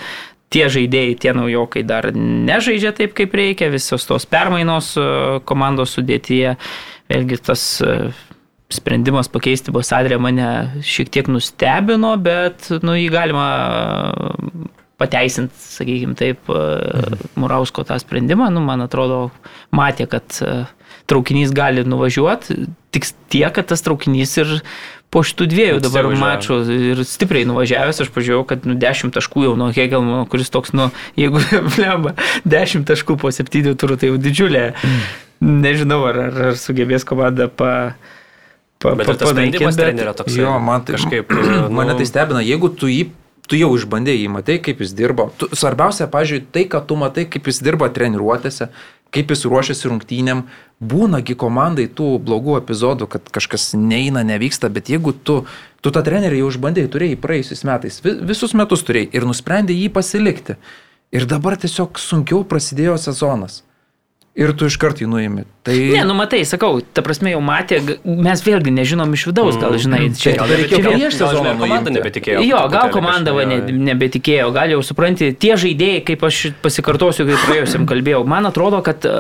tie 0.53 0.69
žaidėjai, 0.73 1.17
tie 1.21 1.35
naujokai 1.37 1.83
dar 1.87 2.11
nežaidžia 2.15 2.95
taip, 2.97 3.17
kaip 3.19 3.35
reikia, 3.37 3.71
visos 3.73 4.07
tos 4.09 4.29
permainos 4.31 4.93
e, 4.99 5.07
komandos 5.49 5.97
sudėtyje, 5.97 6.55
vėlgi 7.11 7.41
tas 7.49 7.67
e, 7.83 7.97
sprendimas 8.73 9.31
pakeisti 9.33 9.75
Basadrę 9.75 10.19
mane 10.23 10.49
šiek 10.87 11.11
tiek 11.15 11.31
nustebino, 11.31 12.15
bet, 12.23 12.71
nu, 12.83 12.97
jį 12.99 13.11
galima 13.15 13.49
pateisinti, 15.01 15.59
sakykime 15.77 16.17
taip, 16.19 16.49
mhm. 16.49 17.29
Murausko 17.37 17.85
tą 17.87 17.99
sprendimą, 18.01 18.49
nu, 18.55 18.63
man 18.65 18.87
atrodo, 18.87 19.29
matė, 19.75 20.09
kad 20.11 20.41
e, 20.41 20.65
traukinys 21.11 21.53
gali 21.55 21.85
nuvažiuoti, 21.87 22.63
tik 22.95 23.11
tiek, 23.33 23.51
kad 23.55 23.69
tas 23.71 23.85
traukinys 23.85 24.37
ir 24.41 24.57
po 25.17 25.23
šitų 25.25 25.47
dviejų 25.49 25.77
dabar 25.81 26.11
mačų 26.21 26.59
ir 26.77 26.99
stipriai 27.09 27.47
nuvažiavęs, 27.49 28.03
aš 28.05 28.11
pažiūrėjau, 28.13 28.43
kad 28.51 28.67
nu, 28.69 28.77
10 28.81 29.15
taškų 29.17 29.47
jau 29.47 29.55
nuo 29.57 29.71
Hegelmo, 29.73 30.19
kuris 30.29 30.53
toks, 30.53 30.75
nu, 30.77 30.91
jeigu 31.17 31.41
blemba, 31.77 32.13
10 32.45 32.85
taškų 32.91 33.17
po 33.23 33.33
7 33.33 33.73
turų, 33.81 33.97
tai 34.03 34.13
jau 34.13 34.19
didžiulė. 34.21 34.67
Nežinau, 35.41 36.03
ar, 36.11 36.21
ar, 36.29 36.41
ar 36.51 36.61
sugebės 36.61 37.07
komanda 37.09 37.49
pa... 37.49 37.71
pa 38.83 38.93
Bet 38.97 39.09
ir 39.09 39.21
tas 39.23 39.33
sprendimas 39.33 39.79
trenerio 39.81 40.13
toks. 40.17 40.37
Jo, 40.37 40.59
man 40.61 40.85
tai 40.85 40.99
kažkaip. 40.99 41.33
Mane 41.73 41.97
tai 41.97 42.09
stebina, 42.09 42.45
jeigu 42.45 42.71
tu 42.77 42.93
jį, 42.93 43.07
tu 43.49 43.57
jau 43.57 43.73
išbandėjai, 43.79 44.29
matai, 44.33 44.59
kaip 44.65 44.85
jis 44.85 44.93
dirbo. 44.97 45.31
Tu, 45.41 45.49
svarbiausia, 45.57 46.11
pažiūrėjau, 46.13 46.49
tai, 46.53 46.67
kad 46.77 46.89
tu 46.89 47.01
matai, 47.01 47.25
kaip 47.31 47.49
jis 47.49 47.63
dirba 47.65 47.89
treniruotėse, 47.89 48.69
kaip 49.15 49.31
jis 49.33 49.45
ruošiasi 49.49 49.89
rungtynėm, 49.89 50.43
būnagi 50.83 51.37
komandai 51.41 51.87
tų 51.89 52.19
blogų 52.21 52.59
epizodų, 52.61 53.09
kad 53.09 53.31
kažkas 53.33 53.71
neina, 53.79 54.23
nevyksta, 54.27 54.69
bet 54.73 54.91
jeigu 54.93 55.15
tu, 55.25 55.45
tu 55.81 55.93
tą 55.95 56.03
trenerį 56.05 56.43
jau 56.43 56.51
išbandėjai, 56.53 56.91
turėjai 56.93 57.21
praėjusiais 57.23 57.65
metais, 57.65 58.01
vi- 58.05 58.19
visus 58.29 58.53
metus 58.55 58.83
turėjai 58.85 59.09
ir 59.17 59.25
nusprendėjai 59.29 59.87
jį 59.87 59.93
pasilikti. 59.95 60.57
Ir 61.15 61.25
dabar 61.31 61.57
tiesiog 61.57 61.97
sunkiau 62.03 62.43
prasidėjo 62.45 62.99
sezonas. 62.99 63.63
Ir 64.37 64.51
tu 64.53 64.67
iškart 64.69 64.99
jį 65.01 65.07
nuimi. 65.09 65.47
Tai... 65.65 65.75
Ne, 65.95 66.03
nu 66.05 66.13
matai, 66.13 66.43
sakau, 66.45 66.83
ta 66.85 67.01
prasme 67.01 67.31
jau 67.33 67.39
matė, 67.41 67.79
mes 68.05 68.43
vėlgi 68.45 68.75
nežinom 68.77 69.15
iš 69.17 69.23
vidaus, 69.31 69.57
gal 69.57 69.73
žinai, 69.81 70.11
čia, 70.13 70.35
gal 70.37 70.51
čia 70.51 70.59
reikėjo 70.61 70.93
prieš 70.93 71.17
sezoną 71.23 71.55
komanda 71.63 71.95
nebetikėjo. 71.95 72.43
Jo, 72.45 72.61
gal 72.69 72.93
komanda 72.93 73.33
va, 73.33 73.47
ne, 73.49 73.63
jo. 73.65 73.79
nebetikėjo, 73.89 74.51
gal 74.53 74.75
jau 74.77 74.83
supranti, 74.85 75.31
tie 75.33 75.57
žaidėjai, 75.57 76.05
kaip 76.11 76.29
aš 76.29 76.43
pasikartosiu, 76.61 77.25
kaip 77.31 77.49
praėjusiam 77.49 77.87
kalbėjau, 77.91 78.21
man 78.29 78.53
atrodo, 78.53 78.83
kad 78.85 79.09
e, 79.09 79.17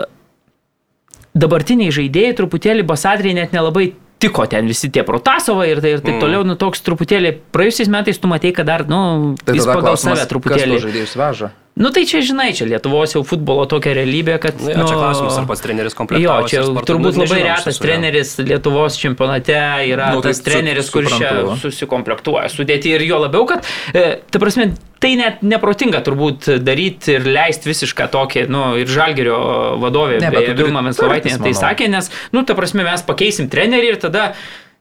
dabartiniai 1.32 1.96
žaidėjai 1.96 2.36
truputėlį 2.42 2.84
basadriai 2.92 3.40
net 3.40 3.56
nelabai 3.56 3.94
tiko 4.20 4.44
ten 4.48 4.68
visi 4.68 4.92
tie 4.92 5.04
Protasovai 5.04 5.70
ir, 5.72 5.80
tai, 5.84 5.96
ir 5.96 6.04
taip 6.04 6.16
Mm. 6.16 6.24
toliau, 6.24 6.44
nu 6.44 6.60
toks 6.60 6.84
truputėlį, 6.84 7.38
praėjusiais 7.56 7.88
metais 7.92 8.20
tu 8.20 8.28
matei, 8.28 8.52
kad 8.52 8.68
dar, 8.68 8.84
nu, 8.88 9.36
Tai 9.44 9.56
jis 9.56 9.68
pagal 9.68 9.96
save 10.00 10.28
truputėlį. 10.28 10.80
Žaidėjus 10.84 11.16
veža? 11.16 11.56
Nu 11.76 11.90
tai 11.92 12.06
čia, 12.08 12.22
žinai, 12.24 12.54
čia 12.56 12.64
Lietuvos 12.64 13.12
jau 13.12 13.20
futbolo 13.20 13.66
tokia 13.68 13.92
realybė, 13.98 14.38
kad... 14.40 14.56
Nu, 14.64 14.70
jo, 14.72 14.86
čia 14.88 14.96
klausimas, 14.96 15.34
ar 15.36 15.44
pats 15.50 15.60
treneris 15.60 15.92
Jo, 15.92 15.98
komplektavo. 15.98 16.46
čia 16.48 16.62
turbūt 16.88 17.18
labai 17.20 17.40
retas 17.44 17.80
treneris 17.82 18.30
Lietuvos 18.40 18.96
čempionate 18.96 19.58
yra 19.90 20.08
Nu, 20.14 20.22
nu, 20.22 20.24
tas 20.24 20.40
tai 20.40 20.40
su- 20.40 20.46
treneris, 20.48 20.88
kuris 20.94 21.12
čia 21.20 21.34
susikomplektuoja 21.60 22.48
sudėti 22.48 22.94
ir 22.96 23.04
jo 23.04 23.20
labiau, 23.26 23.44
kad, 23.52 23.68
e, 23.92 24.06
ta 24.32 24.40
prasme, 24.40 24.70
tai 25.04 25.12
net 25.20 25.44
neprotinga 25.44 26.00
turbūt 26.06 26.48
daryti 26.64 27.18
ir 27.18 27.28
leisti 27.28 27.68
visišką 27.68 28.08
tokį, 28.16 28.46
nu, 28.48 28.64
ir 28.80 28.88
Žalgerio 28.88 29.36
vadovė, 29.84 30.22
Vilma 30.56 30.80
Menslovaitinė 30.88 31.36
tartis, 31.36 31.44
tai 31.44 31.52
sakė, 31.60 31.90
nes, 31.92 32.08
nu, 32.32 32.40
ta 32.48 32.56
prasme, 32.56 32.88
mes 32.88 33.04
pakeisim 33.04 33.52
trenerį 33.52 33.92
ir 33.92 34.00
tada 34.00 34.30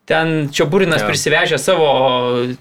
Ten 0.06 0.52
Čiaburinas 0.54 1.02
Jo. 1.02 1.08
prisivežė 1.10 1.58
savo 1.58 1.88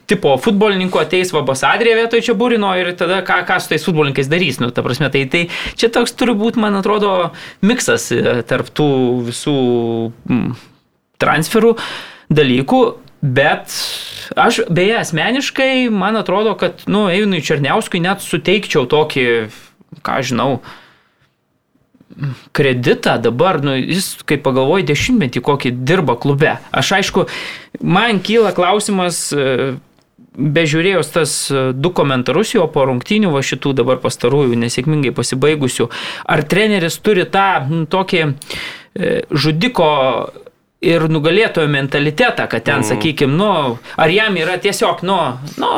tipo 0.09 0.33
futbolininkų, 0.41 1.01
ateis 1.03 1.33
Vabasadrė 1.35 1.93
vietoj 1.99 2.23
Čiaburino 2.25 2.71
ir 2.81 2.95
tada 2.97 3.19
ką, 3.27 3.43
ką 3.45 3.59
su 3.61 3.69
tais 3.75 3.85
futbolininkais 3.85 4.31
darys. 4.33 4.63
Nu, 4.63 4.71
ta 4.73 4.85
prasme, 4.87 5.11
tai, 5.13 5.27
tai 5.29 5.43
čia 5.77 5.91
toks 5.93 6.17
turi 6.17 6.33
būti, 6.41 6.63
man 6.65 6.79
atrodo, 6.81 7.35
miksas 7.61 8.09
e, 8.17 8.39
tarp 8.49 8.73
tų 8.73 8.89
visų 9.29 9.59
transferų 11.21 11.75
dalykų, 12.33 12.81
bet 13.21 13.77
aš 14.41 14.63
beje 14.73 14.97
asmeniškai, 15.03 15.91
man 15.93 16.17
atrodo, 16.17 16.57
kad, 16.61 16.87
nu, 16.89 17.07
Eivinui 17.13 17.45
Černiauskui 17.45 18.01
net 18.05 18.25
suteikčiau 18.25 18.89
tokį 18.89 19.29
ką 20.05 20.21
žinau, 20.27 20.59
kreditą 22.53 23.17
dabar, 23.23 23.61
nu, 23.65 23.75
jis, 23.79 24.15
kaip 24.29 24.45
pagalvoji, 24.47 24.87
dešimtmetį 24.91 25.43
kokį 25.45 25.73
dirba 25.87 26.17
klube. 26.21 26.57
Aš 26.75 26.93
aišku, 27.01 27.27
man 27.83 28.21
kyla 28.25 28.55
klausimas, 28.57 29.27
e, 29.35 29.75
bežiūrėjus 30.35 31.11
tas 31.15 31.35
e, 31.51 31.67
du 31.75 31.91
komentarus 31.95 32.55
jo 32.55 32.67
po 32.71 32.87
rungtynių, 32.89 33.33
va 33.35 33.43
šitų 33.47 33.75
dabar 33.81 34.01
pastarųjų 34.03 34.59
nesėkmingai 34.63 35.15
pasibaigusių, 35.17 35.89
ar 36.31 36.45
treneris 36.47 36.99
turi 37.03 37.27
tą 37.31 37.49
nu, 37.71 37.85
tokį 37.91 38.23
e, 38.25 38.33
žudiko 39.31 39.91
ir 40.85 41.07
nugalėtojo 41.09 41.71
mentalitetą, 41.71 42.47
kad 42.51 42.67
ten, 42.67 42.83
mm. 42.83 42.89
sakykime, 42.93 43.39
nu, 43.39 43.51
ar 43.97 44.13
jam 44.13 44.37
yra 44.37 44.59
tiesiog, 44.61 45.03
nu, 45.07 45.19
nu 45.61 45.73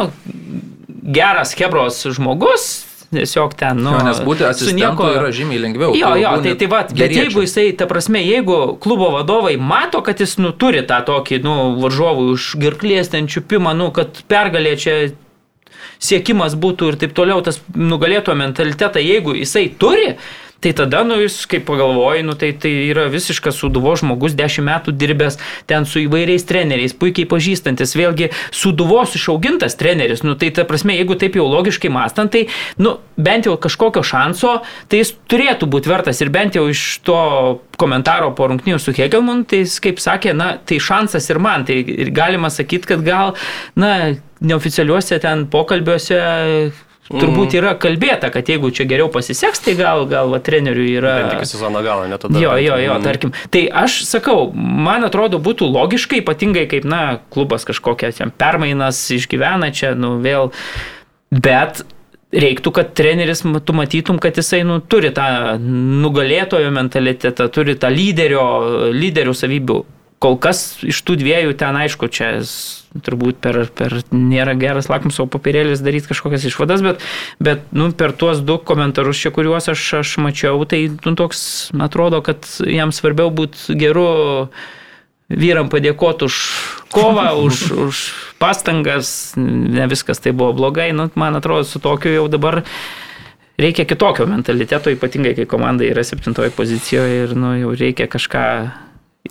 geras 1.07 1.55
Hebros 1.59 2.03
žmogus, 2.17 2.87
tiesiog 3.15 3.55
ten, 3.59 3.83
nu, 3.83 3.93
Jo, 3.95 4.03
nes 4.07 4.23
būti 4.27 4.47
asistentu 4.49 4.81
nieko... 4.81 5.11
yra 5.15 5.31
žymiai 5.35 5.61
lengviau. 5.63 5.95
Jo, 5.97 6.15
jo, 6.21 6.33
tai, 6.45 6.55
tai 6.61 6.71
va, 6.71 6.81
bet 6.91 7.15
jeigu 7.15 7.45
jisai, 7.45 7.69
ta 7.79 7.89
prasme, 7.91 8.23
jeigu 8.25 8.77
klubo 8.83 9.13
vadovai 9.15 9.55
mato, 9.61 10.03
kad 10.07 10.21
jis, 10.23 10.37
nu, 10.43 10.53
turi 10.57 10.83
tą 10.89 11.03
tokį, 11.07 11.41
nu, 11.47 11.55
varžovų 11.83 12.31
už 12.35 12.49
girklės 12.63 13.13
ten 13.15 13.31
čiupimą, 13.31 13.77
nu, 13.79 13.93
kad 13.95 14.25
pergalė 14.31 14.75
čia 14.81 14.97
siekimas 16.03 16.57
būtų 16.59 16.93
ir 16.93 16.99
taip 17.01 17.15
toliau, 17.17 17.41
tas 17.45 17.61
nugalėto 17.75 18.35
mentalitetą, 18.37 19.01
jeigu 19.03 19.37
jisai 19.39 19.69
turi, 19.81 20.17
tai 20.65 20.73
tada, 20.77 21.03
nu, 21.07 21.19
jūs 21.21 21.39
kaip 21.51 21.67
pagalvoji, 21.69 22.25
nu, 22.27 22.37
tai, 22.39 22.53
tai 22.61 22.73
yra 22.89 23.07
visiškas 23.13 23.59
suduvo 23.61 23.95
žmogus, 23.99 24.37
dešimt 24.39 24.67
metų 24.67 24.95
dirbęs 24.97 25.39
ten 25.69 25.87
su 25.89 26.01
įvairiais 26.05 26.47
treneriais, 26.49 26.97
puikiai 26.97 27.29
pažįstantis, 27.31 27.97
vėlgi 27.99 28.31
suduvos 28.55 29.15
išaugintas 29.19 29.77
treneris, 29.79 30.25
nu, 30.27 30.37
tai 30.39 30.51
ta 30.57 30.67
prasme, 30.69 30.97
jeigu 30.97 31.19
taip 31.21 31.37
jau 31.39 31.47
logiškai 31.51 31.93
mastant, 31.93 32.33
tai, 32.33 32.47
nu, 32.81 32.97
bent 33.17 33.49
jau 33.49 33.57
kažkokio 33.61 34.05
šanso, 34.07 34.59
tai 34.91 35.03
jis 35.03 35.15
turėtų 35.31 35.69
būti 35.73 35.93
vertas. 35.93 36.21
Ir 36.25 36.33
bent 36.35 36.57
jau 36.57 36.67
iš 36.73 36.85
to 37.07 37.19
komentaro 37.81 38.33
po 38.37 38.49
rungtinių 38.51 38.81
su 38.83 38.95
Hegelman, 38.97 39.45
tai 39.49 39.65
jis 39.65 39.79
kaip 39.85 40.01
sakė, 40.03 40.35
na, 40.37 40.55
tai 40.57 40.81
šansas 40.83 41.29
ir 41.33 41.41
man, 41.43 41.67
tai 41.69 41.83
ir 41.85 42.13
galima 42.17 42.51
sakyti, 42.53 42.95
kad 42.95 43.05
gal, 43.07 43.37
na, 43.79 44.17
neoficialiuose 44.41 45.21
ten 45.23 45.47
pokalbiuose 45.53 46.21
turbūt 47.11 47.55
yra 47.59 47.75
kalbėta, 47.79 48.31
kad 48.35 48.49
jeigu 48.51 48.71
čia 48.75 48.87
geriau 48.89 49.09
pasiseks, 49.13 49.63
tai 49.65 49.75
gal, 49.79 50.05
gal 50.11 50.31
va, 50.33 50.41
treneriui 50.43 50.93
yra... 50.99 51.17
Bent 51.23 51.39
iki 51.39 51.51
sezono 51.53 51.83
galo, 51.87 52.07
ne 52.11 52.19
tada. 52.19 52.39
Jo, 52.43 52.57
jo, 52.61 52.77
jo, 52.83 52.95
Mm. 52.97 53.05
tarkim. 53.05 53.33
Tai 53.51 53.63
aš 53.85 54.01
sakau, 54.09 54.51
man 54.55 55.05
atrodo, 55.07 55.39
būtų 55.43 55.69
logiškai, 55.71 56.23
ypatingai 56.25 56.67
kaip, 56.71 56.85
na, 56.89 57.19
klubas 57.31 57.67
kažkokią 57.69 58.13
ten 58.17 58.31
permainas 58.31 59.01
išgyvena 59.15 59.73
čia, 59.73 59.95
nu, 59.95 60.17
vėl. 60.25 60.51
Bet 61.31 61.83
reiktų, 62.37 62.73
kad 62.75 62.95
treneris, 62.99 63.43
tu 63.65 63.73
matytum, 63.77 64.19
kad 64.23 64.37
jisai, 64.37 64.63
nu, 64.67 64.81
turi 64.81 65.11
tą 65.15 65.57
nugalėtojo 65.61 66.71
mentalitetą, 66.75 67.49
turi 67.53 67.77
tą 67.79 67.91
lyderio, 67.93 68.47
lyderių 68.93 69.35
savybių. 69.37 69.79
Kol 70.23 70.39
kas 70.41 70.79
iš 70.81 71.03
tų 71.05 71.19
dviejų 71.21 71.53
ten, 71.61 71.77
aišku, 71.77 72.09
čia 72.09 72.31
turbūt 73.05 73.37
per, 73.45 73.59
per 73.77 73.99
nėra 74.15 74.55
geras 74.57 74.89
lakmuso 74.89 75.27
papirėlis 75.29 75.83
daryti 75.85 76.09
kažkokias 76.09 76.47
išvadas, 76.49 76.85
bet, 76.85 77.05
bet 77.43 77.67
nu, 77.77 77.91
per 77.93 78.15
tuos 78.17 78.41
du 78.41 78.57
komentarus 78.57 79.21
čia, 79.21 79.33
kuriuos 79.35 79.69
aš, 79.73 79.85
aš 80.01 80.17
mačiau, 80.25 80.63
tai 80.69 80.87
nu, 81.05 81.13
toks 81.19 81.69
atrodo, 81.77 82.23
kad 82.25 82.49
jam 82.65 82.95
svarbiau 82.97 83.29
būti 83.35 83.77
geru 83.77 84.09
vyram 85.29 85.69
padėkoti 85.69 86.31
už 86.31 86.39
kovą, 86.95 87.29
už, 87.47 87.67
už 87.89 88.05
pastangas, 88.41 89.35
ne 89.37 89.85
viskas 89.91 90.23
tai 90.23 90.33
buvo 90.33 90.55
blogai, 90.57 90.93
nu, 90.97 91.11
man 91.19 91.37
atrodo, 91.37 91.67
su 91.69 91.83
tokiu 91.83 92.15
jau 92.15 92.25
dabar 92.33 92.63
reikia 93.61 93.85
kitokio 93.89 94.25
mentaliteto, 94.29 94.93
ypatingai 94.97 95.37
kai 95.37 95.49
komanda 95.49 95.85
yra 95.85 96.05
septintoje 96.05 96.53
pozicijoje 96.57 97.23
ir 97.27 97.37
nu, 97.37 97.53
jau 97.61 97.77
reikia 97.77 98.09
kažką 98.09 98.49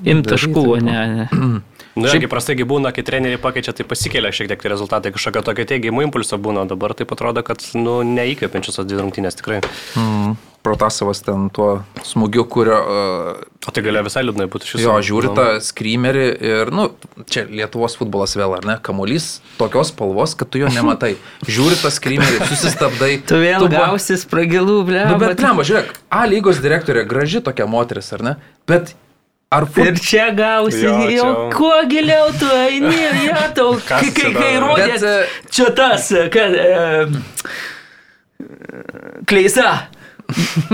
imti 0.04 0.34
taškų, 0.34 0.66
ne. 0.84 1.00
ne. 1.16 1.30
Na, 1.96 2.10
Šiaip 2.12 2.28
prastai 2.28 2.58
būna, 2.68 2.92
kai 2.92 3.06
treneriai 3.08 3.40
pakeičia, 3.40 3.72
tai 3.76 3.86
pasikelia 3.88 4.34
šiek 4.36 4.50
tiek 4.52 4.60
tie 4.60 4.72
rezultatai, 4.72 5.14
kažkokio 5.16 5.46
tokio 5.48 5.64
teigiamo 5.70 6.04
impulso 6.04 6.36
būna, 6.36 6.66
dabar 6.68 6.92
tai 6.92 7.08
atrodo, 7.08 7.40
kad 7.48 7.64
nu, 7.78 8.02
neįkvepiančios 8.04 8.82
tos 8.82 8.90
dvi 8.90 9.00
rungtynės 9.00 9.40
tikrai. 9.40 9.62
Mm. 9.96 10.34
Protasavas 10.66 11.22
ten 11.24 11.46
tuo 11.54 11.86
smūgiu, 12.04 12.44
kurio... 12.52 12.80
Uh, 12.82 13.70
O 13.70 13.72
tai 13.74 13.84
galėjo 13.86 14.10
visai 14.10 14.26
liūdnai 14.26 14.48
būti 14.52 14.68
šis. 14.68 14.82
jo, 14.84 14.98
žiūri 15.08 15.32
tą 15.38 15.46
skrymerį 15.64 16.26
ir, 16.50 16.72
nu, 16.76 16.90
čia 17.32 17.46
Lietuvos 17.48 17.96
futbolas 17.98 18.36
vėl, 18.36 18.58
ar 18.58 18.68
ne? 18.68 18.76
Kamuolys 18.84 19.40
tokios 19.62 19.94
spalvos, 19.94 20.36
kad 20.38 20.52
tu 20.52 20.60
jo 20.62 20.70
nematai. 20.74 21.14
Žiūri 21.56 21.80
tą 21.80 21.94
skrymerį, 21.94 22.44
susistabdai. 22.50 23.12
Tu 23.30 23.40
vėl 23.46 23.70
ba- 23.70 23.88
gausi 23.88 24.20
spragilų, 24.20 24.82
ble. 24.90 25.08
Nu, 25.14 25.22
bet, 25.22 25.40
blem, 25.40 25.64
žiūrėk, 25.64 25.96
A 26.12 26.26
lygos 26.30 26.60
direktorė, 26.66 27.08
graži 27.08 27.46
tokia 27.46 27.70
moteris, 27.70 28.12
ar 28.18 28.26
ne? 28.26 28.36
Bet 28.70 28.98
ar 29.52 29.66
fut... 29.66 29.86
Ir 29.86 30.00
čia 30.02 30.30
gausi, 30.36 30.82
Jo, 30.84 30.92
jo, 30.92 31.08
čia- 31.10 31.16
jau 31.18 31.50
kuo 31.56 31.82
giliau 31.90 32.32
tu 32.40 32.46
eini, 32.50 32.96
jo, 33.30 33.42
tau, 33.56 33.74
Kas 33.88 34.02
kai, 34.02 34.12
kai, 34.12 34.34
kai 34.34 34.54
dar? 34.54 34.62
rodė, 34.66 34.88
Bet, 34.94 35.04
e, 35.04 35.50
čia 35.54 35.70
tas, 35.78 36.10
kad, 36.34 36.52
e, 36.56 36.66
kleisa, 39.30 39.88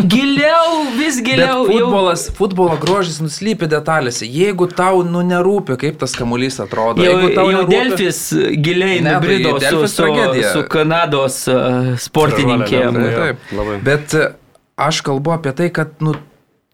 giliau, 0.07 0.86
vis 0.97 1.17
Bet 1.19 1.26
giliau, 1.28 1.65
jau, 1.67 1.72
futbolas, 1.84 2.24
futbolo 2.38 2.78
grožis 2.82 3.19
nuslypi 3.24 3.67
detalėse. 3.72 4.26
Jeigu 4.32 4.67
tau, 4.72 5.01
nu, 5.07 5.22
nerūpi, 5.28 5.76
kaip 5.82 5.97
tas 6.01 6.15
kamuolys 6.17 6.59
atrodo. 6.63 7.03
jau, 7.03 7.17
jeigu 7.19 7.34
tau 7.36 7.49
jau 7.51 7.59
nerūpi- 7.65 7.76
Delfis 7.76 8.22
giliai 8.63 9.01
Ne, 9.01 9.09
tai 9.11 9.13
nubrido 9.19 9.51
su, 9.57 9.59
Delfis 9.65 9.95
su, 9.95 10.01
tragedija. 10.03 10.53
su 10.55 10.63
Kanados 10.72 11.41
e, 11.51 11.57
sportininkėm. 11.99 12.95
Tragedija, 12.95 13.15
Tai 13.19 13.28
Taip, 13.28 13.38
labai. 13.59 13.78
Bet 13.84 14.13
e, 14.15 14.30
aš 14.88 15.01
kalbu 15.09 15.36
apie 15.36 15.51
tai, 15.59 15.69
kad, 15.69 15.97
nu, 15.99 16.15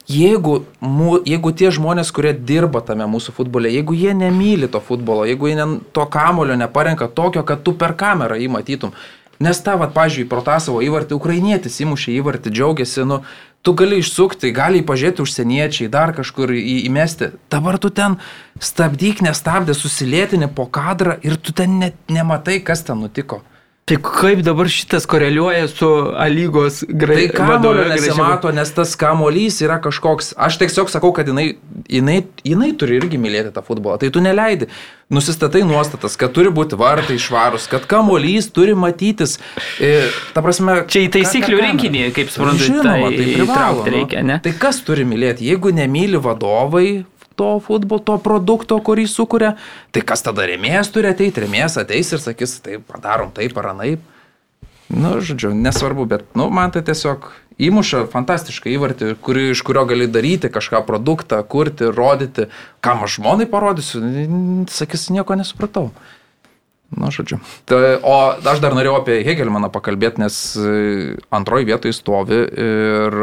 jeigu, 0.08 0.62
mu, 0.80 1.18
jeigu 1.28 1.52
tie 1.52 1.72
žmonės, 1.74 2.12
kurie 2.16 2.34
dirba 2.34 2.82
tame 2.86 3.08
mūsų 3.12 3.36
futbole, 3.36 3.72
jeigu 3.72 3.96
jie 3.98 4.16
nemyli 4.16 4.70
to 4.72 4.82
futbolo, 4.84 5.28
jeigu 5.28 5.52
jie 5.52 5.58
ne, 5.60 5.68
to 5.92 6.08
kamulio 6.12 6.56
neparenka 6.60 7.10
tokio, 7.12 7.44
kad 7.44 7.64
tu 7.64 7.76
per 7.76 7.96
kamerą 8.00 8.40
jį 8.40 8.52
matytum. 8.56 8.96
Nes 9.44 9.60
tą, 9.62 9.76
va, 9.78 9.86
pažiūrėjau, 9.94 10.30
pro 10.32 10.42
tą 10.42 10.56
savo 10.64 10.80
įvartį, 10.82 11.14
ukrainietis 11.14 11.76
įmušė 11.84 12.16
įvartį, 12.18 12.54
džiaugiasi, 12.58 13.04
nu, 13.06 13.20
tu 13.62 13.76
gali 13.78 14.00
išsukti, 14.02 14.50
gali 14.56 14.82
pažiūrėti 14.82 15.22
užsieniečiai, 15.22 15.92
dar 15.94 16.16
kažkur 16.18 16.56
į, 16.56 16.88
įmesti. 16.88 17.36
Dabar 17.54 17.78
tu 17.78 17.92
ten 17.94 18.18
stabdyk, 18.58 19.22
nestabdė, 19.28 19.76
susilėtinė 19.78 20.50
po 20.58 20.66
kadrą 20.66 21.20
ir 21.22 21.38
tu 21.38 21.54
ten 21.54 21.78
net 21.84 22.00
nematai, 22.10 22.58
kas 22.66 22.82
ten 22.88 23.04
nutiko. 23.04 23.44
Tai 23.88 23.96
kaip 24.04 24.42
dabar 24.44 24.68
šitas 24.68 25.06
koreliuoja 25.08 25.68
su 25.72 25.88
lygos 26.30 26.82
Tai 26.82 26.98
grai... 27.00 27.30
kamulio 27.32 27.86
nesimato, 27.88 28.52
nes 28.52 28.74
tas 28.76 28.98
kamuolys 29.00 29.62
yra 29.64 29.78
kažkoks. 29.80 30.34
Aš 30.36 30.58
tiesiog 30.60 30.92
sakau, 30.92 31.14
kad 31.16 31.30
jinai, 31.32 31.54
jinai, 31.88 32.18
jinai 32.44 32.74
turi 32.76 32.98
irgi 33.00 33.16
mylėti 33.22 33.54
tą 33.56 33.64
futbolą. 33.64 33.96
Tai 34.02 34.10
tu 34.12 34.24
neleidi. 34.26 34.68
Nusistatai 35.08 35.62
nuostatas, 35.64 36.20
kad 36.20 36.36
turi 36.36 36.52
būti 36.52 36.76
vartai 36.76 37.16
švarus, 37.16 37.70
kad 37.72 37.88
kamuolys 37.88 38.52
turi 38.52 38.76
matytis. 38.76 39.38
E, 39.80 40.10
ta 40.36 40.44
prasme, 40.44 40.82
Čia 40.92 41.06
į 41.06 41.14
taisyklių 41.16 41.62
rinkinį, 41.64 42.02
kaip 42.18 42.34
suprantu, 42.34 42.68
Žinoma, 42.68 43.08
tai 43.08 43.22
tai 43.22 43.30
įtraukti 43.46 43.88
nu. 43.88 43.96
reikia, 44.02 44.26
ne? 44.28 44.42
Tai 44.44 44.58
kas 44.60 44.84
turi 44.84 45.08
mylėti? 45.08 45.48
Jeigu 45.48 45.72
nemyli 45.80 46.20
vadovai 46.20 46.90
to 47.38 47.58
futbolo, 47.64 48.02
to 48.04 48.18
produkto, 48.22 48.80
kurį 48.84 49.08
sukuria, 49.12 49.56
tai 49.94 50.04
kas 50.06 50.26
tada 50.26 50.48
remėjas 50.50 50.92
turi 50.94 51.12
ateiti? 51.14 51.46
Remėjas 51.46 51.78
ateis 51.84 52.12
ir 52.14 52.24
sakys, 52.24 52.58
taip, 52.66 52.88
padarom 52.90 53.34
taip 53.36 53.58
ar 53.62 53.72
anaip. 53.76 54.06
Nu, 54.88 55.18
žodžiu, 55.20 55.52
nesvarbu, 55.52 56.08
bet, 56.08 56.24
nu, 56.40 56.48
man 56.54 56.72
tai 56.72 56.82
tiesiog 56.88 57.28
įmuša 57.60 58.06
fantastišką 58.14 58.72
įvartį, 58.72 59.10
kuri, 59.24 59.50
iš 59.52 59.64
kurio 59.68 59.84
gali 59.90 60.08
daryti 60.08 60.52
kažką 60.54 60.84
produktą, 60.88 61.42
kurti, 61.44 61.90
rodyti. 61.92 62.48
Kam 62.86 63.04
aš 63.04 63.18
žmonai 63.20 63.50
parodysiu, 63.52 64.04
sakys, 64.72 65.10
nieko 65.14 65.36
nesupratau. 65.40 65.90
Na, 66.96 67.10
žodžiu. 67.12 67.42
Tai, 67.68 68.00
o 68.00 68.16
aš 68.48 68.62
dar 68.64 68.72
norėjau 68.76 69.02
apie 69.02 69.20
Hegelmaną 69.28 69.68
pakalbėti, 69.74 70.22
nes 70.24 70.36
e, 70.56 71.18
antroji 71.36 71.68
vietoje 71.68 71.96
stovi 71.98 72.40
ir 72.48 73.18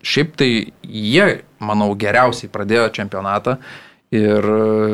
šiaip 0.00 0.32
tai 0.40 0.48
jie, 0.80 1.26
manau, 1.60 1.90
geriausiai 1.98 2.50
pradėjo 2.52 2.88
čempionatą. 2.96 3.58
Ir, 4.12 4.44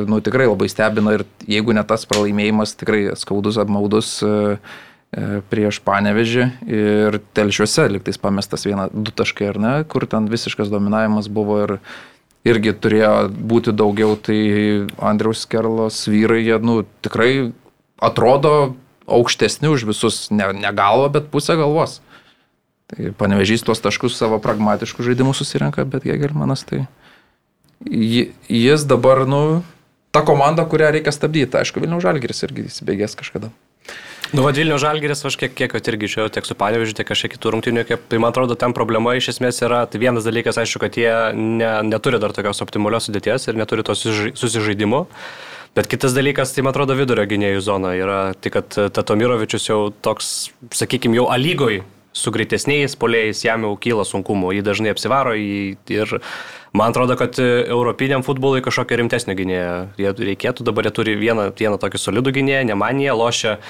nu, 0.07 0.21
tikrai 0.23 0.47
labai 0.47 0.69
stebina 0.71 1.17
ir 1.17 1.25
jeigu 1.51 1.75
ne 1.75 1.83
tas 1.87 2.05
pralaimėjimas, 2.11 2.77
tikrai 2.79 3.01
skaudus, 3.19 3.59
apmaudus 3.59 4.13
e, 4.23 4.35
e, 4.59 5.41
prieš 5.51 5.81
panevežį 5.87 6.45
ir 6.71 7.19
telšiuose 7.35 7.89
liktais 7.97 8.21
pamestas 8.23 8.67
vieną, 8.67 8.87
du 8.95 9.15
taškai 9.15 9.49
ar 9.51 9.59
ne, 9.63 9.73
kur 9.91 10.07
ten 10.11 10.27
visiškas 10.31 10.71
dominavimas 10.71 11.31
buvo 11.35 11.59
ir 11.65 11.75
irgi 12.47 12.75
turėjo 12.79 13.15
būti 13.31 13.75
daugiau, 13.75 14.15
tai 14.15 14.39
Andriaus 15.03 15.43
Kerlos 15.51 16.05
vyrai, 16.11 16.45
jie, 16.47 16.61
nu, 16.63 16.81
tikrai 17.03 17.33
atrodo 17.99 18.75
aukštesni 19.09 19.69
už 19.73 19.87
visus, 19.89 20.29
ne, 20.31 20.51
ne 20.53 20.71
galva, 20.77 21.09
bet 21.13 21.31
pusę 21.33 21.57
galvos. 21.59 22.01
Tai 22.89 23.11
panevežys 23.21 23.65
tuos 23.67 23.81
taškus 23.85 24.17
savo 24.17 24.39
pragmatiškų 24.41 25.05
žaidimų 25.05 25.35
susirenka, 25.37 25.85
bet 25.85 26.07
Gegelmanas 26.09 26.65
tai... 26.69 26.87
ji- 27.85 28.31
Jis 28.49 28.85
dabar, 28.89 29.27
nu, 29.29 29.63
ta 30.13 30.23
komanda, 30.25 30.65
kurią 30.65 30.93
reikia 30.97 31.13
stabdyti. 31.13 31.59
Aišku, 31.61 31.81
Vilnių 31.85 32.01
Žalgiris 32.05 32.41
irgi 32.49 32.65
įsibėgės 32.71 33.17
kažkada. 33.19 33.51
Nu, 34.33 34.43
vad 34.45 34.57
Vilnių 34.61 34.77
Žalgeris, 34.81 35.23
aš 35.25 35.37
kiek, 35.41 35.53
kiek 35.57 35.73
irgi 35.77 36.09
žiūrėjau 36.13 36.33
tiek 36.37 36.49
su 36.49 36.57
Panevižiu, 36.59 36.97
tiek 36.99 37.09
kažkiek 37.09 37.33
kitų 37.37 37.53
rungtynių, 37.55 37.85
kiek, 37.89 38.03
tai 38.13 38.19
man 38.21 38.33
atrodo, 38.35 38.57
ten 38.61 38.75
problema 38.77 39.15
iš 39.17 39.31
esmės 39.33 39.61
yra, 39.65 39.83
tai 39.89 40.01
vienas 40.03 40.25
dalykas, 40.29 40.59
aišku, 40.61 40.81
kad 40.85 40.97
jie 41.01 41.13
ne, 41.37 41.71
neturi 41.89 42.21
dar 42.21 42.35
tokios 42.37 42.61
optimalios 42.65 43.09
sudėties 43.09 43.49
ir 43.49 43.57
neturi 43.57 43.85
to 43.89 43.97
susižai- 43.97 44.35
susižaidimo. 44.37 45.07
Bet 45.79 45.87
kitas 45.87 46.11
dalykas, 46.11 46.51
tai 46.51 46.65
man 46.67 46.73
atrodo, 46.75 46.97
vidurio 46.99 47.23
gynėjų 47.31 47.61
zona 47.63 47.93
yra, 47.95 48.19
tai 48.35 48.51
kad 48.51 48.75
e, 48.75 48.89
Tatomirovičius 48.91 49.69
jau 49.69 49.77
toks, 50.03 50.49
sakykime, 50.75 51.15
jau 51.21 51.29
alygoj 51.31 51.85
su 52.19 52.33
greitesniais 52.35 52.97
polėjais 52.99 53.45
jam 53.45 53.63
jau 53.63 53.77
kyla 53.79 54.07
sunkumų, 54.09 54.57
jį 54.57 54.65
dažnai 54.67 54.91
apsivaro 54.91 55.37
jį, 55.39 55.77
ir 55.95 56.17
man 56.75 56.91
atrodo, 56.91 57.15
kad 57.21 57.39
e, 57.39 57.47
europiniam 57.71 58.25
futbolui 58.27 58.65
kažkokio 58.65 58.99
rimtesnio 59.05 59.37
gynėjo 59.39 59.77
jie 60.03 60.13
reikėtų, 60.33 60.67
dabar 60.67 60.89
jie 60.89 60.95
turi 60.99 61.15
vieną, 61.21 61.53
vieną 61.55 61.79
tokį 61.79 62.03
solidų 62.03 62.35
gynėją, 62.41 62.65
Nemaniją, 62.73 63.15
lošia 63.21 63.55
e, 63.55 63.63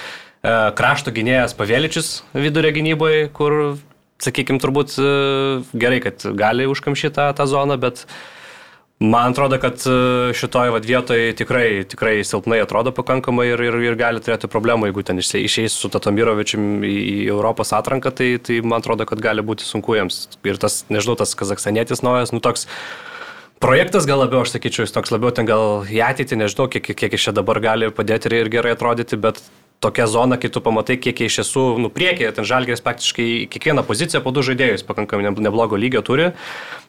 krašto 0.80 1.12
gynėjas 1.12 1.52
Paveličius 1.60 2.10
vidurio 2.32 2.72
gynyboje, 2.78 3.28
kur, 3.36 3.58
sakykime, 4.24 4.64
turbūt 4.64 4.96
e, 4.96 5.12
gerai, 5.76 6.00
kad 6.08 6.24
gali 6.40 6.72
užkamšyti 6.72 7.18
tą, 7.20 7.30
tą 7.36 7.50
zoną, 7.52 7.76
bet 7.84 8.06
Man 8.98 9.30
atrodo, 9.30 9.60
kad 9.62 9.78
e, 9.86 9.90
šitoje 10.34 10.72
vat, 10.74 10.86
vietoje 10.86 11.30
tikrai, 11.38 11.84
tikrai 11.86 12.16
silpnai 12.26 12.58
atrodo 12.64 12.90
pakankamai 12.90 13.44
ir, 13.52 13.60
ir, 13.62 13.76
ir 13.86 13.98
gali 13.98 14.18
turėti 14.18 14.50
problemų, 14.50 14.88
jeigu 14.88 15.04
ten 15.06 15.22
išeis 15.22 15.76
su 15.78 15.90
Tatomirovičium 15.94 16.82
į, 16.82 16.94
į 17.12 17.18
Europos 17.30 17.70
atranką, 17.78 18.10
tai, 18.10 18.32
tai 18.42 18.58
man 18.66 18.82
atrodo, 18.82 19.06
kad 19.06 19.22
gali 19.22 19.44
būti 19.46 19.62
sunku 19.62 19.94
jiems. 19.94 20.24
Ir 20.42 20.58
tas, 20.58 20.80
nežinau, 20.90 21.14
tas 21.20 21.36
kazakstanietis 21.38 22.02
naujas, 22.02 22.34
nu 22.34 22.42
toks 22.42 22.66
projektas 23.62 24.08
gal 24.10 24.18
labiau, 24.24 24.42
aš 24.42 24.56
sakyčiau, 24.56 24.88
jis 24.88 24.96
toks 24.96 25.14
labiau 25.14 25.30
ten 25.30 25.46
gal 25.46 25.86
į 25.86 26.02
ateitį, 26.08 26.42
nežinau, 26.42 26.66
kiek, 26.66 26.90
kiek 26.98 27.14
iš 27.14 27.30
čia 27.30 27.36
dabar 27.38 27.62
gali 27.62 27.94
padėti 27.94 28.32
ir, 28.32 28.40
ir 28.42 28.50
gerai 28.58 28.74
atrodyti, 28.74 29.20
bet 29.22 29.38
tokia 29.80 30.06
zona, 30.06 30.36
kai 30.36 30.50
tu 30.50 30.60
pamatai, 30.60 30.98
kiek 30.98 31.20
jie 31.22 31.28
iš 31.30 31.38
tiesų, 31.38 31.64
nu, 31.78 31.90
priekį, 31.92 32.32
ten 32.34 32.46
žalgeris 32.48 32.82
praktiškai 32.82 33.46
kiekvieną 33.52 33.84
poziciją 33.86 34.20
po 34.24 34.32
du 34.34 34.42
žaidėjus 34.42 34.82
pakankamai 34.86 35.28
ne- 35.28 35.46
neblogo 35.46 35.78
lygio 35.78 36.02
turi. 36.02 36.32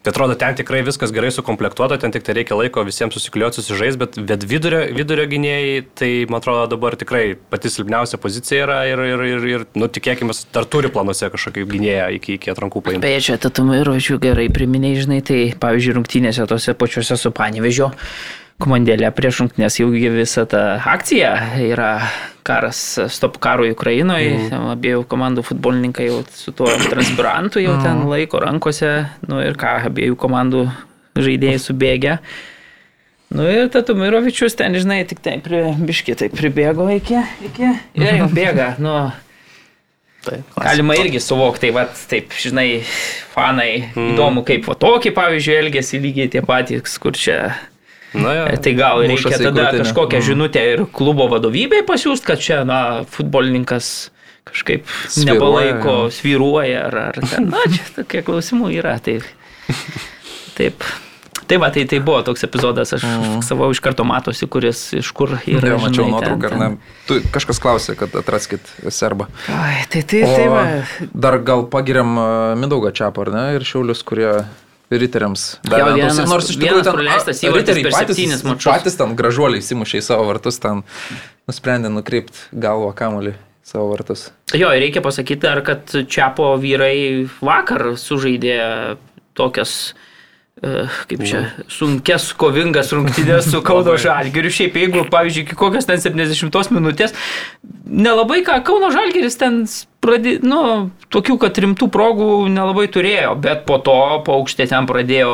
Tai 0.01 0.13
atrodo, 0.13 0.33
ten 0.39 0.55
tikrai 0.55 0.79
viskas 0.87 1.11
gerai 1.11 1.29
sukomplektuota, 1.35 1.99
ten 1.99 2.13
tik 2.15 2.23
tai 2.23 2.33
reikia 2.37 2.55
laiko 2.57 2.85
visiems 2.87 3.13
susikliuoti, 3.13 3.59
susižais, 3.59 3.99
bet, 3.99 4.17
bet 4.25 4.45
vidurio, 4.47 4.85
vidurio 4.95 5.27
gynėjai, 5.29 5.83
tai 5.99 6.11
man 6.31 6.39
atrodo 6.39 6.65
dabar 6.71 6.95
tikrai 6.97 7.35
pati 7.51 7.69
silpniausia 7.69 8.17
pozicija 8.17 8.63
yra 8.63 8.79
ir, 8.89 9.03
ir, 9.11 9.25
ir, 9.27 9.47
ir 9.53 9.67
nu, 9.75 9.91
tikėkime, 9.91 10.33
dar 10.55 10.65
turi 10.65 10.89
planuose 10.89 11.29
kažkokį 11.29 11.67
gynėją 11.75 12.09
iki, 12.17 12.39
iki 12.39 12.55
atrankų 12.55 12.85
paimti. 12.85 13.03
Beje, 13.05 13.25
čia 13.27 13.39
Tatumirovičių 13.43 14.21
gerai 14.23 14.47
priminėjai, 14.55 15.03
žinai, 15.03 15.21
tai 15.25 15.41
pavyzdžiui, 15.59 15.97
rungtynėse 15.99 16.47
tose 16.47 16.77
pačiose 16.79 17.19
su 17.19 17.35
Panevežio 17.35 17.91
komandėlė 18.59 19.09
prieš 19.15 19.43
rungtynės 19.43 19.79
jau 19.79 19.87
visa 19.91 20.45
ta 20.49 20.63
akcija 20.91 21.31
yra 21.63 21.93
karas, 22.49 22.81
stop 23.13 23.37
karui 23.41 23.71
Ukrainoje, 23.75 24.49
mm. 24.49 24.69
abiejų 24.73 25.03
komandų 25.09 25.45
futbolininkai 25.47 26.09
jau 26.09 26.21
su 26.33 26.53
tuo 26.55 26.69
transpirantu 26.89 27.61
jau 27.61 27.77
ten 27.83 28.05
laiko 28.09 28.41
rankose, 28.41 28.93
nu 29.29 29.41
ir 29.43 29.57
ką, 29.59 29.75
abiejų 29.91 30.17
komandų 30.19 30.65
žaidėjai 31.19 31.61
subėgė. 31.61 32.17
Nu 33.29 33.45
ir 33.45 33.69
Tatumirovičius 33.69 34.57
ten, 34.57 34.73
žinai, 34.73 35.03
tik 35.05 35.21
tai 35.21 35.37
pri, 35.45 35.67
biški, 35.77 36.17
tai 36.17 36.31
pribėgo 36.33 36.87
iki, 36.95 37.19
iki 37.45 37.73
ir 37.99 38.21
jau 38.23 38.29
bėga, 38.33 38.75
nu, 38.81 38.99
Tai, 40.19 40.41
Galima 40.51 40.97
irgi 40.99 41.21
suvokti, 41.23 41.69
tai 41.69 41.69
va, 41.71 41.85
taip, 42.11 42.33
žinai, 42.35 42.81
fanai, 43.31 43.69
mm. 43.93 44.09
įdomu, 44.17 44.41
kaip 44.43 44.65
va 44.67 44.75
tokį, 44.75 45.13
pavyzdžiui, 45.15 45.53
elgesi 45.61 46.01
lygiai 46.03 46.27
tie 46.33 46.41
patys, 46.43 46.97
kur 46.99 47.15
čia. 47.15 47.37
Na, 48.13 48.31
jo. 48.33 48.45
Tai 48.63 48.73
gal 48.73 49.03
reikia 49.05 49.37
tada 49.37 49.67
kažkokią 49.77 50.17
Mm. 50.17 50.25
žinutę 50.25 50.63
ir 50.73 50.85
klubo 50.93 51.27
vadovybei 51.29 51.83
pasiūst, 51.85 52.25
kad 52.25 52.41
čia, 52.41 52.63
na, 52.65 53.03
futbolininkas 53.05 54.09
kažkaip 54.49 54.87
Svyruoja, 55.07 55.33
nebalaiko, 55.33 55.91
jo. 56.07 56.09
svyruoja, 56.09 56.87
ar, 56.87 56.97
ar 57.11 57.19
ten, 57.29 57.51
na, 57.53 57.61
čia 57.69 57.85
tokie 57.99 58.23
klausimų 58.25 58.71
yra. 58.79 58.95
Tai, 59.03 59.19
taip. 60.57 60.83
Tai 61.49 61.57
va, 61.57 61.69
tai, 61.73 61.81
tai 61.89 61.97
buvo 62.05 62.19
toks 62.21 62.43
epizodas, 62.45 62.91
aš 62.93 63.03
mm. 63.05 63.39
savo 63.45 63.69
iš 63.73 63.79
karto 63.81 64.03
matosi, 64.05 64.45
kuris 64.45 64.83
iš 64.99 65.07
kur 65.17 65.31
yra. 65.49 65.71
Jau 65.71 65.79
mačiau 65.81 66.05
nuotrauką, 66.11 66.49
ar 66.51 66.57
ne? 66.61 66.67
Tu, 67.09 67.17
kažkas 67.33 67.57
klausė, 67.61 67.95
kad 67.97 68.13
atraskit 68.21 68.61
serbą. 68.93 69.25
Ai, 69.49 69.79
tai 69.89 70.03
tai, 70.05 70.21
O 70.27 70.33
tai 70.33 70.45
va. 70.49 70.65
dar 71.13 71.39
gal 71.41 71.65
pagiriam 71.73 72.11
Midaugą 72.61 72.91
Čiapą, 72.93 73.25
ar 73.25 73.33
ne? 73.33 73.45
Ir 73.57 73.65
šiaulius, 73.65 74.03
kurie 74.05 74.29
riteriams 74.91 75.59
Jo, 75.69 75.85
vienas- 75.93 76.17
Nors 76.29 76.49
iš 76.49 76.57
tikrųjų 76.57 76.83
ten 76.83 76.93
praleistas 76.97 77.43
įvartis 77.43 77.83
patys, 77.93 78.43
patys 78.65 78.97
ten 78.97 79.15
gražuoliai 79.15 79.61
įsimušė 79.61 80.01
į 80.01 80.03
savo 80.03 80.25
vartus, 80.31 80.57
ten 80.59 80.83
nusprendė 81.47 81.91
nukreipti 81.93 82.37
galvą 82.53 82.93
kamuolį 82.97 83.35
savo 83.63 83.89
vartus. 83.93 84.31
Jo, 84.53 84.69
reikia 84.73 85.01
pasakyti 85.05 85.39
dar, 85.45 85.61
kad 85.61 85.85
Čiapo 86.09 86.55
vyrai 86.57 87.29
vakar 87.41 87.93
sužaidė 88.01 88.97
tokias, 89.37 89.93
e, 89.93 90.08
kaip 90.59 91.21
čia, 91.23 91.43
sunkes, 91.71 92.29
kovingas 92.39 92.91
rungtynės 92.95 93.47
su 93.51 93.61
Kauno 93.67 93.95
Žalgiriu. 93.99 94.51
Šiaip 94.53 94.75
jeigu, 94.79 95.05
pavyzdžiui, 95.11 95.45
iki 95.47 95.57
kokios 95.59 95.87
ten 95.87 96.01
70 96.03 96.73
minutės, 96.75 97.15
nelabai 97.85 98.41
ką 98.47 98.59
Kauno 98.67 98.91
Žalgiris 98.93 99.39
ten 99.39 99.61
pradėjo, 100.03 100.43
nu, 100.47 100.61
tokių, 101.13 101.37
kad 101.41 101.63
rimtų 101.63 101.89
progų 101.93 102.29
nelabai 102.51 102.89
turėjo, 102.91 103.37
bet 103.39 103.65
po 103.69 103.79
to 103.83 103.95
paukštė 104.27 104.69
ten 104.71 104.89
pradėjo 104.89 105.33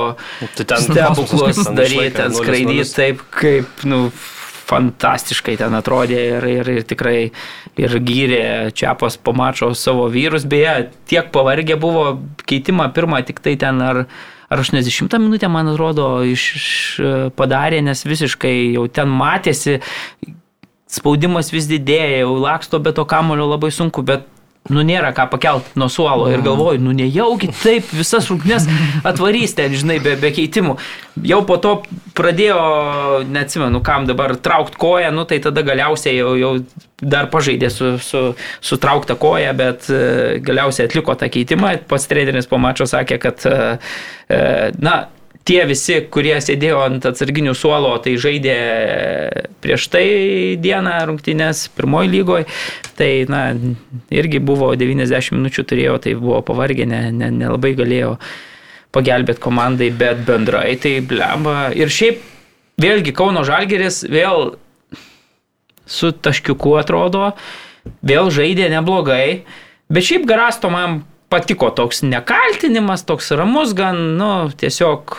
Tai 0.59 0.69
ten 0.71 0.87
stebuklus 0.87 1.65
daryti, 1.67 2.13
ten 2.17 2.33
0:0. 2.33 2.39
skraidyti 2.39 2.95
taip, 2.95 3.25
kaip, 3.33 3.85
nu, 3.89 4.07
fantastiškai 4.65 5.57
ten 5.61 5.77
atrodė 5.77 6.21
ir, 6.37 6.47
ir, 6.49 6.69
ir 6.79 6.85
tikrai 6.89 7.17
ir 7.77 7.97
gyrė 8.01 8.45
Čiapas 8.73 9.17
po 9.21 9.33
mačo 9.37 9.71
savo 9.77 10.07
vyrus, 10.09 10.47
beje, 10.49 10.89
tiek 11.09 11.29
pavargę 11.33 11.77
buvo 11.81 12.07
keitimą 12.49 12.89
pirmą 12.95 13.21
tik 13.27 13.43
tai 13.45 13.55
ten 13.61 13.81
ar, 13.85 14.05
ar 14.05 14.34
80 14.49 15.17
minutę, 15.19 15.49
man 15.49 15.71
atrodo, 15.71 16.23
iš, 16.27 16.43
iš 16.59 16.67
padarė, 17.37 17.81
nes 17.85 18.05
visiškai 18.05 18.53
jau 18.75 18.85
ten 18.91 19.09
matėsi, 19.09 19.79
spaudimas 20.91 21.51
vis 21.53 21.67
didėja, 21.69 22.21
jau 22.23 22.35
laksto 22.39 22.79
be 22.79 22.93
to 22.95 23.05
kamulio 23.09 23.47
labai 23.49 23.71
sunku, 23.73 24.05
bet 24.05 24.27
nu 24.73 24.81
nėra 24.85 25.11
ką 25.13 25.27
pakelt 25.29 25.75
nuo 25.77 25.87
suolo 25.93 26.29
ir 26.33 26.41
galvoju, 26.45 26.81
nu 26.81 26.93
nejaugi 26.95 27.51
taip 27.53 27.91
visas 27.93 28.25
rungtynes 28.31 28.65
atvarys 29.05 29.53
ten, 29.57 29.75
žinai, 29.77 29.99
be, 30.01 30.15
be 30.17 30.31
keitimų. 30.33 30.77
Jau 31.29 31.41
po 31.45 31.59
to 31.61 31.75
pradėjo, 32.17 32.57
neatsimenu, 33.29 33.83
kam 33.85 34.07
dabar 34.09 34.33
traukti 34.41 34.79
koją, 34.81 35.13
nu 35.13 35.27
tai 35.29 35.37
tada 35.43 35.61
galiausiai 35.65 36.17
jau, 36.17 36.33
jau 36.39 36.51
dar 37.01 37.29
pažaidė 37.29 37.69
su, 37.69 37.95
su, 38.01 38.23
su 38.63 38.79
traukta 38.81 39.17
koja, 39.19 39.53
bet 39.57 39.89
e, 39.93 40.01
galiausiai 40.45 40.89
atliko 40.89 41.13
tą 41.19 41.29
keitimą. 41.29 41.75
Pats 41.89 42.09
treneris 42.09 42.49
po 42.49 42.57
mačo 42.61 42.87
sakė, 42.89 43.19
kad, 43.21 43.45
e, 43.45 43.75
e, 44.33 44.41
na, 44.81 45.03
tie 45.45 45.61
visi, 45.69 45.99
kurie 46.09 46.35
sėdėjo 46.41 46.79
ant 46.87 47.05
atsarginių 47.05 47.53
suolo, 47.57 47.93
tai 48.01 48.15
žaidė 48.21 48.55
prieš 49.61 49.87
tai 49.93 50.05
dieną 50.61 50.95
rungtynės 51.11 51.67
pirmoji 51.77 52.11
lygoje, 52.15 52.47
tai 52.97 53.11
na, 53.29 53.43
irgi 54.13 54.41
buvo 54.41 54.71
90 54.79 55.37
minučių 55.37 55.65
turėjo, 55.69 55.99
tai 56.01 56.15
buvo 56.17 56.41
pavargę, 56.45 56.87
ne- 56.89 57.11
ne- 57.13 57.31
nelabai 57.33 57.75
galėjo 57.77 58.15
pagelbėti 58.95 59.43
komandai, 59.43 59.91
bet 59.93 60.23
bendrai 60.25 60.75
tai 60.81 60.97
blemba. 61.05 61.69
Ir 61.75 61.91
šiaip 61.93 62.23
vėlgi 62.81 63.13
Kauno 63.15 63.43
Žalgeris 63.45 64.01
vėl 64.09 64.55
su 65.85 66.09
taškiuku 66.11 66.77
atrodo, 66.79 67.33
vėl 68.01 68.31
žaidė 68.33 68.71
neblogai, 68.73 69.43
bet 69.93 70.07
šiaip 70.07 70.25
Garasto 70.25 70.71
man 70.73 71.03
patiko 71.29 71.71
toks 71.73 72.03
nekaltinimas, 72.05 73.05
toks 73.07 73.31
ramus 73.35 73.73
gan, 73.77 73.99
nu, 74.19 74.31
tiesiog 74.57 75.17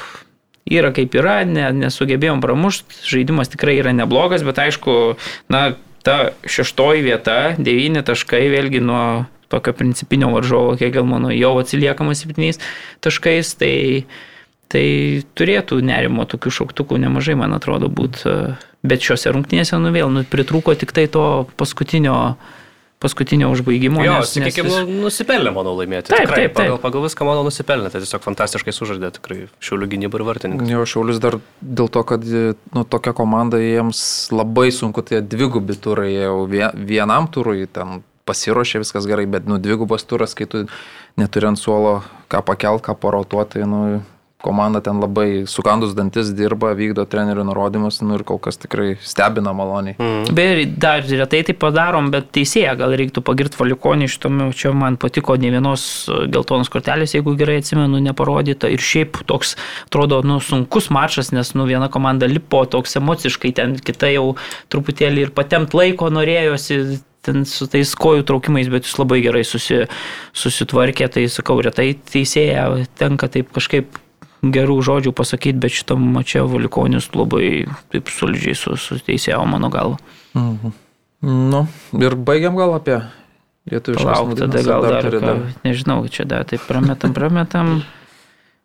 yra 0.67 0.91
kaip 0.95 1.15
yra, 1.19 1.41
ne, 1.47 1.69
nesugebėjom 1.87 2.43
pramušti, 2.43 3.03
žaidimas 3.07 3.53
tikrai 3.53 3.79
yra 3.81 3.95
neblogas, 3.95 4.45
bet 4.47 4.59
aišku, 4.63 5.17
na, 5.53 5.69
ta 6.07 6.31
šeštoji 6.47 7.03
vieta, 7.07 7.39
devyni 7.59 8.03
taškai, 8.07 8.45
vėlgi 8.53 8.83
nuo 8.83 9.27
tokio 9.51 9.75
principinio 9.79 10.31
varžovo, 10.35 10.75
kiek 10.79 10.95
gal 10.95 11.07
mano 11.07 11.31
jau 11.35 11.55
atsiliekamas 11.61 12.23
septyniais 12.23 12.61
taškais, 13.05 13.53
tai, 13.61 13.75
tai 14.73 14.87
turėtų 15.39 15.79
nerimo 15.87 16.27
tokių 16.27 16.55
šauktukų 16.61 16.99
nemažai, 17.07 17.39
man 17.39 17.55
atrodo, 17.59 17.91
būt. 17.91 18.23
Bet 18.87 19.03
šiuose 19.03 19.33
rungtynėse, 19.35 19.79
nu 19.83 19.91
vėl, 19.95 20.11
nu, 20.15 20.23
pritrūko 20.31 20.77
tik 20.79 20.93
tai 20.95 21.09
to 21.11 21.47
paskutinio, 21.59 22.37
paskutinio 22.99 23.51
užbaigimo. 23.53 24.01
Jo, 24.05 24.13
nes- 24.21 24.37
nes 24.41 24.55
sakykime, 24.55 24.69
vis- 24.71 24.89
nu, 24.89 25.03
nusipelnė, 25.07 25.53
manau, 25.53 25.75
laimėti. 25.77 26.09
Taip, 26.09 26.21
Tikrai, 26.25 26.37
taip, 26.47 26.55
taip. 26.55 26.67
Pagal, 26.67 26.79
pagal 26.81 27.03
viską, 27.05 27.27
manau, 27.29 27.45
nusipelnė. 27.45 27.91
Tai 27.93 28.01
tiesiog 28.01 28.23
fantastiškai 28.25 28.73
sužaidė, 28.73 29.11
tikrai 29.19 29.39
šiulių 29.61 29.89
gynybų 29.93 30.15
ir 30.21 30.25
vartininkas. 30.31 30.69
Jo, 30.73 30.83
Šiaulius 30.89 31.21
dar 31.21 31.39
dėl 31.63 31.91
to, 31.93 32.03
kad 32.09 32.25
nu, 32.25 32.85
tokia 32.89 33.13
komanda 33.13 33.59
jiems 33.61 34.31
labai 34.33 34.71
sunku, 34.73 35.05
tie 35.05 35.21
dvigubi 35.21 35.77
turai, 35.77 36.13
jau 36.25 36.47
vie- 36.49 36.73
vienam 36.75 37.29
turui 37.29 37.67
ten 37.69 38.03
pasiruošė 38.27 38.81
viskas 38.83 39.07
gerai, 39.07 39.27
bet 39.31 39.47
nu, 39.47 39.59
dvigubas 39.63 40.03
turas, 40.03 40.35
kai 40.35 40.47
tu 40.51 40.65
neturi 41.17 41.47
ant 41.47 41.59
suolo 41.61 42.03
ką 42.29 42.41
pakelt, 42.43 42.83
ką 42.83 42.97
parotuoti, 42.99 43.61
tai 43.61 43.69
nu, 43.71 44.03
komanda 44.43 44.80
ten 44.80 45.01
labai 45.01 45.47
sukandus 45.49 45.95
dantis 45.97 46.28
dirba, 46.37 46.74
vykdo 46.76 47.07
trenerių 47.09 47.47
nurodymus, 47.49 48.03
nu 48.05 48.18
ir 48.18 48.24
kol 48.28 48.39
kas 48.43 48.61
tikrai 48.61 48.95
stebina 49.01 49.55
maloniai. 49.57 49.97
Mm. 49.97 50.37
Beje, 50.37 50.66
dar 50.82 51.07
retai 51.09 51.41
tai 51.49 51.57
padarom, 51.57 52.11
bet 52.12 52.28
teisėja 52.37 52.76
gal 52.78 52.95
reiktų 53.01 53.24
pagirti 53.26 53.59
Valikonį 53.61 54.11
iš 54.11 54.18
tome, 54.22 54.51
čia 54.57 54.74
man 54.76 55.01
patiko 55.01 55.39
ne 55.41 55.51
vienos 55.55 55.87
geltonos 56.32 56.70
kortelės, 56.72 57.16
jeigu 57.16 57.34
gerai 57.41 57.59
atsimenu, 57.62 58.03
neparodyta. 58.05 58.70
Ir 58.72 58.84
šiaip 58.84 59.22
toks, 59.30 59.57
atrodo, 59.89 60.20
nu, 60.26 60.39
sunkus 60.45 60.91
mačas, 60.95 61.32
nes 61.34 61.55
nu, 61.57 61.66
viena 61.68 61.91
komanda 61.93 62.28
lipo 62.30 62.62
toks 62.68 63.01
emociškai, 63.01 63.57
ten 63.57 63.76
kita 63.80 64.12
jau 64.12 64.30
truputėlį 64.72 65.26
ir 65.26 65.37
patemt 65.37 65.74
laiko 65.76 66.12
norėjosi 66.12 67.01
ten 67.26 67.43
su 67.49 67.66
tais 67.66 67.91
kojų 67.99 68.22
traukimais, 68.28 68.68
bet 68.70 68.87
jis 68.87 68.99
labai 69.01 69.18
gerai 69.24 69.43
susi, 69.43 69.82
susitvarkė, 70.37 71.09
tai 71.11 71.26
sakau, 71.32 71.59
retai 71.64 71.95
teisėja 72.12 72.68
tenka 73.01 73.26
taip 73.32 73.51
kažkaip 73.57 73.97
gerų 74.43 74.80
žodžių 74.84 75.12
pasakyti, 75.16 75.61
bet 75.62 75.74
šitam 75.76 76.03
mače 76.14 76.45
Valikonis 76.47 77.09
labai 77.16 77.66
taip 77.93 78.11
solidžiai 78.12 78.57
suteisėjo 78.57 79.45
mano 79.49 79.70
galva. 79.72 80.01
Mhm. 80.37 80.74
Nu, 81.26 81.62
ir 81.97 82.14
baigiam 82.14 82.59
gal 82.59 82.76
apie 82.76 83.01
lietuvišką. 83.70 84.05
Lauk, 84.07 84.34
tada 84.39 84.62
gal 84.62 84.84
dar, 84.84 85.09
dar, 85.09 85.22
ką, 85.22 85.37
nežinau, 85.64 86.03
čia 86.12 86.26
dar 86.28 86.45
taip 86.49 86.62
prametam, 86.68 87.14
prametam. 87.16 87.80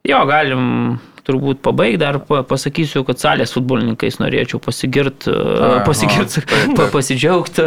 Jo, 0.06 0.24
galim 0.30 1.00
turbūt 1.26 1.62
pabaigti, 1.62 2.00
dar 2.02 2.18
pasakysiu, 2.26 3.04
kad 3.06 3.22
salės 3.22 3.54
futbolininkais 3.54 4.18
norėčiau 4.22 4.62
pasigirti, 4.64 5.34
pasigirt, 5.86 6.40
pa, 6.78 6.88
pasidžiaugti. 6.94 7.66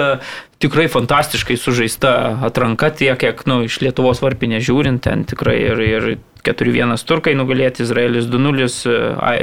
Tikrai 0.63 0.89
fantastiškai 0.91 1.57
sužaista 1.61 2.15
atranka 2.47 2.91
tiek, 2.95 3.17
kiek 3.21 3.45
nu, 3.51 3.63
iš 3.69 3.81
Lietuvos 3.85 4.23
varpinė 4.25 4.63
žiūrint, 4.65 5.05
ten 5.07 5.23
tikrai 5.29 5.59
ir, 5.71 5.85
ir 5.87 6.09
4-1 6.45 7.05
turkai 7.09 7.35
nugalėti, 7.39 7.85
Izraelis 7.85 8.29
2-0, 8.31 8.69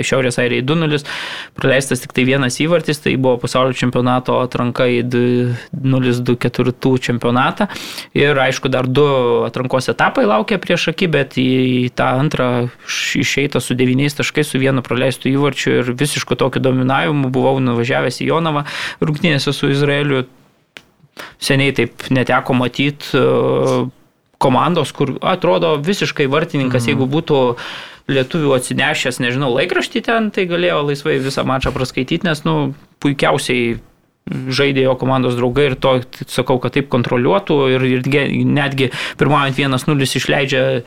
Šiaurės 0.06 0.40
Airija 0.42 0.66
2-0, 0.68 1.02
praleistas 1.58 2.04
tik 2.04 2.14
tai 2.16 2.26
vienas 2.28 2.60
įvartis, 2.64 3.02
tai 3.04 3.16
buvo 3.18 3.38
pasaulio 3.42 3.76
čempionato 3.78 4.38
atranka 4.42 4.88
į 4.90 5.02
0-2-4 5.12 6.94
čempionatą. 7.08 7.68
Ir 8.18 8.38
aišku, 8.38 8.72
dar 8.72 8.90
du 8.90 9.06
atrankos 9.48 9.90
etapai 9.92 10.28
laukia 10.30 10.60
prieš 10.62 10.92
akį, 10.94 11.12
bet 11.12 11.40
į 11.42 11.92
tą 11.98 12.12
antrą 12.22 12.52
išeita 12.88 13.62
su 13.64 13.78
9 13.78 14.20
taškais, 14.22 14.52
su 14.52 14.62
vienu 14.62 14.84
praleistu 14.86 15.32
įvarčiu 15.32 15.80
ir 15.80 15.96
visišku 15.98 16.38
tokiu 16.40 16.62
dominavimu 16.64 17.32
buvau 17.34 17.60
nuvažiavęs 17.64 18.22
į 18.22 18.30
Jonavą 18.32 18.66
rungtynėse 19.02 19.54
su 19.56 19.72
Izraeliu. 19.72 20.26
Seniai 21.42 21.74
taip 21.76 22.08
neteko 22.10 22.56
matyti 22.58 23.20
komandos, 24.42 24.94
kur 24.96 25.16
atrodo 25.22 25.76
visiškai 25.84 26.28
vartininkas, 26.32 26.86
mhm. 26.86 26.94
jeigu 26.94 27.10
būtų 27.12 27.40
lietuvių 28.12 28.56
atsinešęs, 28.58 29.22
nežinau, 29.24 29.52
laikraštį 29.56 30.02
ten, 30.08 30.32
tai 30.34 30.48
galėjo 30.50 30.82
laisvai 30.90 31.20
visą 31.24 31.46
mačą 31.48 31.72
praskaityti, 31.76 32.26
nes, 32.28 32.44
nu, 32.48 32.74
puikiausiai 33.04 33.80
žaidė 34.30 34.86
jo 34.86 34.96
komandos 35.00 35.38
draugai 35.38 35.72
ir 35.72 35.78
to, 35.82 35.96
sakau, 36.30 36.60
kad 36.62 36.76
taip 36.76 36.92
kontroliuotų 36.94 37.58
ir, 37.74 37.88
ir 37.98 38.06
netgi 38.48 38.92
pirmaujant 39.20 39.58
1-0 39.58 40.08
išleidžia 40.22 40.64
e, 40.78 40.84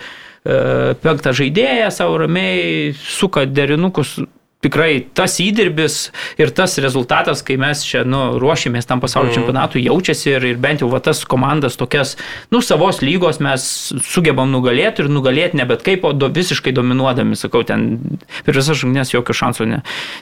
penktą 1.03 1.35
žaidėją, 1.37 1.91
savo 1.95 2.21
ramiai 2.23 2.95
suka 2.95 3.45
derinukus 3.51 4.17
tikrai 4.65 5.05
tas 5.17 5.37
įdirbis 5.43 5.99
ir 6.41 6.53
tas 6.57 6.77
rezultatas, 6.83 7.45
kai 7.47 7.57
mes 7.61 7.85
čia 7.87 8.03
nu, 8.09 8.39
ruošėmės 8.41 8.89
tam 8.89 9.03
pasaulio 9.03 9.31
mm. 9.31 9.37
čempionatui, 9.39 9.85
jaučiasi 9.85 10.35
ir, 10.35 10.49
ir 10.55 10.61
bent 10.61 10.85
jau 10.85 10.91
va, 10.93 11.03
tas 11.05 11.23
komandas 11.29 11.79
tokias, 11.81 12.17
nu, 12.55 12.63
savos 12.65 13.03
lygos 13.05 13.41
mes 13.45 13.67
sugebam 14.09 14.53
nugalėti 14.55 15.05
ir 15.05 15.13
nugalėti 15.13 15.61
ne 15.61 15.69
bet 15.69 15.85
kaip, 15.87 16.07
o 16.09 16.15
do, 16.17 16.31
visiškai 16.35 16.75
dominuodami, 16.77 17.39
sakau, 17.39 17.65
ten 17.67 18.19
per 18.45 18.57
visas 18.57 18.81
žungnes 18.81 19.15
jokio 19.15 19.37
šansų 19.37 19.71
ne, 19.71 19.81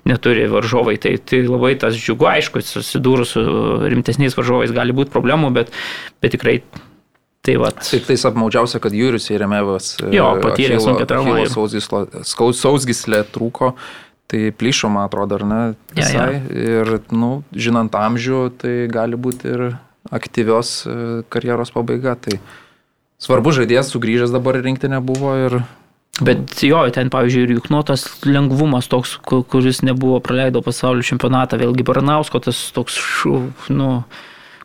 neturi 0.09 0.49
varžovai. 0.53 0.99
Tai, 1.03 1.17
tai 1.27 1.45
labai 1.47 1.75
tas 1.81 1.97
džiugu, 1.99 2.29
aišku, 2.37 2.63
susidūrus 2.67 3.37
su 3.37 3.43
rimtesniais 3.89 4.37
varžovais 4.39 4.75
gali 4.75 4.95
būti 4.97 5.15
problemų, 5.15 5.53
bet, 5.57 5.75
bet 6.23 6.35
tikrai 6.37 6.61
Tai 7.43 7.57
vat. 7.59 7.81
Tik 7.83 8.05
tais 8.07 8.23
apmaudžiausia, 8.29 8.79
kad 8.79 8.95
Jūrius 8.95 9.25
Jeremevas 9.27 9.97
jo, 10.15 10.29
patyrė 10.45 10.77
sunkia 10.79 11.09
trauma. 11.11 11.41
Sausgyslė 11.51 13.25
trūko, 13.35 13.73
Tai 14.33 14.41
plyšo, 14.57 14.89
man 14.89 15.05
atrodo, 15.05 15.37
ar 15.37 15.45
ne? 15.45 15.61
Visai. 15.93 16.15
Ja, 16.17 16.27
ja. 16.41 16.67
Ir, 16.81 16.95
nu, 17.13 17.43
žinant 17.53 17.93
amžių, 17.93 18.47
tai 18.63 18.75
gali 18.89 19.19
būti 19.21 19.51
ir 19.53 19.65
aktyvios 20.09 20.71
e, 20.89 20.95
karjeros 21.29 21.75
pabaiga. 21.75 22.17
Tai 22.17 22.39
svarbu 23.21 23.53
žaidėjas 23.59 23.93
sugrįžęs 23.93 24.33
dabar 24.33 24.57
rinktinė 24.65 25.03
buvo 25.05 25.37
ir 25.37 25.61
Bet 26.21 26.61
jo, 26.61 26.83
ten, 26.93 27.09
pavyzdžiui, 27.09 27.47
ir 27.47 27.55
Juknotas 27.57 28.05
lengvumas 28.29 28.85
toks, 28.93 29.15
kuris 29.25 29.81
nebuvo 29.81 30.19
praleido 30.21 30.61
pasaulio 30.63 31.05
čempionatą, 31.09 31.57
vėlgi 31.57 31.87
Baranausko 31.89 32.43
tas 32.45 32.59
toks, 32.77 32.99
nu, 33.73 33.89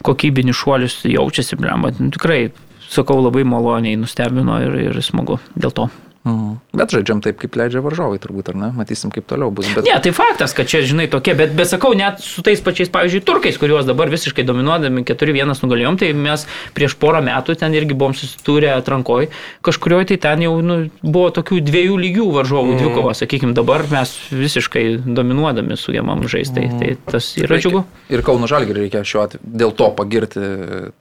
kokybinis 0.04 0.60
šuolis 0.60 0.98
jaučiasi, 1.08 1.56
blema, 1.60 1.94
nu, 2.02 2.12
tikrai, 2.14 2.50
sakau, 2.92 3.22
labai 3.24 3.46
maloniai 3.48 3.96
nustebino 4.00 4.60
ir, 4.66 4.76
ir 4.90 5.00
smagu 5.06 5.40
dėl 5.56 5.72
to. 5.72 5.88
Mhm. 6.28 6.56
Bet 6.78 6.94
žaidžiam 6.94 7.22
taip, 7.24 7.40
kaip 7.42 7.56
leidžia 7.58 7.82
varžovai, 7.82 8.20
turbūt, 8.22 8.52
ar 8.52 8.58
ne? 8.60 8.70
Matysim, 8.76 9.12
kaip 9.14 9.26
toliau 9.30 9.50
bus. 9.54 9.70
Bet... 9.74 9.88
Ne, 9.88 9.96
tai 10.04 10.12
faktas, 10.16 10.54
kad 10.58 10.70
čia, 10.70 10.84
žinai, 10.86 11.08
tokie, 11.12 11.34
bet, 11.38 11.54
bet 11.58 11.72
sakau, 11.72 11.94
net 11.98 12.20
su 12.24 12.44
tais 12.46 12.62
pačiais, 12.64 12.92
pavyzdžiui, 12.94 13.24
turkais, 13.26 13.58
kuriuos 13.62 13.88
dabar 13.88 14.12
visiškai 14.12 14.46
dominuodami 14.48 15.06
4-1 15.08 15.64
nugalėjom, 15.64 16.00
tai 16.02 16.12
mes 16.18 16.44
prieš 16.78 16.98
porą 17.00 17.24
metų 17.26 17.56
ten 17.62 17.76
irgi 17.78 17.98
buvom 17.98 18.16
susitūrę 18.18 18.74
atrankoj, 18.76 19.30
kažkurioje 19.66 20.12
tai 20.12 20.20
ten 20.28 20.46
jau 20.46 20.54
nu, 20.66 20.78
buvo 21.02 21.32
tokių 21.34 21.62
dviejų 21.66 21.98
lygių 22.04 22.28
varžovų 22.36 22.76
mm. 22.76 22.84
dvikova, 22.84 23.16
sakykime, 23.18 23.56
dabar 23.58 23.86
mes 23.92 24.14
visiškai 24.34 24.86
dominuodami 25.08 25.80
sugebam 25.80 26.26
žaisti, 26.28 26.68
mm. 26.68 26.82
tai, 26.82 26.94
tai 26.98 27.16
tas 27.18 27.32
yra 27.40 27.62
džiugu. 27.62 27.84
Ir 28.14 28.24
Kauno 28.28 28.50
Žalgirį 28.50 28.86
reikia 28.86 29.04
šiuo 29.08 29.24
atveju 29.26 29.56
dėl 29.64 29.74
to 29.78 29.90
pagirti 29.98 30.44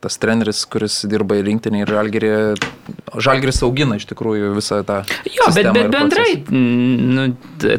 tas 0.02 0.18
treneris, 0.22 0.62
kuris 0.70 1.02
dirba 1.10 1.38
į 1.40 1.46
rinktinį 1.50 1.84
ir 1.84 1.94
Žalgirį. 1.96 2.32
Žalgiris 3.26 3.62
augina 3.66 3.98
iš 4.00 4.08
tikrųjų 4.10 4.54
visą 4.56 4.82
tą 4.86 5.02
Jo, 5.24 5.48
bet, 5.54 5.68
bet 5.74 5.88
bendrai, 5.92 6.30
nu, 6.50 7.26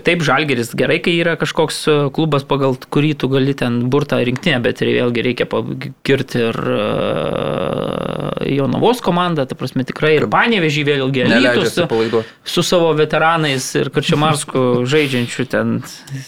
taip 0.06 0.24
žalgeris 0.26 0.74
gerai, 0.78 0.98
kai 1.04 1.14
yra 1.22 1.36
kažkoks 1.40 1.80
e, 1.88 1.96
klubas, 2.16 2.46
pagal 2.48 2.78
kurį 2.94 3.14
tu 3.22 3.30
gali 3.32 3.54
ten 3.58 3.80
burtą 3.92 4.20
rinktinę, 4.26 4.60
bet 4.66 4.82
ir 4.84 4.94
vėlgi 4.96 5.26
reikia 5.30 5.48
pagirti 5.50 6.44
ir 6.48 6.60
uh, 6.74 8.46
Jonavos 8.48 9.02
komandą, 9.06 9.48
ta 9.50 9.58
prasme 9.60 9.86
tikrai 9.88 10.16
ir 10.18 10.28
Panevežį 10.32 10.86
vėlgi 10.88 11.28
Lytus 11.32 11.76
su, 11.78 11.88
su 12.58 12.66
savo 12.66 12.94
veteranais 12.98 13.70
ir 13.80 13.92
Karčiamarsku 13.94 14.86
žaidžiančių 14.90 15.48
ten 15.52 15.76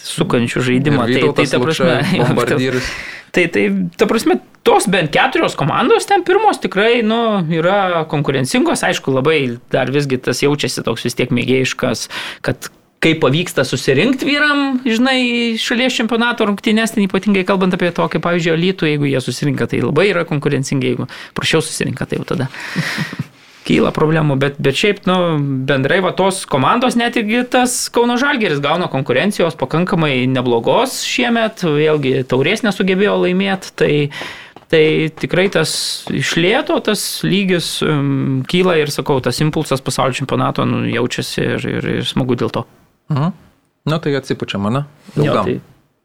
sukančių 0.06 0.66
žaidimą. 0.72 1.08
Tai, 1.10 1.24
tai 1.40 1.48
ta 1.52 1.62
prasme, 1.64 1.96
bombardyrius. 2.22 2.92
Tai, 3.36 3.46
tai, 3.54 3.66
ta 3.98 4.08
prasme, 4.10 4.40
tos 4.66 4.88
bent 4.92 5.12
keturios 5.14 5.56
komandos 5.60 6.08
ten 6.10 6.24
pirmos 6.28 6.60
tikrai, 6.62 7.00
nu, 7.06 7.20
yra 7.54 8.04
konkurencingos, 8.10 8.84
aišku, 8.88 9.14
labai 9.20 9.40
dar 9.74 9.92
visgi 9.94 10.20
tas 10.22 10.44
jaučiasi 10.44 10.86
toks 10.86 11.08
vis 11.08 11.18
tiek 11.18 11.32
mėgėjiškas, 11.36 12.08
kad 12.46 12.72
kaip 13.00 13.22
pavyksta 13.24 13.64
susirinkti 13.64 14.28
vyram, 14.28 14.82
žinai, 14.84 15.56
šalies 15.62 15.96
čempionato 15.96 16.48
rungtynės, 16.50 16.96
ten 16.96 17.06
ypatingai 17.06 17.46
kalbant 17.48 17.76
apie 17.78 17.94
tokį, 17.96 18.20
pavyzdžiui, 18.26 18.58
lytų, 18.66 18.90
jeigu 18.92 19.08
jie 19.08 19.24
susirinka, 19.24 19.70
tai 19.72 19.80
labai 19.86 20.10
yra 20.12 20.26
konkurencingi, 20.28 20.94
jeigu 20.94 21.08
prašiau 21.38 21.64
susirinka, 21.64 22.10
tai 22.10 22.20
jau 22.20 22.28
tada 22.34 22.50
kyla 23.70 23.92
problemų, 23.94 24.38
bet, 24.42 24.58
bet 24.62 24.78
šiaip, 24.78 25.04
nu, 25.10 25.38
bendrai 25.70 26.00
va 26.02 26.12
tos 26.18 26.42
komandos, 26.50 26.98
net 27.00 27.20
irgi 27.20 27.44
tas 27.54 27.76
Kauno 27.94 28.18
Žalgeris 28.20 28.62
gauna 28.64 28.90
konkurencijos 28.92 29.58
pakankamai 29.60 30.26
neblogos 30.32 31.04
šiemet, 31.08 31.64
vėlgi 31.64 32.24
taurės 32.30 32.66
nesugebėjo 32.66 33.16
laimėti, 33.24 33.74
tai, 33.80 33.92
tai 34.74 34.84
tikrai 35.22 35.48
tas 35.54 35.72
išlėto, 36.14 36.80
tas 36.86 37.04
lygis 37.26 37.76
um, 37.86 38.42
kyla 38.50 38.80
ir, 38.82 38.94
sakau, 38.94 39.20
tas 39.24 39.42
impulsas 39.46 39.84
pasaulio 39.86 40.18
čempionato 40.22 40.66
nu, 40.70 40.84
jaučiasi 40.90 41.46
ir, 41.46 41.68
ir, 41.78 41.90
ir 42.00 42.08
smagu 42.10 42.40
dėl 42.40 42.54
to. 42.54 42.66
Mhm. 43.14 43.36
Na 43.90 43.98
nu, 43.98 44.02
tai 44.04 44.14
atsipučia 44.18 44.60
mane. 44.62 44.84
Ilgam. 45.18 45.46
Tai... 45.48 45.60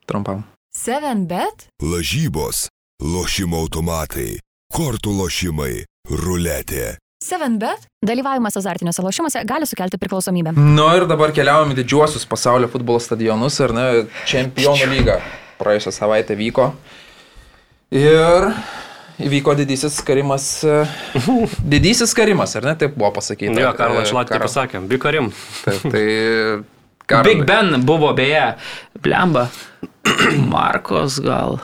Trumpam. 0.08 0.44
7 0.74 1.24
bet? 1.30 1.66
Lažybos, 1.82 2.66
lošimo 3.02 3.60
automatai, 3.64 4.36
kortų 4.74 5.14
lošimai, 5.20 5.84
ruletė 6.10 6.94
7bet. 7.24 7.86
Dalyvavimas 8.04 8.58
azartiniuose 8.60 9.02
lošimuose 9.04 9.44
gali 9.48 9.68
sukelti 9.68 10.00
priklausomybę. 10.00 10.52
Nu 10.58 10.88
ir 10.96 11.06
dabar 11.08 11.32
keliaujame 11.36 11.72
į 11.72 11.80
didžiuosius 11.80 12.28
pasaulio 12.28 12.68
futbolo 12.72 13.00
stadionus, 13.00 13.56
ar 13.64 13.72
ne? 13.76 13.86
Čempionų 14.28 14.90
lyga 14.92 15.18
praėjusią 15.60 15.94
savaitę 15.94 16.36
vyko. 16.36 16.70
Ir 17.94 18.50
įvyko 19.24 19.54
didysis 19.58 20.00
karimas. 20.04 20.48
Didysis 21.74 22.14
karimas, 22.16 22.56
ar 22.58 22.68
ne? 22.68 22.76
Taip 22.78 22.98
buvo 22.98 23.14
pasakyta. 23.16 23.56
Jo, 23.62 23.72
Karlas 23.78 24.10
Šlatė 24.12 24.36
Kar... 24.36 24.46
pasakė, 24.48 24.82
Bikarim. 24.90 25.30
Taip, 25.64 25.88
tai 25.94 26.04
Karol... 27.10 27.28
Big 27.28 27.44
Ben 27.48 27.84
buvo 27.84 28.12
beje, 28.16 28.54
blemba, 29.04 29.48
Markos 30.54 31.20
gal 31.24 31.60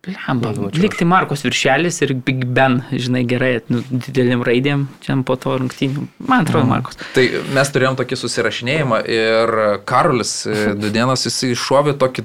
Blemba, 0.00 0.50
likti 0.80 1.04
Markos 1.04 1.42
viršelis 1.44 1.98
ir 2.06 2.14
Big 2.24 2.46
Ben, 2.56 2.78
žinai, 2.92 3.20
gerai, 3.28 3.58
nu, 3.68 3.82
didelim 3.90 4.40
raidėm, 4.46 4.86
čia 5.04 5.18
po 5.28 5.34
to 5.36 5.58
rungtynių. 5.60 6.06
Man 6.24 6.46
atrodo, 6.46 6.64
Mhm. 6.64 6.70
Markos. 6.72 6.96
Tai 7.12 7.24
mes 7.52 7.68
turėjom 7.74 7.98
tokį 7.98 8.16
susirašinėjimą 8.16 9.00
ir 9.12 9.52
Karolis 9.84 10.46
e, 10.48 10.54
Dudienas 10.82 11.26
jisai 11.28 11.50
iššovė 11.52 11.98
tokį, 12.00 12.24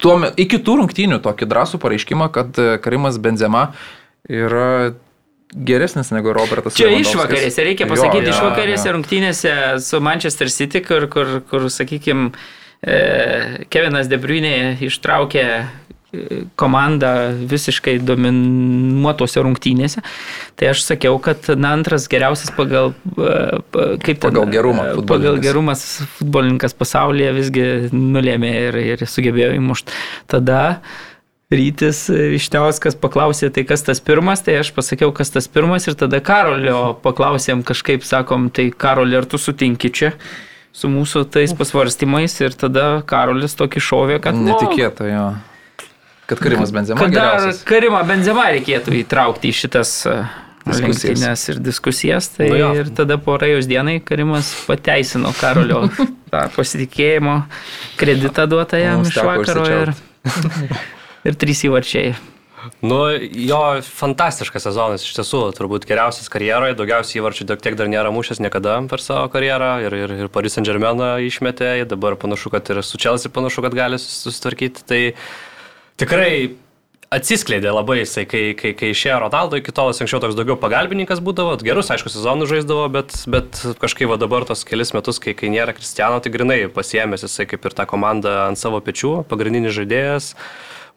tuo, 0.00 0.14
iki 0.40 0.56
tų 0.64 0.78
rungtynių 0.80 1.20
tokį 1.20 1.50
drąsų 1.52 1.80
pareiškimą, 1.84 2.30
kad 2.32 2.56
e, 2.58 2.78
Karimas 2.80 3.18
Benzema 3.20 3.74
yra 4.30 4.94
geresnis 5.52 6.12
negu 6.14 6.32
Robertas 6.32 6.78
Čia 6.78 6.88
išvakarėse, 6.96 7.60
reikia 7.66 7.84
Jo, 7.84 7.90
pasakyti, 7.92 8.24
jo, 8.30 8.32
išvakarėse 8.38 8.88
jo. 8.88 8.92
rungtynėse 8.96 9.54
su 9.84 10.00
Manchester 10.00 10.48
City, 10.48 10.80
kur, 10.80 11.08
kur, 11.12 11.40
kur 11.50 11.68
sakykime, 11.68 12.30
Kevinas 13.68 14.08
Debriunė 14.08 14.78
ištraukė 14.80 15.42
komandą 16.58 17.10
visiškai 17.50 17.98
dominuotose 18.02 19.42
rungtynėse. 19.44 20.02
Tai 20.58 20.70
aš 20.72 20.82
sakiau, 20.88 21.18
kad 21.22 21.46
na, 21.54 21.74
antras 21.76 22.08
geriausias 22.10 22.50
pagal, 22.56 22.92
e, 23.14 23.36
kaip 24.02 24.18
ten, 24.18 24.32
Pagal 24.32 24.50
gerumą 24.50 24.82
e, 24.82 24.88
Pagal 24.88 24.98
futbolininkas. 25.02 25.44
gerumas 25.44 25.84
futbolininkas 26.18 26.74
pasaulyje 26.78 27.36
visgi 27.38 27.68
nulėmė 27.94 28.50
ir, 28.66 28.80
ir 28.94 29.06
sugebėjo 29.06 29.54
įmušti. 29.60 29.96
Tada 30.30 30.60
Rytis 31.50 32.04
Išteuskas 32.10 32.94
paklausė, 32.98 33.48
tai 33.50 33.64
kas 33.66 33.82
tas 33.86 33.98
pirmas, 34.02 34.42
tai 34.46 34.60
aš 34.60 34.70
pasakiau, 34.74 35.10
kas 35.14 35.32
tas 35.34 35.48
pirmas 35.50 35.88
ir 35.90 35.96
tada 35.98 36.20
Karolio 36.22 36.92
paklausėm 37.02 37.64
kažkaip, 37.66 38.06
sakom, 38.06 38.50
tai 38.54 38.68
Karolio, 38.70 39.22
ar 39.22 39.26
tu 39.30 39.38
sutinki 39.38 39.90
čia 39.90 40.12
su 40.70 40.90
mūsų 40.90 41.24
tais 41.34 41.50
pasvarstymais 41.58 42.36
ir 42.44 42.54
tada 42.54 43.02
Karolis 43.06 43.58
tokį 43.58 43.82
šovė, 43.82 44.20
kad... 44.22 44.38
nu, 44.38 44.52
Netikėta, 44.52 45.08
jo. 45.10 45.24
Kad 46.30 46.42
Karimas 46.42 46.70
Benzema 46.74 47.02
Kad 47.02 47.16
dar. 47.16 47.50
Karimą 47.66 48.04
Benzema 48.08 48.46
reikėtų 48.54 48.94
įtraukti 49.02 49.50
į 49.50 49.56
šitas 49.64 49.92
e, 50.06 50.16
Diskusijas. 50.70 51.48
ir 51.50 51.60
diskusijas. 51.64 52.28
Tai 52.36 52.48
Nu 52.52 52.72
ir 52.78 52.90
tada 52.94 53.16
po 53.18 53.36
rajus 53.40 53.66
dienai 53.70 53.98
Karimas 54.04 54.52
pateisino 54.68 55.32
Karolio 55.40 55.86
tą 56.32 56.42
pasitikėjimo 56.54 57.40
kreditą 58.00 58.46
duotą 58.50 58.78
jam 58.82 59.06
iš 59.08 59.16
vakaro 59.24 59.64
ir, 59.70 59.94
ir 61.30 61.40
trys 61.40 61.64
įvarčiai. 61.66 62.12
Nu, 62.84 62.98
jo 63.48 63.58
fantastiškas 63.80 64.66
sezonas, 64.68 65.04
iš 65.04 65.14
tiesų, 65.16 65.38
turbūt 65.56 65.86
geriausias 65.88 66.28
karjeroje, 66.32 66.74
daugiausiai 66.76 67.22
įvarčių 67.22 67.46
tiek 67.56 67.76
dar 67.78 67.88
nėra 67.88 68.10
mušęs 68.12 68.42
niekada 68.44 68.74
per 68.90 69.00
savo 69.00 69.30
karjerą 69.32 69.70
ir, 69.86 69.96
ir, 69.96 70.12
ir 70.26 70.28
Paris 70.32 70.58
Saint 70.58 70.68
Germain 70.68 71.00
išmetė, 71.24 71.72
dabar 71.88 72.18
panašu, 72.20 72.52
kad 72.52 72.68
ir 72.68 72.82
su 72.84 73.00
Chelsea 73.00 73.32
panašu, 73.32 73.64
kad 73.64 73.76
gali 73.78 73.96
sus- 73.96 74.20
susitvarkyti. 74.26 74.84
Tai 74.84 75.00
tikrai 76.00 76.32
atsiskleidė 77.10 77.72
labai 77.74 78.00
jisai, 78.00 78.24
kai, 78.30 78.42
kai, 78.58 78.70
kai 78.78 78.92
išėjo 78.94 79.18
Ronaldo, 79.24 79.58
iki 79.58 79.74
tol 79.74 79.90
jis 79.90 80.04
anksčiau 80.04 80.22
toks 80.22 80.38
daugiau 80.38 80.56
pagalbininkas 80.60 81.22
būdavo, 81.26 81.56
gerus, 81.66 81.90
aišku, 81.90 82.12
sezonų 82.12 82.46
žaisdavo, 82.50 82.86
bet, 82.94 83.14
bet 83.30 83.62
kažkaip 83.82 84.12
va 84.12 84.18
dabar 84.20 84.46
tos 84.46 84.62
kelis 84.68 84.94
metus, 84.94 85.18
kai, 85.22 85.34
kai 85.34 85.50
nėra 85.50 85.74
Kristiano, 85.74 86.22
tai 86.22 86.30
grinai 86.34 86.62
pasiemęs 86.70 87.26
jisai 87.26 87.48
kaip 87.50 87.66
ir 87.66 87.76
tą 87.76 87.88
komandą 87.90 88.44
ant 88.46 88.62
savo 88.62 88.78
pečių, 88.84 89.24
pagrindinis 89.30 89.74
žaidėjas. 89.74 90.36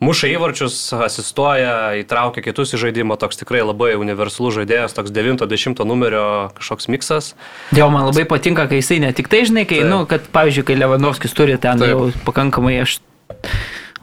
Muša 0.04 0.28
įvarčius, 0.34 0.76
asistuoja, 1.06 1.94
įtraukia 2.02 2.42
kitus 2.44 2.74
į 2.76 2.82
žaidimą, 2.82 3.16
toks 3.22 3.40
tikrai 3.40 3.62
labai 3.64 3.94
universalus 3.96 4.58
žaidėjas, 4.58 4.94
toks 4.98 5.14
90 5.16 5.86
numerio 5.88 6.26
kažkoks 6.58 6.90
miksas. 6.92 7.30
Jo, 7.78 7.88
man 7.94 8.10
labai 8.10 8.26
patinka, 8.30 8.66
kai 8.70 8.82
jisai 8.82 9.00
ne 9.02 9.14
tik 9.16 9.32
tai, 9.32 9.46
žinai, 9.48 9.64
kai, 9.70 9.80
Taip. 9.82 9.94
nu, 9.94 10.02
kad, 10.10 10.26
pavyzdžiui, 10.34 10.66
kai 10.68 10.78
Lewandowskis 10.82 11.38
turi 11.38 11.56
ten 11.62 11.82
Taip. 11.82 11.94
jau 11.94 12.26
pakankamai 12.28 12.82
aš 12.84 13.00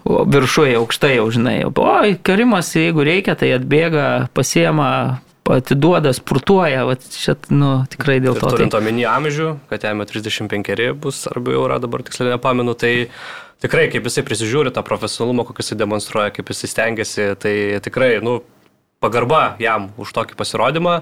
viršuje, 0.04 0.76
aukštai 0.80 1.16
jau, 1.18 1.26
žinai, 1.32 1.56
o, 1.68 1.72
Karimas, 2.26 2.72
jeigu 2.76 3.04
reikia, 3.06 3.36
tai 3.38 3.52
atbėga, 3.56 4.30
pasiema, 4.36 5.20
atiduoda, 5.50 6.12
spurtuoja, 6.14 6.84
va, 6.86 6.94
čia, 6.96 7.34
nu, 7.50 7.72
tikrai 7.90 8.20
dėl 8.22 8.36
Ir 8.36 8.42
to. 8.42 8.52
turint 8.54 8.74
Tai, 8.74 8.82
omeny 8.82 9.04
amžių, 9.08 9.48
kad 9.70 9.84
jam 9.86 10.02
jau 10.02 10.08
35 10.12 10.92
bus, 11.00 11.24
arba 11.30 11.56
jau 11.56 11.64
yra 11.66 11.80
dabar 11.82 12.04
tiksliai 12.06 12.36
nepamenu, 12.36 12.76
tai 12.78 12.92
tikrai 13.64 13.88
kaip 13.92 14.06
jisai 14.06 14.24
prisižiūri 14.26 14.72
tą 14.74 14.84
profesionalumą, 14.86 15.48
kokį 15.48 15.64
jisai 15.64 15.80
demonstruoja, 15.80 16.34
kaip 16.36 16.52
jisai 16.54 16.70
stengiasi, 16.70 17.28
tai 17.42 17.54
tikrai, 17.84 18.12
nu, 18.24 18.40
pagarba 19.00 19.56
jam 19.60 19.90
už 20.00 20.12
tokį 20.16 20.38
pasirodymą. 20.38 21.00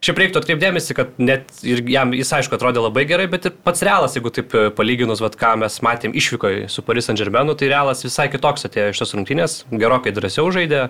Šiaip 0.00 0.16
reiktų 0.16 0.40
atkreipdėmėsi, 0.40 0.94
kad 0.96 1.18
net 1.20 1.50
ir 1.60 1.82
jam 1.92 2.14
jis 2.16 2.30
aišku 2.32 2.56
atrodė 2.56 2.80
labai 2.80 3.02
gerai, 3.08 3.26
bet 3.28 3.50
ir 3.50 3.56
pats 3.66 3.82
realas, 3.84 4.14
jeigu 4.16 4.30
taip 4.32 4.54
e, 4.56 4.68
palyginus, 4.72 5.20
vat, 5.20 5.34
ką 5.36 5.50
mes 5.60 5.74
matėm 5.84 6.14
išvykoje 6.16 6.70
su 6.72 6.84
Paris 6.86 7.10
Saint 7.10 7.20
Germainu, 7.20 7.52
tai 7.52 7.68
realas 7.68 8.00
visai 8.06 8.30
kitoks 8.32 8.64
atėjo 8.64 8.94
iš 8.94 9.02
tos 9.02 9.12
rungtynės, 9.12 9.56
gerokai 9.68 10.14
drąsiau 10.16 10.46
žaidė. 10.56 10.86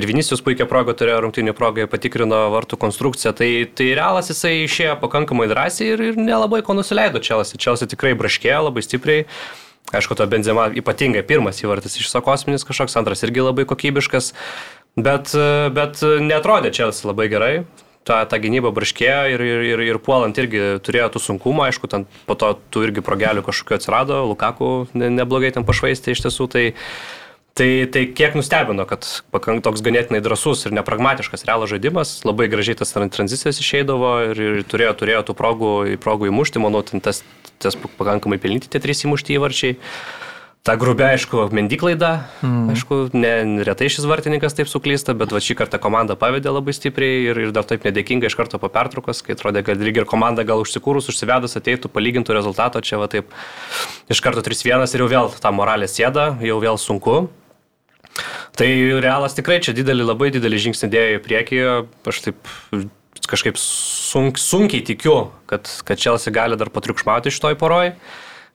Ir 0.00 0.06
Vinicius 0.08 0.40
puikia 0.44 0.64
proga 0.68 0.94
turėjo 0.96 1.18
rungtynių 1.26 1.52
progą, 1.58 1.84
patikrino 1.92 2.38
vartų 2.54 2.78
konstrukciją. 2.80 3.34
Tai, 3.36 3.48
tai 3.76 3.88
realas 3.98 4.30
jisai 4.32 4.62
išėjo 4.62 4.94
pakankamai 5.02 5.48
drąsiai 5.50 5.90
ir, 5.92 6.04
ir 6.12 6.20
nelabai 6.20 6.60
ko 6.64 6.76
nusileido 6.76 7.20
Čelsi. 7.24 7.60
Čelsi 7.60 7.88
tikrai 7.90 8.14
braškėjo 8.16 8.62
labai 8.68 8.84
stipriai. 8.84 9.26
Aišku, 9.96 10.16
to 10.16 10.28
Benzema 10.28 10.68
ypatingai 10.76 11.24
pirmas 11.26 11.60
įvartis 11.64 11.98
iš 12.00 12.08
sakosminis 12.12 12.64
kažkoks, 12.68 12.96
antras 13.00 13.24
irgi 13.24 13.44
labai 13.44 13.64
kokybiškas. 13.68 14.30
Bet, 15.00 15.34
bet 15.76 16.04
netrodė 16.24 16.72
Čelsi 16.76 17.08
labai 17.08 17.28
gerai. 17.32 17.52
Ta, 18.08 18.22
ta 18.24 18.38
gynyba 18.40 18.72
braškėjo 18.72 19.20
ir, 19.34 19.42
ir, 19.44 19.62
ir, 19.74 19.84
ir 19.84 20.00
puolant 20.00 20.38
irgi 20.40 20.80
turėjo 20.80 21.10
tų 21.12 21.24
sunkumų, 21.26 21.66
aišku, 21.68 21.90
ten 21.92 22.06
po 22.24 22.38
to 22.40 22.54
tų 22.72 22.86
irgi 22.88 23.04
progelių 23.04 23.44
kažkokiu 23.44 23.76
atsirado, 23.76 24.22
Lukaku 24.30 24.88
ne, 24.96 25.10
neblogai 25.12 25.52
ten 25.52 25.68
pašvaistė 25.68 26.16
iš 26.16 26.24
tiesų. 26.24 26.48
Tai, 26.56 26.66
Tai, 27.58 27.88
tai 27.90 28.04
kiek 28.14 28.36
nustebino, 28.38 28.84
kad 28.86 29.02
pakank 29.34 29.64
toks 29.66 29.80
ganėtinai 29.82 30.20
drasus 30.22 30.60
ir 30.68 30.74
nepragmatiškas 30.76 31.42
realas 31.48 31.72
žaidimas, 31.72 32.12
labai 32.22 32.46
gražiai 32.46 32.78
tas 32.78 32.94
tran- 32.94 33.10
tranzicijas 33.10 33.58
išeidavo 33.58 34.12
ir, 34.28 34.42
ir 34.44 34.60
turėjo, 34.62 34.92
turėjo 35.00 35.24
tų 35.26 35.34
progų, 35.40 35.72
progų 35.98 36.28
įmušti, 36.30 36.62
manau, 36.62 36.84
ten 36.86 37.02
tas, 37.02 37.24
tas 37.58 37.74
pakankamai 37.98 38.38
pelnyti 38.38 38.70
tie 38.70 38.78
trys 38.84 39.02
įmušti 39.08 39.34
įvarčiai. 39.40 39.74
Ta 40.66 40.74
grubė, 40.76 41.06
aišku, 41.14 41.46
mendyklaida, 41.54 42.10
mm. 42.44 42.72
aišku, 42.74 42.96
ne, 43.16 43.62
retai 43.64 43.86
šis 43.88 44.04
vartininkas 44.08 44.56
taip 44.58 44.68
suklysta, 44.68 45.14
bet 45.16 45.32
va 45.32 45.40
šį 45.40 45.56
kartą 45.60 45.78
komanda 45.80 46.16
pavedė 46.18 46.52
labai 46.52 46.74
stipriai 46.76 47.30
ir, 47.30 47.40
ir 47.46 47.54
dar 47.56 47.64
taip 47.68 47.86
nedėkinga 47.86 48.28
iš 48.28 48.36
karto 48.36 48.60
po 48.60 48.68
pertraukos, 48.72 49.22
kai 49.24 49.36
atrodė, 49.36 49.62
kad 49.64 49.80
lyg 49.80 50.02
ir 50.02 50.08
komanda 50.10 50.44
gal 50.48 50.60
užsikūrus, 50.64 51.08
užsivedus 51.08 51.56
ateitų, 51.56 51.88
palygintų 51.94 52.36
rezultato, 52.36 52.82
čia 52.84 53.00
va 53.00 53.08
taip 53.08 53.32
iš 54.12 54.20
karto 54.24 54.44
3-1 54.44 54.84
ir 54.92 55.06
jau 55.06 55.08
vėl 55.14 55.32
ta 55.40 55.54
moralė 55.54 55.88
sėda, 55.88 56.34
jau 56.44 56.60
vėl 56.60 56.76
sunku. 56.82 57.22
Tai 58.58 58.68
realas 58.98 59.38
tikrai 59.38 59.60
čia 59.62 59.72
didelį, 59.76 60.08
labai 60.10 60.32
didelį 60.34 60.64
žingsnį 60.68 60.88
dėjo 60.90 61.18
į 61.18 61.24
priekį. 61.24 61.58
Aš 62.10 62.24
taip 62.26 62.54
kažkaip 63.28 63.58
sunk, 63.60 64.40
sunkiai 64.40 64.82
tikiu, 64.84 65.28
kad, 65.50 65.68
kad 65.86 66.00
Čelsi 66.00 66.32
gali 66.34 66.58
dar 66.58 66.72
patriukšmauti 66.74 67.32
šitoj 67.34 67.58
poroj. 67.60 67.92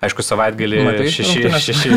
Aišku, 0.04 0.24
savaitgalį 0.26 0.82
Matei 0.84 1.08
šeši, 1.14 1.43
šeši, 1.64 1.91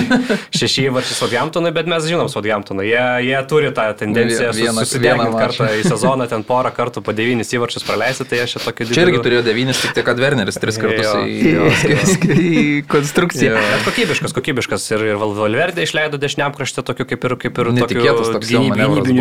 šeši 0.55 0.85
įvarčiai 0.91 1.17
Southamptonui, 1.19 1.73
bet 1.75 1.89
mes 1.91 2.05
žinom 2.07 2.29
Southamptoną. 2.31 2.85
Jie, 2.87 3.03
jie 3.27 3.41
turi 3.51 3.73
tą 3.75 3.87
tendenciją 3.99 4.53
susideginti 4.55 5.33
kartą 5.41 5.69
į 5.81 5.83
sezoną, 5.89 6.29
ten 6.31 6.45
porą 6.47 6.71
kartų 6.77 7.03
po 7.07 7.15
devynis 7.17 7.51
įvarčius 7.57 7.87
praleisti, 7.89 8.27
tai 8.31 8.43
aš 8.45 8.57
čia 8.57 8.63
tokį 8.69 8.89
Čia 8.93 9.07
irgi 9.09 9.23
turėjo 9.27 9.43
devynis, 9.47 9.81
tik 9.83 9.97
tai 9.99 10.05
kad 10.07 10.21
Werneris 10.23 10.61
tris 10.63 10.79
kartus 10.81 11.07
Jo. 11.07 11.17
į... 11.27 12.37
į 12.37 12.63
konstrukciją. 12.91 13.57
Jo. 13.57 13.65
Bet 13.75 13.85
kokybiškas, 13.91 14.35
kokybiškas. 14.37 14.87
Ir, 14.95 15.05
ir 15.13 15.21
Val- 15.21 15.35
Valverdė 15.37 15.85
išleido 15.87 16.21
dešiniam 16.23 16.55
krašte 16.57 16.85
tokiu 16.87 17.07
kaip 17.11 17.27
ir, 17.29 17.37
kaip 17.47 17.61
ir 17.63 17.73
jo 17.75 18.17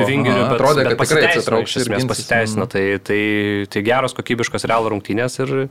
vingeriu. 0.07 0.39
Aha, 0.45 0.53
bet- 0.53 0.61
atrodė, 0.61 0.87
kad 0.91 1.01
tikrai 1.05 1.27
atsitrauks 1.31 1.73
iš 1.73 1.77
ir 1.81 1.85
esmės 1.87 2.07
pasiteisino. 2.13 2.67
Tai, 2.71 2.85
tai, 3.05 3.19
tai 3.71 3.85
geros 3.85 4.15
kokybiškos 4.17 4.67
realo 4.69 4.93
rungtynės 4.93 5.39
ir, 5.43 5.53
ir 5.65 5.69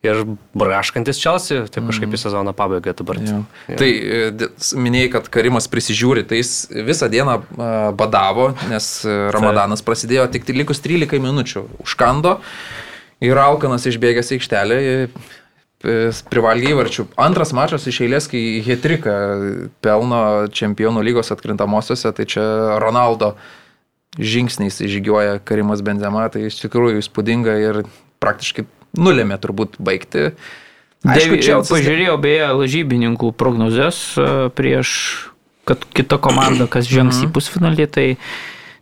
braškantis 0.00 1.18
Čelsi, 1.20 1.58
taip 1.68 1.90
kažkaip 1.90 2.14
į 2.16 2.20
sezono 2.20 2.54
pabaigą 2.56 2.94
dabar. 2.96 3.18
Jo. 3.20 3.42
Jo. 3.68 3.76
Tai 3.76 3.88
e, 3.90 4.48
minėjai, 4.80 5.10
kad 5.12 5.28
Karimas 5.32 5.68
prisižiūri, 5.68 6.24
tai 6.28 6.40
jis 6.40 6.70
visą 6.88 7.10
dieną 7.12 7.36
e, 7.36 7.68
badavo, 8.00 8.50
nes 8.70 8.88
e, 9.04 9.18
Ramadanas 9.34 9.84
prasidėjo 9.84 10.24
tik 10.32 10.48
tai 10.48 10.56
likus 10.56 10.80
13 10.80 11.20
minučių. 11.20 11.66
Užkando 11.84 12.38
ir 13.20 13.42
Alkanas 13.42 13.84
išbėgęs 13.90 14.32
į 14.32 14.40
aikštelę. 14.40 14.80
Privalgė 16.32 16.74
įvarčių. 16.74 17.06
Antras 17.20 17.54
mačas 17.56 17.86
iš 17.88 18.02
eilės, 18.04 18.26
kai 18.28 18.60
Hetrika 18.64 19.14
pelno 19.84 20.24
čempionų 20.52 21.04
lygos 21.06 21.32
atkrintamosiose, 21.32 22.12
tai 22.16 22.26
čia 22.28 22.42
Ronaldo 22.80 23.34
žingsniais 24.20 24.80
žygiuoja 24.80 25.38
Karimas 25.44 25.80
Benzema, 25.84 26.26
tai 26.32 26.48
iš 26.48 26.58
tikrųjų 26.64 27.00
įspūdinga 27.00 27.56
ir 27.62 27.80
praktiškai 28.20 28.66
nulėmė 28.98 29.38
turbūt 29.42 29.78
baigti. 29.78 30.30
Aišku, 31.00 31.38
čia 31.40 31.56
Chelsea's- 31.58 31.72
pažiūrėjau 31.72 32.16
beje 32.20 32.46
lažybininkų 32.60 33.32
prognozes 33.32 34.00
e, 34.20 34.50
prieš, 34.52 34.90
kad 35.64 35.80
kita 35.96 36.18
komanda, 36.20 36.66
kas 36.68 36.84
žengs 36.90 37.22
į 37.24 37.30
pusfinalį, 37.32 37.86
tai 37.88 38.06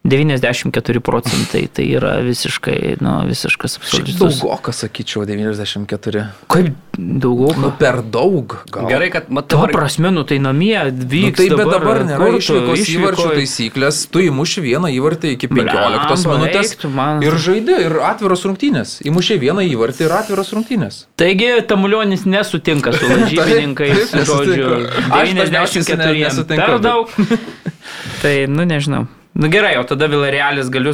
94 0.04 1.00
procentai, 1.00 1.66
tai 1.72 1.84
yra 1.92 2.14
visiškai, 2.24 2.96
nu, 3.02 3.26
visiškas 3.28 3.76
absoliutus. 3.80 4.38
daugokas, 4.40 4.76
sakyčiau, 4.84 5.24
94. 5.26 6.22
Kaip 6.48 6.70
daugiau? 6.96 7.52
Nu, 7.60 7.72
per 7.78 7.98
daug. 8.06 8.54
Gal. 8.72 8.86
Gerai, 8.88 9.10
kad 9.10 9.26
Ta 9.26 9.32
matau. 9.34 9.66
prasme, 9.72 10.10
nu 10.14 10.22
tai 10.22 10.38
namie 10.38 10.78
Nu, 10.92 11.04
vyks. 11.10 11.36
tai 11.36 11.48
bet 11.50 11.66
dabar 11.74 12.00
nėra 12.06 12.30
išvykos 12.38 12.86
įvarčių 12.94 13.28
taisyklės, 13.36 14.06
tu 14.10 14.22
įmuši 14.24 14.64
vieną 14.64 14.88
įvartį 14.96 15.34
iki 15.34 15.50
15 15.50 15.66
Blemba, 15.66 16.38
minutės 16.38 16.72
eik 16.72 16.88
man. 16.94 17.22
ir 17.22 17.32
žaidė, 17.34 17.76
ir 17.90 17.98
atviros 18.08 18.46
rungtynės. 18.48 19.02
Įmušė 19.04 19.38
vieną 19.42 19.66
įvartį 19.74 20.06
ir 20.08 20.12
atviros 20.22 20.54
rungtynės. 20.56 21.04
Taigi 21.18 21.50
Tamulionis 21.68 22.24
nesutinka 22.24 22.92
su 22.94 23.04
lažybininkais, 23.04 24.10
taip, 24.14 24.24
žodžiu, 24.24 24.72
nesutinku. 24.72 25.12
Aš 25.20 25.34
dažniausiai 25.42 25.84
su 25.84 25.96
ne- 25.96 26.04
94 26.06 26.16
jam 26.16 26.30
nesutinku, 26.30 26.64
per 26.64 26.78
daug. 26.80 27.06
tai, 28.22 28.46
nu 28.48 28.64
nežinau. 28.64 29.06
Nu 29.38 29.46
gerai, 29.48 29.76
o 29.78 29.84
tada 29.86 30.08
Vilarealis 30.10 30.66
galiu 30.74 30.90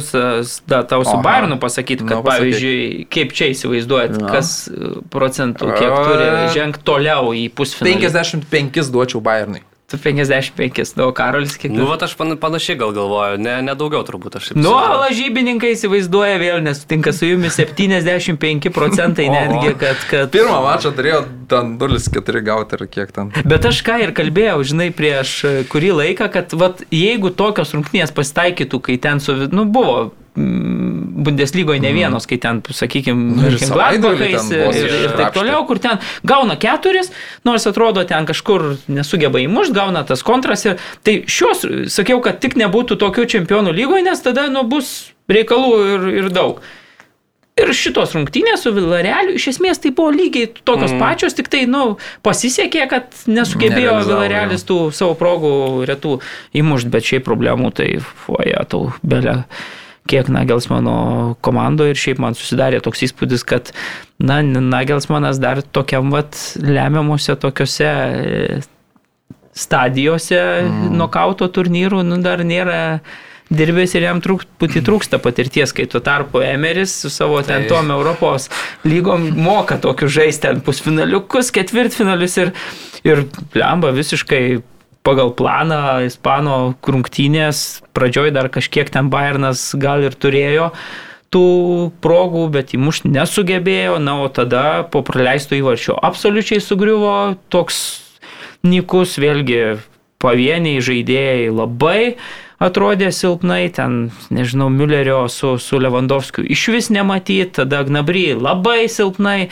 da, 0.69 0.83
tau 0.85 1.01
su 1.03 1.15
Aha. 1.15 1.21
Bayernu 1.25 1.57
pasakyti, 1.57 2.05
kad 2.05 2.19
Nu, 2.19 2.23
pasakyk. 2.23 2.53
pavyzdžiui, 2.53 3.05
kaip 3.09 3.31
čia 3.33 3.47
įsivaizduojat, 3.49 4.19
Na. 4.21 4.33
kas 4.35 4.51
e, 4.69 4.91
procentų, 5.09 5.71
kiek 5.79 5.95
turi 6.05 6.27
žengti 6.53 6.83
toliau 6.85 7.33
į 7.33 7.47
pusfinalį. 7.57 7.95
55 8.05 8.91
duočiau 8.93 9.23
Bayernui. 9.25 9.63
Tu 9.85 9.97
55, 10.01 10.95
nu, 10.97 11.11
Karolis 11.13 11.59
kiek? 11.61 11.69
Nu, 11.69 11.85
va, 11.85 11.93
aš 12.01 12.15
pan- 12.17 12.33
panašiai 12.41 12.77
gal 12.79 12.89
galvoju, 12.95 13.37
ne, 13.37 13.59
ne 13.61 13.75
daugiau 13.77 14.01
turbūt 14.01 14.39
aš. 14.39 14.47
Nu, 14.57 14.71
lažybininkai 14.73 15.75
įsivaizduoja 15.75 16.39
vėl, 16.41 16.57
nesutinka 16.65 17.13
su 17.13 17.29
jumis 17.29 17.59
75 17.61 18.71
procentai 18.73 19.27
netgi, 19.35 19.75
kad... 19.77 20.01
kad... 20.09 20.33
Pirmą 20.33 20.57
mačą 20.65 20.89
turėjo 20.97 21.21
ten 21.51 21.75
0-4 21.77 22.43
gauti 22.49 22.79
ar 22.79 22.85
kiek 22.97 23.13
ten. 23.13 23.29
Bet 23.45 23.69
aš 23.69 23.83
ką 23.85 23.99
ir 24.07 24.15
kalbėjau, 24.17 24.57
žinai, 24.65 24.89
prieš 24.89 25.37
e, 25.45 25.55
kurį 25.69 25.93
laiką, 26.01 26.31
kad 26.33 26.57
vat, 26.57 26.81
jeigu 26.89 27.29
tokios 27.37 27.77
rungtynės 27.77 28.15
pasitaikytų, 28.17 28.81
kai 28.89 28.97
ten 29.05 29.21
su, 29.21 29.37
nu, 29.53 29.69
buvo 29.69 30.07
Bundeslygoje 30.35 31.79
ne 31.79 31.93
vienos, 31.95 32.25
kai 32.27 32.37
ten, 32.43 32.59
sakykime, 32.75 33.37
Nu, 33.39 33.47
ir 33.47 33.55
ten 33.59 33.71
ir, 34.75 34.95
ir, 35.07 35.13
taip 35.15 35.35
toliau, 35.35 35.61
kur 35.67 35.79
ten 35.79 36.01
gauna 36.27 36.57
keturis, 36.59 37.11
nors 37.47 37.67
atrodo 37.69 38.03
ten 38.07 38.27
kažkur 38.27 38.73
nesugeba 38.91 39.39
įmušti, 39.39 39.75
gauna 39.75 40.03
tas 40.07 40.25
kontras. 40.27 40.65
Ir, 40.67 40.81
tai 41.07 41.21
šios, 41.31 41.63
sakiau, 41.93 42.19
kad 42.23 42.41
tik 42.43 42.57
nebūtų 42.59 42.99
tokių 42.99 43.27
čempionų 43.31 43.75
lygoje, 43.75 44.03
nes 44.09 44.25
tada, 44.25 44.49
nu, 44.51 44.65
bus 44.67 45.13
reikalų 45.31 45.71
ir, 45.93 46.09
ir 46.23 46.33
daug. 46.35 46.59
Ir 47.55 47.71
šitos 47.71 48.11
rungtynės 48.17 48.65
su 48.65 48.73
Vilarealiu 48.75 49.37
iš 49.37 49.45
esmės 49.53 49.79
tai 49.79 49.93
buvo 49.95 50.11
lygiai 50.11 50.49
tokios 50.51 50.91
mm. 50.91 50.99
pačios, 50.99 51.37
tik 51.37 51.47
tai, 51.47 51.61
nu, 51.71 51.95
pasisekė, 52.27 52.83
kad 52.91 53.15
nesugebėjo 53.31 53.93
Vilarealis 54.09 54.67
tų 54.67 54.89
savo 54.91 55.15
progų 55.15 55.53
retų 55.87 56.17
įmušti, 56.59 56.91
bet 56.91 57.07
šiaip 57.07 57.23
problemų 57.23 57.71
tai, 57.79 57.87
fuoja, 58.25 58.67
tau 58.67 58.89
belė 59.07 59.45
kiek 60.09 60.29
Nagelsmano 60.29 61.35
komandoje 61.45 61.95
ir 61.95 61.99
šiaip 61.99 62.21
man 62.21 62.37
susidarė 62.37 62.81
toks 62.85 63.05
įspūdis, 63.07 63.45
kad, 63.47 63.71
na, 64.21 64.41
Nagelsmanas 64.43 65.41
dar 65.41 65.63
tokiam, 65.63 66.11
vat, 66.13 66.37
lemiamuose 66.61 67.37
tokiuose 67.41 67.89
e, 67.89 68.59
stadijose 69.55 70.41
mm. 70.65 70.91
nokauto 70.99 71.49
turnyrų, 71.49 72.03
nu, 72.05 72.19
dar 72.23 72.43
nėra 72.45 72.99
dirbęs 73.53 73.93
ir 73.97 74.07
jam 74.07 74.21
truputį 74.25 74.81
trūksta 74.85 75.19
patirties, 75.21 75.73
kai 75.75 75.85
tuo 75.89 76.01
tarpu 76.03 76.41
Emeris 76.45 76.93
su 77.03 77.11
savo 77.13 77.41
ten 77.45 77.65
Tai- 77.65 77.75
tom 77.75 77.91
Europos 77.93 78.49
lygom 78.85 79.27
moka 79.37 79.77
tokius 79.81 80.15
žaisti 80.17 80.47
ten 80.47 80.61
pusfinaliukus, 80.65 81.51
ketvirtfinalius 81.53 82.39
ir, 82.41 82.53
ir 83.05 83.25
lemba 83.53 83.93
visiškai 83.95 84.45
pagal 85.05 85.31
planą 85.37 86.05
Ispano 86.07 86.75
krungtynės, 86.83 87.81
pradžioj 87.95 88.33
dar 88.35 88.49
kažkiek 88.53 88.89
ten 88.91 89.11
Bayernas 89.13 89.69
gal 89.77 90.03
ir 90.05 90.17
turėjo 90.17 90.71
tų 91.33 91.47
progų, 92.03 92.47
bet 92.53 92.73
įmušti 92.77 93.11
nesugebėjo, 93.11 93.99
na, 93.99 94.17
o 94.23 94.29
tada 94.31 94.85
po 94.91 95.03
praleisto 95.05 95.57
įvarčio 95.57 95.97
absoliučiai 95.99 96.61
sugriuvo 96.63 97.35
toks 97.53 97.81
nikus, 98.65 99.17
vėlgi 99.21 99.77
pavieniai 100.23 100.81
žaidėjai 100.83 101.53
labai 101.53 102.15
atrodė 102.63 103.11
silpnai, 103.11 103.67
ten, 103.75 104.09
nežinau, 104.33 104.69
Müllerio 104.71 105.25
su, 105.31 105.55
su 105.61 105.79
Lewandowskiu 105.81 106.45
iš 106.55 106.67
vis 106.73 106.91
nematyti, 106.93 107.51
tada 107.59 107.83
Gnabry 107.87 108.31
labai 108.37 108.85
silpnai. 108.91 109.49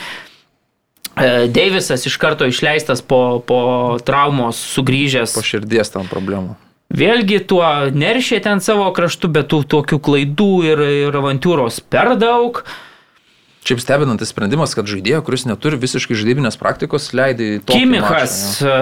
E, 1.14 1.48
Deivisas 1.54 2.06
iš 2.10 2.18
karto 2.18 2.48
išleistas 2.50 3.04
po, 3.06 3.44
po 3.46 3.60
traumos 4.06 4.58
sugrįžęs. 4.74 5.36
Po 5.38 5.46
širdies 5.46 5.94
tam 5.94 6.10
problemų. 6.10 6.56
Vėlgi 6.94 7.40
tuo 7.50 7.66
neršė 7.94 8.40
ten 8.46 8.62
savo 8.62 8.86
kraštu, 8.94 9.30
bet 9.34 9.50
tų 9.50 9.64
tokių 9.70 9.98
klaidų 10.04 10.52
ir, 10.70 10.82
ir 11.08 11.16
avantūros 11.18 11.80
per 11.90 12.14
daug. 12.22 12.62
Šiaip 13.64 13.80
stebinantis 13.80 14.28
sprendimas, 14.34 14.74
kad 14.76 14.90
žaidėjo, 14.92 15.22
kuris 15.24 15.46
neturi 15.48 15.78
visiškai 15.80 16.18
žaidybinės 16.20 16.58
praktikos, 16.60 17.06
leidai 17.16 17.62
tokį 17.64 17.78
Kimichas 17.80 18.34
mačą, 18.60 18.74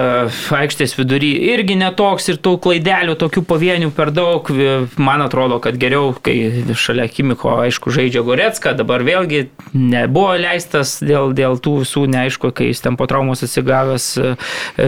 e, 0.50 0.56
aikštės 0.58 0.96
vidury 0.98 1.28
irgi 1.52 1.76
netoks 1.78 2.26
ir 2.32 2.40
tų 2.42 2.56
klaidelių, 2.64 3.14
tokių 3.20 3.44
pavienių 3.46 3.92
per 3.94 4.10
daug. 4.10 4.50
Vi- 4.50 4.88
Man 4.98 5.22
atrodo, 5.22 5.60
kad 5.62 5.78
geriau, 5.78 6.10
kai 6.20 6.64
šalia 6.74 7.06
Kimicho, 7.08 7.52
aišku, 7.62 7.92
žaidžia 7.94 8.24
Goretska, 8.26 8.72
dabar 8.74 9.04
vėlgi 9.06 9.44
nebuvo 9.72 10.34
leistas 10.42 10.96
dėl, 11.00 11.30
dėl 11.32 11.54
tų 11.62 11.76
visų, 11.84 12.02
neaišku, 12.10 12.50
kai 12.52 12.72
jis 12.72 12.80
ten 12.82 12.96
po 12.98 13.06
traumos 13.06 13.42
atsigavęs 13.46 14.08
e, 14.18 14.34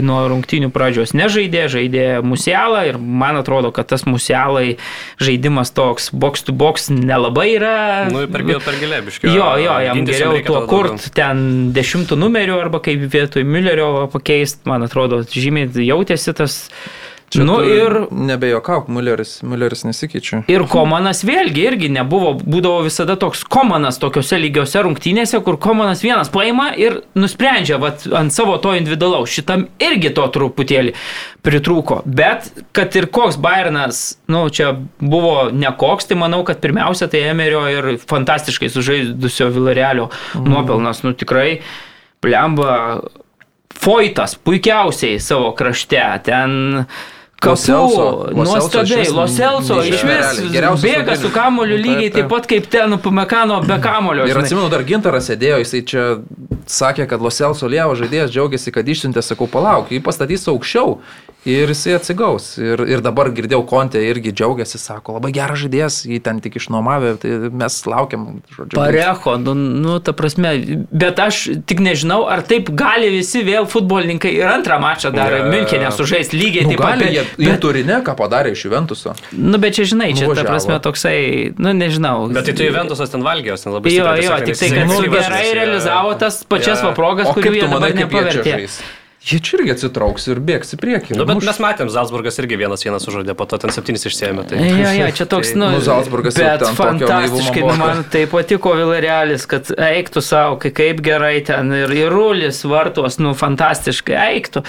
nuo 0.02 0.24
rungtynių 0.32 0.72
pradžios 0.74 1.14
nežaidė, 1.14 1.68
žaidė 1.70 2.04
Musialą 2.26 2.82
ir 2.90 2.98
man 2.98 3.36
atrodo, 3.38 3.70
kad 3.70 3.86
tas 3.94 4.02
Musialai 4.10 4.76
žaidimas 5.22 5.70
toks 5.70 6.10
box 6.10 6.42
to 6.42 6.52
box 6.52 6.90
nelabai 6.90 7.54
yra. 7.60 7.76
Nu, 8.10 8.26
per, 8.26 8.42
gil- 8.42 8.62
per 8.64 8.74
gilė, 8.82 9.00
biškiai. 9.06 9.30
Jo, 9.38 9.54
jo, 9.62 9.78
jam 9.88 10.02
geriau 10.08 10.40
tuo 10.46 10.64
kurt 10.70 11.08
ten 11.16 11.70
dešimtų 11.76 12.18
numerių 12.20 12.58
arba 12.60 12.80
kaip 12.84 13.06
vietoj 13.12 13.46
Müllerio 13.48 14.06
pakeisti, 14.12 14.64
man 14.70 14.86
atrodo, 14.86 15.22
žymiai 15.28 15.70
jautėsi 15.86 16.36
tas. 16.36 16.60
Čia 17.30 17.42
nu 17.44 17.56
ir, 17.66 18.06
Nebejokauk, 18.14 18.86
Mülleris, 18.88 19.40
Mülleris 19.42 19.82
nesikeičia. 19.84 20.42
ir 20.48 20.62
Komanas 20.70 21.24
vėlgi 21.24 21.64
irgi 21.66 21.88
nebuvo, 21.90 22.34
būdavo 22.38 22.84
visada 22.84 23.16
toks 23.18 23.42
Komanas 23.44 23.98
tokiuose 23.98 24.38
lygiuose 24.38 24.82
rungtynėse, 24.86 25.40
kur 25.42 25.56
Komanas 25.58 26.02
vienas 26.04 26.28
paima 26.30 26.68
ir 26.76 27.00
nusprendžia 27.18 27.78
vat, 27.80 28.06
ant 28.12 28.30
savo 28.32 28.58
to 28.58 28.74
individualaus. 28.78 29.30
Šitam 29.34 29.66
irgi 29.82 30.12
to 30.14 30.28
truputėlį 30.36 30.94
pritrūko. 31.42 32.02
Bet 32.06 32.52
kad 32.72 32.94
ir 32.96 33.06
koks 33.10 33.36
Bayernas, 33.36 34.18
nu 34.28 34.44
čia 34.50 34.74
buvo 35.00 35.50
nekoks, 35.50 36.06
tai 36.06 36.16
manau, 36.20 36.44
kad 36.44 36.60
pirmiausia 36.62 37.08
tai 37.10 37.24
Emerio 37.32 37.64
ir 37.72 37.96
fantastiškai 37.98 38.70
sužaidusio 38.70 39.48
Vilarealio 39.50 40.10
Mhm. 40.34 40.48
nuopelnas. 40.52 41.02
Nu 41.02 41.12
tikrai, 41.12 41.60
plemba, 42.20 43.00
Foitas 43.74 44.36
puikiausiai 44.38 45.18
savo 45.20 45.50
krašte. 45.52 45.98
Ten 46.24 46.52
Lo 46.78 46.84
Celso 47.44 48.06
nuostabiai. 48.32 49.08
Loselso 49.12 49.78
iš 49.84 50.04
vis 50.08 50.40
bėga 50.82 51.16
su 51.20 51.30
kamoliu 51.34 51.76
Taip, 51.76 51.86
lygiai 51.86 52.12
taip. 52.16 52.30
pat 52.32 52.48
kaip 52.50 52.68
ten 52.72 52.96
Pumekano 53.04 53.60
be 53.66 53.78
kamolio. 53.84 54.26
Ir 54.30 54.40
atsimenu, 54.40 54.70
dar 54.72 54.84
gintaras 54.88 55.28
sėdėjo, 55.30 55.60
jisai 55.64 55.82
čia 55.86 56.06
sakė, 56.70 57.06
kad 57.10 57.22
Loselso 57.22 57.68
Lievo 57.70 57.94
žaidėjas 57.98 58.32
džiaugiasi, 58.32 58.72
kad 58.74 58.88
išsiuntė, 58.88 59.22
sakau, 59.24 59.48
palauk, 59.50 59.92
jį 59.92 60.00
pastatys 60.04 60.48
aukščiau 60.48 60.98
ir 61.44 61.68
jisai 61.68 61.94
atsigaus. 61.98 62.54
Ir, 62.58 62.80
ir 62.88 63.00
dabar 63.04 63.28
girdėjau, 63.34 63.62
Kontė 63.68 64.00
irgi 64.08 64.32
džiaugiasi, 64.32 64.78
sako, 64.80 65.16
labai 65.18 65.30
geras 65.36 65.58
žaidėjas, 65.62 65.98
jį 66.08 66.18
ten 66.24 66.40
tik 66.44 66.56
išnuomavė, 66.60 67.10
tai 67.22 67.32
mes 67.52 67.76
laukiam, 67.90 68.24
žodžiu. 68.56 68.78
Parecho, 68.78 69.36
nu, 69.42 69.54
nu, 69.54 69.98
ta 70.04 70.14
prasme, 70.16 70.54
bet 70.90 71.20
aš 71.20 71.42
tik 71.68 71.82
nežinau, 71.84 72.24
ar 72.30 72.42
taip 72.48 72.70
gali 72.74 73.10
visi 73.12 73.42
vėl 73.44 73.68
futbolininkai 73.70 74.32
ir 74.38 74.48
antrą 74.48 74.80
mačą 74.82 75.12
dar 75.14 75.34
Ne. 75.34 75.50
Münchenė 75.52 75.90
sužaisti 75.92 76.38
lygiai 76.40 76.64
Nu, 76.64 76.74
taip 76.74 76.80
pat. 76.80 76.98
gali, 76.98 77.04
bet- 77.04 77.36
jie, 77.38 77.46
jie 77.48 77.56
turi 77.60 77.84
ne, 77.84 78.00
ką 78.06 78.16
padarė 78.16 78.52
iš 78.56 78.64
Juventuso. 78.64 79.14
Nu, 79.32 79.58
bet 79.58 79.74
čia, 79.76 79.84
žinai, 79.92 80.12
čia 80.16 80.24
ta 80.24 80.32
Nuvažiavo. 80.32 80.48
prasme 80.48 80.78
toksai, 80.80 81.18
nu, 81.58 81.72
nežinau. 81.76 82.28
Bet 82.32 82.46
tai 82.48 82.54
tu 82.56 82.62
Juventusas 82.64 83.10
ten 83.12 83.22
valgė, 83.22 83.54
ten 83.62 83.72
labai 83.74 83.92
Jo, 83.92 84.04
stipriai 84.08 84.24
jo, 84.24 84.44
tik 84.48 84.56
tai, 84.62 84.68
kad 84.78 84.88
nu, 84.88 85.00
gerai 85.12 85.46
realizavo 85.60 86.14
tas 86.18 86.42
pačias 86.44 86.80
Jo. 86.80 86.88
va 86.88 86.92
progas, 86.96 87.28
O 87.28 87.34
kurių 87.36 87.54
jie 87.60 87.68
dabar 87.68 87.90
jie 87.90 88.00
nepavertė. 88.04 88.54
žais? 88.58 88.80
Jie 89.24 89.38
čia 89.40 89.56
irgi 89.56 89.72
atsitrauks 89.72 90.26
ir 90.28 90.40
bėgs 90.44 90.74
į 90.76 90.78
priekį. 90.82 91.14
Nu, 91.16 91.24
bet 91.24 91.38
Muš- 91.38 91.46
mes 91.48 91.60
matėm, 91.64 91.88
Salzburgas 91.88 92.36
irgi 92.42 92.58
vienas 92.60 92.84
vienas 92.84 93.06
sužaidė, 93.06 93.32
po 93.38 93.46
to 93.48 93.56
ten 93.62 93.72
septynis 93.72 94.04
išsėmė. 94.04 94.44
Tai... 94.50 94.58
Jo, 94.60 94.90
jo, 94.98 95.06
čia 95.16 95.24
toks, 95.24 95.54
Tai, 95.54 95.60
nu, 95.62 95.70
nu, 95.72 95.80
Salzburgas 95.86 96.36
jau 96.36 96.44
bet 96.50 96.64
fantastiškai, 96.76 97.62
nu, 97.64 97.76
man 97.80 98.02
tai 98.12 98.26
patiko 98.28 98.74
Vilarealis, 98.76 99.46
kad 99.48 99.70
eiktų 99.72 100.20
savo, 100.24 100.58
kai 100.60 100.74
kaip 100.76 101.00
gerai 101.06 101.38
ten 101.46 101.72
ir 101.72 101.94
įrulis 102.04 102.60
vartos, 102.68 103.16
nu, 103.22 103.32
fantastiškai 103.38 104.18
eiktų. 104.26 104.64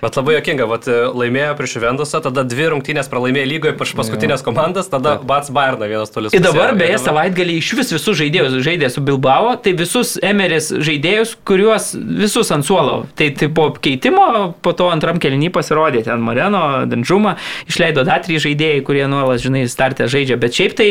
Bet 0.00 0.16
labai 0.16 0.38
jokinga, 0.38 0.64
vat, 0.70 0.88
laimėjo 0.88 1.52
prieš 1.58 1.76
Juventusą, 1.76 2.22
tada 2.24 2.46
dvi 2.48 2.70
rungtynės 2.72 3.10
pralaimėjo 3.12 3.50
lygoje 3.50 3.74
prieš 3.76 3.92
paskutinės 3.98 4.44
komandas, 4.46 4.88
tada 4.88 5.18
Bats 5.20 5.52
Bayerną 5.52 5.90
vienas 5.90 6.14
toliau. 6.14 6.32
Ir 6.32 6.40
dabar, 6.44 6.72
beje, 6.78 6.96
savaitgalį 7.04 7.58
iš 7.60 7.74
vis 7.76 7.92
visus 7.98 8.16
žaidėjus 8.22 8.56
žaidė 8.64 8.88
su 8.88 9.04
Bilbao, 9.04 9.52
tai 9.60 9.74
visus 9.76 10.14
Emeris 10.24 10.70
žaidėjus, 10.72 11.36
kuriuos 11.44 11.92
visus 12.24 12.48
ant 12.56 12.64
suolo, 12.64 13.02
tai, 13.12 13.28
tai 13.36 13.50
buvo 13.52 13.74
keitimo, 13.90 14.52
po 14.62 14.74
to 14.76 14.90
antram 14.94 15.20
kelnį 15.22 15.50
pasirodė 15.54 16.04
ten 16.06 16.22
Moreno, 16.24 16.86
Danžumą, 16.90 17.36
išleido 17.70 18.06
dar 18.08 18.22
trys 18.24 18.46
žaidėjai, 18.46 18.84
kurie 18.86 19.08
nuolat, 19.10 19.42
žinai, 19.42 19.66
startę 19.70 20.08
žaidžia, 20.10 20.38
bet 20.40 20.56
šiaip 20.56 20.78
tai 20.78 20.90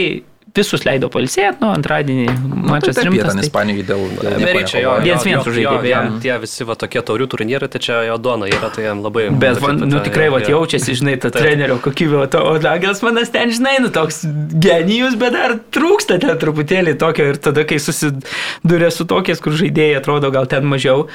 visus 0.56 0.84
leido 0.86 1.10
palsėti, 1.12 1.60
nu, 1.62 1.70
antradienį 1.76 2.26
mačas 2.70 2.98
tai 2.98 3.06
rimtas. 3.08 3.36
Tai 3.38 3.46
Ispanijai 3.46 3.86
dėl... 3.88 4.04
nekovoja. 4.18 4.96
Viens 5.04 5.26
viens 5.28 5.46
sužaidė, 5.46 6.02
Tie 6.24 6.34
visi 6.42 6.68
va 6.68 6.76
tokie 6.80 7.04
taurių 7.06 7.28
turnyrai, 7.32 7.70
tai 7.72 7.82
čia 7.84 8.00
jo 8.08 8.18
dona 8.22 8.50
yra, 8.50 8.72
tai 8.74 8.88
jam 8.88 9.04
labai... 9.06 9.28
Bet, 9.42 9.60
va, 9.64 9.74
nu, 9.78 10.02
tikrai, 10.06 10.30
va, 10.34 10.42
jaučiasi, 10.44 10.98
žinai, 11.00 11.18
ta 11.22 11.32
trenerio 11.34 11.80
kokybė, 11.84 12.24
o, 12.24 12.44
o 12.54 12.56
Dagelas 12.62 13.04
manas 13.06 13.34
ten, 13.34 13.54
žinai, 13.56 13.78
nu, 13.84 13.92
toks 13.94 14.24
genijus, 14.66 15.18
bet 15.20 15.38
dar 15.38 15.58
trūksta 15.76 16.20
ten 16.24 16.40
truputėlį 16.42 16.98
tokio 17.02 17.30
ir 17.34 17.42
tada, 17.42 17.66
kai 17.70 17.80
susidūrė 17.84 18.90
su 18.94 19.08
tokiais, 19.10 19.44
kur 19.44 19.56
žaidėjai 19.60 20.02
atrodo 20.02 20.34
gal 20.34 20.50
ten 20.50 20.68
mažiau, 20.70 21.08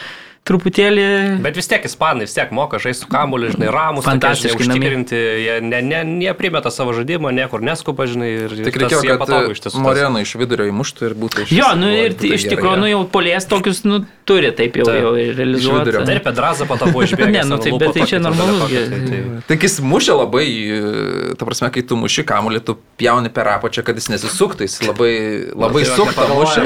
truputėlį... 0.44 1.04
Bet 1.44 1.56
vis 1.56 1.68
tiek 1.70 1.84
ispanai 1.88 2.26
vis 2.26 2.34
tiek 2.36 2.50
moka 2.52 2.76
žaisti 2.82 3.06
su 3.06 3.08
kamuoliu, 3.12 3.48
žinai, 3.54 3.70
ramus, 3.72 4.04
Fantastiškai 4.04 4.60
užtikrinti, 4.60 5.16
jie 5.44 5.54
ne, 5.64 5.80
ne, 5.84 6.02
ne 6.04 6.34
primeta 6.36 6.68
savo 6.74 6.92
žaidimo, 6.96 7.32
niekur 7.32 7.64
neskuba, 7.64 8.04
žinai, 8.10 8.28
ir 8.44 8.56
Tik 8.68 8.76
reikėjo, 8.82 9.00
kad 9.08 9.22
patogu 9.24 9.54
iš 9.56 9.62
tiesų. 9.64 9.80
Moreno 9.84 10.20
iš 10.20 10.34
vidurio 10.40 10.68
įmuštų 10.68 11.08
ir 11.08 11.16
būtų 11.24 11.46
iš 11.46 11.54
Jo, 11.56 11.70
nu 11.80 11.88
ir 11.88 12.16
iš 12.28 12.44
tikrųjų, 12.52 12.76
nu 12.84 12.90
jau 12.92 13.00
polės 13.14 13.48
tokius, 13.48 13.82
nu, 13.88 14.02
turi 14.28 14.50
taip 14.56 14.76
jau, 14.80 14.84
Taip. 14.88 15.00
jau 15.00 15.14
Iš 15.20 15.32
realizuoti. 15.38 15.78
vidurio. 15.80 16.04
Dar 16.08 16.20
Pedrazą 16.28 16.68
to 16.68 16.90
buvo 16.92 17.04
išbėgęs. 17.08 17.32
Ne, 17.34 17.42
nu 17.48 17.58
tai- 17.60 17.72
lūpų 17.72 17.80
bet 17.80 17.96
tai 17.96 18.06
čia 18.08 18.20
tai- 18.20 19.00
tai- 19.08 19.22
Tai 19.48 19.56
jis 19.64 19.78
mušia 19.80 20.14
labai, 20.16 20.44
e, 20.68 21.34
ta 21.40 21.44
prasme, 21.48 21.68
kai 21.72 21.82
tu 21.82 21.96
muši 21.96 22.24
kamuolį, 22.24 22.60
tu 22.64 22.76
pjauni 23.00 23.28
per 23.32 23.48
apačią, 23.56 23.84
kad 23.84 23.96
jis 23.96 24.08
nesisuktų, 24.12 24.64
jis 24.68 24.80
labai, 24.88 25.12
labai 25.52 25.84
Tai 25.84 25.96
suktą 25.96 26.28
mušia. 26.36 26.62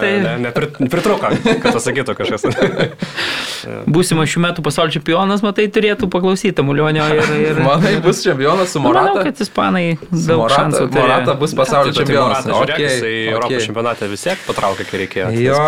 tai- 0.00 0.88
Pritruko, 0.88 1.32
kad 1.62 1.72
pasakytų 1.72 2.16
kažkas. 2.16 2.61
Būsimas 3.94 4.30
šių 4.32 4.42
metų 4.42 4.64
pasaulio 4.66 4.96
čempionas, 4.96 5.44
matai, 5.46 5.68
turėtų 5.70 6.08
klausyti 6.10 6.54
Tamulionio 6.58 7.04
ir... 7.14 7.22
ir... 7.38 7.60
Manai, 7.62 7.94
bus 8.02 8.24
čempionas 8.24 8.74
su 8.74 8.80
Nu, 8.82 8.88
Manau, 8.88 9.12
Morata. 9.12 9.28
kad 9.28 9.44
ispanai 9.44 9.84
daug 10.10 10.42
Morata, 10.42 10.64
šansų 10.64 10.82
turi. 10.88 11.04
Morata 11.04 11.36
bus 11.38 11.54
pasaulio 11.54 11.94
Tai 11.94 12.00
čempionas. 12.00 12.48
Morata, 12.50 12.58
žiūrėk, 12.58 12.82
jisai 12.88 13.12
Okay, 13.12 13.30
Europos 13.30 13.56
okay. 13.56 13.66
čempionate 13.66 14.08
vis 14.10 14.24
tiek 14.26 14.44
patraukė, 14.46 14.86
kai 14.88 15.00
reikėjo. 15.04 15.30
Jo, 15.42 15.58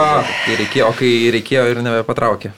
kai 0.45 0.59
reikėjo, 0.61 0.89
o 0.89 0.97
kai 0.99 1.11
reikėjo 1.35 1.65
ir 1.71 1.81
nebepatraukė. 1.85 2.53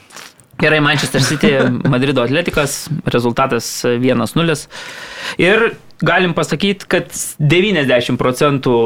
Gerai, 0.57 0.79
Manchester 0.81 1.21
City, 1.21 1.51
Madrido 1.93 2.23
atletikas, 2.25 2.87
rezultatas 3.05 3.67
1-0. 3.85 4.57
Ir 5.43 5.67
galim 6.01 6.33
pasakyti, 6.37 6.87
kad 6.89 7.13
90 7.37 8.17
procentų 8.17 8.77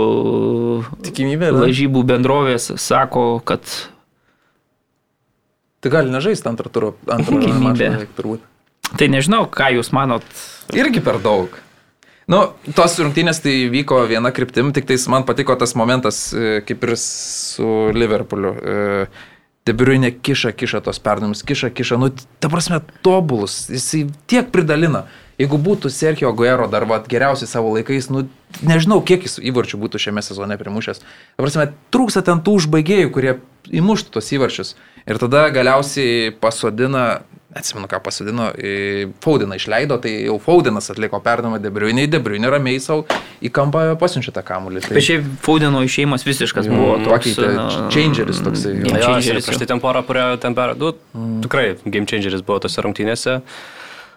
Tikimybė, 1.08 1.54
lažybų 1.56 2.04
bendrovės 2.12 2.72
sako, 2.82 3.40
kad 3.48 3.64
Tai 5.82 5.92
gali 5.94 6.14
nežaisti 6.14 6.50
antrą 6.52 6.70
turą, 6.70 6.94
antrą 7.10 7.42
beveik 7.74 8.14
turbūt. 8.18 8.46
tai 9.00 9.10
nežinau, 9.10 9.48
ką 9.50 9.72
jūs 9.78 9.92
manot. 9.96 10.26
Irgi 10.78 11.02
per 11.04 11.18
daug. 11.24 11.58
Nu, 12.32 12.44
tos 12.78 12.96
rungtynės 13.02 13.42
tai 13.44 13.56
vyko 13.72 14.04
viena 14.08 14.30
kryptim, 14.32 14.70
tik 14.76 14.86
tais 14.88 15.08
man 15.12 15.26
patiko 15.28 15.56
tas 15.60 15.74
momentas, 15.76 16.30
kaip 16.68 16.86
ir 16.86 16.94
su 17.02 17.90
Liverpooliu. 17.98 18.54
Debriuinė 19.68 20.10
kiša, 20.26 20.56
kiša 20.58 20.80
tos 20.86 20.98
perdavimus, 21.04 21.44
kiša, 21.46 21.70
kiša, 21.78 21.98
nu, 22.02 22.08
ta 22.42 22.50
prasme, 22.50 22.80
tobulus, 23.06 23.68
jisai 23.70 24.08
tiek 24.30 24.48
pridalina. 24.54 25.04
Jeigu 25.38 25.60
būtų 25.62 25.90
Sergio 25.94 26.32
Guero 26.38 26.66
dar 26.70 26.88
va, 26.90 26.98
geriausiai 27.10 27.50
savo 27.50 27.74
laikais, 27.76 28.08
nu, 28.14 28.24
nežinau, 28.66 29.00
kiek 29.06 29.26
jis 29.26 29.38
įvarčių 29.52 29.78
būtų 29.82 30.02
šiame 30.02 30.22
sezone 30.26 30.58
primušęs. 30.58 31.02
Ta 31.02 31.46
prasme, 31.46 31.68
trūksta 31.94 32.24
ten 32.26 32.42
tų 32.46 32.58
užbaigėjų, 32.58 33.14
kurie 33.14 33.36
įmuštų 33.70 34.18
tos 34.18 34.34
įvarčius. 34.34 34.74
Ir 35.10 35.18
tada 35.22 35.48
galiausiai 35.54 36.30
pasodina, 36.42 37.22
atsimenu, 37.58 37.88
ką 37.92 38.00
pasodino, 38.06 38.52
Faudiną 39.24 39.58
išleido, 39.58 39.98
tai 40.04 40.14
jau 40.28 40.38
Faudinas 40.40 40.92
atliko 40.94 41.20
perdamą 41.24 41.58
Debriuinį, 41.64 42.06
Debriuinį 42.14 42.52
ramiai 42.54 42.80
savo 42.84 43.04
į 43.44 43.50
kampą 43.56 43.84
pasiunčia 44.00 44.32
tą 44.36 44.44
kamuolį. 44.46 44.86
Tai 44.86 44.96
Bet 44.96 45.08
šiaip 45.08 45.28
Faudeno 45.44 45.82
išėjimas 45.84 46.24
visiškas 46.28 46.70
buvo 46.72 46.96
toks. 47.02 47.12
pakeitė 47.12 47.52
nu, 47.58 47.68
changeris 47.92 48.40
toksai. 48.46 48.74
game 48.78 48.96
Jo, 49.02 49.04
changeris 49.10 49.44
jau. 49.44 49.50
prieš 49.50 49.62
tai 49.64 49.70
ten 49.74 49.84
porą 49.84 50.06
prie 50.08 50.26
ten 50.44 50.56
per... 50.56 50.76
Nu, 50.80 50.94
tikrai 51.44 51.74
game 51.84 52.06
changeris 52.08 52.46
buvo 52.46 52.62
tose 52.64 52.86
rungtynėse. 52.86 53.42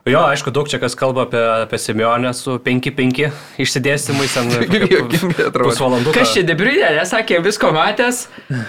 Jo, 0.05 0.21
aišku, 0.29 0.53
daug 0.53 0.69
čia 0.69 0.77
kas 0.77 0.93
kalba 1.01 1.23
apie, 1.25 1.41
apie 1.65 1.79
Semionę 1.81 2.35
su 2.37 2.59
5-5 2.61 3.31
išsidėstymais 3.65 4.35
pusvalandų. 5.65 6.13
Kas 6.13 6.35
čia 6.37 6.43
debriudė, 6.45 6.91
nesakė, 6.99 7.39
visko 7.41 7.71
matęs. 7.73 8.27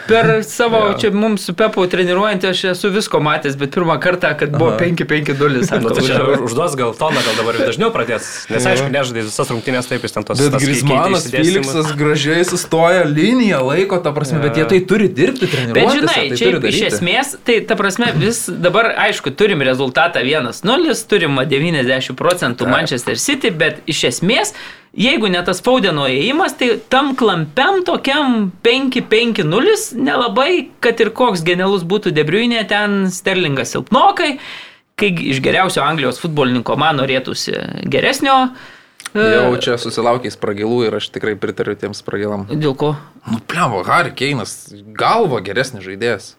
Per 0.07 0.29
savo, 0.47 0.79
čia 0.95 1.11
mums 1.11 1.43
su 1.43 1.51
Pepu 1.59 1.83
treniruojant, 1.91 2.45
aš 2.47 2.61
esu 2.71 2.88
visko 2.93 3.19
matęs, 3.19 3.57
bet 3.59 3.75
pirmą 3.75 3.97
kartą, 3.99 4.31
kad 4.39 4.55
buvo 4.55 4.77
5-5-0. 4.79 5.65
Nu, 5.83 5.91
tai 5.91 6.05
čia 6.07 6.21
užduos 6.38 6.77
gal 6.79 6.95
toną, 6.95 7.19
gal 7.27 7.36
dabar 7.41 7.59
dažniau 7.59 7.91
pradės. 7.91 8.47
Nes 8.53 8.69
aišku, 8.71 8.88
nežaidai 8.95 9.27
visas 9.27 9.51
rungtynės 9.51 9.91
taip, 9.91 10.07
jis 10.07 10.15
ten 10.15 10.23
tos... 10.31 10.39
Bet 10.39 10.55
tas 10.55 10.63
Grismanas. 10.63 11.27
Feliksas 11.36 11.91
gražiai 11.99 12.47
sustoja 12.47 13.03
liniją, 13.11 13.59
laiko, 13.73 13.99
ta 13.99 14.15
prasme, 14.15 14.39
bet 14.39 14.55
jie 14.55 14.69
tai 14.71 14.79
turi 14.88 15.11
dirbti, 15.11 15.51
treniruotis. 15.51 15.83
Bet 15.83 15.99
žinai, 15.99 16.15
tai 16.31 16.39
čia 16.39 16.55
turi 16.55 16.71
iš 16.71 16.79
daryti. 16.79 16.88
esmės, 16.93 17.36
tai 17.43 17.59
ta 17.67 17.75
prasme, 17.75 18.13
vis 18.23 18.45
dabar, 18.47 18.93
aišku, 19.09 19.36
turim 19.36 19.59
rezultatą 19.67 20.23
1-0, 20.23 20.95
turim 21.11 21.24
90 21.28 22.13
procentų. 22.19 22.67
Manchester 22.69 23.17
City, 23.17 23.49
bet 23.51 23.82
iš 23.89 24.03
esmės, 24.11 24.53
jeigu 24.95 25.28
ne 25.32 25.41
tas 25.43 25.61
Faudeno 25.65 26.05
įėjimas, 26.11 26.55
tai 26.59 26.76
tam 26.91 27.15
klampiam 27.17 27.82
tokiam 27.88 28.51
5-5-0 28.63 29.97
nelabai, 29.97 30.69
kad 30.80 31.01
ir 31.01 31.11
koks 31.15 31.43
genialus 31.47 31.84
būtų 31.88 32.13
Debriuinė, 32.15 32.61
ten 32.69 33.09
Sterlingas 33.11 33.73
silpnokai, 33.76 34.38
kai 34.95 35.11
iš 35.34 35.41
geriausio 35.43 35.84
Anglijos 35.84 36.21
futbolininko 36.23 36.78
man 36.80 37.01
norėtųsi 37.01 37.57
geresnio. 37.91 38.51
e, 39.11 39.19
Jau 39.19 39.51
čia 39.59 39.76
susilaukia 39.82 40.32
spragilų 40.32 40.86
ir 40.88 40.95
aš 41.01 41.09
tikrai 41.11 41.36
pritariu 41.39 41.76
tiems 41.80 41.99
spragilam. 42.03 42.47
Dėl 42.51 42.76
ko? 42.80 42.95
Nu, 43.28 43.41
pliavo, 43.43 43.84
Harry 43.88 44.13
Keinas, 44.15 44.71
galvo 44.95 45.41
geresnis 45.43 45.84
žaidėjas. 45.84 46.36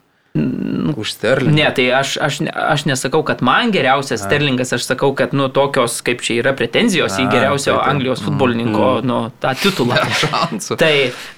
Už 0.97 1.13
Sterlingą. 1.13 1.55
Ne, 1.57 1.67
tai 1.75 1.87
aš, 1.97 2.17
aš, 2.23 2.41
ne- 2.45 2.53
aš 2.53 2.87
nesakau, 2.89 3.23
kad 3.27 3.43
man 3.45 3.73
geriausias 3.75 4.23
Sterlingas, 4.25 4.73
aš 4.77 4.87
sakau, 4.87 5.13
kad 5.17 5.35
nu, 5.37 5.49
tokios, 5.53 5.99
kaip 6.07 6.23
čia 6.25 6.39
yra 6.41 6.53
pretenzijos 6.57 7.17
į 7.19 7.27
A, 7.27 7.31
geriausio 7.33 7.73
tai 7.73 7.79
taip. 7.81 7.91
Anglijos 7.95 8.23
futbolininko 8.25 8.91
nu, 9.07 9.19
tą 9.43 9.55
titulą. 9.61 9.99
Šansų. 10.23 10.79
Tai, 10.81 10.93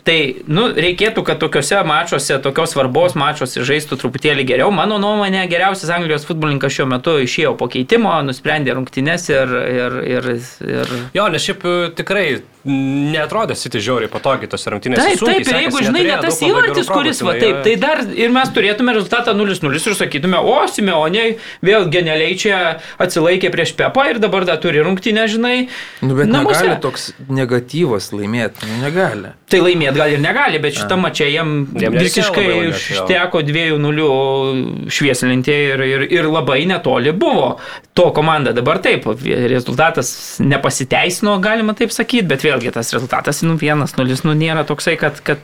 tai 0.06 0.18
nu, 0.50 0.68
reikėtų, 0.76 1.24
kad 1.26 1.40
tokiuose 1.42 1.80
mačiuose, 1.88 2.38
tokios 2.44 2.74
svarbos 2.74 3.16
mačiuose 3.18 3.64
žaistų 3.66 4.00
truputėlį 4.02 4.46
geriau. 4.52 4.70
Mano 4.74 5.00
nuomonė, 5.02 5.46
geriausias 5.50 5.92
Anglijos 5.94 6.26
futbolininkas 6.28 6.76
šiuo 6.76 6.88
metu 6.90 7.16
išėjo 7.24 7.56
po 7.58 7.70
keitimo, 7.72 8.12
nusprendė 8.26 8.76
rungtynes 8.78 9.28
ir... 9.32 9.56
ir, 9.78 9.98
ir, 10.18 10.30
ir... 10.66 10.94
Jo, 11.16 11.28
nes 11.32 11.44
šiaip 11.44 11.66
e, 11.66 11.76
tikrai 11.98 12.26
netrodė 12.68 13.56
City 13.58 13.80
žiauriai 13.82 14.10
patogiai 14.12 14.50
tose 14.50 14.72
rungtynėse. 14.72 15.04
Taip, 15.04 15.20
sunkiai 15.22 15.42
taip, 15.42 15.50
ir 15.50 15.60
jeigu 15.62 15.82
žinai, 15.82 16.02
neturėjo 16.04 16.16
ne 16.18 16.26
tas 16.26 16.40
įvartis, 16.44 16.90
kuris, 16.92 17.22
va 17.24 17.34
taip, 17.38 17.60
tai 17.64 17.74
dar 17.80 18.02
ir 18.06 18.34
mes 18.34 18.52
turėtume 18.54 18.94
rezultatą 18.96 19.34
0-0 19.38 19.78
ir 19.78 19.96
sakytume, 19.98 20.38
o 20.38 20.56
Simeonė 20.68 21.24
vėl 21.64 21.88
genialiai 21.92 22.36
čia 22.38 22.60
atsilaikė 23.00 23.52
prieš 23.54 23.74
Pepą 23.78 24.08
ir 24.12 24.20
dabar 24.22 24.46
dar 24.48 24.60
turi 24.62 24.82
rungtynę, 24.84 25.26
žinai. 25.30 25.56
Nu, 26.02 26.16
bet 26.18 26.30
namuose. 26.30 26.62
negali 26.62 26.80
toks 26.84 27.10
negatyvas 27.28 28.10
laimėti, 28.14 28.68
nu, 28.68 28.80
negali. 28.84 29.34
Tai 29.48 29.62
laimėt 29.64 29.96
gal 29.96 30.12
ir 30.12 30.20
negali, 30.20 30.60
bet 30.60 30.76
šitą 30.76 30.98
mačią 31.00 31.28
jam, 31.32 31.54
visiškai 31.72 32.46
užteko 32.68 33.42
2-0 33.48 34.90
švieslinti 34.92 35.54
ir, 35.72 35.84
ir, 35.86 36.06
ir 36.18 36.28
labai 36.28 36.60
netoli 36.68 37.14
buvo 37.16 37.54
to 37.96 38.10
komanda. 38.14 38.52
Dabar 38.56 38.82
taip, 38.84 39.08
rezultatas 39.24 40.10
nepasiteisino, 40.44 41.38
galima 41.42 41.74
taip 41.78 41.94
sakyti, 41.94 42.26
bet 42.28 42.44
vėlgi 42.58 42.72
tas 42.74 42.90
rezultatas, 42.92 43.40
nu, 43.46 43.54
1-0, 43.56 44.24
nu, 44.26 44.34
nėra 44.36 44.64
toksai, 44.66 44.96
kad, 45.00 45.20
kad 45.24 45.38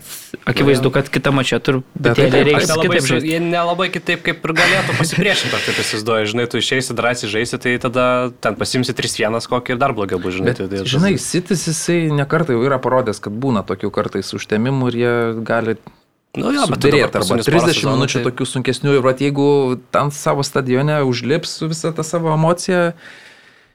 akivaizdu, 0.50 0.90
kad 0.94 1.08
kita 1.12 1.30
mačia 1.34 1.60
Bet 1.62 1.66
turbūt 1.70 1.86
taip, 2.18 2.34
Aš 2.34 2.46
reiks 2.48 2.68
nelabai, 2.68 2.84
kitaip 2.98 3.08
žaisti. 3.08 3.30
jie 3.30 3.40
nelabai 3.40 3.88
kitaip 3.94 4.22
kaip 4.26 4.44
ir 4.44 4.54
galėtų 4.58 4.96
pasipriešinti, 4.98 5.54
taip 5.54 5.80
įsivaizduoju. 5.84 6.30
Žinai, 6.34 6.46
tu 6.50 6.60
išeisi 6.60 6.96
drąsiai 6.98 7.30
žaisi, 7.30 7.60
tai 7.62 7.74
tada 7.82 8.06
ten 8.44 8.58
pasimsi 8.58 8.92
3-1 8.92 9.48
kokį 9.50 9.76
ir 9.76 9.80
dar 9.80 9.94
blogiau 9.96 10.18
bus, 10.22 10.34
žinai. 10.36 10.52
Bet, 10.52 10.62
tai, 10.64 10.68
tai, 10.72 10.84
žinai, 10.90 11.14
Sitis 11.22 11.66
jisai 11.70 12.00
nekartai 12.12 12.58
jau 12.58 12.64
yra 12.66 12.80
parodęs, 12.82 13.22
kad 13.22 13.32
būna 13.32 13.62
tokių 13.66 13.92
kartais 13.94 14.34
užtemimų 14.36 14.90
ir 14.92 14.98
jie 15.04 15.14
gali 15.46 15.76
nu, 16.34 16.50
jo, 16.50 16.64
bet 16.66 16.82
dabar 16.82 17.04
arba 17.06 17.20
paskutinius 17.20 17.46
porą 17.46 17.66
30 17.70 17.78
sezonų, 17.78 17.94
minučių 17.94 18.18
tai- 18.18 18.26
tokių 18.26 18.46
sunkesnių 18.50 18.96
ir 18.98 19.04
vat, 19.06 19.20
jeigu 19.22 19.48
ten 19.94 20.10
savo 20.10 20.42
stadione 20.42 20.96
užlips 21.06 21.52
su 21.60 21.68
visą 21.70 21.94
tą 21.94 22.02
savo 22.02 22.32
emociją, 22.34 22.92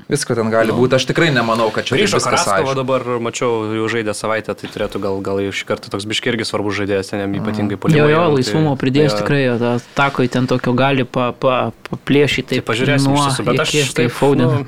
visko 0.09 0.35
ten 0.35 0.49
gali 0.51 0.73
būti. 0.73 0.97
Aš 0.97 1.05
tikrai 1.09 1.29
nemanau, 1.33 1.69
kad 1.73 1.85
čia 1.85 1.95
Ryšo 1.99 2.17
viskas 2.19 2.43
Karaskovo 2.43 2.73
dabar 2.77 3.05
mačiau, 3.21 3.69
jau 3.77 3.87
žaidė 3.91 4.15
savaitę, 4.17 4.55
tai 4.57 4.69
turėtų 4.73 5.01
gal, 5.03 5.19
gal 5.25 5.41
iš 5.43 5.63
karto 5.69 5.91
toks 5.93 6.07
biški 6.09 6.31
irgi 6.33 6.47
svarbus 6.49 6.79
žaidėjas, 6.81 7.11
ten 7.13 7.21
jam 7.23 7.35
ypatingai 7.39 7.77
Jo, 7.77 7.81
puolimo. 7.83 8.07
jo, 8.09 8.21
tai- 8.25 8.35
laisvumo 8.39 8.75
pridėjus 8.81 9.13
jo. 9.13 9.19
tikrai, 9.21 9.41
jo, 9.45 9.57
tą 9.61 9.73
takoj 9.95 10.29
ten 10.29 10.47
tokio 10.49 10.73
gali 10.73 11.05
pa, 11.05 11.31
pa, 11.31 11.71
paplėšyti. 11.89 12.57
Tai 12.59 12.65
pažiūrėsim, 12.73 13.13
iš 13.13 13.27
tiesų, 13.29 13.45
bet 13.51 13.59
aš 13.65 13.69
iki, 13.75 13.93
taip, 14.01 14.11
Faudin. 14.11 14.47
nu, 14.49 14.65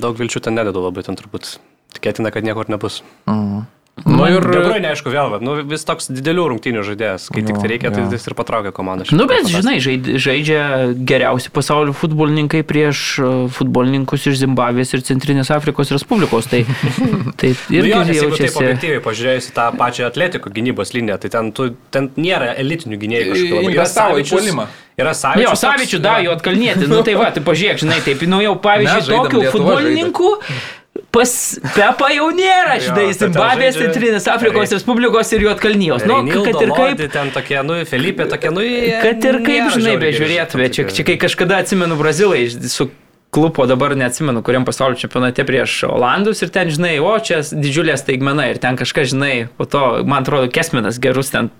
daug 0.00 0.14
vilčių 0.16 0.40
ten 0.46 0.54
nededu 0.54 0.80
labai, 0.84 1.02
ten 1.04 1.16
turbūt 1.18 1.58
tikėtina, 1.98 2.30
kad 2.32 2.44
niekur 2.46 2.68
nebus. 2.70 3.02
Mhm. 3.26 3.66
Nu, 4.04 4.24
ir 4.30 4.44
tikrai 4.44 4.78
neaišku 4.84 5.10
vėl, 5.12 5.32
bet 5.34 5.44
nu, 5.44 5.56
vis 5.68 5.84
toks 5.88 6.10
didelių 6.12 6.44
rungtynių 6.52 6.84
žaidėjas, 6.86 7.28
kai 7.34 7.42
tik 7.46 7.58
tai 7.58 7.70
reikia, 7.72 7.92
tai 7.94 8.04
jis 8.12 8.28
ir 8.30 8.36
patraukia 8.38 8.72
komandą. 8.74 9.08
Nu, 9.16 9.26
bet 9.30 9.48
žinai, 9.50 9.78
žaidžia 9.82 10.62
geriausi 11.08 11.52
pasaulio 11.54 11.94
futbolininkai 11.96 12.62
prieš 12.68 13.02
e, 13.22 13.30
futbolininkus 13.56 14.28
iš 14.30 14.40
Zimbabvės 14.42 14.94
ir 14.94 15.04
Centrinės 15.08 15.52
Afrikos 15.54 15.92
Respublikos. 15.94 16.50
Tai, 16.50 16.64
tai 17.40 17.54
irgi 17.54 17.78
nu 17.80 17.88
jo, 17.90 18.02
jaučiasi. 18.02 18.18
Jeigu 18.18 18.42
taip 18.42 18.60
objektyviai 18.62 19.04
pažiūrėjus 19.04 19.50
į 19.50 19.56
tą 19.58 19.70
pačią 19.78 20.10
atletikų 20.10 20.52
gynybos 20.58 20.94
liniją, 20.96 21.20
tai 21.22 21.32
ten, 21.34 21.54
tu, 21.56 21.70
ten 21.94 22.12
nėra 22.18 22.54
elitinių 22.60 23.00
gynėjų 23.00 23.32
kažkokių. 23.32 23.72
Yra 23.78 23.88
įpuolimą. 24.24 24.68
Yra 24.98 25.12
Savičius. 25.14 25.46
Jo, 25.46 25.54
Savičius, 25.54 26.02
da, 26.02 26.16
jo 26.24 26.32
atkalnėti. 26.34 26.88
Nu 26.90 27.04
tai 27.06 27.14
va, 27.18 27.28
tai 27.30 27.42
pažiūrėk, 27.46 27.78
žinai, 27.84 28.00
taip, 28.02 28.24
nu 28.26 28.40
jau 28.42 28.56
pavyzdžiui, 28.58 29.14
tokių 29.14 29.42
futbolininkų. 29.54 30.32
Žaidam 30.42 30.78
pas 31.14 31.32
Pepa 31.74 32.10
jau 32.14 32.28
nėra, 32.34 32.78
žinai, 32.82 33.08
Zimbabvės, 33.16 33.78
Centrinės 33.80 34.28
Afrikos 34.30 34.72
Respublikos 34.76 35.32
ir 35.34 35.46
Juotkalnyjos. 35.48 36.06
Nu, 36.08 36.20
kad 36.46 36.62
ir 36.62 36.72
kaip. 36.76 37.02
Ten 37.14 37.32
tokie, 37.34 37.58
nu, 37.66 37.80
Felipe, 37.88 38.28
tokie, 38.30 38.52
nu. 38.54 38.64
Kad 39.04 39.28
ir 39.30 39.42
kaip, 39.46 39.74
žinai, 39.76 39.98
bežiūrėtume. 40.02 40.70
Čia, 40.74 40.88
čia 40.94 41.06
kai 41.08 41.18
kažkada 41.20 41.62
atsimenu 41.64 41.98
Brazilai 42.00 42.46
su 42.48 42.90
klubo 43.30 43.66
dabar 43.68 43.92
neatsimenu, 43.96 44.42
kuriam 44.42 44.64
pasaulio 44.64 44.96
čempionate 44.96 45.44
prieš 45.44 45.82
Olandus 45.88 46.40
ir 46.42 46.52
ten, 46.52 46.70
žinai, 46.72 46.94
o 47.04 47.12
čia 47.20 47.42
didžiulė 47.44 47.98
staigmena 48.00 48.48
ir 48.48 48.60
ten 48.62 48.78
kažkas, 48.80 49.10
žinai, 49.12 49.34
po 49.58 49.68
to, 49.68 49.82
man 50.08 50.24
atrodo, 50.24 50.48
Kesminas 50.52 51.00
gerus 51.02 51.34
ten 51.34 51.50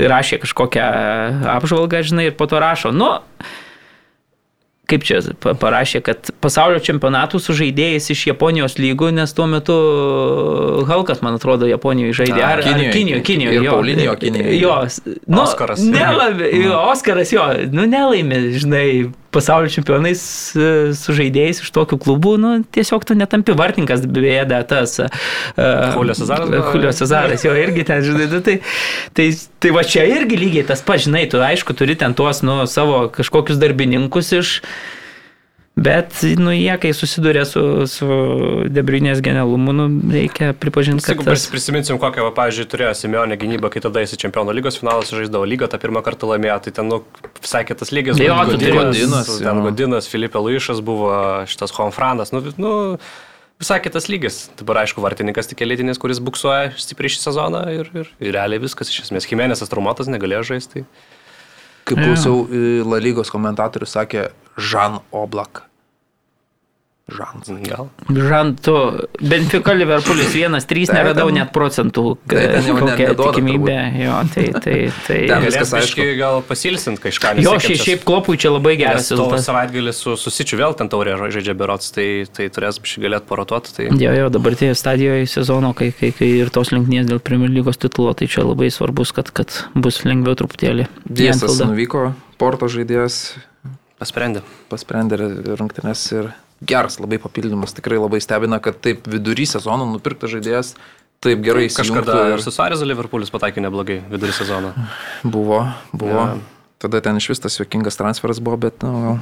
rašė 0.00 0.40
kažkokią 0.42 0.86
apžvalgą, 1.58 2.00
žinai, 2.08 2.30
ir 2.30 2.38
po 2.38 2.48
to 2.48 2.62
rašo, 2.62 2.92
nu, 2.96 3.10
kaip 4.92 5.06
čia 5.08 5.20
parašė, 5.60 6.02
kad 6.04 6.30
pasaulio 6.44 6.82
čempionatų 6.84 7.40
su 7.42 7.56
žaidėjais 7.56 8.10
iš 8.12 8.26
Japonijos 8.32 8.76
lygų, 8.80 9.12
nes 9.16 9.32
tuo 9.36 9.48
metu 9.50 9.78
Halkas, 10.88 11.22
man 11.24 11.38
atrodo, 11.40 11.68
Japonijoje 11.70 12.18
žaidė. 12.22 12.44
Ar 12.44 12.62
Kinijoje, 12.64 12.92
Kinijoje, 12.96 13.24
Kinijoje. 13.28 13.64
Jo, 13.64 13.78
Paulinio 13.78 14.16
Kinijoje. 14.20 14.60
Jo, 14.60 14.76
nu, 15.26 15.42
Oskaras. 15.46 15.82
Jo, 15.82 16.78
Oskaras, 16.92 17.32
jo, 17.34 17.48
nu 17.72 17.88
nelaimė, 17.88 18.42
žinai, 18.60 18.86
pasaulio 19.32 19.72
čempionais 19.72 20.22
su 20.98 21.16
žaidėjais 21.16 21.62
iš 21.64 21.72
tokių 21.74 21.98
klubų, 22.02 22.34
nu, 22.42 22.52
tiesiog 22.74 23.06
tu 23.08 23.16
netampi 23.18 23.56
vartininkas, 23.58 24.04
beje, 24.06 24.44
tas. 24.68 24.98
Uh, 25.02 25.96
Julio 25.96 26.16
Cezaras. 26.18 26.72
Julio 26.72 26.94
Cezaras, 26.96 27.46
jo, 27.46 27.54
irgi 27.58 27.86
ten, 27.88 28.02
žinai, 28.06 28.28
nu, 28.32 28.42
tai, 28.44 28.58
tai, 29.16 29.28
tai 29.62 29.74
va 29.74 29.84
čia 29.86 30.06
irgi 30.10 30.38
lygiai 30.40 30.66
tas 30.68 30.84
pats, 30.84 31.06
žinai, 31.08 31.26
tu 31.32 31.42
aišku 31.42 31.76
turi 31.78 31.96
ten 31.98 32.16
tuos, 32.18 32.44
nu, 32.46 32.62
savo 32.70 33.06
kažkokius 33.14 33.60
darbininkus 33.62 34.34
iš 34.38 34.58
Bet, 35.72 36.18
nu, 36.36 36.52
jie, 36.52 36.72
kai 36.76 36.90
susiduria 36.92 37.46
su, 37.48 37.62
su 37.88 38.06
Debrinės 38.68 39.22
genialumu, 39.24 39.72
nu, 39.72 39.86
reikia 40.12 40.50
pripažinti, 40.52 41.00
kad... 41.00 41.14
Jeigu 41.14 41.24
tas... 41.24 41.46
prisiminsim, 41.48 41.96
kokią, 42.02 42.26
va, 42.26 42.32
pavyzdžiui, 42.36 42.66
turėjo 42.68 42.90
Simeonė 42.98 43.38
gynybą, 43.40 43.70
kai 43.72 43.80
tada 43.80 44.02
jis 44.04 44.12
į 44.12 44.18
Čempionų 44.26 44.52
lygos 44.58 44.76
finalą 44.82 45.06
žaisdavo 45.08 45.48
lygą, 45.48 45.70
tą 45.72 45.80
pirmą 45.80 46.02
kartą 46.04 46.28
laimėjo, 46.28 46.58
tai 46.66 46.74
ten, 46.76 46.92
nu, 46.92 47.00
visai 47.40 47.62
kitas 47.64 47.88
lygis. 47.88 48.20
Jo, 48.20 48.36
turi 48.50 48.74
Godinas. 48.76 49.30
Ten 49.40 49.62
Godinas, 49.64 50.10
Filipe 50.12 50.44
Luišas 50.44 50.84
buvo 50.84 51.14
šitas 51.48 51.72
Honfranas, 51.78 52.34
nu, 52.36 52.44
nu, 52.60 52.74
visai 53.64 53.80
kitas 53.80 54.10
lygis. 54.12 54.42
Dabar, 54.60 54.82
aišku, 54.84 55.00
vartininkas 55.00 55.48
tik 55.48 55.64
elitinis, 55.64 55.96
kuris 56.02 56.20
buksuoja 56.20 56.74
stipriai 56.76 57.16
šį 57.16 57.24
sezoną 57.24 57.64
ir, 57.78 57.88
ir, 57.96 58.12
ir 58.20 58.36
realiai 58.36 58.60
viskas 58.60 58.92
iš 58.92 59.06
esmės. 59.06 59.30
Jimenezas 59.32 59.72
traumatas 59.72 60.12
negalėjo 60.12 60.44
žaisti. 60.52 60.84
Kaip 61.88 61.96
klausiau, 61.96 62.44
La 62.86 63.00
lygos 63.02 63.32
komentatorius 63.32 63.96
sakė 63.96 64.28
Žan 64.56 65.00
Oblak. 65.10 65.66
Žans. 67.10 67.48
Gal. 67.66 67.88
Žantų. 68.08 68.74
Benfica 69.26 69.74
Liverpoolis 69.74 70.32
1-3 70.38 70.92
neradau 70.94 71.26
net 71.34 71.50
procentų. 71.54 72.04
Tai 72.30 72.44
jau 72.62 72.76
kokia 72.78 73.08
tikimybė. 73.18 73.76
Jo, 73.98 74.20
tai, 74.32 74.44
tai, 74.54 74.76
tai. 75.08 75.18
Ten 75.28 75.44
viskas 75.44 75.74
aišku. 75.80 76.06
Gal 76.20 76.40
pasilsint 76.46 77.02
kažką. 77.02 77.34
Jo, 77.42 77.56
šiaip, 77.62 77.82
šiaip 77.82 78.06
klopui 78.06 78.38
čia 78.40 78.54
labai 78.54 78.76
geras. 78.80 79.10
To 79.10 79.28
savaitgalį 79.42 79.94
su, 79.96 80.16
susičiu 80.20 80.60
vėl 80.62 80.76
ten 80.78 80.90
taurė 80.92 81.18
žaidžia 81.26 81.56
berots, 81.58 81.92
tai, 81.94 82.08
tai 82.30 82.48
turės 82.54 82.78
šį 82.78 83.04
galėt 83.08 83.28
parotuoti. 83.28 83.76
Tai... 83.76 83.90
Jo, 83.98 84.14
jo, 84.22 84.32
dabartėje 84.32 84.78
stadijoje 84.78 85.28
sezono, 85.34 85.74
kai, 85.76 85.90
kai, 85.96 86.14
kai 86.16 86.30
ir 86.38 86.54
tos 86.54 86.72
linknės 86.72 87.10
dėl 87.10 87.22
Premier 87.24 87.52
lygos 87.52 87.82
titulo, 87.82 88.14
tai 88.16 88.30
čia 88.30 88.46
labai 88.46 88.70
svarbus, 88.72 89.12
kad, 89.16 89.34
kad 89.34 89.64
bus 89.74 90.04
lengviau 90.06 90.38
truputėlį. 90.38 90.88
Diesas 91.10 91.60
nuvyko, 91.66 92.12
Porto 92.40 92.70
žaidėjas. 92.70 93.24
Pasprendė. 94.02 94.42
Pasprendė 94.72 95.18
rungtynes 95.58 96.02
ir 96.14 96.32
geras 96.66 96.98
labai 97.02 97.18
papildymas, 97.22 97.74
tikrai 97.76 98.00
labai 98.02 98.20
stebina, 98.22 98.58
kad 98.62 98.78
taip 98.82 99.06
vidury 99.10 99.46
sezono 99.48 99.86
nupirktas 99.90 100.34
žaidėjas 100.34 100.74
taip 101.22 101.42
gerai 101.44 101.68
įsijungtų. 101.68 102.02
Kažkada 102.02 102.34
ir 102.34 102.42
su 102.42 102.52
Sarėzu 102.54 102.86
Liverpoolis 102.88 103.30
pataikė 103.32 103.62
neblogai 103.64 104.00
vidury 104.10 104.34
sezono. 104.34 104.72
Buvo, 105.34 105.64
buvo. 105.94 106.26
Ja. 106.26 106.36
Tada 106.82 106.98
ten 107.04 107.20
iš 107.20 107.28
vis 107.30 107.42
tas 107.44 107.54
juokingas 107.60 107.94
transferas 107.94 108.40
buvo, 108.42 108.56
bet, 108.64 108.82
nu, 108.82 109.12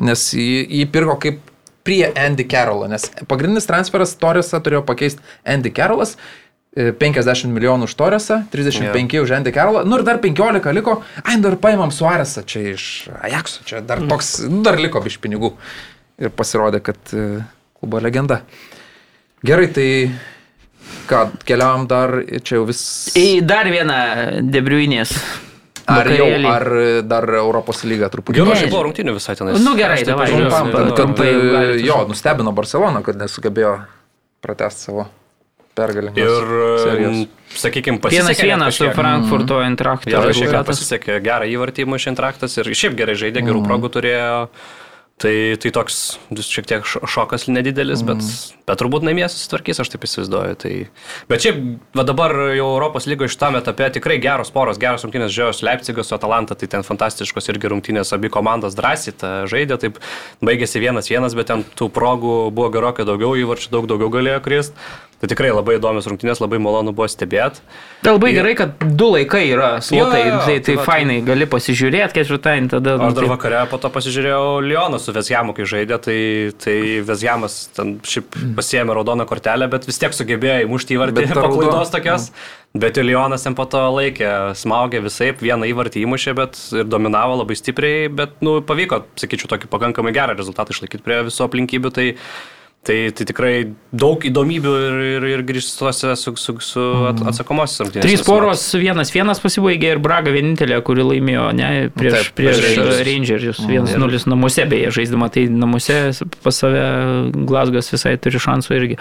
nes 0.00 0.22
jį, 0.32 0.62
jį 0.78 0.86
pirko 0.88 1.18
kaip 1.20 1.42
prie 1.84 2.06
Andy 2.16 2.46
Carrollo, 2.48 2.88
nes 2.88 3.04
pagrindinis 3.28 3.68
transferas 3.68 4.14
Torresą 4.16 4.62
turėjo 4.64 4.80
pakeisti 4.88 5.20
Andy 5.44 5.72
Carrollas. 5.76 6.14
50 6.76 7.48
e, 7.48 7.50
milijonų 7.50 7.88
už 7.90 7.94
Torresą, 7.98 8.44
35 8.52 9.14
yeah. 9.14 9.24
už 9.24 9.32
Andy 9.34 9.52
Carrollą, 9.52 9.82
nu 9.84 9.98
ir 9.98 10.04
dar 10.06 10.20
15 10.22 10.70
liko, 10.76 11.00
ai, 11.24 11.40
dar 11.42 11.56
paimam 11.58 11.90
Suaresą 11.90 12.44
čia 12.46 12.62
iš 12.76 12.84
Ajaxo, 13.18 13.64
čia 13.66 13.82
dar 13.82 14.02
toks, 14.06 14.36
dar 14.62 14.78
liko 14.78 15.02
iš 15.02 15.18
pinigų 15.18 15.56
ir 16.22 16.30
pasirodė, 16.30 16.82
kad 16.84 17.14
e, 17.16 17.42
klubo 17.80 17.98
legenda. 17.98 18.44
Gerai, 19.42 19.66
tai 19.74 19.88
ką, 21.10 21.26
keliavam 21.48 21.88
dar, 21.90 22.20
čia 22.38 22.60
jau 22.60 22.66
vis. 22.68 22.82
Į 23.18 23.40
dar 23.42 23.70
vieną 23.72 24.00
debriuinės. 24.46 25.16
Ar 25.90 26.06
jau, 26.14 26.28
ar 26.46 26.68
dar 27.02 27.26
Europos 27.40 27.80
lyga 27.82 28.06
truputį. 28.12 28.44
Gerai, 28.44 28.60
aš 28.60 28.70
buvo 28.70 28.84
rungtynių 28.86 29.16
visai 29.16 29.34
tenais. 29.34 29.58
Nu 29.58 29.72
gerai, 29.74 30.04
davai. 30.06 30.28
Trumpam, 30.30 30.70
kad, 30.70 30.92
kad, 31.00 31.22
e, 31.26 31.80
jo, 31.82 32.04
nustebino 32.06 32.54
Barcelona, 32.54 33.02
kad 33.02 33.18
nesugebėjo 33.18 33.80
pratesti 34.44 34.86
savo 34.86 35.08
pergalę. 35.78 36.12
Ir, 36.18 36.52
serijos. 36.84 37.22
sakykime, 37.62 38.00
pasisekė. 38.02 38.26
Vienas 38.26 38.44
vienas 38.44 38.78
su 38.80 38.90
Frankfurto 38.96 39.60
mm. 39.60 39.72
Intraktu. 39.72 40.12
Ja, 40.12 40.22
šiek 40.34 40.52
tiek 40.52 40.68
pasisekė 40.68 41.18
gerą 41.24 41.48
įvartį 41.50 41.88
iš 41.96 42.06
Intraktas 42.12 42.56
ir 42.60 42.70
šiaip 42.74 42.96
gerai 42.98 43.16
žaidė, 43.18 43.44
gerų 43.46 43.62
mm. 43.62 43.68
progų 43.70 43.92
turėjo. 43.98 44.38
Tai, 45.20 45.34
tai 45.60 45.68
toks 45.76 45.96
šiek 46.32 46.64
tiek 46.64 46.86
šokas 46.88 47.44
nedidelis, 47.52 48.00
mm. 48.00 48.08
bet 48.08 48.59
turbūt 48.78 49.06
namie 49.06 49.26
susitvarkys, 49.30 49.80
aš 49.82 49.92
taip 49.92 50.06
įsivaizduoju. 50.06 50.58
Tai... 50.62 50.72
Bet 51.30 51.44
šiaip, 51.46 51.60
va 51.96 52.04
dabar 52.06 52.34
jau 52.54 52.68
Europos 52.74 53.08
lygo 53.10 53.28
šitame 53.30 53.60
etape 53.62 53.90
tikrai 53.96 54.20
geros 54.22 54.52
poros, 54.54 54.80
geros 54.80 55.06
rungtynės 55.06 55.34
žiūrėjos 55.34 55.64
Leipzigas 55.66 56.10
su 56.10 56.16
Atalanta, 56.16 56.56
tai 56.58 56.70
ten 56.70 56.86
fantastiškos 56.86 57.50
irgi 57.52 57.72
rungtynės, 57.74 58.14
abi 58.16 58.32
komandos 58.32 58.78
drąsiai 58.78 59.46
žaidė, 59.50 59.80
taip 59.80 60.00
baigėsi 60.44 60.82
vienas 60.82 61.10
vienas, 61.10 61.36
bet 61.38 61.50
ten 61.50 61.66
tų 61.78 61.90
progų 61.94 62.40
buvo 62.54 62.70
gerokai 62.74 63.08
daugiau, 63.08 63.36
įvarčių 63.38 63.72
daug 63.74 63.90
daugiau 63.90 64.12
galėjo 64.20 64.42
kristi. 64.44 64.90
Tai 65.20 65.28
tikrai 65.28 65.50
labai 65.52 65.74
įdomios 65.76 66.06
rungtynės, 66.08 66.38
labai 66.40 66.56
malonu 66.64 66.94
buvo 66.96 67.04
stebėti. 67.12 67.60
Tai 68.00 68.14
labai 68.14 68.30
ir... 68.30 68.38
gerai, 68.38 68.54
kad 68.56 68.78
du 68.80 69.10
laikai 69.12 69.42
yra 69.50 69.68
slotai, 69.84 70.22
jo, 70.22 70.28
jo, 70.30 70.30
jo, 70.30 70.38
tai, 70.46 70.54
tai, 70.64 70.76
tai 70.78 70.86
fainai, 70.86 71.18
tai... 71.18 71.26
gali 71.26 71.48
pasižiūrėti 71.52 72.16
ketvirtadienį 72.16 72.70
tada. 72.72 72.94
Aš 72.96 73.18
dar 73.18 73.26
tai... 73.26 73.32
vakare 73.34 73.60
po 73.68 73.80
to 73.82 73.90
pasižiūrėjau 73.92 74.46
Lioną 74.64 75.00
su 75.02 75.12
Vezjamu, 75.12 75.52
kai 75.58 75.68
žaidė, 75.68 75.98
tai, 76.00 76.16
tai 76.64 76.76
Vezjamas 77.04 77.58
ten 77.76 77.98
šiaip 78.00 78.38
pasiėmė 78.60 78.94
raudoną 79.00 79.26
kortelę, 79.28 79.66
bet 79.72 79.88
vis 79.88 79.98
tiek 80.00 80.14
sugebėjo 80.14 80.68
įmušti 80.68 80.96
įvartį 80.96 81.26
po 81.34 81.48
klaidos 81.56 81.92
tokios. 81.94 82.30
Mm. 82.30 82.84
Bet 82.84 83.00
Lionas 83.02 83.42
ten 83.42 83.56
po 83.58 83.66
to 83.66 83.80
laikė, 83.96 84.30
smaugė 84.54 85.00
visai, 85.02 85.32
vieną 85.40 85.66
įvartį 85.72 86.04
įmušė, 86.04 86.36
bet 86.38 86.60
ir 86.76 86.86
dominavo 86.86 87.40
labai 87.40 87.56
stipriai, 87.58 88.06
bet, 88.14 88.36
nu, 88.46 88.60
pavyko, 88.62 89.02
sakyčiau, 89.18 89.50
tokį 89.56 89.70
pakankamai 89.72 90.14
gerą 90.14 90.36
rezultatą 90.38 90.76
išlaikyti 90.76 91.02
prie 91.02 91.24
viso 91.26 91.48
aplinkybių. 91.48 91.90
Tai 91.96 92.06
Tai, 92.80 92.94
tai 93.12 93.24
tikrai 93.28 93.54
daug 93.92 94.22
įdomybių 94.24 94.70
ir, 94.80 94.94
ir, 95.04 95.24
ir 95.34 95.40
grįžtuose 95.44 96.14
su, 96.16 96.32
su, 96.40 96.54
su 96.64 96.80
mhm. 96.80 97.26
atsakomosios 97.28 97.82
rungtynės. 97.82 98.06
Trys 98.06 98.22
poros, 98.24 98.62
vienas 98.80 99.12
vienas 99.12 99.42
pasibaigė 99.42 99.90
ir 99.94 100.00
Braga 100.00 100.32
vienintelė, 100.32 100.78
kuri 100.86 101.04
laimėjo 101.04 101.50
ne, 101.58 101.68
prieš, 101.92 102.16
Taip, 102.16 102.38
prieš 102.38 102.62
Rangers, 102.64 103.02
Rangers 103.10 103.60
vienas 103.66 103.92
mhm. 103.92 104.00
nulis 104.00 104.24
namuose, 104.24 104.64
beje, 104.70 104.94
žaisdama 104.96 105.28
tai 105.34 105.44
namuose 105.52 105.98
pas 106.40 106.62
save 106.62 106.86
Glasgas 107.50 107.92
visai 107.92 108.14
turi 108.16 108.40
šansų 108.40 108.78
irgi. 108.78 108.98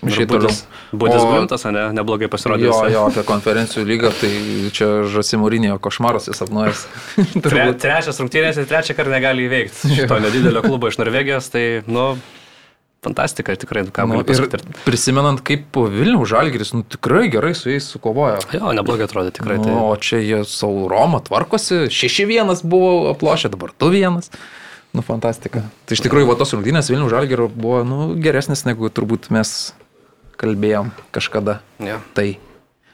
Šitas 0.00 0.64
Budis 0.90 1.22
Glimtas, 1.22 1.64
ne, 1.70 1.86
neblogai 1.94 2.26
pasirodė. 2.32 2.66
Jo, 2.66 2.80
jo, 2.90 3.04
apie 3.12 3.22
konferencijų 3.28 3.84
lygą, 3.86 4.10
tai 4.16 4.30
čia 4.74 4.88
Žasimurinio 5.12 5.76
košmaras 5.82 6.30
jis 6.30 6.40
apnuojas. 6.46 6.86
Tre, 7.44 7.66
trečias 7.78 8.18
rungtynės 8.22 8.58
ir 8.58 8.66
trečią 8.70 8.96
kartą 8.98 9.12
negali 9.12 9.46
įveikti 9.46 9.92
šito 10.00 10.18
nedidelio 10.24 10.64
klubo 10.64 10.90
iš 10.90 10.98
Norvegijos, 10.98 11.52
tai, 11.52 11.64
nu, 11.86 12.14
fantastika, 13.04 13.54
tikrai, 13.56 13.84
ką 13.88 14.06
nu, 14.10 14.20
ir 14.20 14.62
prisimenant, 14.84 15.40
kaip 15.46 15.76
Vilnių 15.76 16.24
Žalgiris, 16.28 16.74
nu, 16.76 16.84
tikrai 16.84 17.28
gerai 17.32 17.54
su 17.56 17.72
jais 17.72 17.86
sukovojo. 17.88 18.42
Jo, 18.52 18.74
neblogai 18.76 19.06
atrodė, 19.08 19.32
tikrai. 19.38 19.56
Nu, 19.60 19.66
tai. 19.66 19.76
O 19.80 19.94
čia 19.96 20.20
jie 20.20 20.42
savo 20.48 20.84
Romą 20.90 21.22
tvarkosi, 21.24 21.86
6-1 21.88 22.60
buvo 22.68 23.10
aplošę, 23.14 23.52
dabar 23.54 23.72
2-1. 23.80 24.20
Nu, 24.96 25.04
fantastika. 25.06 25.64
Tai 25.86 25.96
iš 25.96 26.02
tikrųjų, 26.04 26.28
va 26.32 26.36
tos 26.40 26.52
rungtynės 26.56 26.90
Vilnių 26.92 27.08
Žalgirio 27.12 27.48
buvo, 27.54 27.80
nu, 27.86 28.12
geresnis 28.20 28.66
negu 28.68 28.90
turbūt 28.92 29.30
mes 29.32 29.72
kalbėjom 30.40 30.92
kažkada. 31.14 31.60
Ja. 31.80 32.00
Tai. 32.16 32.32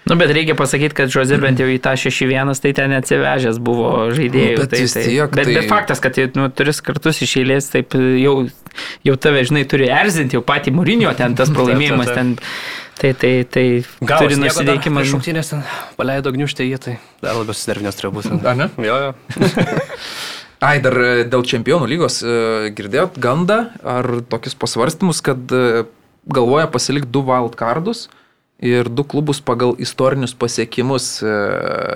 Nu, 0.06 0.14
bet 0.14 0.30
reikia 0.30 0.54
pasakyti, 0.54 0.94
kad 0.94 1.10
Žozė 1.10 1.40
bent 1.42 1.58
jau 1.58 1.66
į 1.66 1.80
tą 1.82 1.96
6-1 1.98 2.54
tai 2.62 2.70
ten 2.78 2.92
atsivežęs 2.94 3.56
buvo 3.58 3.88
žaidėjų. 4.14 4.52
Nu, 4.54 4.62
bet 4.62 4.70
tai, 4.70 4.84
tai, 4.86 5.02
tiek, 5.02 5.32
bet, 5.34 5.48
tai- 5.48 5.56
bet 5.58 5.66
faktas, 5.72 6.02
kad 6.04 6.18
nu, 6.38 6.46
tris 6.54 6.78
kartus 6.86 7.18
iš 7.26 7.32
eilės 7.42 7.66
taip 7.72 7.96
jau, 7.98 8.36
jau 9.02 9.16
tave, 9.18 9.42
žinai, 9.48 9.64
turi 9.66 9.90
erzinti, 9.90 10.38
jau 10.38 10.44
patį 10.46 10.76
mūrinio 10.78 11.10
ten 11.18 11.34
tas 11.38 11.50
pralaimėjimas 11.54 12.12
ten. 12.14 12.36
Tai, 12.96 13.10
tai, 13.18 13.32
tai 13.44 13.64
Gal 14.08 14.22
turi 14.24 14.38
nusiteikimą. 14.40 15.02
Šauktinės 15.10 15.50
ten 15.52 15.66
paleido 15.98 16.30
gniužtę 16.32 16.64
jį, 16.64 16.78
tai 16.80 16.94
dar 17.20 17.36
labiau 17.36 17.52
susidarvinęs 17.52 17.98
turėjo 17.98 18.12
būti. 18.14 18.38
Ar 18.46 18.56
ne? 18.56 18.70
Jo, 18.86 19.00
jo. 19.08 19.10
Ai, 20.66 20.78
dar 20.80 20.96
e, 20.96 21.10
dėl 21.28 21.44
čempionų 21.44 21.90
lygos 21.90 22.22
e, 22.24 22.70
girdėjot 22.78 23.18
gandą 23.20 23.58
ar 23.84 24.08
tokius 24.30 24.56
pasvarstymus, 24.56 25.20
kad 25.20 25.52
e, 25.52 25.84
galvoja 26.32 26.70
pasilikti 26.72 27.12
du 27.12 27.20
wildcardus 27.26 28.06
ir 28.58 28.88
du 28.88 29.04
klubus 29.04 29.40
pagal 29.40 29.74
istorinius 29.78 30.34
pasiekimus 30.34 31.08
e, 31.22 31.32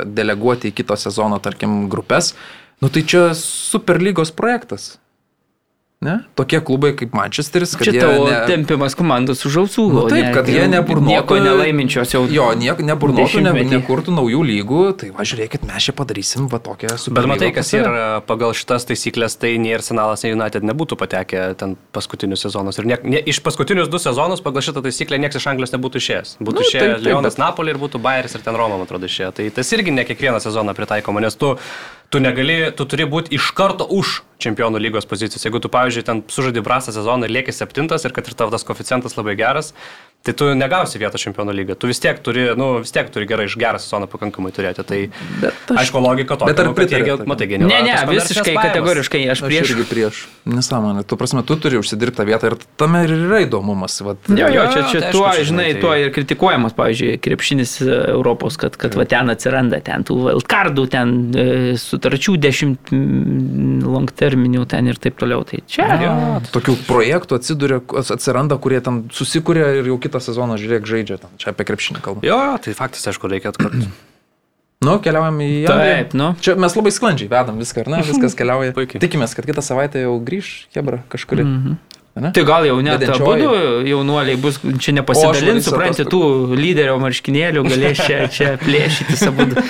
deleguoti 0.05 0.71
į 0.71 0.77
kito 0.81 0.97
sezono, 1.01 1.41
tarkim, 1.41 1.87
grupės. 1.93 2.35
Nu 2.81 2.89
tai 2.93 3.05
čia 3.05 3.31
superlygos 3.37 4.33
projektas. 4.33 4.95
Ne? 6.01 6.15
Tokie 6.33 6.63
klubai 6.65 6.95
kaip 6.97 7.11
Manchesteris, 7.13 7.75
kad 7.77 7.85
Čia 7.85 8.01
tavo 8.01 8.23
ne... 8.25 8.37
tempimas 8.49 8.95
komandos 8.97 9.43
už 9.45 9.57
ausų. 9.67 9.83
Nu, 9.93 10.05
taip, 10.09 10.31
kad 10.33 10.47
jie 10.49 10.63
neburnėtų. 10.73 11.11
Nieko 11.13 11.37
nelaiminčios 11.45 12.15
jau. 12.15 12.23
Jo, 12.33 12.47
niek, 12.57 12.81
neburnėtų, 12.89 13.43
ne, 13.45 13.53
nekurtų 13.69 14.15
naujų 14.17 14.41
lygų, 14.49 14.79
tai 14.97 15.11
va 15.13 15.27
žiūrėkit, 15.29 15.67
mes 15.69 15.85
čia 15.91 15.93
padarysim 15.99 16.47
va 16.49 16.57
tokią 16.65 16.89
Bet 16.95 17.03
superlygą. 17.05 17.33
matai, 17.35 17.51
kas 17.59 17.75
yra 17.77 18.07
pagal 18.25 18.57
šitas 18.57 18.89
taisyklės, 18.89 19.37
tai 19.45 19.53
nei 19.61 19.77
Arsenalas, 19.77 20.25
nei 20.25 20.33
United 20.39 20.65
nebūtų 20.71 20.97
patekę 21.05 21.45
ten 21.61 21.77
paskutinius 21.93 22.47
sezonus. 22.49 22.81
Ir 22.81 22.89
ne, 22.95 23.01
ne, 23.05 23.21
iš 23.35 23.43
paskutinius 23.45 23.93
du 23.93 24.01
sezonus 24.01 24.41
pagal 24.41 24.65
šitą 24.65 24.81
taisyklę 24.89 25.21
niekas 25.21 25.37
iš 25.45 25.51
Anglijos 25.53 25.77
nebūtų 25.77 26.01
išėjęs. 26.01 26.37
Būtų 26.41 26.65
Nu, 26.65 26.65
išėjęs 26.65 26.87
taip, 26.87 26.97
taip, 26.97 27.07
Leonas 27.11 27.37
bet- 27.37 27.45
Napoli 27.45 27.77
ir 27.77 27.83
būtų 27.85 28.01
Bayeris 28.01 28.41
ir 28.41 28.49
ten 28.49 28.57
Roma, 28.57 28.81
man 28.81 28.89
atrodo, 28.89 29.05
išėjo. 29.05 29.35
Tai 29.37 29.51
tas 29.61 29.77
irgi 29.77 29.93
ne 29.93 30.09
kiekvieną 30.09 30.41
sezoną 30.41 30.73
pritaikoma, 30.81 31.21
nes 31.29 31.37
tu, 31.37 31.59
tu 32.11 32.19
negali, 32.19 32.59
tu 32.75 32.85
turi 32.91 33.07
būti 33.07 33.37
iš 33.39 33.53
karto 33.55 33.87
už 33.87 34.21
čempionų 34.43 34.81
lygos 34.83 35.07
pozicijas. 35.07 35.45
Jeigu 35.47 35.61
tu, 35.63 35.71
pavyzdžiui, 35.71 36.07
ten 36.07 36.23
sužaidži 36.27 36.65
prastą 36.67 36.95
sezoną 36.97 37.29
ir 37.29 37.35
lieki 37.39 37.55
septintas 37.55 38.05
ir 38.05 38.15
kad 38.17 38.27
ir 38.27 38.35
tavo 38.35 38.51
tas 38.51 38.67
koeficientas 38.67 39.15
labai 39.19 39.37
geras, 39.39 39.71
tai 40.23 40.35
tu 40.37 40.45
negausi 40.53 40.99
vietos 41.01 41.23
čempionų 41.25 41.53
lygą. 41.57 41.75
Tu 41.81 41.89
vis 41.89 41.99
tiek 42.03 42.19
turi, 42.21 42.43
nu, 42.57 42.67
vis 42.85 42.93
tiek 42.93 43.09
turi 43.09 43.25
gerai 43.27 43.47
iš 43.49 43.55
gerą 43.57 43.79
sezoną 43.81 44.05
pakankamai 44.13 44.51
turėti. 44.53 44.85
Tai, 44.85 44.99
aš- 45.49 45.79
aišku, 45.81 46.03
logika 46.05 46.37
tokia, 46.37 46.51
Bet 46.53 46.61
ar 46.61 46.67
nu, 46.69 46.75
tokiam? 46.75 47.25
matai, 47.27 47.47
Ne, 47.47 47.53
generuoja 47.55 47.83
ne, 47.87 47.95
komercines 48.05 48.29
visiškai 48.29 48.55
kategoriškai 48.61 49.23
aš 49.33 49.41
Aš 49.41 49.47
prieš. 49.49 49.71
irgi 49.73 49.87
prieš. 49.89 50.19
Nesąmonė. 50.45 51.05
Tu 51.09 51.17
prasme, 51.17 51.41
tu 51.47 51.57
turi 51.57 51.79
užsidirbtą 51.81 52.27
vietą 52.29 52.51
ir 52.53 52.57
tame 52.77 53.05
ir 53.07 53.15
yra 53.17 53.41
įdomumas. 53.47 53.97
Vat, 54.05 54.19
Jo, 54.29 54.49
jo, 54.53 54.67
čia, 54.75 54.83
čia 54.93 55.01
tai 55.07 55.13
tuo, 55.13 55.25
aišku, 55.31 55.45
žinai, 55.55 55.73
tai- 55.73 55.81
tuo 55.81 55.95
ir 55.97 56.11
kritikuojamas, 56.13 56.73
pavyzdžiui, 56.77 57.17
krepšinis 57.25 57.73
e, 57.81 57.89
Europos, 58.13 58.57
kad, 58.61 58.77
kad 58.77 58.95
va 58.95 59.05
ten 59.09 59.31
atsiranda, 59.33 59.81
ten 59.81 60.05
tų 60.05 60.19
wildcardų, 60.29 60.85
ten 60.93 61.15
e, 61.33 61.47
sutarčių 61.81 62.37
dešimt 62.37 62.93
long 63.89 64.11
terminių 64.13 64.67
ten 64.69 64.87
ir 64.91 64.97
taip 65.01 65.17
toliau. 65.21 65.45
Tai 65.49 65.61
čia. 65.67 65.89
Jo, 66.03 66.13
Tokių 66.53 66.77
projektų 66.89 67.39
atsiduria, 67.41 67.81
atsiranda, 67.97 68.59
kurie 68.61 68.81
tam 68.85 69.05
susikūrė 69.09 69.79
ir 69.81 69.87
jau 69.93 69.99
kitą 69.99 70.10
sezoną 70.19 70.59
žiūrėk 70.59 70.89
žaidžia. 70.91 71.21
Tam. 71.23 71.31
Čia 71.39 71.55
apie 71.55 71.69
krepšinį 71.69 72.03
kalbam. 72.03 72.27
Jo, 72.27 72.59
tai 72.59 72.75
faktas, 72.75 73.07
aišku, 73.07 73.31
reikia, 73.31 73.55
kad... 73.55 73.71
Nu, 74.81 74.95
keliaujam 75.05 75.37
į 75.45 75.47
Angliją. 75.69 75.97
Taip, 76.01 76.15
nu. 76.17 76.31
Čia 76.41 76.55
mes 76.57 76.73
labai 76.73 76.89
sklandžiai 76.97 77.29
vedam 77.29 77.59
viską, 77.61 77.83
ar 77.85 77.91
ne? 77.93 77.99
Viskas 78.07 78.33
keliauja. 78.39 78.73
Puikiai. 78.73 79.03
Tikimės, 79.03 79.37
kad 79.37 79.45
kitą 79.45 79.61
savaitę 79.61 80.07
jau 80.07 80.15
grįž 80.25 80.49
Hebra 80.73 81.03
kažkuri. 81.13 81.45
Mm 81.45 81.59
-hmm. 81.61 82.33
Tai 82.35 82.43
gal 82.45 82.67
jau 82.67 82.81
net 82.83 83.05
abu 83.09 83.35
jaunuoliai 83.87 84.37
bus 84.37 84.59
čia 84.83 84.93
nepasidalins, 84.97 85.65
supranti, 85.65 86.05
tų 86.05 86.57
lyderio 86.59 86.97
marškinėlių 86.99 87.63
galės 87.69 88.03
čia, 88.03 88.27
čia 88.33 88.57
plėšyti 88.59 89.29
abu. 89.29 89.47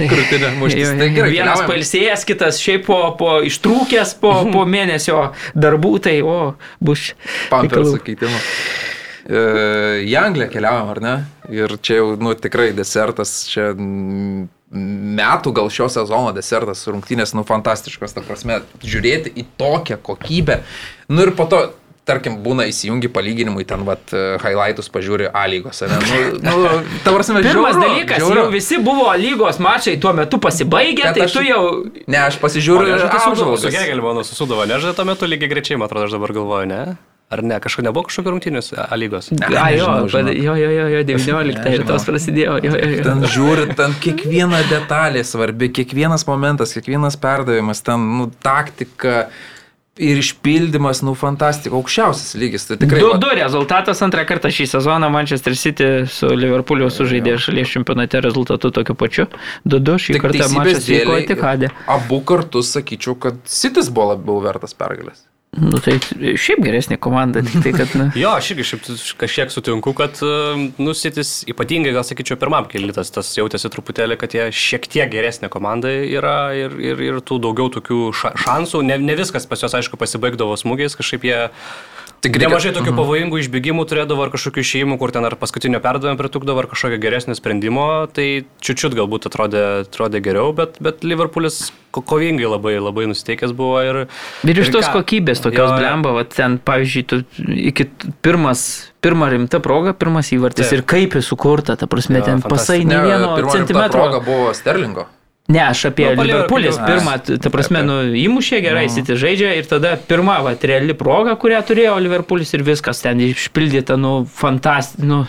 Tai, 0.00 0.06
Krūtinė 0.08 0.50
muštis. 0.56 0.92
Tai 0.96 1.08
gerai, 1.12 1.32
vienas 1.34 1.62
pailsėjęs, 1.68 2.22
kitas 2.28 2.60
šiaip 2.62 2.86
po, 2.86 2.98
po 3.20 3.34
ištrūkęs 3.44 4.14
po, 4.22 4.32
po 4.52 4.64
mėnesio 4.74 5.26
darbų, 5.52 5.98
tai 6.06 6.14
o, 6.24 6.54
bus. 6.80 7.10
Pampersų 7.52 8.00
keitimo. 8.06 8.40
E, 9.30 10.02
Į 10.10 10.14
Angliją 10.18 10.48
keliaujam, 10.50 10.88
ar 10.90 11.00
ne? 11.04 11.14
Ir 11.54 11.76
čia 11.84 12.00
jau, 12.00 12.14
nu, 12.18 12.32
tikrai 12.34 12.72
desertas, 12.74 13.44
čia 13.50 13.70
metų 14.70 15.52
gal 15.56 15.68
šio 15.72 15.88
sezono 15.90 16.30
desertas, 16.34 16.84
rungtynės, 16.90 17.32
nu, 17.34 17.42
fantastiškos, 17.48 18.14
ta 18.14 18.22
prasme, 18.26 18.60
žiūrėti 18.86 19.32
į 19.42 19.44
tokią 19.58 19.98
kokybę. 20.06 20.60
Nu 21.10 21.24
ir 21.26 21.32
po 21.38 21.46
to, 21.50 21.60
tarkim, 22.06 22.36
būna 22.42 22.68
įsijungi 22.70 23.10
palyginimui, 23.12 23.64
ten, 23.70 23.82
vat, 23.86 24.14
highlightus 24.42 24.88
pažiūri 24.94 25.28
A 25.34 25.44
lygos, 25.50 25.82
ar 25.86 25.92
ne? 25.94 26.22
Nu, 26.42 26.54
nu, 26.62 26.80
ta 27.04 27.12
prasme, 27.14 27.42
Pirmas 27.42 27.74
žiauru, 27.74 27.82
dalykas, 27.86 28.22
žiauru. 28.22 28.40
jau 28.44 28.54
visi 28.54 28.78
buvo 28.82 29.10
lygos 29.18 29.58
mačai 29.62 29.96
tuo 30.02 30.14
metu 30.16 30.38
pasibaigę, 30.42 31.06
Bet 31.10 31.18
tai 31.18 31.26
aš- 31.28 31.36
tu 31.38 31.44
jau... 31.46 31.62
Ne, 32.06 32.22
aš 32.30 32.38
pasižiūriu 32.42 32.94
ir 32.94 33.04
Su 33.06 33.10
apžvalgas. 33.30 33.66
Gegeliu, 33.74 34.06
manau, 34.06 34.26
susudavo, 34.26 34.66
nežinai, 34.70 34.94
tuo 34.98 35.06
metu 35.10 35.26
lygiai 35.30 35.50
greičiai, 35.54 35.78
man 35.82 35.90
atrodo, 35.90 36.06
aš 36.10 36.14
dabar 36.18 36.34
galvoju, 36.38 36.70
ne? 36.70 36.82
Ar 37.30 37.44
ne, 37.46 37.60
kažkur 37.62 37.84
nebuvo 37.86 38.08
kažkokių 38.08 38.32
rungtynių 38.34 38.60
A 38.90 38.96
lygos? 38.98 39.28
A, 39.30 39.68
jo, 39.70 39.86
bet- 40.10 40.32
jo, 40.34 40.54
jo, 40.58 40.70
jo, 40.74 40.86
jo, 40.96 41.02
19 41.06 41.68
ir 41.76 41.84
tos 41.86 42.02
prasidėjo. 42.08 42.56
Jo, 42.64 42.72
jo, 42.74 42.88
jo. 42.96 43.04
Ten 43.06 43.22
žiūri, 43.22 43.68
ten 43.78 43.94
kiekviena 44.02 44.64
detalė 44.66 45.22
svarbi, 45.22 45.68
kiekvienas 45.70 46.26
momentas, 46.26 46.74
kiekvienas 46.74 47.14
perdavimas, 47.22 47.84
ten, 47.86 48.02
nu, 48.18 48.26
taktika 48.42 49.28
ir 50.00 50.18
išpildymas, 50.18 51.04
nu, 51.06 51.14
fantastika, 51.14 51.76
aukščiausias 51.76 52.34
lygis. 52.40 52.66
Tai 52.66 52.80
tikrai. 52.82 52.98
vat- 53.04 53.20
2-2 53.22 53.38
rezultatas 53.44 54.02
antrą 54.02 54.26
kartą 54.26 54.50
šį 54.50 54.66
sezoną 54.74 55.10
Manchester 55.12 55.54
City 55.54 55.88
su 56.10 56.26
Liverpooliu 56.34 56.90
sužaidė 56.90 57.36
šalies 57.38 57.70
čempionate 57.76 58.20
rezultatu 58.26 58.72
tokiu 58.74 58.94
pačiu. 58.98 59.28
2-2 59.68 59.98
šį 60.02 60.18
Tik 60.18 60.22
kartą 60.26 60.50
mačas 60.58 60.82
vyko 60.88 61.14
dėlei, 61.14 61.26
Tikadė. 61.30 61.70
Abu 61.86 62.22
kartus 62.26 62.74
sakyčiau, 62.74 63.14
kad 63.22 63.38
Sitis 63.44 63.86
buvo 63.92 64.14
labiau 64.16 64.40
vertas 64.42 64.74
pergalės. 64.74 65.28
Nu, 65.58 65.80
tai 65.82 65.96
šiaip 66.38 66.60
geresnė 66.62 66.94
komanda, 67.02 67.40
tik 67.42 67.64
tai, 67.64 67.72
kad... 67.74 67.94
Na, 67.98 68.04
Jo, 68.22 68.36
aš 68.38 68.52
irgi 68.54 68.66
šiaip 68.68 68.84
kažkiek 69.18 69.50
sutinku, 69.50 69.92
kad 69.98 70.20
nusitis 70.78 71.40
ypatingai, 71.50 71.90
gal 71.96 72.06
sakyčiau, 72.06 72.38
pirmam 72.38 72.68
kelytas 72.70 73.10
tas 73.10 73.32
jautėsi 73.34 73.70
truputėlį, 73.74 74.18
kad 74.20 74.36
jie 74.36 74.46
šiek 74.54 74.86
tiek 74.86 75.10
geresnė 75.10 75.50
komanda 75.50 75.90
yra 75.90 76.52
ir, 76.54 76.76
ir, 76.78 77.02
ir 77.08 77.18
tų 77.26 77.40
daugiau 77.42 77.66
tokių 77.74 78.12
ša 78.14 78.36
šansų. 78.44 78.84
Ne, 78.86 79.00
ne 79.02 79.18
viskas 79.18 79.48
pas 79.50 79.66
juos, 79.66 79.74
aišku, 79.74 79.98
pasibaigdavo 79.98 80.54
smūgiais, 80.60 80.98
kažkaip 80.98 81.26
jie... 81.26 81.40
Tik 82.20 82.34
Reikia... 82.36 82.50
Nemažai 82.50 82.70
tokių 82.76 82.92
pavojingų 82.98 83.38
išbėgimų 83.40 83.84
turėdavo 83.88 84.26
ar 84.26 84.30
kažkokių 84.34 84.60
išėjimų, 84.60 84.96
kur 85.00 85.08
ten 85.14 85.24
ar 85.24 85.38
paskutinio 85.40 85.78
perdavimo 85.80 86.18
pritukdavo, 86.20 86.60
ar 86.60 86.66
kažkokio 86.68 86.98
geresnio 87.00 87.32
sprendimo, 87.38 87.86
tai 88.12 88.44
čiučiut 88.60 88.92
galbūt 88.98 89.30
atrodė, 89.30 89.62
atrodė 89.86 90.20
geriau, 90.26 90.50
bet, 90.52 90.76
bet 90.84 91.00
Liverpoolis 91.00 91.70
ko- 91.96 92.02
kovingai 92.04 92.44
labai, 92.50 92.74
labai 92.76 93.06
nusiteikęs 93.08 93.54
buvo 93.56 93.80
ir... 93.86 94.00
Ir 94.44 94.60
iš 94.60 94.68
tos 94.74 94.90
ką? 94.90 94.98
kokybės, 95.00 95.40
tokios 95.46 95.72
blemba, 95.78 96.12
va, 96.18 96.26
ten, 96.28 96.58
pavyzdžiui, 96.60 97.04
tu, 97.08 97.22
iki 97.56 97.88
pirmas, 98.20 98.66
pirma 99.00 99.30
rimta 99.32 99.62
proga, 99.64 99.96
pirmas 99.96 100.28
įvartis 100.36 100.68
Taip. 100.68 100.76
ir 100.76 100.84
kaip 100.92 101.16
jis 101.16 101.30
sukurta, 101.32 101.78
ta 101.80 101.88
prasme, 101.88 102.20
Jo, 102.20 102.28
ten 102.28 102.44
pasai 102.44 102.82
ne 102.84 103.00
vieno 103.00 103.32
centimetro. 103.48 103.96
proga 103.96 104.20
buvo 104.28 104.52
Sterlingo. 104.52 105.08
Ne, 105.50 105.62
aš 105.66 105.88
apie 105.90 106.12
Nu, 106.14 106.22
Liverpoolis 106.28 106.78
pirmą, 106.78 107.16
ta 107.42 107.50
prasme, 107.50 107.82
nu, 107.86 107.96
įmušė 108.14 108.60
gerai, 108.62 108.84
Mhm. 108.86 108.94
City 108.94 109.16
žaidžia 109.18 109.54
ir 109.58 109.66
tada 109.66 109.96
pirma, 109.96 110.38
va, 110.46 110.54
reali 110.54 110.94
proga, 110.94 111.34
kurią 111.34 111.62
turėjo 111.66 111.96
Liverpoolis 111.98 112.54
ir 112.54 112.62
viskas 112.62 113.02
ten 113.02 113.18
išpildyta, 113.24 113.98
nu, 113.98 114.12
fantastika, 114.30 115.02
nu, 115.02 115.24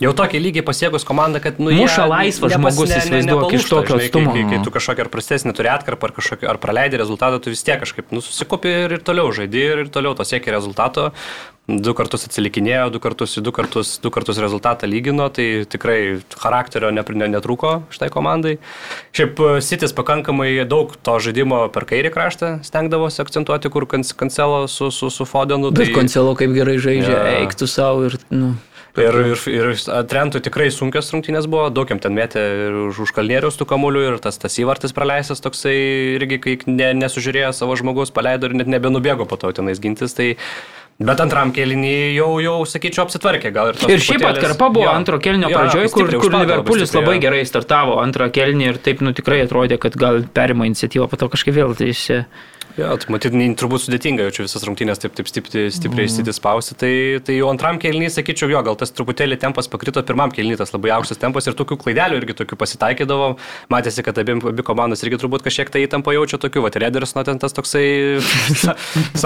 Jau 0.00 0.12
tokį 0.16 0.40
lygį 0.44 0.62
pasiekus 0.66 1.06
komandą, 1.08 1.40
kad 1.40 1.56
nu, 1.62 1.72
Muša 1.72 2.04
laisvas 2.10 2.52
žmogus, 2.52 2.90
įsivaizduok, 2.92 3.48
iš 3.56 3.64
nepalūžta, 3.64 3.72
tokio 3.72 3.96
atstumo. 3.96 4.34
Kai, 4.34 4.44
kai, 4.44 4.58
kai 4.58 4.64
tu 4.66 4.72
kažkokią 4.74 5.06
ar 5.06 5.10
prastesnį 5.12 5.54
turi 5.56 5.72
atkarpą, 5.72 6.10
ar, 6.10 6.14
kažkokį, 6.18 6.48
ar 6.52 6.60
praleidai 6.60 7.00
rezultatą, 7.00 7.40
tu 7.40 7.52
vis 7.52 7.64
tiek 7.64 7.80
kažkaip 7.80 8.12
nu, 8.12 8.20
susikopi 8.24 8.72
ir, 8.84 8.96
ir 8.98 9.04
toliau 9.04 9.32
žaidži 9.32 9.62
ir, 9.72 9.84
ir 9.86 9.92
toliau 9.92 10.12
to 10.18 10.26
siekia 10.28 10.52
rezultato. 10.52 11.10
Du 11.66 11.96
kartus 11.98 12.28
atsilikinėjo, 12.28 12.92
du 12.94 13.00
kartus 13.02 13.32
du 13.42 13.50
kartus, 13.50 13.96
du 13.98 14.12
kartus 14.14 14.38
rezultatą 14.38 14.86
lygino, 14.86 15.26
tai 15.34 15.64
tikrai 15.66 16.20
charakterio 16.36 16.92
ne, 16.94 17.02
ne, 17.02 17.26
netrūko 17.32 17.72
šitai 17.90 18.06
komandai. 18.14 18.52
Šiaip 19.16 19.42
e, 19.42 19.48
Sitis 19.66 19.96
pakankamai 19.96 20.52
daug 20.70 20.94
to 20.94 21.16
žaidimo 21.24 21.64
per 21.74 21.88
kairį 21.90 22.12
kraštą 22.14 22.52
stengdavosi 22.68 23.18
akcentuoti, 23.24 23.72
kur 23.74 23.88
kancelo 23.90 24.68
su, 24.70 24.92
su, 24.94 25.10
su 25.10 25.26
Fodenu. 25.26 25.72
bet 25.74 25.90
Koncelo 25.96 26.36
kaip 26.38 26.54
gerai 26.54 26.78
žaidžia, 26.78 27.16
Jo. 27.16 27.36
eiktų 27.42 27.66
savo 27.66 28.06
ir, 28.12 28.20
nu, 28.30 28.54
Ir, 28.96 29.16
ir, 29.34 29.40
ir 29.52 29.66
Trentui 30.08 30.40
tikrai 30.40 30.70
sunkios 30.72 31.10
rungtynės 31.12 31.44
buvo, 31.52 31.66
daug 31.74 31.90
jam 31.92 32.00
ten 32.00 32.14
metė 32.16 32.40
ir 32.68 32.78
už, 32.86 33.02
už 33.04 33.12
kalnieriaus 33.16 33.58
tų 33.60 33.66
kamuolių 33.68 34.04
ir 34.06 34.16
tas, 34.24 34.38
tas 34.40 34.56
įvartis 34.62 34.96
praleistas 34.96 35.44
toksai 35.44 35.74
irgi, 36.16 36.38
kai 36.40 36.54
ne, 36.70 36.94
nesužiūrėjo 37.02 37.52
savo 37.58 37.76
žmogaus, 37.76 38.14
paleido 38.16 38.48
ir 38.48 38.56
net 38.56 38.70
nebenubėgo 38.72 39.28
po 39.28 39.36
to 39.40 39.52
tenais 39.58 39.82
gintis. 39.84 40.16
Tai, 40.16 40.30
bet 40.96 41.20
antram 41.20 41.52
kelinį 41.52 41.92
jau, 42.16 42.30
jau, 42.40 42.56
sakyčiau, 42.72 43.04
apsitvarkė. 43.04 43.52
Gal 43.52 43.74
ir, 43.74 43.80
tos 43.82 43.92
Ir 43.92 44.00
šiaip 44.00 44.24
atkarpa 44.30 44.70
buvo 44.72 44.88
Jo. 44.88 44.96
antro 44.96 45.20
kelnio 45.20 45.52
Jo, 45.52 45.60
pradžioje, 45.60 45.92
kur, 45.92 46.08
kur 46.16 46.38
Liverpoolis 46.40 46.96
labai 46.96 47.18
jo. 47.18 47.24
gerai 47.28 47.44
startavo 47.44 48.00
antrą 48.00 48.30
kelnį 48.32 48.70
ir 48.72 48.80
taip, 48.80 49.04
nu 49.04 49.12
tikrai 49.16 49.42
atrodė, 49.44 49.76
kad 49.82 49.98
gal 50.00 50.22
perima 50.24 50.64
iniciatyvą, 50.70 51.10
po 51.12 51.20
to 51.20 51.28
kažkaip 51.36 51.58
vėl 51.60 51.76
tai 51.76 51.92
jis 51.92 52.06
čia. 52.08 52.22
Jo, 52.76 52.90
tai 53.00 53.08
matyt, 53.14 53.32
turbūt 53.56 53.86
sudėtinga 53.86 54.26
jau 54.26 54.32
čia 54.36 54.44
visas 54.44 54.64
rungtynės 54.68 55.00
taip, 55.00 55.14
taip 55.16 55.30
stipriai, 55.30 55.70
stipriai 55.72 56.08
mm. 56.10 56.34
spausti. 56.36 56.74
Tai, 56.76 56.92
tai 57.24 57.38
jau 57.38 57.48
antram 57.48 57.78
kelniui, 57.80 58.10
sakyčiau, 58.12 58.50
jo, 58.52 58.60
gal 58.66 58.76
tas 58.76 58.92
truputėlį 58.92 59.38
tempas 59.40 59.70
pakrito, 59.72 60.02
pirmam 60.04 60.32
kelniui 60.34 60.58
tas 60.60 60.74
labai 60.74 60.92
aukštas 60.98 61.22
tempas 61.22 61.48
ir 61.48 61.56
tokių 61.56 61.78
klaidelių 61.80 62.20
irgi 62.20 62.36
tokių 62.36 62.58
pasitaikydavo. 62.60 63.30
Matėsi, 63.72 64.04
kad 64.04 64.20
abi, 64.20 64.36
abi 64.52 64.64
komandos 64.66 65.00
irgi 65.06 65.22
turbūt 65.22 65.46
kažkiek 65.46 65.72
tai 65.72 65.86
įtampa 65.86 66.12
jaučia 66.12 66.36
tokių, 66.42 66.66
va, 66.66 66.72
Reders, 66.76 67.14
nu, 67.16 67.24
ten 67.24 67.40
tas 67.40 67.56
toksai... 67.56 67.86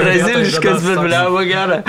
Braziliškas, 0.00 0.80
bet 0.86 1.02
bliavo 1.04 1.44
gerą. 1.50 1.82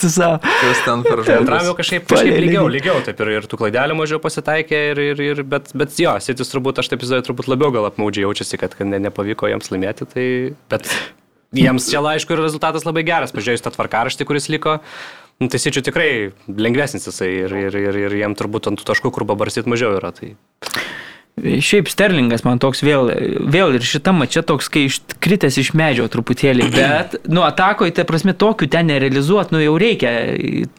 Tu 0.00 0.08
savo. 0.08 0.40
Kas 0.40 0.82
ten 0.86 1.04
per 1.04 1.20
Tai 1.28 1.38
antram 1.42 1.60
jau 1.60 1.74
žodžius? 1.74 1.78
kažkaip, 1.82 2.08
kažkaip 2.14 2.40
lygiau, 2.46 2.64
lygiau, 2.72 2.96
taip 3.04 3.20
ir, 3.20 3.34
ir 3.36 3.48
tų 3.50 3.60
klaidelių 3.60 4.00
mažiau 4.00 4.22
pasitaikė, 4.24 4.80
ir, 4.94 5.04
ir, 5.10 5.22
ir, 5.28 5.44
bet, 5.48 5.70
bet 5.76 6.00
jo, 6.00 6.16
Sitis 6.24 6.48
turbūt, 6.52 6.80
aš 6.80 6.88
taip 6.92 7.04
įsivaizduoju, 7.04 7.28
turbūt 7.28 7.52
labiau 7.52 7.72
gal 7.76 7.88
apmaudžiai 7.90 8.24
jaučiasi, 8.24 8.58
kad, 8.60 8.76
kad 8.78 8.88
ne, 8.88 9.00
nepavyko 9.04 9.33
jiems 9.50 9.70
laimėti, 9.72 10.06
tai, 10.10 10.26
bet 10.72 10.88
jiems 11.54 11.90
čia 11.90 12.02
aišku 12.14 12.34
ir 12.34 12.42
rezultatas 12.44 12.86
labai 12.86 13.04
geras, 13.06 13.34
pažiūrėjus 13.34 13.64
tą 13.64 13.74
tvarkaraštį, 13.74 14.26
kuris 14.28 14.50
liko. 14.52 14.78
Nu, 15.42 15.50
tai 15.50 15.58
sičiu 15.58 15.82
tikrai 15.82 16.30
lengvesnis 16.46 17.08
jisai 17.08 17.30
ir, 17.42 17.54
ir, 17.66 17.74
ir, 17.74 17.96
ir 18.06 18.20
jiem 18.20 18.36
turbūt 18.38 18.70
ant 18.70 18.78
tų 18.78 18.86
taškų, 18.86 19.10
kur 19.14 19.26
pabarstyt 19.26 19.66
mažiau 19.70 19.96
yra. 19.98 20.12
Tai... 20.14 20.30
Šiaip 21.34 21.88
Sterlingas 21.90 22.44
man 22.46 22.60
toks 22.62 22.84
vėl, 22.86 23.10
vėl 23.50 23.74
ir 23.74 23.82
šitą 23.82 24.12
mačią 24.14 24.44
toks, 24.46 24.68
kai 24.70 24.84
kritęs 25.24 25.58
iš 25.58 25.72
medžio 25.74 26.06
truputėlį, 26.12 26.68
bet, 26.78 27.18
nu, 27.26 27.42
atakoje, 27.42 27.96
tai 27.98 28.06
prasme, 28.06 28.36
tokių 28.38 28.70
ten 28.70 28.86
nerealizuot, 28.92 29.50
nu, 29.50 29.62
jau 29.64 29.74
reikia 29.80 30.12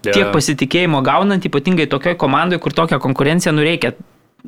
tiek 0.08 0.24
Jo. 0.24 0.32
pasitikėjimo 0.32 1.04
gaunant, 1.04 1.44
ypatingai 1.44 1.90
tokioje 1.92 2.16
komandoje, 2.22 2.64
kur 2.64 2.76
tokią 2.80 3.02
konkurenciją, 3.04 3.52
nu, 3.58 3.68
reikia, 3.68 3.92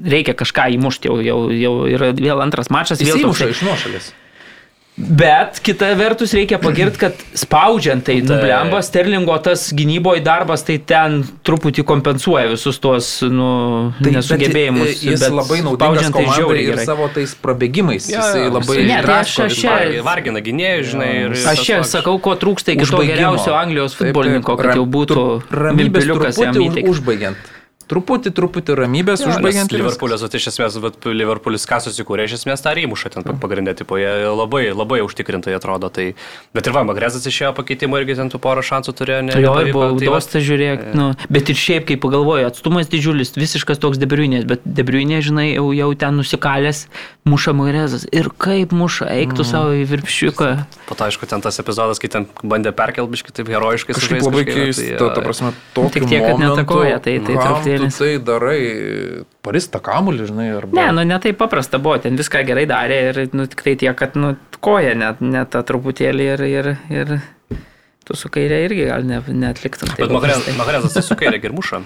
reikia 0.06 0.34
kažką 0.38 0.70
įmušti, 0.78 1.08
jau, 1.08 1.18
jau, 1.24 1.40
jau 1.56 1.74
yra 1.88 2.12
vėl 2.14 2.42
antras 2.44 2.70
mačas, 2.70 3.00
Jis 3.00 3.14
vėl 3.16 3.26
įmuša 3.28 3.50
iš 3.56 3.62
nuošalės. 3.66 4.14
Bet 4.98 5.60
kita 5.62 5.92
vertus 5.94 6.32
reikia 6.34 6.58
pagirti, 6.58 6.98
kad 6.98 7.14
spaudžiant 7.38 8.02
tai 8.02 8.16
nublemba 8.26 8.80
Sterlingo 8.82 9.36
tas 9.46 9.68
gynyboje 9.70 10.24
darbas, 10.26 10.64
tai 10.66 10.80
ten 10.82 11.20
truputį 11.46 11.84
kompensuoja 11.86 12.48
visus 12.50 12.80
tuos 12.82 13.22
nu, 13.30 13.94
Tai, 14.02 14.10
nesugebėjimus. 14.16 14.88
bet 14.90 15.04
Jis 15.06 15.22
bet 15.22 15.36
labai 15.38 15.60
naudingas 15.62 16.10
tai 16.10 16.24
žiauriai 16.34 16.64
ir 16.66 16.72
gerai. 16.74 16.86
savo 16.90 17.10
tais 17.14 17.36
prabėgimais. 17.38 18.10
Jo, 18.10 18.24
Jisai 18.26 18.50
labai 18.50 18.78
Ne, 18.90 18.98
tai 19.06 19.20
aš- 19.22 19.38
aš 19.46 19.60
čia- 19.62 20.02
Vargina, 20.02 20.42
gynėjus, 20.42 20.90
žinai. 20.90 21.12
Ir, 21.14 21.38
ir 21.38 21.46
Aš 21.54 21.62
čia 21.62 21.78
sakau, 21.86 22.18
ko 22.20 22.34
trūksta 22.34 22.74
iki 22.74 22.90
to 22.90 22.98
geriausio 23.06 23.54
Anglijos 23.54 23.94
futbolininko, 23.94 24.58
kad 24.58 24.74
jau 24.82 24.88
būtų 24.90 25.44
ramybės 25.54 25.94
mimpeliukas 25.94 26.42
jam 26.42 26.56
įteiktas. 26.58 26.90
užbaigiant. 26.90 27.38
Truputį, 27.88 28.34
truputį 28.36 28.76
ramybės 28.76 29.22
nes 29.24 29.30
užbaigiant. 29.32 29.72
Liverpoolis, 29.72 30.24
vat, 30.26 30.34
iš 30.36 30.48
esmės, 30.52 30.76
vat, 30.84 30.98
Liverpoolis 31.08 31.64
ką 31.70 31.80
susikūrė, 31.86 32.26
iš 32.28 32.34
esmės 32.42 32.64
tą 32.66 32.74
įmušą 32.82 33.12
ten 33.14 33.24
pagrindė, 33.40 33.74
tipo, 33.80 33.96
jie 34.00 34.12
labai, 34.28 34.66
labai 34.76 35.00
užtikrintai 35.06 35.56
atrodo. 35.56 35.88
Tai, 35.94 36.10
bet 36.58 36.68
ir 36.68 36.76
va, 36.76 36.84
Magrezas 36.88 37.24
išėjo 37.30 37.54
pakeitimo 37.58 38.00
irgi 38.02 38.18
ten 38.20 38.32
tų 38.34 38.42
porą 38.44 38.64
šansų 38.66 38.96
turėjo. 39.00 39.22
Ne, 39.30 39.40
Jo, 39.42 39.56
ir 39.64 39.72
buvo 39.72 39.94
tai 39.96 40.10
va- 40.12 40.18
dostas, 40.20 40.44
žiūrėk. 40.44 40.84
Nu, 41.00 41.14
bet 41.32 41.50
ir 41.54 41.56
šiaip, 41.56 41.88
kai 41.88 41.96
pagalvoju, 42.02 42.50
atstumas 42.52 42.92
didžiulis, 42.92 43.32
visiškas 43.40 43.80
toks 43.80 43.98
debriuinės, 44.02 44.44
bet 44.50 44.66
debriuinė, 44.68 45.22
žinai, 45.24 45.48
jau, 45.56 45.70
jau 45.78 45.90
ten 45.96 46.20
nusikalęs, 46.20 46.88
muša 47.28 47.54
Magrezas. 47.58 48.06
Ir 48.16 48.30
kaip 48.42 48.74
muša, 48.76 49.10
eiktų 49.14 49.44
mm. 49.44 49.48
savo 49.50 49.74
į 49.78 49.84
virpšiuką. 49.92 50.50
Po 50.88 50.98
to, 50.98 51.08
aišku, 51.08 51.28
ten 51.30 51.44
tas 51.44 51.60
epizodas, 51.62 52.02
kai 52.02 52.10
ten 52.14 52.28
bandė 52.42 52.74
perkelbiškai, 52.78 53.36
taip 53.36 53.52
herojiškai 53.52 53.96
Kažkaip 53.98 54.18
sužaist 54.18 54.30
labai 54.30 54.46
keista, 54.48 54.88
tai, 55.02 55.10
ta 55.16 55.26
prasme, 55.26 55.52
tokiu 55.76 55.94
Tik 55.98 56.08
tiek, 56.12 56.26
kad 56.26 56.42
neatakuoja, 56.42 57.00
tai- 57.04 57.20
tai 57.28 57.38
truputėlis. 57.38 58.00
Tai 58.02 58.12
darai, 58.32 58.60
parista 59.46 59.84
kamulį, 59.84 60.32
žinai, 60.32 60.50
arba... 60.58 60.80
Ne, 60.80 60.88
nu 60.98 61.06
ne 61.08 61.20
taip 61.24 61.40
paprasta 61.40 61.82
buvo, 61.84 62.00
ten 62.04 62.20
viską 62.20 62.44
gerai 62.48 62.66
darė 62.70 63.00
ir 63.12 63.22
nu, 63.36 63.48
tik 63.52 63.64
tai 63.68 63.76
tiek, 63.80 63.96
kad 63.98 64.18
nu, 64.20 64.36
koja 64.64 64.96
net, 64.98 65.22
net 65.22 65.54
tą 65.54 65.64
truputėlį 65.68 66.32
ir, 66.34 66.48
ir, 66.48 66.74
ir 66.94 67.16
tu 68.08 68.16
su 68.18 68.32
kairė 68.34 68.64
irgi 68.66 68.90
gal 68.90 69.08
ne, 69.08 69.22
netliktum. 69.28 69.92
Bet. 70.00 70.12
Magrezas 70.58 70.96
tai 70.96 71.04
su 71.06 71.18
kairė 71.20 71.42
ir 71.44 71.56
muša. 71.56 71.84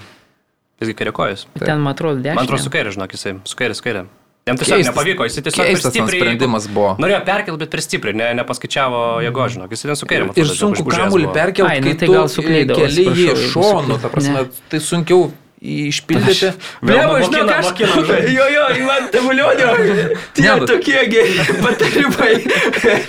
Jisgi 0.82 0.96
kairė 0.98 1.12
kojas. 1.14 1.46
Ten, 1.60 1.78
man 1.78 1.94
atrodo, 1.94 2.18
dešimt. 2.22 2.40
Man 2.40 2.48
atrodo, 2.48 2.64
su 2.64 2.72
kairė, 2.74 2.94
žinok, 2.94 3.14
jisai, 3.14 3.36
su 3.46 3.58
kairė, 3.58 3.76
su 3.78 3.84
kairė. 3.84 4.06
Jam 4.44 4.56
tiesiog 4.58 4.78
Keistas- 4.80 4.88
nepavyko, 4.90 5.24
jis 5.28 5.34
tiesiog 5.38 5.54
per 5.56 5.66
Keistas 5.70 5.92
stipriai- 5.94 6.20
sprendimas 6.24 6.64
buvo. 6.66 6.96
Norėjo 6.98 7.20
perkelti, 7.24 7.58
bet 7.62 7.70
per 7.70 7.80
stipriai, 7.80 8.14
ne, 8.18 8.34
nepaskaičiavo 8.40 9.02
jėgo, 9.22 9.44
žinok, 9.54 9.70
jis 9.70 9.82
ten 9.86 9.94
su 9.96 10.06
kairė. 10.06 10.26
man 10.26 10.34
Ir 10.34 10.42
atrodo, 10.42 10.58
sunku 10.62 10.82
buvo. 10.82 11.32
perkelti, 11.32 11.78
nu 11.78 11.86
kai 11.86 11.94
tai 11.94 12.06
tu 12.06 12.12
gal 12.12 12.26
suklydau, 12.26 12.76
keli 12.80 13.04
jį 13.06 13.28
suklydau. 13.52 14.00
ta 14.02 14.08
prasme, 14.08 14.32
Ne. 14.42 14.48
tai 14.68 14.78
sunkiau 14.80 15.30
išpildyti. 15.62 16.50
Vėl 16.82 16.96
Vėl, 16.98 17.12
mokina- 17.22 17.62
žinok, 17.62 17.82
aš. 17.86 18.30
Jo, 18.36 18.46
jo, 18.50 18.64
Ivan 18.82 19.08
Tavulionio. 19.14 19.70
Tie 20.34 20.42
Ne, 20.46 20.56
nu- 20.58 20.66
tokie 20.66 21.04
geri 21.12 21.38
patarimai. 21.62 22.34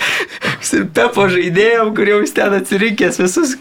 Pepo 0.96 1.26
žaidėjom, 1.28 1.90
kur 1.96 2.08
jau 2.08 2.18
jis 2.22 2.32
ten 2.34 2.54
atsirinkęs 2.56 3.18
visus. 3.20 3.52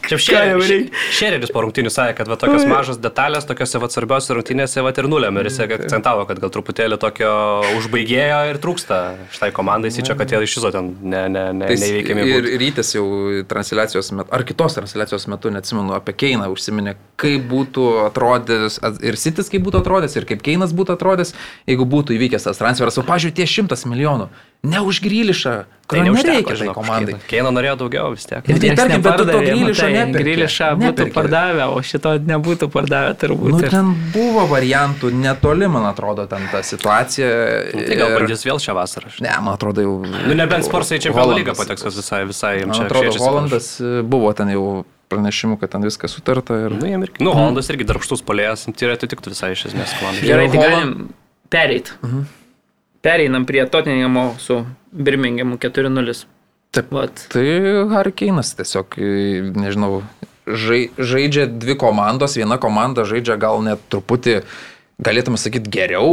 Šereris 1.13 1.51
po 1.53 1.63
rungtynių 1.65 1.91
sakė, 1.93 2.15
kad 2.21 2.29
va, 2.31 2.37
tokios 2.39 2.63
mažos 2.69 2.99
detalės, 3.03 3.47
tokiose 3.49 3.81
va, 3.81 3.89
svarbiausiose 3.91 4.37
rungtynėse 4.37 4.83
va, 4.85 4.93
ir 4.95 5.09
nulėmė. 5.11 5.43
Ir 5.43 5.49
jis 5.49 5.59
akcentavo, 5.65 6.23
kad 6.29 6.39
gal 6.43 6.53
truputėlį 6.53 6.99
tokio 7.01 7.31
užbaigėjo 7.79 8.39
ir 8.53 8.59
trūksta 8.63 8.99
šitai 9.35 9.51
komandai, 9.55 9.91
čia, 9.93 10.15
kad 10.19 10.31
jie 10.31 10.39
iš 10.47 10.57
viso 10.59 10.71
ten 10.73 10.93
ne, 11.01 11.25
ne, 11.33 11.45
ne, 11.55 11.69
neįveikiami. 11.73 12.25
ir 12.37 12.49
rytis 12.61 12.93
jau 12.95 13.05
transliacijos 13.49 14.13
metu, 14.15 14.29
ar 14.35 14.45
kitos 14.47 14.77
transliacijos 14.79 15.27
metu, 15.31 15.51
neatsimenu, 15.53 15.95
apie 15.97 16.15
Keiną 16.23 16.49
užsiminė, 16.53 16.95
kaip 17.19 17.45
būtų 17.51 17.87
atrodęs, 18.07 18.79
ir 19.03 19.19
Sitis 19.19 19.51
kaip 19.51 19.63
būtų 19.65 19.83
atrodęs, 19.83 20.17
ir 20.19 20.27
kaip 20.29 20.43
Keinas 20.45 20.73
būtų 20.75 20.97
atrodęs, 20.97 21.35
jeigu 21.69 21.87
būtų 21.89 22.17
įvykęs 22.17 22.49
tas 22.49 22.59
transferas. 22.61 22.99
O, 22.99 23.05
pažiūrėjau, 23.07 23.37
tie 23.41 23.47
šimtas 23.49 23.87
milijonų. 23.89 24.29
Ne 24.63 24.79
už 24.79 25.01
Grilišą, 25.03 25.53
Tai 25.83 25.99
kurio 25.99 26.03
neužteko, 26.03 26.31
nereikia 26.31 26.55
tai 26.55 26.73
komandai. 26.75 27.15
Keino 27.27 27.49
norėjo 27.51 27.73
daugiau 27.81 28.13
vis 28.13 28.23
tiek. 28.23 28.45
Ir 28.47 28.61
tai 28.63 28.69
tarkim, 28.79 29.01
bet 29.03 29.17
tu 29.19 29.25
to 29.27 29.41
matai, 29.41 29.89
neperki. 29.91 30.21
Grilišą 30.23 30.69
būtų 30.79 31.07
pardavę, 31.11 31.65
o 31.67 31.81
šito 31.83 32.13
nebūtų 32.23 32.69
pardavę 32.71 33.11
turbūt. 33.19 33.57
Nu, 33.57 33.59
ten 33.73 33.91
buvo 34.13 34.45
variantų, 34.47 35.11
netoli, 35.19 35.67
man 35.67 35.89
atrodo, 35.89 36.23
ten 36.31 36.47
ta 36.53 36.63
situacija. 36.63 37.27
Tai 37.75 37.99
gal 37.99 38.15
bandys 38.15 38.47
vėl 38.47 38.63
šią 38.63 38.77
vasarą. 38.79 39.11
Ne, 39.19 39.35
man 39.43 39.57
atrodo 39.57 39.83
jau. 39.83 39.99
Nu, 40.07 40.31
nebent 40.39 40.63
Sporsai 40.63 41.01
į 41.01 41.09
Čempionų 41.09 41.41
lygą 41.41 41.57
pateks, 41.59 41.83
visai, 41.91 42.23
visai 42.31 42.55
Man 42.63 42.79
čia 42.79 42.87
atrodo, 42.87 43.11
Holandas 43.19 43.73
e, 43.83 43.99
buvo 44.07 44.31
ten 44.37 44.55
jau 44.55 44.65
pranešimų, 45.13 45.59
kad 45.61 45.73
ten 45.75 45.85
viskas 45.87 46.17
sutarta. 46.17 46.57
Ir... 46.65 46.75
Nu, 46.75 46.89
jiem 46.89 47.05
irgi. 47.07 47.23
Nu, 47.23 47.31
Holandas 47.37 47.69
irgi 47.71 47.87
darbštus 47.89 48.25
polėjas, 48.25 48.67
tai 48.67 48.91
atitiktų 48.97 49.33
visai 49.35 49.53
iš 49.55 49.67
esmės 49.71 49.93
komandai. 50.01 50.25
Gerai, 50.27 50.47
tai 50.51 50.63
galim 50.65 50.95
pereit. 51.53 51.93
Pereinam 53.03 53.45
prie 53.45 53.65
Tottenhamo 53.67 54.35
su 54.39 54.61
Birminghamu 54.91 55.57
4-0. 55.61 56.25
Taip. 56.73 56.89
Vat. 56.95 57.25
Tai 57.29 57.45
Harkeinas 57.91 58.55
tiesiog, 58.57 58.95
e, 58.97 59.41
nežinau, 59.53 60.01
žai, 60.47 60.87
žaidžia 60.97 61.45
dvi 61.45 61.75
komandos, 61.77 62.33
viena 62.39 62.57
komanda 62.57 63.05
žaidžia 63.05 63.35
gal 63.37 63.61
net 63.61 63.83
truputį, 63.93 64.39
galėtume 65.03 65.37
sakyti, 65.37 65.69
geriau. 65.73 66.07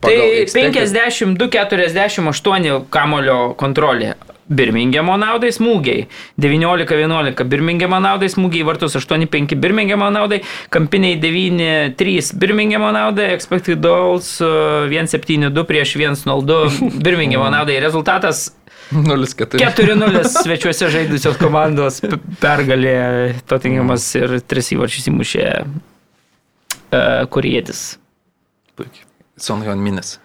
Tai 0.00 0.14
expected- 0.40 0.96
52-48 1.36 2.86
kamulio 2.88 3.54
kontrolė. 3.60 4.14
Birmingemo 4.50 5.14
naudai 5.20 5.52
smūgiai. 5.54 6.06
19-11 6.42 7.44
Birmingemo 7.50 8.00
naudai 8.02 8.30
smūgiai, 8.32 8.64
vartus 8.66 8.96
8-5 8.98 9.54
Birmingemo 9.62 10.08
naudai, 10.10 10.40
kampiniai 10.74 11.18
9-3 11.22 12.32
Birmingemo 12.40 12.90
naudai, 12.94 13.30
expected 13.36 13.82
goals 13.84 14.32
uh, 14.42 14.88
1-7-2 14.90 15.66
prieš 15.68 15.94
1-0-2 16.00 16.98
Birmingemo 17.04 17.46
naudai. 17.54 17.78
Rezultatas 17.82 18.48
0-4. 18.90 19.60
4-0 19.62 20.24
svečiuose 20.42 20.90
žaidusios 20.90 21.38
komandos 21.38 22.00
pergalė 22.42 23.36
Tottenhamas 23.46 24.08
ir 24.18 24.40
tris 24.50 24.72
įvarčius 24.74 25.06
įmušė 25.12 25.46
uh, 25.60 27.22
kurietis. 27.30 27.84
Puikiai. 28.74 29.06
Sonhyon 29.40 29.78
Minis. 29.80 30.18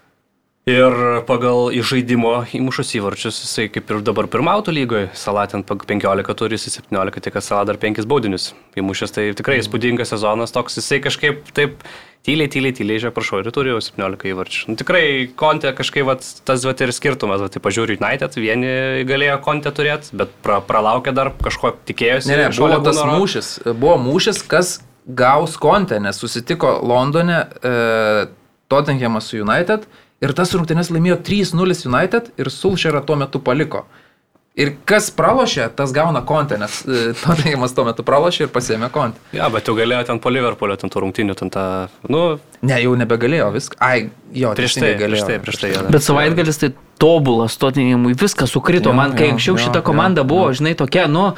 Ir 0.66 0.96
pagal 1.30 1.68
įžaidimo 1.78 2.40
įmušus 2.58 2.96
įvarčius, 2.98 3.38
jisai 3.44 3.68
kaip 3.70 3.92
ir 3.94 4.00
dabar 4.02 4.26
pirmautų 4.26 4.74
lygoje, 4.74 5.12
Salatin 5.14 5.62
15 5.62 6.34
turi, 6.34 6.58
jisai 6.58 6.80
17, 6.80 7.20
tik 7.22 7.36
Salat 7.38 7.68
dar 7.70 7.78
5 7.78 8.08
baudinius 8.10 8.48
įmušęs, 8.74 9.12
tai 9.14 9.28
tikrai 9.38 9.60
įspūdingas 9.62 10.10
sezonas 10.10 10.50
toks, 10.56 10.80
jisai 10.80 10.98
kažkaip 11.04 11.52
taip 11.54 11.84
tyliai, 12.26 12.50
tyliai, 12.50 12.74
tyliai, 12.74 12.98
žiūrėk, 12.98 13.14
prašau, 13.14 13.44
ir 13.44 13.52
turi 13.54 13.76
jau 13.76 13.84
17 13.86 14.26
įvarčių. 14.32 14.64
Nu, 14.72 14.78
tikrai 14.80 15.04
kontė 15.38 15.70
kažkaip 15.78 16.08
vat, 16.10 16.26
tas 16.50 16.66
vat, 16.66 16.82
ir 16.82 16.94
skirtumas, 16.98 17.44
vat, 17.46 17.54
tai 17.54 17.62
pažiūrėjau 17.62 18.00
United, 18.02 18.38
vieni 18.42 18.72
galėjo 19.06 19.36
kontę 19.46 19.70
turėti, 19.70 20.16
bet 20.18 20.34
pra, 20.42 20.64
pralaukė 20.66 21.14
dar 21.14 21.30
kažko 21.46 21.76
tikėjosi. 21.92 22.32
Ne, 22.32 22.40
ne, 22.42 22.50
buvo 22.58 22.80
tas 22.80 22.98
Gunnaro. 23.04 23.20
mūšis. 23.22 23.52
Buvo 23.70 24.00
mūšis, 24.08 24.42
kas 24.50 24.80
gaus 25.06 25.60
kontę, 25.62 26.02
nes 26.02 26.18
susitiko 26.18 26.74
Londone 26.82 27.44
e, 27.62 27.76
Tottenhamas 28.74 29.30
su 29.30 29.38
United 29.46 29.86
ir 30.24 30.34
tas 30.38 30.54
rungtynės 30.56 30.92
laimėjo 30.94 31.20
3-0 31.28 31.86
United 31.90 32.34
ir 32.40 32.52
Sulšerą 32.54 33.04
tuo 33.06 33.18
metu 33.20 33.42
paliko. 33.44 33.86
Ir 34.56 34.70
kas 34.88 35.10
pralošė, 35.12 35.66
tas 35.76 35.92
gauna 35.92 36.22
kontę, 36.24 36.56
nes 36.62 36.78
e, 36.88 37.10
Tottenhamas 37.22 37.74
tuo 37.76 37.84
metu 37.90 38.06
pralošė 38.08 38.46
ir 38.46 38.52
pasėmė 38.54 38.88
kontę. 38.96 39.20
Ja, 39.36 39.50
bet 39.52 39.68
jau 39.68 39.76
galėjo 39.76 40.06
ten 40.08 40.22
po 40.24 40.32
Liverpoolio, 40.32 40.78
ten 40.80 40.92
tų 40.94 41.04
rungtynių, 41.04 41.36
ten 41.42 41.52
tą, 41.52 41.66
nu, 42.08 42.22
Ne, 42.66 42.78
jau 42.82 42.96
nebegalėjo 42.98 43.50
viską. 43.54 43.78
Ai, 43.84 44.08
jo, 44.34 44.54
prieš 44.56 44.80
tai, 44.80 44.94
prieš 44.98 45.26
tai, 45.28 45.36
prieš 45.44 45.60
tai. 45.60 45.74
jo. 45.76 45.84
Bet 45.92 46.08
savaitgalis 46.08 46.62
tai 46.64 46.72
tobulas 47.04 47.60
Tottenhamui, 47.60 48.16
viskas 48.18 48.56
sukrito. 48.56 48.90
Jo, 48.90 48.98
Man, 48.98 49.18
kai 49.20 49.28
jo, 49.28 49.36
anksčiau 49.36 49.58
jo, 49.58 49.66
šita 49.68 49.82
jo, 49.84 49.88
komanda 49.92 50.24
buvo, 50.24 50.48
žinai, 50.56 50.72
tokia, 50.80 51.10
nu, 51.12 51.34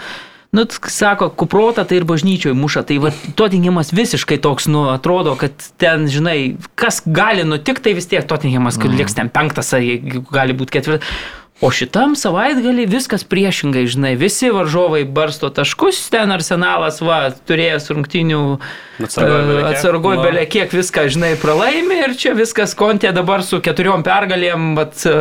Nu, 0.55 0.63
sako, 0.87 1.29
kuprota 1.29 1.83
tai 1.83 1.99
ir 1.99 2.05
bažnyčioje 2.07 2.55
muša. 2.55 2.85
Tai 2.87 2.99
va, 3.03 3.11
Tottenhamas 3.35 3.91
visiškai 3.95 4.39
toks, 4.43 4.69
nu, 4.71 4.85
atrodo, 4.93 5.35
kad 5.39 5.55
ten, 5.81 6.07
žinai, 6.11 6.55
kas 6.79 7.01
gali 7.05 7.43
nutikti, 7.47 7.89
tai 7.89 7.97
vis 7.97 8.07
tiek 8.07 8.27
Tottenhamas, 8.27 8.79
kad 8.79 8.95
liks 8.95 9.17
ten 9.17 9.31
penktas, 9.33 9.73
ar 9.75 9.83
gali 10.31 10.55
būti 10.57 10.79
ketvirtas. 10.79 11.11
O 11.57 11.71
šitam 11.73 12.11
savaitgalį 12.13 12.83
viskas 12.85 13.23
priešingai, 13.25 13.87
žinai, 13.89 14.11
visi 14.19 14.51
varžovai 14.53 15.01
barsto 15.09 15.49
taškus, 15.49 16.03
ten 16.13 16.29
arsenalas, 16.35 16.99
va, 17.01 17.31
turėjęs 17.49 17.89
rungtinių 17.95 18.41
Atsargoj 19.01 20.19
Nu. 20.19 20.25
belė 20.27 20.43
kiek 20.53 20.73
viską, 20.73 21.07
žinai, 21.13 21.31
pralaimi 21.41 21.97
ir 22.05 22.13
čia 22.17 22.35
viskas 22.37 22.77
kontė 22.77 23.09
dabar 23.13 23.41
su 23.45 23.57
keturiom 23.65 24.05
pergalėm, 24.05 24.75
bet 24.77 25.01
e, 25.09 25.15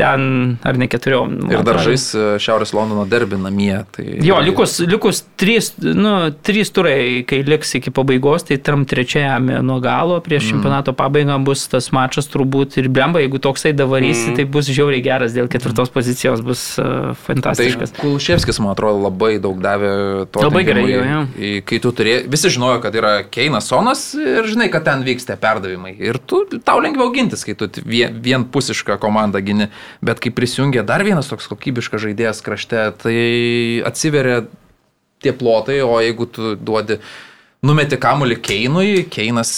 ten, 0.00 0.26
ar 0.64 0.80
ne 0.80 0.88
keturiom. 0.90 1.36
Ir 1.52 1.64
dar 1.66 1.80
žais 1.84 2.06
e, 2.16 2.26
Šiaurės 2.42 2.72
Londono 2.76 3.04
derbį 3.10 3.40
namie. 3.44 3.74
Tai 3.94 4.06
Jo, 4.24 4.40
likus, 4.44 4.78
likus 4.88 5.22
trys, 5.40 5.72
nu, 5.80 6.14
trys 6.46 6.72
turai, 6.74 7.22
kai 7.28 7.42
liks 7.46 7.76
iki 7.78 7.92
pabaigos, 7.94 8.46
tai 8.48 8.60
tam 8.64 8.86
trečiajame 8.88 9.60
nuo 9.66 9.80
galo 9.84 10.18
prieš 10.24 10.46
mm. 10.46 10.54
čempionato 10.54 10.96
pabaigą 10.96 11.36
bus 11.44 11.66
tas 11.70 11.90
mačas 11.96 12.30
turbūt 12.32 12.78
ir 12.80 12.90
blemba, 12.92 13.22
jeigu 13.22 13.40
toksai 13.42 13.74
davarysi, 13.76 14.30
mm. 14.32 14.38
tai 14.38 14.48
bus 14.48 14.70
žiauriai 14.70 15.04
geras 15.04 15.36
dėl 15.36 15.50
ketvirtos 15.52 15.92
pozicijos, 15.92 16.44
bus 16.44 16.64
uh, 16.80 17.10
Tai 17.10 17.14
fantastiškas. 17.14 17.92
Kulševskis, 18.00 18.60
man 18.62 18.72
atrodo, 18.74 19.00
labai 19.04 19.34
daug 19.42 19.58
davė 19.62 19.92
to. 20.32 20.42
Labai 20.44 20.62
gerai, 20.66 20.84
jo, 20.88 21.02
jo. 21.06 21.20
Kai 21.66 21.80
tu 21.82 21.92
turėjai, 21.96 22.24
visi 22.30 22.52
žinojo, 22.52 22.80
kad 22.84 22.96
yra 22.96 23.12
Keinas 23.32 23.68
Sonas 23.70 24.04
ir 24.18 24.48
žinai, 24.48 24.70
kad 24.72 24.86
ten 24.86 25.04
vyksta 25.06 25.36
perdavimai. 25.40 25.94
Ir 26.00 26.20
tu, 26.24 26.42
tau 26.64 26.80
lengviau 26.82 27.10
gintis, 27.14 27.44
kai 27.46 27.56
tu 27.58 27.68
vienpusišką 27.86 28.98
komandą 29.02 29.42
gini. 29.44 29.70
Bet 30.00 30.20
kai 30.22 30.30
prisijungia 30.34 30.82
dar 30.86 31.04
vienas 31.06 31.28
toks 31.30 31.48
kokybiškas 31.50 32.04
žaidėjas 32.06 32.40
krašte, 32.46 32.86
tai 33.02 33.18
atsiveria 33.88 34.44
tie 35.20 35.32
plotai, 35.36 35.82
o 35.84 35.98
jeigu 36.00 36.26
tu 36.32 36.54
duodi, 36.56 37.00
numeti 37.66 37.98
kamuolį 38.00 38.40
Keinui, 38.40 39.04
Keinas... 39.12 39.50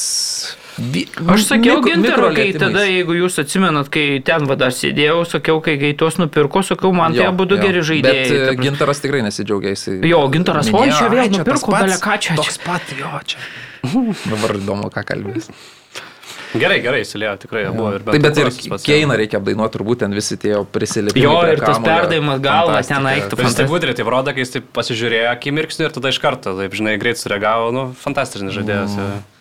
Aš 1.29 1.43
sakiau 1.51 1.83
gintaro, 1.85 2.31
kai 2.33 2.47
tada, 2.57 2.87
jeigu 2.89 3.13
jūs 3.19 3.35
atsimenat, 3.43 3.91
kai 3.93 4.23
ten 4.25 4.47
vada 4.49 4.71
sėdėjau, 4.73 5.19
sakiau, 5.29 5.59
kai, 5.61 5.77
tuos 6.01 6.17
nupirko, 6.17 6.63
sakiau, 6.65 6.95
man 6.97 7.13
tai 7.13 7.27
Jo, 7.27 7.29
abu 7.35 7.45
du 7.45 7.59
geri 7.61 7.83
žaidėjai. 7.85 8.23
Bet 8.25 8.33
prasme. 8.33 8.65
gintaras 8.65 9.03
tikrai 9.05 9.21
nesidžiaugia. 9.27 9.75
Jisai 9.77 9.99
Jo, 10.09 10.23
Gintaras, 10.33 10.73
minėjo, 10.73 10.97
čia 10.97 11.11
vėl 11.13 11.21
"Ai, 11.27 11.29
tas 11.29 11.39
nupirko 11.43 11.77
bele 11.77 12.01
ką 12.01 12.17
čia, 12.25 12.39
Toks 12.41 12.59
pat, 12.65 12.97
jo, 12.97 13.13
čia. 13.29 13.39
Dabar 14.33 14.57
įdomu, 14.57 14.89
ką 14.97 15.05
kalbės. 15.13 15.53
Gerai, 16.53 16.79
gerai, 16.85 17.01
įsilėjo, 17.07 17.33
tikrai 17.47 17.63
buvo 17.73 17.95
ir 17.97 18.05
Taip, 18.05 18.25
bet 18.27 18.41
ir. 18.43 18.51
Keiną 18.85 19.17
reikia 19.17 19.41
apdainuoti, 19.41 19.73
turbūt 19.79 20.03
ten 20.05 20.17
visi 20.17 20.37
tie 20.41 20.55
prisilipimai. 20.75 21.25
Jo, 21.25 21.37
ir 21.49 21.63
tas 21.65 21.81
perdavimas 21.81 22.43
galva 22.45 22.83
ten 22.85 23.09
aiktų. 23.15 23.39
Ir 23.41 23.49
jis 23.49 23.59
taip 23.63 23.73
budriai, 23.73 23.97
tai 23.97 24.07
rodo, 24.09 24.35
kai 24.37 24.45
jis 24.45 24.57
taip 24.59 24.69
pasižiūrėjo 24.77 25.31
akimirksnį 25.33 25.89
ir 25.89 25.95
tada 25.97 26.13
iš 26.13 26.21
karto, 26.23 26.53
taip 26.61 26.77
žinai, 26.77 26.99
greit 27.01 27.21
sureagavo, 27.23 27.71
nu, 27.73 27.87
fantastiškas 28.05 28.59
žaidėjas. 28.59 28.99
Mm. 28.99 29.32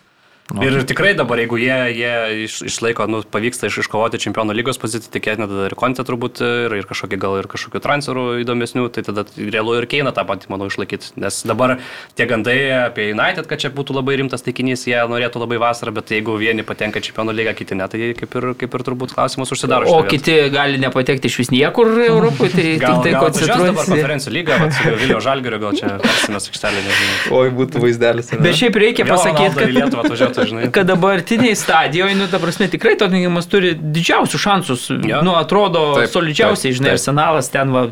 Ir 0.50 0.82
tikrai 0.84 1.14
dabar, 1.16 1.38
jeigu 1.40 1.56
jie, 1.56 1.76
jie 1.96 2.12
iš, 2.44 2.58
išlaiko, 2.66 3.06
nu, 3.08 3.22
pavyksta 3.24 3.70
iš, 3.70 3.78
iškovoti 3.84 4.18
čempionų 4.20 4.52
lygos 4.58 4.76
poziciją, 4.82 5.12
tikėtina 5.14 5.46
tada 5.48 5.68
ir 5.70 5.76
kontė 5.78 6.04
turbūt 6.04 6.42
ir, 6.44 6.74
ir 6.76 6.88
kažkokį 6.90 7.18
gal 7.22 7.38
ir 7.40 7.46
kažkokių 7.48 7.80
transferų 7.80 8.24
įdomesnių, 8.42 8.88
tai 8.92 9.04
tada 9.06 9.24
realu 9.38 9.78
ir 9.78 9.86
keina 9.88 10.12
tą 10.12 10.26
patį, 10.28 10.50
manau, 10.52 10.66
išlaikyti. 10.68 11.14
Nes 11.22 11.38
dabar 11.48 11.78
tie 12.18 12.26
gandai 12.28 12.56
apie 12.82 13.06
United, 13.14 13.46
kad 13.48 13.62
čia 13.62 13.70
būtų 13.72 13.96
labai 13.96 14.18
rimtas 14.20 14.44
taikinys, 14.44 14.82
jie 14.90 14.98
norėtų 15.08 15.40
labai 15.40 15.60
vasarą, 15.62 15.94
bet 15.96 16.12
jeigu 16.12 16.34
vieni 16.42 16.66
patenka 16.66 17.00
čempionų 17.00 17.36
lygą, 17.38 17.54
kiti 17.62 17.78
ne, 17.78 17.88
tai 17.88 18.10
kaip 18.18 18.36
ir, 18.42 18.48
kaip 18.60 18.76
ir 18.76 18.86
turbūt 18.90 19.14
klausimas 19.16 19.54
užsidaro. 19.54 19.88
O 19.88 20.02
kiti 20.10 20.36
gali 20.52 20.82
nepatekti 20.82 21.32
iš 21.32 21.38
vis 21.44 21.54
niekur 21.54 21.94
Europoje, 22.02 22.52
tai 22.58 22.66
Gal, 22.82 22.98
tik 22.98 23.08
tai 23.08 23.14
atvažiuos 23.14 23.46
dabar 23.46 23.72
koncentruojasi. 23.72 23.94
konferencijų 23.94 24.36
lygą, 24.36 24.60
vat, 24.66 24.76
su 24.76 24.94
Vilnių 25.00 25.22
Žalgirio, 25.22 25.62
gal 25.62 25.78
čia 25.78 25.94
persimės 26.02 26.50
aikštelė, 26.50 26.84
nežinau. 26.90 27.40
Oi, 27.40 27.52
būtų 27.62 27.82
vaizdelis. 27.86 28.32
Bet 28.42 28.58
šiaip 28.58 28.78
reikia 28.82 29.06
pasakyti, 29.08 29.54
kad, 29.62 30.31
Atvažiuotų, 30.32 30.62
žinai. 30.62 30.72
kad 30.74 30.88
dabartiniai 30.90 31.54
stadijoje, 31.58 32.16
nu, 32.18 32.26
ta 32.32 32.40
prasme, 32.42 32.68
tikrai 32.72 32.94
Tottenhamas 33.00 33.48
turi 33.50 33.72
didžiausius 33.78 34.42
šansus. 34.42 34.86
Jo. 35.06 35.22
Nu, 35.26 35.36
atrodo, 35.38 35.84
Taip, 36.00 36.10
solidžiausiai, 36.12 36.70
taip, 36.72 36.78
žinai, 36.80 36.92
taip. 36.92 37.00
arsenalas 37.00 37.50
ten 37.52 37.74
va. 37.74 37.84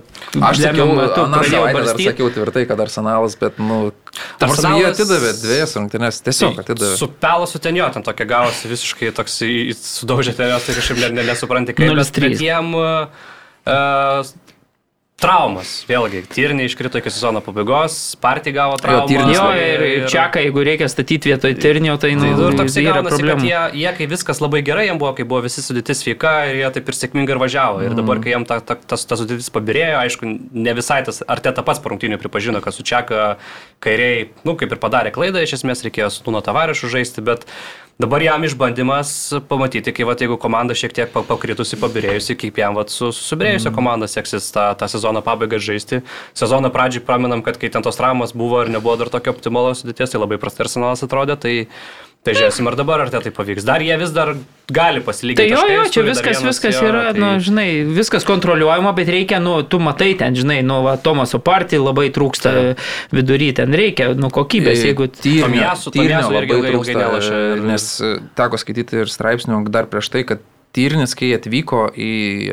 Aš 0.50 0.62
sakiau, 0.64 0.88
metu 0.96 1.26
pradėjo 1.30 1.62
savaitę 1.62 1.86
dar 1.86 2.02
sakiau 2.04 2.30
tvirtai, 2.34 2.66
kad 2.70 2.84
arsenalas, 2.86 3.36
bet, 3.40 3.60
nu, 3.62 3.80
arsenalas... 4.42 4.80
jie 4.80 4.90
atidavė 4.90 5.32
dviejas 5.40 5.76
rungtynės, 5.78 6.22
tiesiog 6.26 6.62
atidavė. 6.64 6.94
Su 7.00 7.10
pelo 7.22 7.48
su 7.50 7.62
ten 7.62 7.78
jo, 7.78 7.88
ten 7.94 8.06
tokia 8.06 8.28
gavosi 8.30 8.70
visiškai 8.70 9.12
toks 9.16 9.40
sudaužė 9.80 10.36
tenės, 10.38 10.66
tai 10.66 10.78
kažkaip 10.78 11.04
ne, 11.04 11.12
ne, 11.20 11.26
nesupranti 11.30 11.76
kaip. 11.76 11.90
Bet, 11.90 12.10
0-3. 12.10 12.26
bet 12.26 12.44
jiem 12.44 12.74
uh, 12.78 13.28
traumas, 15.20 15.70
vėlgi, 15.88 16.22
Tyrniai 16.32 16.68
iškrito 16.70 16.98
iki 17.00 17.10
sezono 17.12 17.42
pabaigos, 17.44 17.96
Partija 18.20 18.54
gavo 18.56 18.78
traumą. 18.80 19.04
Labai- 19.36 19.64
ir, 19.64 19.84
ir 19.90 20.06
Čiaką, 20.10 20.42
jeigu 20.46 20.64
reikia 20.64 20.88
statyti 20.88 21.30
vietoj 21.30 21.54
Ternio, 21.60 21.96
tai, 22.00 22.14
nu, 22.16 22.24
Tai 22.30 22.48
ir 22.48 22.56
toks 22.58 22.76
yra 22.80 22.94
yra 22.94 23.02
problemų. 23.04 23.44
Jie, 23.44 23.60
jie, 23.82 23.92
kai 23.98 24.06
viskas 24.10 24.40
labai 24.40 24.62
gerai 24.66 24.86
jiem 24.88 25.00
buvo, 25.02 25.12
kai 25.18 25.26
buvo 25.28 25.42
visi 25.44 25.60
sudėtis 25.64 26.00
sveika 26.04 26.32
ir 26.50 26.62
jie 26.62 26.70
taip 26.78 26.88
ir 26.88 26.98
sėkmingai 27.00 27.36
ir 27.36 27.42
važiavo. 27.42 27.84
Ir 27.84 27.96
dabar, 27.98 28.22
kai 28.24 28.32
jiem 28.34 28.46
ta, 28.48 28.60
ta, 28.64 28.78
tas, 28.80 29.04
tas 29.04 29.20
sudėtis 29.20 29.52
pabirėjo, 29.52 30.00
aišku, 30.06 30.32
ne 30.52 30.74
visai 30.74 31.02
tas, 31.04 31.22
ar 31.28 31.44
teta 31.44 31.62
pats 31.66 31.82
parungtinių 31.84 32.18
pripažino, 32.22 32.64
kad 32.64 32.74
su 32.76 32.82
Čeka 32.82 33.36
kairiai, 33.84 34.30
nu, 34.48 34.56
kaip 34.56 34.72
ir 34.72 34.80
padarė 34.80 35.12
klaidą, 35.14 35.44
iš 35.44 35.58
esmės 35.60 35.84
reikėjo 35.84 36.10
su 36.10 36.24
Nuno 36.26 36.40
Tavarišu 36.44 36.88
žaisti, 36.88 37.20
bet 37.24 37.44
dabar 38.00 38.22
jam 38.24 38.44
išbandymas 38.44 39.10
pamatyti, 39.48 39.92
kai, 39.92 40.06
va, 40.08 40.16
jeigu 40.16 40.38
komanda 40.40 40.76
šiek 40.76 40.94
tiek 40.96 41.12
pa- 41.12 41.22
pakritusi, 41.26 41.78
pabirėjusi, 41.80 42.36
kaip 42.40 42.60
jam 42.62 42.78
va, 42.78 42.86
su 42.88 43.10
susibrėjusią 43.12 43.72
komandą 43.76 44.08
seksis 44.10 44.48
tą, 44.54 44.70
tą 44.80 44.88
sezono 44.88 45.20
pabaigą 45.26 45.60
žaisti. 45.60 46.00
Sezono 46.36 46.72
pradžiai 46.72 47.04
praminam, 47.04 47.44
kad 47.44 47.60
kai 47.60 47.68
ten 47.72 47.84
tos 47.84 48.00
traumos 48.00 48.32
buvo 48.36 48.62
ir 48.64 48.72
nebuvo 48.72 48.96
dar 49.00 49.12
tokio 49.12 49.34
optimalaus 49.36 49.84
sudėties, 49.84 50.14
tai 50.14 50.22
labai 50.22 50.40
prastai 50.40 50.64
arsenalas 50.66 51.04
atrodė. 51.04 51.36
Tai, 51.40 51.54
tai 52.24 52.34
žiūrėsim, 52.36 52.66
ar 52.68 52.74
dabar 52.76 53.00
ar 53.00 53.08
tai 53.12 53.20
tai 53.24 53.30
pavyks. 53.32 53.64
Dar 53.64 53.80
jie 53.80 53.96
vis 54.00 54.10
dar 54.12 54.34
gali 54.70 55.00
pasilyginti. 55.00 55.40
Tai 55.40 55.48
jo, 55.48 55.62
jo, 55.72 55.78
taškais, 55.86 55.92
čia 55.94 56.00
turi 56.00 56.06
dar 56.06 56.14
viskas, 56.14 56.36
vienas, 56.36 56.50
viskas 56.52 56.76
jo, 56.76 56.88
yra, 56.90 57.02
tai- 57.12 57.20
nu, 57.22 57.30
žinai, 57.46 57.66
viskas 57.96 58.26
kontroliuojama, 58.28 58.92
bet 58.98 59.08
reikia, 59.08 59.40
nu, 59.42 59.54
tu 59.62 59.80
matai 59.80 60.10
ten, 60.20 60.36
žinai, 60.36 60.60
nu, 60.62 60.82
va, 60.84 60.96
Tomaso 61.00 61.40
partijai 61.40 61.80
labai 61.82 62.10
trūksta 62.12 62.52
vidury, 63.10 63.50
ten 63.56 63.72
reikia, 63.72 64.12
nu, 64.14 64.28
kokybės, 64.30 64.84
jeigu... 64.84 65.08
Tomiasu- 65.08 65.90
tyrnio 65.96 66.20
Tomiasu 66.20 66.36
irgi 66.36 66.52
labai 66.52 66.60
ilgai- 66.60 66.60
ilgai 66.60 66.72
trūksta, 66.76 66.98
nelošia 67.02 67.40
ir- 67.56 67.64
nes 67.72 67.88
e, 68.04 68.12
teko 68.36 68.60
skaityti 68.60 69.00
ir 69.00 69.10
straipsnių 69.16 69.64
dar 69.72 69.88
prieš 69.90 70.12
tai, 70.12 70.24
kad 70.28 70.44
Tyrnis, 70.70 71.16
kai 71.18 71.32
atvyko 71.34 71.88
į 71.98 72.10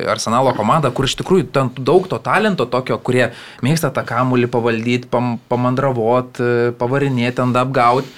Arsenalo 0.10 0.49
komandą, 0.57 0.89
kur 0.89 1.06
iš 1.06 1.14
tikrųjų 1.19 1.52
ten 1.53 1.68
daug 1.77 2.07
to 2.10 2.18
talento 2.18 2.65
tokio, 2.65 2.98
kurie 2.98 3.27
mėgsta 3.61 3.91
tą 3.94 4.02
kamuolį 4.10 4.48
pavaldyti, 4.49 5.06
pam, 5.11 5.35
pamandravot, 5.52 6.39
e, 6.41 6.72
pavarinėti, 6.80 7.44
ant 7.45 7.60
apgauti, 7.61 8.10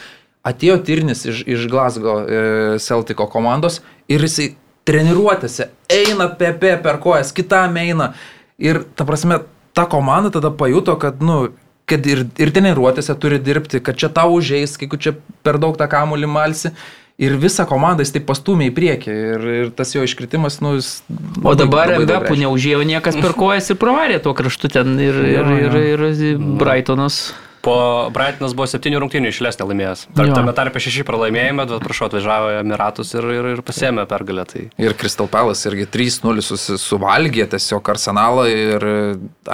atėjo 0.47 0.79
Tyrnis 0.85 1.25
iš, 1.27 1.43
iš 1.47 1.67
Glasgow 1.71 2.23
e, 2.23 2.41
Celtico 2.83 3.27
komandos 3.31 3.81
ir 4.11 4.23
jisai 4.23 4.53
treniruotėse 4.89 5.69
eina 5.91 6.29
pepe 6.39 6.75
per 6.83 6.99
kojas, 7.03 7.33
kitam 7.35 7.77
eina. 7.79 8.13
Ir 8.59 8.81
ta 8.97 9.05
prasme, 9.07 9.41
ta 9.77 9.85
komanda 9.87 10.31
tada 10.33 10.51
pajuto, 10.51 10.95
kad, 10.99 11.21
nu, 11.23 11.51
kad 11.89 12.07
ir, 12.09 12.25
ir 12.41 12.53
treniruotėse 12.55 13.15
turi 13.21 13.39
dirbti, 13.43 13.83
kad 13.83 13.99
čia 13.99 14.09
tau 14.13 14.33
užeis, 14.35 14.75
kai 14.79 14.89
čia 14.97 15.15
per 15.45 15.59
daug 15.61 15.77
tą 15.79 15.87
kamuolį 15.91 16.31
malsi. 16.31 16.73
Ir 17.19 17.33
visą 17.35 17.65
komandą 17.67 17.99
jis 18.05 18.13
taip 18.15 18.23
pastumė 18.29 18.69
į 18.69 18.73
priekį. 18.77 19.11
Ir, 19.11 19.47
ir 19.57 19.71
tas 19.75 19.89
jo 19.91 20.05
iškritimas, 20.07 20.61
nu, 20.63 20.77
jis... 20.77 21.01
O 21.43 21.51
dabar 21.59 21.91
reiškia. 21.91 22.37
neužėjo 22.45 22.85
niekas 22.87 23.19
per 23.19 23.35
kojas 23.35 23.67
ir 23.73 23.79
pravarė 23.81 24.21
tuo 24.23 24.31
kraštu 24.37 24.71
ten 24.71 24.95
ir, 25.03 25.19
ir, 25.27 25.51
ir, 25.65 25.75
ir, 25.97 26.05
ir 26.15 26.39
Brightonas. 26.61 27.19
Po 27.65 27.75
Brightonas 28.15 28.53
buvo 28.55 28.67
septynių 28.71 29.01
rungtynių 29.03 29.31
išlės 29.33 29.57
nelaimėjęs. 29.59 30.05
Tarp 30.15 30.31
tame 30.37 30.53
tarpe 30.55 30.79
šeši 30.79 31.03
pralaimėjimai, 31.07 31.65
bet 31.67 31.83
prašau, 31.83 32.07
atvažiavo 32.07 32.53
Emiratus 32.61 33.11
ir, 33.17 33.27
ir, 33.35 33.49
ir 33.57 33.63
pasėmė 33.67 34.05
pergalę. 34.07 34.45
Tai 34.47 34.61
Ir 34.79 34.95
Crystal 34.99 35.27
Palace 35.27 35.67
irgi 35.67 35.87
3-0 35.91 36.45
susi- 36.45 36.77
suvalgė 36.79 37.49
tiesiog 37.51 37.91
arsenalą 37.91 38.45
ir, 38.47 38.87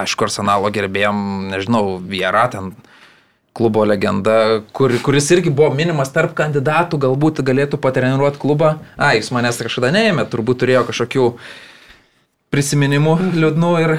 aišku, 0.06 0.28
arsenalo 0.30 0.70
gerbėjom, 0.76 1.24
nežinau, 1.56 1.98
Viera 2.06 2.46
ten 2.54 2.76
klubo 3.56 3.86
legenda, 3.88 4.62
kur, 4.76 4.92
kuris 5.02 5.30
irgi 5.32 5.50
buvo 5.50 5.72
minimas 5.74 6.12
tarp 6.12 6.34
kandidatų, 6.38 7.00
galbūt 7.08 7.40
galėtų 7.48 7.80
patreniruoti 7.82 8.42
klubą. 8.42 8.74
A, 9.00 9.14
jis 9.16 9.32
manęs 9.32 9.62
kažkada 9.64 9.94
neėmė, 9.96 10.28
turbūt 10.28 10.60
turėjo 10.62 10.84
kažkokių 10.92 11.30
prisiminimų 12.54 13.16
liūdnų 13.40 13.72
ir... 13.86 13.96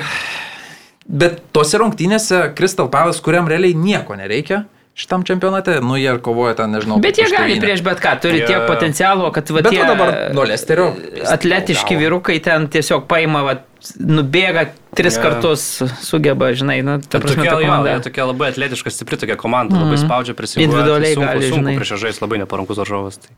Bet 1.09 1.43
tose 1.55 1.79
rungtynėse 1.79 2.55
Crystal 2.59 2.89
Palace, 2.91 3.21
kuriam 3.23 3.47
realiai 3.47 3.75
nieko 3.79 4.17
nereikia 4.19 4.65
šitam 4.97 5.23
čempionate, 5.29 5.75
nu 5.85 5.99
jie 6.01 6.15
kovoja 6.25 6.55
ten, 6.57 6.71
nežinau. 6.73 6.97
Bet 7.05 7.19
jie 7.21 7.27
gali 7.29 7.59
prieš 7.61 7.83
bet 7.85 8.01
ką, 8.01 8.15
turi 8.25 8.39
Jie- 8.41 8.47
tiek 8.49 8.63
potencialo, 8.67 9.29
kad 9.31 9.51
va, 9.53 9.61
Bet 9.61 9.71
tie 9.75 9.85
dabar 9.85 10.13
nuo 10.33 10.47
Lesterio. 10.49 10.87
atletiški 11.31 11.99
vyrukai 12.01 12.39
ten 12.43 12.65
tiesiog 12.73 13.05
paima, 13.07 13.43
va, 13.45 13.55
nubėga 14.01 14.71
tris 14.97 15.19
Jo. 15.19 15.23
kartus, 15.27 15.67
sugeba, 16.01 16.49
žinai, 16.57 16.79
na, 16.83 16.97
ta 16.99 17.21
prasme, 17.21 17.45
tokia, 17.45 17.51
ta 17.53 17.61
jo, 17.61 17.67
komanda. 17.69 17.93
jie 17.93 18.07
tokia 18.09 18.25
labai 18.33 18.49
atletiška, 18.55 18.91
stipri 18.91 19.21
tokia 19.21 19.37
komanda, 19.37 19.77
labai 19.77 19.99
spaudžia 20.01 20.33
prisimti. 20.35 20.65
Individualiai 20.65 21.13
sunku, 21.15 21.29
gali, 21.29 21.45
sunku 21.53 21.61
žinai. 21.61 21.77
prieš 21.77 21.91
ją 21.93 21.99
žaisti, 22.07 22.25
labai 22.25 22.39
neparankus 22.41 22.81
varžovas. 22.81 23.21
Tai. 23.21 23.31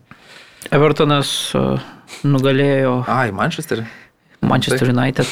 Evertonas 0.78 1.53
nugalėjo 2.24 3.03
Ai, 3.11 3.31
Manchesterį. 3.35 3.85
Manchester 4.40 4.89
United. 4.90 5.27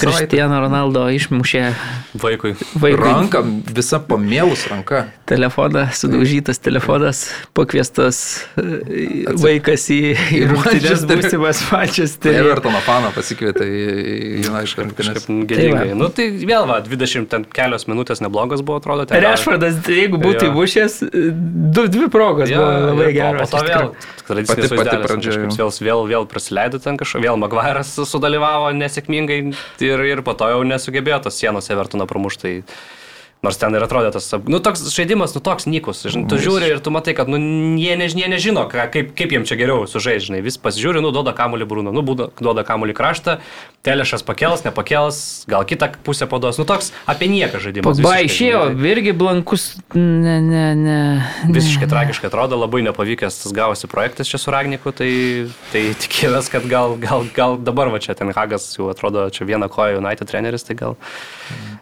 Cristiano 0.00 0.58
Ronaldo 0.60 1.04
išmušė 1.14 1.62
Vaikui. 2.18 2.54
vaikui. 2.74 2.98
Ranka, 2.98 3.42
visa 3.76 4.00
pamėlus 4.02 4.66
ranka. 4.70 5.04
Telefoną, 5.30 5.86
sudaužytas 5.94 6.58
telefonas, 6.58 7.22
pakviestas 7.54 8.20
e, 8.58 9.22
vaikas 9.38 9.86
į, 9.94 10.00
rungtynės 10.50 11.06
būsimas 11.06 11.62
Manchesterį. 11.70 12.42
Evertono 12.42 12.82
faną 12.86 13.12
pasikvietė 13.14 13.68
į 13.70 13.84
United 14.42 14.82
rinktinės. 14.82 15.20
Kažkaip 15.20 15.50
gėdingai. 15.52 15.86
Tai 15.92 15.98
nu 16.02 16.10
tai 16.14 16.28
vėl, 16.42 16.66
va, 16.66 16.80
20 16.86 17.30
ten 17.30 17.46
kelios 17.46 17.86
minutės 17.90 18.24
neblogas 18.24 18.64
buvo, 18.66 18.82
atrodo. 18.82 19.06
Rešvardas, 19.14 19.78
jeigu 19.86 20.18
būtų 20.22 20.50
įmušęs, 20.50 21.02
dvi 21.78 22.10
progos 22.10 22.50
Jo, 22.50 22.64
buvo 22.66 22.90
labai 22.90 23.12
geros. 23.14 23.46
Po 23.46 23.60
to 23.62 23.68
vėl. 23.70 23.94
Tradicinis 24.30 24.70
Pati- 24.70 24.78
pati 24.78 25.02
pradžia, 25.04 25.34
vėl, 25.50 25.74
vėl, 25.88 26.04
vėl 26.14 26.28
prasileido 26.30 26.80
ten 26.82 26.96
kažką, 27.00 27.22
vėl 27.26 27.36
Maguire'as 27.42 27.92
sudalyvavo 28.08 28.70
nesėkmingai 28.78 29.40
ir, 29.84 30.06
ir 30.14 30.22
po 30.26 30.34
to 30.38 30.48
jau 30.54 30.62
nesugebėjo 30.66 31.20
tos 31.26 31.38
sienos 31.42 31.70
Evertono 31.74 32.06
pramuštai. 32.10 32.60
Nors 33.40 33.56
ten 33.56 33.72
ir 33.72 33.80
atrodė 33.80 34.10
tas, 34.12 34.26
nu 34.52 34.58
toks 34.60 34.82
žaidimas, 34.92 35.32
nu 35.32 35.40
toks 35.40 35.64
nykus, 35.64 36.02
žinai, 36.12 36.26
tu 36.28 36.36
žiūri 36.36 36.66
ir 36.74 36.80
tu 36.84 36.92
matai, 36.92 37.14
kad 37.16 37.24
nu, 37.32 37.38
jie, 37.80 37.94
než, 37.96 38.12
jie 38.12 38.26
nežino, 38.28 38.66
ką, 38.68 38.84
kaip, 38.92 39.14
kaip 39.16 39.32
jiems 39.32 39.48
čia 39.48 39.56
geriau 39.56 39.86
sužaisti, 39.88 40.26
žinai, 40.28 40.42
vis 40.44 40.58
pasižiūri, 40.60 41.00
nu 41.00 41.08
duoda 41.08 41.32
kamuolį 41.32 41.64
Bruno, 41.70 41.88
nu 41.96 42.02
būda, 42.04 42.26
duoda 42.36 42.66
kamuolį 42.68 42.92
kraštą, 42.98 43.38
telešas 43.80 44.20
pakels, 44.28 44.60
nepakels, 44.66 45.20
gal 45.48 45.64
kitą 45.64 45.88
pusę 46.04 46.28
paduos, 46.28 46.58
nu 46.60 46.66
toks 46.68 46.92
apie 47.08 47.30
nieką 47.32 47.62
žaidimas. 47.64 47.96
Visiškai, 47.96 48.28
išėjo, 48.28 48.60
tai- 48.76 48.92
irgi 48.92 49.16
blankus, 49.16 49.64
ne, 49.96 50.36
ne, 50.44 50.66
ne. 50.76 50.98
Visiškai 51.48 51.88
tragiškai 51.88 52.28
atrodo, 52.28 52.60
labai 52.60 52.84
nepavykęs 52.90 53.40
tas 53.46 53.56
gavosi 53.56 53.88
projektas 53.88 54.28
čia 54.28 54.36
su 54.36 54.52
Ragniku, 54.52 54.92
tai, 54.92 55.48
tai 55.72 55.86
tikėjomės, 55.96 56.52
kad 56.52 56.68
gal, 56.68 56.98
gal, 57.00 57.24
gal 57.32 57.56
dabar 57.56 57.88
va 57.88 58.04
čia 58.04 58.12
ten 58.20 58.36
Hagas 58.36 58.68
jau 58.76 58.92
atrodo 58.92 59.30
čia 59.32 59.48
vieną 59.48 59.72
koją 59.72 60.04
United 60.04 60.28
treneris, 60.28 60.68
tai 60.68 60.76
gal, 60.76 60.98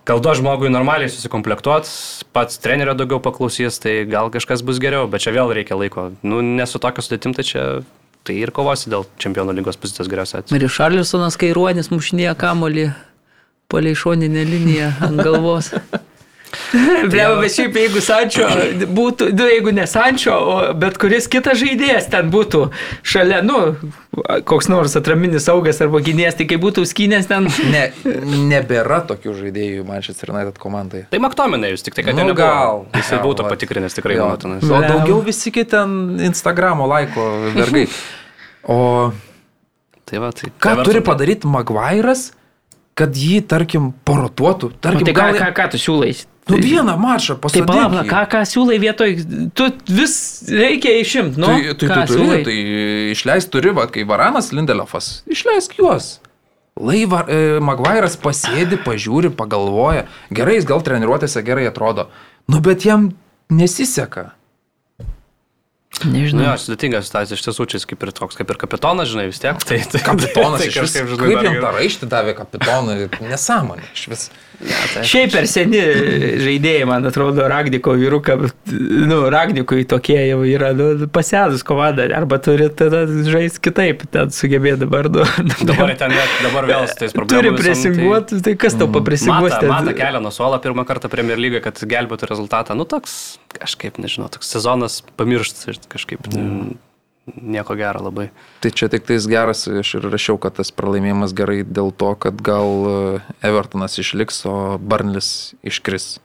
gal 0.07 0.23
duos 0.23 0.39
žmogui 0.39 0.71
normaliai 0.71 1.11
susikomplektuot, 1.49 1.89
pats 2.33 2.59
trenerio 2.59 2.95
daugiau 2.95 3.21
paklausys, 3.21 3.79
tai 3.81 4.05
gal 4.07 4.31
kažkas 4.31 4.63
bus 4.63 4.79
geriau, 4.79 5.09
bet 5.09 5.23
čia 5.23 5.33
vėl 5.33 5.53
reikia 5.53 5.77
laiko. 5.77 6.13
Nu, 6.23 6.41
nesu 6.43 6.79
tokio 6.79 7.03
sudėtim, 7.03 7.35
tai 7.35 7.45
čia 7.45 7.83
tai 8.25 8.37
ir 8.37 8.51
kovosi 8.51 8.91
dėl 8.91 9.07
čempionų 9.19 9.55
lygos 9.57 9.79
pozicijos 9.81 10.09
geriausiai. 10.09 10.45
Ir 10.53 10.69
Šarlisonas 10.69 11.39
Kairuonis 11.41 11.91
mušinėja 11.91 12.35
kamolį 12.37 12.91
palei 13.69 13.95
šoninę 13.97 14.45
liniją 14.45 14.93
ant 15.01 15.23
galvos. 15.23 15.73
Bleba, 17.09 17.39
bet 17.43 17.53
šiaip 17.55 17.77
jeigu 17.77 18.01
Sančio 18.05 18.47
būtų, 18.95 19.31
nu, 19.37 19.47
jeigu 19.49 19.73
ne 19.77 19.85
Sančio, 19.89 20.35
o 20.37 20.57
bet 20.79 20.99
kuris 21.01 21.29
kitas 21.31 21.61
žaidėjas 21.61 22.09
ten 22.13 22.31
būtų 22.33 22.63
šalia, 23.07 23.41
nu, 23.47 23.59
koks 24.49 24.71
nors 24.73 24.97
atraminis 24.99 25.47
saugas 25.49 25.81
arba 25.85 26.01
gynėjas, 26.05 26.39
tai 26.41 26.49
kai 26.51 26.59
būtų 26.61 26.85
skynės 26.89 27.29
ten. 27.31 27.49
Ne, 27.73 27.85
nebėra 28.49 29.03
tokių 29.09 29.37
žaidėjų 29.43 29.87
Manchester 29.89 30.33
United 30.35 30.59
komandai. 30.61 31.05
Tai 31.13 31.23
Maktominai 31.25 31.73
jūs 31.75 31.85
tik 31.87 31.97
tai, 31.99 32.07
kad 32.09 32.17
Nu, 32.19 32.25
nebuvo. 32.27 32.41
gal. 32.41 32.85
Jisai 32.97 33.19
Gal, 33.21 33.27
būtų 33.29 33.49
patikrinęs 33.49 33.97
tikrai, 33.99 34.19
tenais. 34.41 34.65
O 34.67 34.83
daugiau 34.85 35.21
visi 35.25 35.53
kiti 35.55 35.77
ten 35.77 36.19
Instagramo 36.29 36.89
laiko 36.91 37.31
vergai. 37.55 37.87
O 38.69 38.79
Tai 40.09 40.21
va, 40.23 40.31
tai 40.33 40.49
ką 40.57 40.73
turi 40.87 41.03
padaryti 41.05 41.49
Maguire'as, 41.53 42.31
kad 42.97 43.13
jį, 43.13 43.43
tarkim, 43.49 43.91
porotuotų? 44.09 44.71
Nu, 44.73 44.81
Tarkim, 44.81 45.05
tai 45.05 45.15
ką, 45.15 45.27
gal... 45.35 45.41
ką, 45.43 45.49
ką 45.59 45.67
tu 45.75 45.81
siūlai? 45.83 46.15
Nu, 46.49 46.57
vieną 46.65 46.95
mačą 46.97 47.35
Tai 47.37 47.41
pasakyti. 47.45 47.67
palauk, 47.69 48.07
ką, 48.09 48.23
ką 48.33 48.41
siūlai 48.49 48.79
vietoj, 48.81 49.11
tu 49.55 49.67
vis 49.93 50.15
reikia 50.49 50.95
išimti, 51.03 51.37
nu, 51.43 51.47
Tai, 51.47 51.59
tai 51.63 51.75
tu 51.75 51.89
turi, 51.91 52.07
siūlai? 52.15 52.39
tai 52.47 52.57
išleist 53.13 53.51
turi, 53.53 53.75
va, 53.77 53.85
kai 53.93 54.05
Varanas 54.09 54.49
Lindelefas, 54.57 55.23
išleisk 55.29 55.77
juos. 55.81 56.19
Laiva, 56.79 57.25
e, 57.27 57.59
Maguire'as 57.59 58.15
pasėdi, 58.23 58.79
pažiūri, 58.85 59.33
pagalvoja. 59.35 60.07
Gerai, 60.31 60.55
jis 60.61 60.65
gal 60.71 60.81
treniruotėse 60.87 61.43
gerai 61.43 61.67
atrodo. 61.67 62.07
Nu, 62.49 62.61
bet 62.63 62.85
jam 62.87 63.11
nesiseka. 63.51 64.31
Nu, 66.05 66.13
Nežinau. 66.15 66.45
jo, 66.47 66.53
sudėtinga 66.63 67.01
situacija 67.03 67.35
iš 67.35 67.43
tiesų, 67.43 67.65
čia 67.73 67.79
jis 67.81 67.87
kaip 67.91 68.03
ir 68.07 68.13
toks, 68.15 68.37
kaip 68.39 68.51
ir 68.53 68.59
kapitonas, 68.61 69.09
žinai, 69.11 69.25
vis 69.33 69.41
tiek. 69.43 69.59
Tai, 69.67 69.79
tai, 69.91 70.01
Kapitonas 70.07 70.61
tai 70.63 70.69
iš 70.71 70.77
vis. 70.85 70.93
Kaip 70.95 71.09
žinai, 71.17 71.31
jam 71.43 71.57
dar- 71.59 71.65
tą 71.65 71.73
raištį 71.75 72.09
davė 72.13 72.35
kapitonui? 72.39 73.09
Nesąmonė 73.27 73.89
iš 73.97 74.05
vis. 74.13 74.29
Šiaip 74.59 75.31
per 75.31 75.47
seni 75.47 75.79
žaidėjai, 76.43 76.87
man 76.89 77.07
atrodo, 77.07 77.45
Ragniko 77.51 77.93
vyruka, 77.99 78.35
nu, 78.67 79.19
Ragnikui 79.31 79.85
tokie 79.89 80.19
jau 80.25 80.41
yra 80.49 80.73
nu, 80.75 81.07
pasėdus 81.15 81.63
komanda, 81.67 82.09
arba 82.19 82.41
turi 82.43 82.67
tada 82.75 83.05
žaisti 83.07 83.63
kitaip, 83.69 84.03
ten 84.15 84.33
sugebėti 84.35 84.83
dabar, 84.83 85.11
nu, 85.15 85.27
Dabar, 85.69 85.95
ten, 86.01 86.17
dabar 86.43 86.67
vėl 86.71 86.89
su 86.91 86.99
tais 87.05 87.15
turi 87.15 87.23
problemomis. 87.23 87.63
presinguoti, 87.63 88.41
tai 88.43 88.57
kas 88.59 88.79
tau 88.81 88.91
papresinguos 88.99 89.55
Mata, 89.55 89.63
ten? 89.63 89.71
mata 89.71 89.95
kelią 90.01 90.25
nuo 90.27 90.35
suolo 90.35 90.59
pirmą 90.65 90.87
kartą 90.89 91.11
Premier 91.13 91.39
lygai, 91.39 91.63
kad 91.63 91.79
gelbėtų 91.79 92.33
rezultatą. 92.33 92.75
Nu, 92.79 92.89
toks, 92.89 93.39
kažkaip, 93.55 94.03
nežinau, 94.03 94.27
toks 94.35 94.51
sezonas 94.57 95.01
pamirštas 95.21 95.71
ir 95.71 95.83
kažkaip 95.93 96.27
mm. 96.35 96.75
Nieko 97.37 97.77
gero 97.79 98.05
labai. 98.09 98.29
Tai 98.63 98.71
čia 98.75 98.91
tik 98.93 99.07
tais 99.09 99.27
geras, 99.31 99.67
aš 99.69 99.95
ir 99.99 100.09
rašiau, 100.13 100.39
kad 100.43 100.59
tas 100.59 100.73
pralaimėjimas 100.75 101.35
gerai 101.37 101.61
dėl 101.67 101.93
to, 101.93 102.15
kad 102.21 102.41
gal 102.45 102.71
e, 102.89 102.97
Evertonas 103.47 103.99
išliks, 104.01 104.45
o 104.49 104.57
Barnlis 104.79 105.55
iškris. 105.67 106.17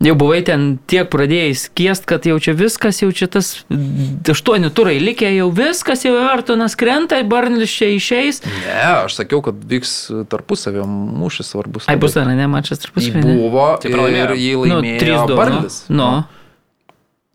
Jau 0.00 0.14
buvai 0.16 0.38
ten 0.40 0.78
tiek 0.88 1.10
pradėjai 1.12 1.52
skiest, 1.60 2.06
kad 2.08 2.24
jau 2.24 2.38
čia 2.40 2.54
viskas, 2.56 3.02
jau 3.02 3.10
čia 3.12 3.26
tas 3.28 3.50
aštuoni 3.68 4.70
turai 4.72 4.94
likę, 4.96 5.28
jau 5.36 5.50
viskas, 5.52 6.06
jau 6.06 6.14
Evertonas 6.16 6.72
krenta, 6.80 7.18
Barnlis 7.28 7.74
čia 7.76 7.90
išeis. 7.98 8.40
Ne, 8.48 8.78
aš 9.02 9.18
sakiau, 9.18 9.42
kad 9.44 9.60
vyks 9.60 9.92
tarpusavio 10.32 10.86
mūšis 10.88 11.52
svarbus. 11.52 11.84
Ai, 11.92 11.98
bus 12.00 12.16
ar 12.16 12.32
ne, 12.32 12.48
mačas 12.48 12.80
tarpus 12.80 13.10
Jį 13.10 13.20
buvo 13.20 13.74
Tai 13.82 13.92
ir 13.92 14.32
jį 14.40 14.54
Nu, 14.56 14.80
laimėjo 14.80 15.02
3-2. 15.04 15.36
Barnlis. 15.36 15.78
Nu. 15.92 16.08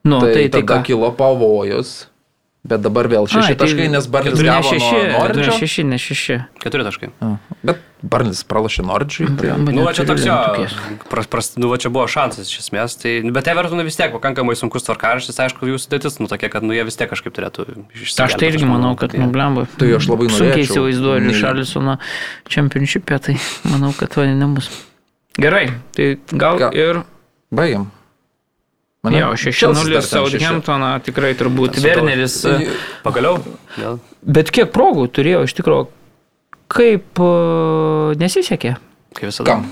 Nu, 0.06 0.20
tai, 0.26 0.34
tai, 0.34 0.42
tai 0.50 0.62
tada 0.62 0.82
ką? 0.82 0.86
kilo 0.90 1.14
pavojus, 1.18 1.94
bet 2.66 2.82
dabar 2.82 3.08
vėl 3.12 3.28
šeši 3.30 3.42
Ai, 3.44 3.56
tai 3.56 3.68
taškai, 3.68 3.90
nes 3.94 4.08
Barnlis 4.10 4.40
Ne 4.42 4.48
gavo 4.50 4.72
šeši, 4.72 4.86
nuo 4.90 5.02
ne 5.02 5.12
Norčio. 5.14 5.58
šeši, 5.60 5.84
ne 5.86 6.00
šeši. 6.02 6.38
Keturi 6.64 6.86
taškai. 6.88 7.10
Bet 7.66 7.84
Barnlis 8.06 8.42
pralašė 8.46 8.86
Norčiui. 8.86 9.28
Tai... 9.40 9.54
Nu, 9.62 9.86
va 9.86 9.94
čia 9.98 10.06
toks 10.06 10.26
jo, 10.26 10.36
pras, 11.10 11.30
pras, 11.32 11.52
nu, 11.58 11.70
va 11.72 11.80
čia 11.82 11.90
buvo 11.94 12.06
šansas 12.12 12.50
iš 12.52 12.60
esmės, 12.66 12.98
tai, 13.02 13.16
bet 13.34 13.50
Evertonui 13.50 13.86
vis 13.88 13.98
tiek 13.98 14.14
pakankamai 14.14 14.58
sunkus 14.60 14.86
tvarkaraštis, 14.86 15.40
aišku, 15.46 15.70
jų 15.72 15.80
sudėtis, 15.82 16.20
nu, 16.22 16.30
tokia, 16.30 16.52
kad, 16.54 16.66
nu, 16.66 16.76
jie 16.78 16.86
vis 16.86 17.00
tiek 17.00 17.10
kažkaip 17.10 17.34
turėtų 17.34 17.66
išsigelbėti. 17.96 18.26
Aš 18.28 18.38
tai 18.42 18.52
irgi 18.52 18.70
manau, 18.70 18.94
kad, 19.00 19.16
nu, 19.18 19.30
blemba. 19.34 19.66
Tai 19.80 19.90
aš 19.98 20.10
labai 20.12 20.30
Sunkiai 20.30 20.52
norėčiau. 20.52 20.70
įsivaizduoju 20.70 21.26
Nei- 21.26 21.40
Šarlisono 21.42 21.98
čempionšipę, 22.54 23.20
tai 23.30 23.38
manau, 23.72 23.94
kad 23.98 24.14
to 24.14 24.26
nebus. 24.30 24.70
Gerai, 25.42 25.68
tai 25.98 26.16
gal 26.32 26.62
Ką? 26.62 26.74
ir... 26.78 27.02
Baigiam. 27.56 27.90
Jo, 29.14 29.32
6-0 29.38 29.52
Chelsea 29.54 29.94
dar 29.94 30.08
ten 30.08 30.26
šeši. 30.26 30.40
Southamptoną 30.40 30.92
tikrai 31.06 31.34
turbūt. 31.38 31.78
Werneris. 31.84 32.40
Pagaliau, 33.06 33.42
vėl. 33.78 34.00
Bet 34.26 34.50
kiek 34.56 34.72
progų 34.74 35.06
turėjo 35.14 35.44
iš 35.46 35.54
tikrųjų, 35.60 35.88
kaip 36.74 37.22
e, 37.22 37.32
nesisekė. 38.22 38.78
Kaip 39.16 39.30
visada. 39.30 39.52
Kam? 39.52 39.68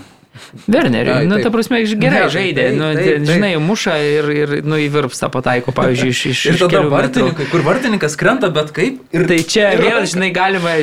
Werneriui, 0.68 1.26
nu, 1.28 1.36
taip. 1.38 1.44
ta 1.46 1.50
prasme, 1.54 1.78
gerai 1.86 2.10
Ne, 2.10 2.22
tai 2.26 2.30
žaidė, 2.34 2.64
taip, 2.70 2.78
nu, 2.80 2.88
taip, 2.94 3.06
ten, 3.06 3.26
taip. 3.26 3.36
žinai, 3.36 3.52
muša 3.62 3.94
ir, 4.02 4.30
ir 4.34 4.54
nu, 4.66 4.78
įvirpsta 4.82 5.30
pataiko, 5.34 5.74
pavyzdžiui, 5.78 6.10
iš, 6.14 6.22
iš, 6.32 6.40
Ir 6.50 6.56
iš 6.56 6.62
tada 6.64 6.72
kelių 6.74 6.90
metrų. 6.90 6.96
vartininkai, 6.98 7.46
kur 7.52 7.62
vartininkas 7.68 8.16
krenta, 8.18 8.50
bet 8.54 8.72
kaip? 8.74 8.98
Ir 9.14 9.28
Tai 9.30 9.38
čia 9.54 9.68
ir- 9.76 9.84
vėl, 9.86 10.02
žinai, 10.10 10.30
galima 10.34 10.74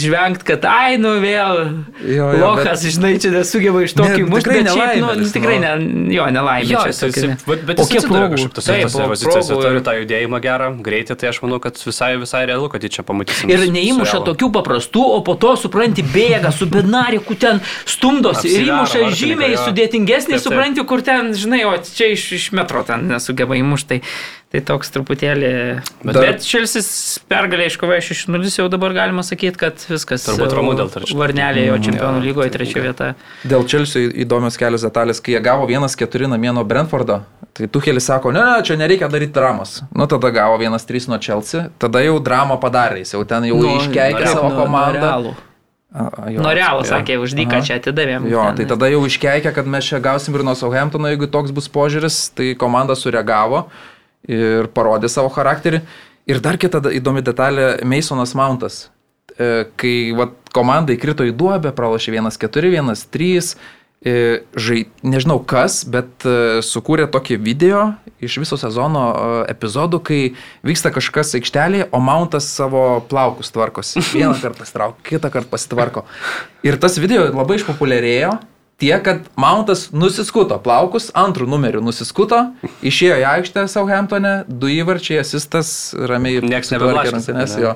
žvengti, 0.00 0.44
kad, 0.48 0.64
ai, 0.64 0.96
nu 1.00 1.14
vėl, 1.20 1.84
Jo, 2.00 2.30
jo, 2.32 2.40
lokas, 2.40 2.84
žinai, 2.88 3.12
čia 3.20 3.30
nesugeba 3.34 3.82
iš 3.84 3.92
tokio 3.98 4.14
Ne, 4.16 4.24
įmušti, 4.24 4.44
tikrai 4.46 4.62
bet 4.62 4.72
šiaip, 4.72 4.94
nu, 4.96 5.06
nelaimėlis, 5.06 5.32
tikrai, 5.36 5.58
nu. 5.58 5.68
ne, 5.68 6.14
jo, 6.16 6.24
nelaimė. 6.38 6.70
Jo, 6.72 6.80
čia 6.88 6.94
tokia, 7.02 7.26
ne. 7.28 7.36
bet, 7.46 7.64
bet 7.68 7.80
O 7.80 7.86
kiek 7.88 8.06
progų? 8.08 8.30
kažkaip 8.38 8.54
tose 8.56 8.72
Taip, 8.72 8.82
tose 8.88 9.02
o 9.02 9.08
pozicijose, 9.12 9.60
turi 9.62 9.82
tą 9.84 9.92
judėjimą 10.00 10.40
gerą, 10.44 10.68
greitį, 10.88 11.16
tai 11.18 11.28
aš 11.32 11.42
manau, 11.44 11.60
kad 11.60 11.76
visai, 11.84 12.10
visai 12.20 12.44
realu, 12.48 12.68
kad 12.72 12.80
jį 12.82 12.90
čia 12.98 13.02
pamatysim. 13.04 13.50
Ir 13.52 13.66
neįmuša 13.68 14.22
tokių 14.24 14.48
paprastų, 14.56 15.02
o 15.18 15.20
po 15.26 15.34
to, 15.36 15.54
supranti, 15.60 16.02
bėga 16.02 16.52
su 16.54 16.66
bednariku 16.66 17.36
ten 17.38 17.60
stumdosi 17.84 18.48
įmuša 18.78 19.02
vartininką, 19.04 19.20
žymiai 19.20 19.54
jo. 19.54 19.62
sudėtingesnį, 19.66 20.40
supranti, 20.42 20.84
kur 20.88 21.04
ten, 21.04 21.32
žinai, 21.36 21.62
o 21.68 21.76
čia 21.82 22.12
iš, 22.14 22.24
iš 22.38 22.50
metro 22.56 22.82
ten 22.86 23.08
nesugeba 23.10 23.58
įmušti. 23.58 23.88
Tai, 23.88 24.00
tai 24.52 24.60
toks 24.64 24.90
truputėlį. 24.92 25.50
Bet, 26.02 26.12
Dar- 26.16 26.26
bet 26.26 26.44
Šelsis 26.46 26.88
pergalė 27.28 27.68
iškovojo 27.70 28.00
6-0, 28.04 28.50
jau 28.60 28.66
dabar 28.72 28.94
galima 28.96 29.24
sakyti, 29.26 29.60
kad 29.60 29.80
viskas. 29.88 30.26
Turbūt 30.28 30.54
ramu 30.56 30.74
dėl 30.78 30.92
trečios. 30.92 31.16
Varnelė 31.18 31.66
jo 31.68 31.78
čempionų 31.88 32.22
lygoje 32.24 32.52
trečia 32.54 32.84
vieta. 32.84 33.10
Dėl 33.48 33.66
Čelsio 33.68 34.04
įdomios 34.08 34.60
kelios 34.60 34.84
detalės, 34.86 35.22
kai 35.24 35.36
jie 35.36 35.42
gavo 35.44 35.68
1-4 35.68 36.30
namie 36.32 36.52
nuo 36.56 36.64
Brentfordo, 36.68 37.22
tai 37.56 37.68
Tuhelis 37.72 38.08
sako, 38.08 38.32
ne, 38.36 38.44
ne, 38.44 38.62
čia 38.64 38.78
nereikia 38.80 39.10
daryti 39.12 39.36
dramos. 39.36 39.82
Nu, 39.96 40.08
tada 40.10 40.30
gavo 40.34 40.60
1-3 40.60 41.08
nuo 41.12 41.20
Chelsea, 41.20 41.68
tada 41.80 42.04
jau 42.04 42.16
dramą 42.22 42.60
padarė, 42.62 43.02
jis 43.04 43.16
jau 43.16 43.24
ten 43.28 43.48
jau 43.50 43.60
Nu, 43.60 43.76
iškeikė 43.82 44.32
savo 44.32 44.52
komandą. 44.56 45.04
Realų. 45.04 45.36
Norėlą 45.88 46.82
jo. 46.82 46.88
sakė, 46.90 47.16
už 47.22 47.32
dyką 47.38 47.62
čia 47.64 47.78
atidavėm. 47.80 48.26
Jo, 48.28 48.42
ten. 48.50 48.60
tai 48.60 48.66
tada 48.68 48.90
jau 48.92 49.00
iškeikė, 49.08 49.54
kad 49.56 49.70
mes 49.70 49.86
čia 49.88 50.02
gausim 50.04 50.36
ir 50.36 50.44
nuo 50.44 50.52
Southamptono, 50.58 51.08
jeigu 51.08 51.30
toks 51.32 51.54
bus 51.56 51.70
požiūris, 51.72 52.18
tai 52.36 52.52
komanda 52.60 52.96
sureagavo 52.98 53.64
ir 54.28 54.68
parodė 54.76 55.08
savo 55.08 55.32
charakterį. 55.32 55.80
Ir 56.28 56.42
dar 56.44 56.60
kita 56.60 56.82
įdomi 56.92 57.24
detalė- 57.24 57.78
Masonas 57.88 58.36
Mountas. 58.36 58.90
e, 59.38 59.64
kai 59.78 60.12
vat, 60.18 60.32
komanda 60.50 60.90
įkrito 60.92 61.22
į 61.22 61.30
duobę, 61.30 61.70
pralašė 61.70 62.10
1-4, 62.18 62.72
1-3, 62.74 63.54
e, 63.54 63.77
žai, 64.54 64.84
nežinau 65.02 65.40
kas, 65.42 65.80
bet 65.82 66.22
e, 66.22 66.60
sukūrė 66.62 67.08
tokį 67.10 67.38
video 67.42 67.80
iš 68.22 68.36
viso 68.42 68.58
sezono 68.58 69.02
epizodų, 69.50 69.98
kai 70.06 70.20
vyksta 70.66 70.92
kažkas 70.94 71.34
aikštelėje, 71.38 71.88
o 71.90 71.98
Mountas 72.02 72.46
savo 72.54 73.00
plaukus 73.10 73.50
tvarkosi. 73.54 74.02
Vieną 74.14 74.36
kartą 74.38 74.62
pasitraukia, 74.62 75.02
kitą 75.10 75.32
kartą 75.34 75.50
pasitvarko. 75.50 76.04
Ir 76.66 76.78
tas 76.82 76.98
video 77.02 77.26
labai 77.32 77.58
išpopuliarėjo. 77.58 78.36
Tiek, 78.78 79.02
kad 79.02 79.24
Mountas 79.34 79.88
nusiskuto 79.90 80.54
plaukus, 80.62 81.08
antrų 81.18 81.48
numerių 81.50 81.82
nusiskuto, 81.82 82.44
išėjo 82.86 83.16
į 83.18 83.26
aikštę 83.32 83.66
Southamptone, 83.66 84.36
du 84.46 84.70
įvarčiai, 84.70 85.18
asistas, 85.24 85.90
ramiai 85.98 86.38
Niekas 86.46 87.58
jo. 87.58 87.74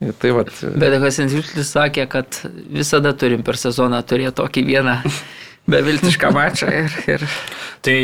Ir 0.00 0.14
Tai 0.16 0.30
vat, 0.32 0.48
Bet 0.80 0.94
Hasenziutlis 1.02 1.74
sakė, 1.74 2.06
kad 2.08 2.38
visada 2.72 3.10
turim 3.12 3.42
per 3.44 3.58
sezoną 3.60 3.98
turėti 4.08 4.38
tokį 4.38 4.62
vieną 4.70 4.94
beviltišką 5.72 6.32
mačą. 6.34 6.70
Ir, 6.82 6.96
ir... 7.16 7.26
Tai 7.84 7.96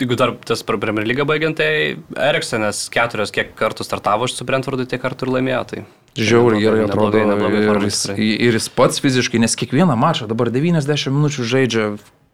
jeigu 0.00 0.16
dar 0.18 0.34
tas 0.46 0.64
per 0.66 0.78
Premier 0.82 1.06
lygą 1.06 1.26
baigiant, 1.28 1.58
tai 1.58 1.96
Eriksenas 2.30 2.86
keturios 2.92 3.32
kiek 3.34 3.54
kartų 3.58 3.86
startavo 3.86 4.28
su 4.30 4.46
Brentfordu, 4.46 4.88
tiek 4.90 5.02
kartų 5.02 5.28
ir 5.28 5.36
laimėjo. 5.36 5.62
Tai 5.70 5.84
Žiauriai 6.14 6.62
gerai 6.62 6.82
atrodo. 6.84 7.18
neblogai, 7.18 7.22
neblogai 7.30 7.62
ir, 7.64 7.86
jis, 7.88 8.02
ir 8.18 8.58
jis 8.58 8.68
pats 8.70 9.02
fiziškai, 9.02 9.40
nes 9.42 9.56
kiekvieną 9.58 9.96
mačą 9.98 10.28
dabar 10.30 10.52
90 10.54 11.14
minučių 11.14 11.46
žaidžia, 11.50 11.88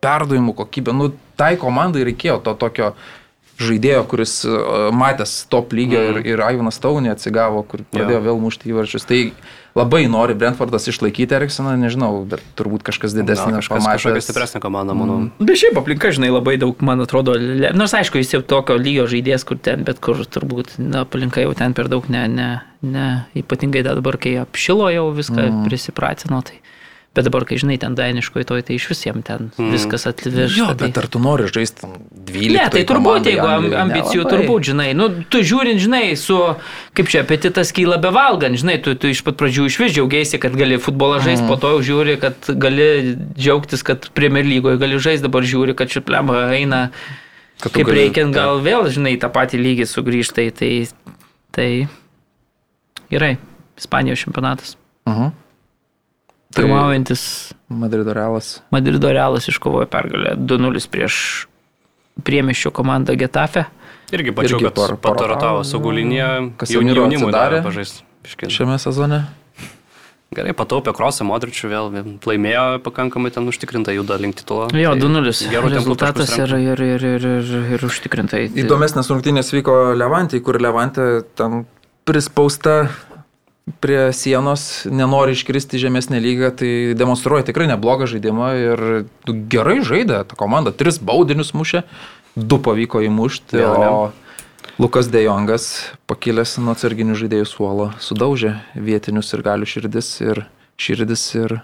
perdavimų 0.05 0.55
kokybė. 0.57 0.95
Nu, 0.97 1.11
tai 1.41 1.55
komandai 1.61 2.05
reikėjo 2.09 2.41
to 2.45 2.57
tokio 2.61 2.93
žaidėjo, 3.61 4.05
kuris 4.11 4.41
uh, 4.49 4.89
matęs 4.97 5.45
top 5.53 5.75
lygio 5.77 6.01
Mm. 6.01 6.21
ir, 6.21 6.27
ir 6.35 6.43
Ivanas 6.55 6.79
Taunė 6.81 7.15
atsigavo, 7.15 7.63
kur 7.67 7.85
pradėjo 7.93 8.21
vėl 8.25 8.39
mušti 8.41 8.71
įvarčius. 8.71 9.05
Tai 9.09 9.19
labai 9.79 10.03
nori 10.11 10.35
Brentfordas 10.39 10.89
išlaikyti 10.91 11.37
Eriksoną, 11.37 11.77
nežinau, 11.81 12.25
bet 12.29 12.43
turbūt 12.59 12.85
kažkas 12.87 13.15
Na, 13.15 13.23
didesnis 13.23 13.61
kažkas, 13.61 13.87
kažkokia 13.87 14.25
stipresnė 14.25 14.63
komanda, 14.65 14.97
manau. 14.97 15.19
Mm. 15.27 15.47
Bet 15.47 15.61
šiaip 15.63 15.79
aplinka, 15.81 16.13
žinai, 16.17 16.33
labai 16.35 16.57
daug, 16.61 16.81
man 16.85 17.05
atrodo, 17.05 17.37
le... 17.39 17.73
nors 17.77 17.95
aišku, 17.97 18.21
jis 18.23 18.35
jau 18.37 18.43
tokio 18.43 18.79
lygio 18.81 19.07
žaidėjas, 19.11 19.47
kur 19.49 19.61
ten, 19.63 19.85
bet 19.87 20.03
kur 20.03 20.25
turbūt 20.25 20.77
na, 20.81 21.05
aplinka 21.05 21.45
jau 21.45 21.55
ten 21.59 21.77
per 21.77 21.91
daug 21.93 22.09
ne, 22.13 22.27
ne, 22.31 22.51
ne, 22.83 23.09
ypatingai 23.39 23.85
dabar, 23.87 24.19
kai 24.21 24.37
apšilo 24.43 24.91
jau 24.95 25.09
viską 25.17 25.41
mm. 25.47 25.65
prisipratino. 25.69 26.43
Tai... 26.47 26.61
Bet 27.11 27.25
dabar, 27.27 27.43
kai 27.43 27.57
žinai, 27.59 27.75
ten 27.83 27.97
dainiškoje 27.99 28.45
toj, 28.47 28.61
tai 28.63 28.77
iš 28.79 28.85
visiems 28.93 29.25
ten 29.27 29.49
mm. 29.59 29.71
viskas 29.75 30.05
atvežta. 30.07 30.55
Jo, 30.55 30.67
tai... 30.79 30.87
bet 30.87 30.99
ar 31.01 31.09
tu 31.11 31.19
nori 31.19 31.49
žaisti 31.51 31.81
tam 31.83 31.97
12? 32.15 32.53
Ne, 32.55 32.67
tai 32.71 32.85
turbūt, 32.87 33.27
jeigu 33.27 33.43
am- 33.43 33.65
Anglijoj? 33.65 33.81
ambicijų, 33.83 34.21
Nelabai. 34.21 34.37
turbūt, 34.37 34.69
žinai, 34.69 34.87
nu, 34.95 35.09
tu 35.27 35.41
žiūrint, 35.43 35.83
žinai, 35.83 36.05
su, 36.15 36.37
kaip 36.95 37.11
čia, 37.11 37.25
apetitas 37.27 37.73
kyla 37.75 37.99
be 37.99 38.13
valgant, 38.15 38.55
žinai, 38.63 38.77
tu, 38.85 38.95
tu 38.95 39.11
iš 39.11 39.25
pat 39.27 39.35
pradžių 39.43 39.67
iš 39.67 39.79
vis 39.83 39.97
džiaugiasi, 39.97 40.39
kad 40.39 40.55
gali 40.55 40.79
futbolą 40.79 41.19
žaisti, 41.27 41.43
Mhm. 41.43 41.51
po 41.51 41.59
to 41.59 41.73
jau 41.75 41.81
žiūri, 41.91 42.15
kad 42.23 42.47
gali 42.63 42.87
džiaugtis, 43.35 43.83
kad 43.91 44.07
Premier 44.15 44.47
lygoje 44.47 44.79
gali 44.79 45.03
žaisti, 45.03 45.27
dabar 45.27 45.43
žiūri, 45.43 45.75
kad 45.75 45.91
šiplema 45.91 46.45
eina, 46.55 46.85
Kad 47.59 47.73
kaip 47.75 47.91
gali- 47.91 48.05
reikiant, 48.07 48.31
gal 48.39 48.63
vėl, 48.63 48.87
žinai, 48.87 49.19
tą 49.19 49.35
patį 49.35 49.59
lygį 49.59 49.91
sugrįžtai, 49.91 50.47
tai, 50.55 50.71
tai 51.51 51.69
gerai, 53.11 53.35
Ispanijos 53.77 54.23
čempionatas. 54.23 54.77
Mhm. 55.11 55.35
Tai 56.51 56.65
Pirmaujantis 56.65 57.53
Madrido 57.71 58.13
Realas. 58.15 58.61
Madrido 58.75 59.13
Realas 59.15 59.47
iškovojo 59.49 59.87
pergalę 59.87 60.35
2-0 60.37 60.89
prieš 60.91 61.47
priemiščio 62.27 62.73
komandą 62.75 63.15
Getafe. 63.17 63.65
Irgi 64.11 64.33
pačiu, 64.35 64.57
Irgi 64.59 64.67
kad 64.67 64.75
patarotavo 64.75 65.15
paratavo. 65.29 65.61
saugų 65.65 65.93
liniją, 66.01 66.31
Casemiro 66.59 67.05
jaunimui 67.05 67.31
davė 67.33 67.61
pažaisti. 67.63 68.03
Šiame 68.51 68.79
sezone. 68.83 69.21
Gerai, 70.35 70.53
pataupė 70.55 70.93
krosą 70.95 71.25
Modričių 71.27 71.69
vėl, 71.71 71.87
laimėjo 72.27 72.65
pakankamai 72.87 73.33
ten 73.35 73.47
užtikrintai 73.51 73.97
juda 73.97 74.15
link 74.21 74.37
titulo. 74.39 74.69
Jo, 74.71 74.93
Tai 74.95 75.01
2-0 75.03 75.33
gerų 75.51 75.71
tempų 75.71 75.75
rezultatas 75.75 76.35
ir, 76.39 76.53
ir, 76.55 76.83
ir, 76.87 77.05
ir, 77.15 77.27
ir, 77.41 77.55
ir 77.79 77.87
užtikrintai. 77.87 78.45
Tai- 78.53 78.63
Įdomesnės 78.63 79.11
rungtynės 79.11 79.51
vyko 79.55 79.95
Levantai, 79.99 80.39
kur 80.43 80.59
Levantė 80.63 81.25
ten 81.35 81.65
prispausta 82.07 82.91
prie 83.81 84.13
sienos, 84.17 84.87
nenori 84.91 85.37
iškristi 85.37 85.79
į 85.79 85.85
žemesnę 85.87 86.21
lygą, 86.23 86.51
tai 86.61 86.73
demonstruoja 86.99 87.47
tikrai 87.49 87.69
neblogą 87.71 88.09
žaidimą 88.11 88.49
ir 88.59 88.85
gerai 89.53 89.81
žaidė 89.87 90.25
ta 90.29 90.39
komanda. 90.39 90.75
Tris 90.75 90.99
baudinius 90.99 91.55
mušė, 91.57 91.85
du 92.37 92.61
pavyko 92.63 93.05
įmušti, 93.07 93.61
ne? 93.61 93.89
o 93.89 94.11
Lukas 94.81 95.11
Dejongas, 95.13 95.71
pakilęs 96.09 96.57
nuo 96.63 96.73
atsarginių 96.73 97.19
žaidėjų 97.21 97.49
suolo, 97.49 97.91
sudaužė 98.01 98.55
vietinius 98.75 99.35
ir 99.37 99.45
galių 99.45 99.69
širdis 99.69 100.15
ir 100.25 100.47
širdis 100.81 101.27
ir 101.37 101.61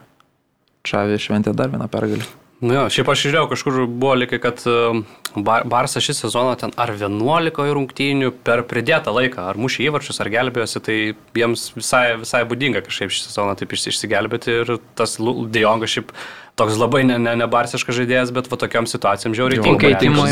Čavė 0.86 1.16
šventė 1.18 1.50
dar 1.56 1.72
vieną 1.72 1.88
pergalę. 1.90 2.26
Nu 2.60 2.72
jo, 2.72 2.84
šiaip 2.88 3.10
aš 3.12 3.26
žiūrėjau, 3.26 3.48
kažkur 3.50 3.74
buvo 3.84 4.14
likai, 4.16 4.38
kad 4.40 4.62
um, 4.70 5.02
Bar 5.36 5.66
Barsas 5.68 6.06
šį 6.06 6.14
sezoną 6.16 6.54
ten 6.56 6.72
ar 6.80 6.88
11 6.94 7.52
rungtynių 7.76 8.30
per 8.46 8.62
pridėtą 8.64 9.12
laiką, 9.12 9.50
ar 9.50 9.60
mušė 9.60 9.90
įvarčius, 9.90 10.22
ar 10.24 10.30
gelbėjosi, 10.32 10.80
tai 10.86 10.96
jiems 11.36 11.66
visai, 11.76 12.16
visai 12.22 12.40
būdinga 12.48 12.80
kažkaip 12.86 13.12
šį 13.12 13.26
sezoną 13.26 13.58
taip 13.60 13.76
išsi- 13.76 13.92
išsigelbėti 13.92 14.56
ir 14.62 14.74
tas 14.96 15.18
Dejongas 15.52 15.92
šiaip 15.92 16.16
toks 16.56 16.80
labai 16.80 17.02
ne, 17.04 17.18
ne, 17.20 17.36
ne 17.36 17.46
barsiškas 17.52 17.98
žaidėjas, 17.98 18.32
bet 18.32 18.48
va 18.48 18.56
tokiam 18.64 18.88
situacijom 18.88 19.36
žiauriai 19.36 19.60
tinka. 19.60 19.90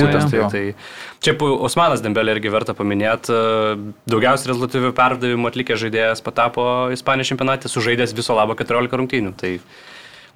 būtent, 0.08 0.32
jo. 0.32 0.48
tai, 0.48 0.62
tai 0.72 1.20
čia 1.20 1.36
Osmanas 1.68 2.00
Dembelė 2.00 2.38
irgi 2.38 2.52
verta 2.54 2.72
paminėti, 2.72 3.36
daugiausiai 4.08 4.54
rezultatyvių 4.54 4.94
perdavimų 4.96 5.52
atlikęs 5.52 5.84
žaidėjas 5.84 6.24
patapo 6.24 6.88
Ispanijos 6.96 7.34
čempionate, 7.34 7.68
sužaidęs 7.68 8.16
viso 8.16 8.32
labo 8.32 8.56
14 8.56 8.96
rungtynių. 9.02 9.34
Tai 9.36 9.58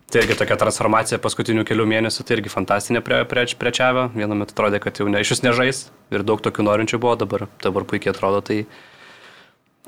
Tai 0.09 0.23
irgi 0.23 0.39
tokia 0.41 0.57
transformacija 0.57 1.19
paskutinių 1.21 1.67
kelių 1.69 1.85
mėnesių, 1.85 2.25
tai 2.25 2.39
irgi 2.39 2.49
fantastinė 2.49 3.03
prie, 3.05 3.19
prie, 3.29 3.43
priečiavę. 3.61 4.07
Vienu 4.17 4.39
metu 4.41 4.55
atrodė, 4.55 4.79
kad 4.81 4.97
jau 4.97 5.05
ne, 5.05 5.21
iš 5.21 5.35
vis 5.35 5.43
nežais 5.45 5.81
ir 6.09 6.25
daug 6.25 6.41
tokių 6.41 6.65
norinčių 6.65 7.01
buvo, 7.03 7.13
dabar, 7.21 7.45
dabar 7.61 7.85
puikiai 7.91 8.15
atrodo. 8.15 8.41
Tai, 8.41 8.57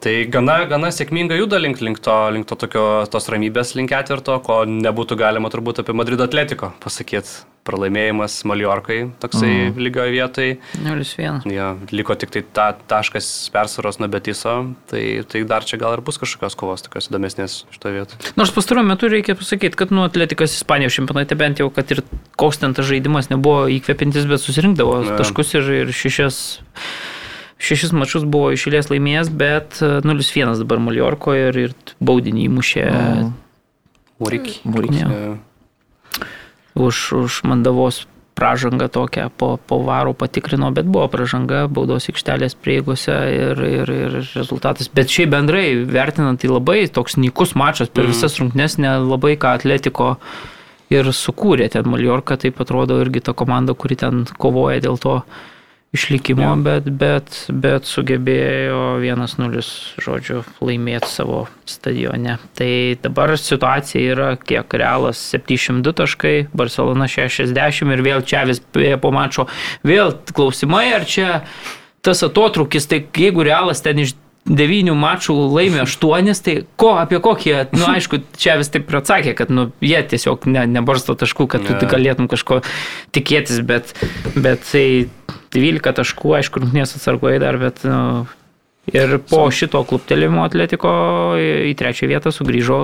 tai 0.02 0.14
gana, 0.32 0.62
gana 0.70 0.90
sėkmingai 0.94 1.40
juda 1.40 1.60
link, 1.60 1.80
link, 1.84 2.00
to, 2.04 2.16
link 2.34 2.48
to 2.48 2.58
tokio, 2.58 2.86
tos 3.12 3.28
ramybės 3.32 3.74
link 3.78 3.92
ketvirto, 3.92 4.38
ko 4.44 4.62
nebūtų 4.68 5.18
galima 5.20 5.52
turbūt 5.52 5.82
apie 5.82 5.96
Madrido 5.96 6.26
atletiko 6.28 6.74
pasakyti. 6.82 7.44
Pralaimėjimas 7.60 8.38
Maliorkai 8.48 9.02
toksai 9.20 9.50
mm. 9.50 9.80
lygioje 9.84 10.12
vietoje. 10.14 10.54
0-1. 10.80 11.42
Ja, 11.52 11.74
liko 11.92 12.16
tik 12.18 12.32
tai 12.32 12.40
ta 12.56 12.70
taškas 12.72 13.28
persvaros 13.52 14.00
nuo 14.00 14.08
Betiso, 14.10 14.54
tai, 14.88 15.02
tai 15.28 15.42
dar 15.46 15.66
čia 15.68 15.76
gal 15.78 15.98
ir 15.98 16.02
bus 16.06 16.16
kažkokios 16.22 16.56
kovos 16.58 16.86
tokios 16.86 17.10
įdomesnės 17.10 17.58
šitoje 17.74 17.98
vietoje. 17.98 18.32
Nors 18.40 18.54
pastaruoju 18.56 18.88
metu 18.88 19.12
reikia 19.12 19.36
pasakyti, 19.36 19.76
kad 19.76 19.92
nu, 19.92 20.06
atletikas 20.08 20.56
Ispanijos 20.56 20.96
čempionate 20.96 21.36
bent 21.38 21.60
jau, 21.60 21.68
kad 21.74 21.92
ir 21.92 22.00
koks 22.40 22.62
ten 22.64 22.72
tas 22.74 22.88
žaidimas 22.88 23.28
nebuvo 23.28 23.68
įkvepintis, 23.76 24.24
bet 24.30 24.40
susirinkdavo 24.40 24.96
ne. 25.04 25.20
taškus 25.20 25.52
ir, 25.60 25.72
ir 25.84 25.92
šešias, 26.00 26.40
šešis 27.60 27.92
mačius 27.96 28.24
buvo 28.24 28.50
išėlės 28.56 28.90
laimėjęs, 28.92 29.30
bet 29.36 29.80
e, 29.84 30.00
0-1 30.06 30.56
dabar 30.62 30.80
Maliorkoje 30.82 31.50
ir, 31.50 31.60
ir 31.68 31.96
baudinį 32.00 32.46
įmušė. 32.48 32.86
Mūrikį. 34.20 34.54
Mūrikį. 34.68 35.04
Už, 36.80 36.96
už 37.18 37.42
mandavos 37.48 38.04
pražangą 38.40 38.88
tokią 38.88 39.28
po, 39.36 39.58
po 39.68 39.80
varų 39.84 40.14
patikrino, 40.16 40.70
bet 40.72 40.88
buvo 40.88 41.04
pražanga 41.12 41.66
baudos 41.68 42.08
aikštelės 42.08 42.56
prieigose 42.56 43.16
ir, 43.34 43.60
ir, 43.60 43.92
ir 43.92 44.16
rezultatas. 44.32 44.88
Bet 44.96 45.12
šiaip 45.12 45.34
bendrai, 45.34 45.66
vertinant, 45.84 46.40
tai 46.40 46.48
labai 46.48 46.86
toks 46.88 47.18
nykus 47.20 47.52
mačas 47.58 47.92
per 47.92 48.06
Mhm. 48.06 48.14
visas 48.14 48.38
rungtynes, 48.40 48.78
nelabai 48.80 49.36
ką 49.36 49.58
atletiko 49.58 50.16
ir 50.90 51.12
sukūrė 51.12 51.68
ten 51.70 51.84
Maliorka, 51.84 52.38
taip 52.40 52.60
atrodo 52.64 53.00
irgi 53.04 53.20
ta 53.28 53.32
komanda, 53.36 53.74
kuri 53.74 53.96
ten 53.96 54.24
kovoja 54.38 54.80
dėl 54.80 54.98
to 54.98 55.22
išlikimo, 55.92 56.42
Jo. 56.42 56.54
bet, 56.62 56.86
bet, 56.94 57.34
bet 57.50 57.88
sugebėjo 57.90 59.00
1-0, 59.02 59.64
žodžiu, 60.02 60.44
laimėti 60.62 61.10
savo 61.10 61.42
stadione. 61.66 62.36
Tai 62.58 62.70
dabar 63.02 63.34
situacija 63.38 64.14
yra 64.14 64.30
kiek 64.38 64.78
realas 64.78 65.18
702 65.34 65.94
taškai, 66.02 66.34
Barcelona 66.54 67.10
60 67.10 67.94
ir 67.96 68.04
vėl 68.06 68.22
čia 68.22 68.44
vis 68.46 68.62
po 68.70 69.10
mačo. 69.14 69.48
Vėl 69.82 70.14
klausimai, 70.34 70.92
ar 70.94 71.06
čia 71.10 71.42
tas 72.06 72.22
atotrukis, 72.24 72.86
tai 72.88 73.02
jeigu 73.04 73.44
realas 73.44 73.82
ten 73.84 73.98
iš 74.06 74.14
devynių 74.50 74.94
mačų 74.96 75.34
laimė 75.52 75.82
aštuonis, 75.84 76.40
tai 76.42 76.54
ko, 76.80 76.94
apie 76.98 77.18
kokį, 77.22 77.52
nu 77.76 77.84
aišku, 77.94 78.22
čia 78.40 78.56
vis 78.60 78.70
taip 78.72 78.88
ir 78.90 79.00
atsakė, 79.02 79.34
kad 79.36 79.52
nu, 79.52 79.68
jie 79.84 80.00
tiesiog 80.14 80.46
ne, 80.50 80.64
nebarsto 80.70 81.14
taškų, 81.18 81.46
kad 81.52 81.66
tu 81.66 81.74
Ne. 81.74 81.78
yeah. 81.82 81.92
galėtum 81.92 82.30
kažko 82.30 82.62
tikėtis, 83.14 83.60
bet, 83.66 83.92
bet 84.34 84.64
tai 84.70 84.86
12 85.54 85.96
taškų, 86.00 86.36
aišku, 86.38 86.62
rungtynės 86.62 86.94
atsargoje 86.98 87.40
dar, 87.42 87.58
bet 87.60 87.82
nu, 87.88 88.26
ir 88.92 89.18
po 89.30 89.44
šito 89.54 89.82
kluptelimo 89.88 90.44
atletiko 90.46 90.92
į 91.40 91.74
trečią 91.78 92.10
vietą 92.10 92.32
sugrįžo 92.34 92.80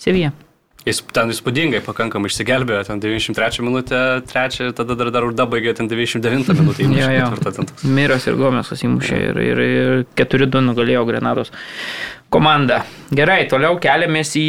Sevija. 0.00 0.32
Jis 0.80 1.02
ten 1.12 1.28
įspūdingai 1.28 1.82
pakankamai 1.84 2.30
išsigelbėjo, 2.30 2.86
ten 2.88 3.02
93 3.02 3.64
minutę, 3.66 3.98
3, 4.30 4.70
tada 4.78 4.96
dar, 4.96 5.10
dar 5.12 5.26
Urda 5.28 5.44
baigė 5.44 5.74
ten 5.76 5.90
99 5.90 6.54
minutę. 6.56 6.86
Jo, 6.88 7.10
jo. 7.12 7.66
Miras 7.84 8.24
ir 8.30 8.38
Gomesas 8.40 8.80
įmušė 8.86 9.18
ir, 9.26 9.40
ir, 9.44 9.60
ir 9.66 9.92
4-2 10.16 10.64
nugalėjo 10.70 11.04
Grenados 11.10 11.52
komanda. 12.32 12.86
Gerai, 13.12 13.42
toliau 13.50 13.76
keliamės 13.82 14.32
į... 14.40 14.48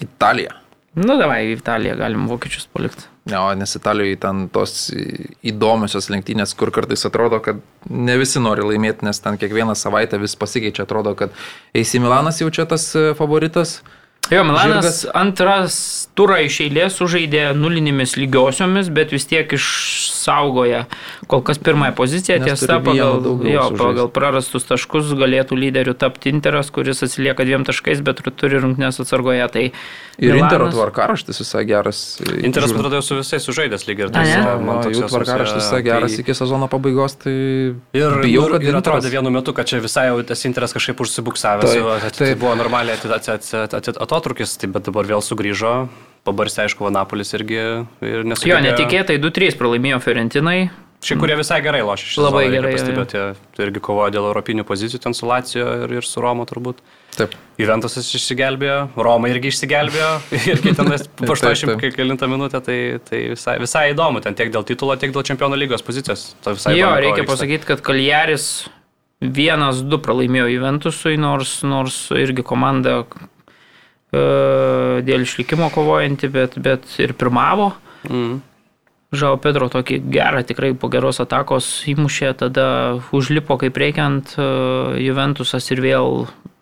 Italiją. 0.00 0.54
Nu, 0.96 1.18
davai, 1.20 1.42
į 1.50 1.58
Italiją 1.58 1.98
galim 1.98 2.24
vokiečius 2.30 2.64
palikti. 2.72 3.09
Ne, 3.28 3.36
o 3.38 3.54
nes 3.54 3.76
Italijoje 3.76 4.16
ten 4.16 4.46
tos 4.48 4.88
įdomiosios 5.44 6.08
lenktynės, 6.08 6.54
kur 6.56 6.72
kartais 6.72 7.04
atrodo, 7.04 7.40
kad 7.44 7.60
ne 7.92 8.16
visi 8.18 8.40
nori 8.40 8.64
laimėti, 8.64 9.04
nes 9.04 9.20
ten 9.20 9.36
kiekvieną 9.40 9.74
savaitę 9.76 10.18
vis 10.22 10.38
pasikeičia, 10.40 10.86
atrodo, 10.88 11.12
kad 11.18 11.34
AC 11.76 11.98
Milanas 12.00 12.40
jau 12.40 12.48
čia 12.48 12.64
tas 12.70 12.88
e, 12.96 13.10
favoritas. 13.18 13.80
Jo, 14.30 14.44
Milanas 14.44 14.84
Žirgas. 14.84 15.06
antras 15.14 15.76
turą 16.14 16.36
iš 16.44 16.60
eilės 16.62 16.94
sužaidė 17.00 17.48
nulinėmis 17.56 18.14
lygiosiomis, 18.14 18.90
bet 18.94 19.10
vis 19.14 19.24
tiek 19.26 19.50
išsaugoja 19.56 20.84
kol 21.30 21.42
kas 21.46 21.58
pirmąją 21.58 21.96
poziciją. 21.98 22.36
Tiesa, 22.44 22.78
pagal, 22.84 23.24
jo, 23.48 23.64
pagal 23.78 24.10
prarastus 24.14 24.68
taškus 24.68 25.10
galėtų 25.18 25.58
lyderių 25.58 25.96
tapti 25.98 26.30
Interas, 26.30 26.70
kuris 26.70 27.02
atsilieka 27.06 27.46
dviem 27.48 27.66
taškais, 27.66 28.04
bet 28.06 28.22
turi 28.38 28.60
rungtynės 28.62 29.00
atsargoje. 29.02 29.48
Tai 29.50 29.64
ir 29.66 29.74
Milanas... 30.20 30.44
Intero 30.44 30.68
tvarkaraštis 30.76 31.42
visai 31.42 31.64
geras. 31.66 32.04
Interas, 32.38 32.70
man 32.76 32.84
atrodo, 32.84 33.02
su 33.02 33.18
visais 33.18 33.42
sužaidęs 33.48 33.86
lygiai 33.88 34.06
ir 34.06 34.14
tas. 34.14 34.30
Man 34.62 34.84
toks 34.86 35.10
tvarkaraštis 35.10 35.58
visai 35.64 35.82
geras 35.88 36.14
tai... 36.14 36.22
iki 36.22 36.38
sezono 36.38 36.70
pabaigos. 36.70 37.18
Tai 37.24 37.34
ir 37.34 38.20
bijau, 38.22 38.46
kad 38.54 38.68
ir 38.68 38.78
atrodė 38.78 39.10
vienu 39.16 39.34
metu, 39.34 39.56
kad 39.56 39.66
čia 39.66 39.82
visai 39.82 40.06
jau 40.12 40.22
tas 40.28 40.46
Interas 40.46 40.76
kažkaip 40.76 41.02
užsibuksavęs. 41.02 41.74
Tai, 41.74 42.14
tai 42.14 42.32
buvo 42.38 42.54
normaliai 42.60 43.00
atotrukis, 44.10 44.58
tai 44.58 44.74
bet 44.74 44.90
dabar 44.90 45.06
vėl 45.06 45.22
sugrįžo 45.22 45.74
pabarstė, 46.26 46.66
aišku, 46.66 46.84
Vanapolis 46.84 47.32
irgi 47.38 47.58
ir 48.04 48.28
nesugebėjo. 48.28 48.58
Jo, 48.58 48.62
netikėtai 48.68 49.18
2-3 49.22 49.58
pralaimėjo 49.60 50.00
Fiorentinai. 50.04 50.60
Šie, 51.00 51.16
kurie 51.16 51.32
visai 51.38 51.62
gerai 51.64 51.80
lošia. 51.80 52.10
Labai 52.20 52.42
gerai. 52.52 52.74
Pastebėjote, 52.74 53.20
tai 53.56 53.64
irgi 53.64 53.80
kovojo 53.80 54.12
dėl 54.12 54.26
europinių 54.28 54.66
pozicijų 54.68 55.00
ten 55.00 55.14
su 55.16 55.24
Lacijo 55.24 55.64
ir, 55.86 55.94
ir 55.96 56.04
su 56.04 56.20
Romo 56.20 56.44
turbūt. 56.48 56.82
Taip. 57.16 57.32
Juventusas 57.58 58.10
išsigelbėjo, 58.18 58.82
Roma 59.00 59.30
irgi 59.32 59.48
išsigelbėjo, 59.48 60.10
irgi 60.52 60.74
ten 60.76 60.92
po 61.22 61.32
80 61.32 61.96
kilintą 61.96 62.28
minutę, 62.28 62.60
tai, 62.66 62.76
tai 63.06 63.22
visai, 63.32 63.56
visai 63.64 63.86
įdomu, 63.94 64.20
ten 64.24 64.36
tiek 64.36 64.52
dėl 64.52 64.66
titulo, 64.68 64.98
tiek 65.00 65.16
dėl 65.16 65.24
čempionų 65.30 65.62
lygos 65.62 65.86
pozicijos. 65.86 66.34
Jo, 66.76 66.92
reikia 67.00 67.24
pasakyti, 67.24 67.64
kad 67.72 67.80
Kaljaris 67.86 68.68
vienas, 69.24 69.80
du 69.80 69.96
pralaimėjo 70.04 70.52
Juventusui, 70.52 71.16
nors, 71.20 71.62
nors 71.64 72.06
irgi 72.12 72.44
komanda 72.44 73.06
dėl 74.10 75.22
išlikimo 75.22 75.68
kovojanti, 75.74 76.30
bet, 76.32 76.56
bet 76.58 76.88
ir 76.98 77.14
pirmavo. 77.18 77.72
Mm. 78.08 78.40
Žao 79.10 79.40
Pedro 79.42 79.66
tokį 79.66 79.96
gerą, 80.14 80.44
tikrai 80.46 80.70
po 80.78 80.86
geros 80.90 81.18
atakos 81.18 81.66
įmušė, 81.90 82.28
tada 82.44 82.66
užlipo 83.16 83.56
kaip 83.58 83.78
reikiant 83.82 84.36
e, 84.38 84.44
Juventusas 85.02 85.66
ir 85.74 85.82
vėl 85.82 86.12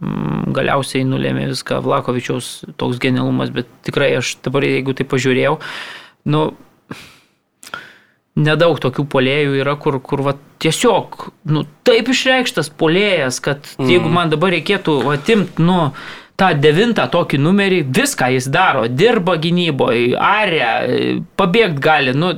mm, 0.00 0.54
galiausiai 0.56 1.04
nulėmė 1.04 1.50
viską 1.50 1.82
Vlakovičiaus 1.84 2.48
toks 2.80 3.02
genialumas, 3.04 3.52
bet 3.52 3.68
tikrai 3.84 4.14
aš 4.22 4.38
dabar, 4.46 4.64
jeigu 4.64 4.96
tai 4.96 5.04
pažiūrėjau, 5.10 5.58
nu, 6.32 6.46
nedaug 8.38 8.80
tokių 8.80 9.04
polėjų 9.12 9.60
yra, 9.60 9.76
kur, 9.76 9.98
kur 10.00 10.24
va, 10.24 10.34
tiesiog, 10.64 11.28
nu, 11.52 11.66
taip 11.84 12.08
išreikštas 12.14 12.72
polėjas, 12.80 13.42
kad 13.44 13.68
mm. 13.76 13.92
jeigu 13.92 14.12
man 14.14 14.32
dabar 14.32 14.56
reikėtų 14.56 15.02
atimti, 15.12 15.68
nu, 15.68 15.90
tą 16.39 16.52
devintą 16.62 17.09
tokį 17.10 17.40
numerį, 17.43 17.81
viską 17.94 18.31
jis 18.36 18.47
daro, 18.52 18.86
dirba 18.90 19.36
gynyboje, 19.43 20.12
aria, 20.15 20.74
pabėgti 21.39 21.82
gali, 21.82 22.15
nu, 22.15 22.36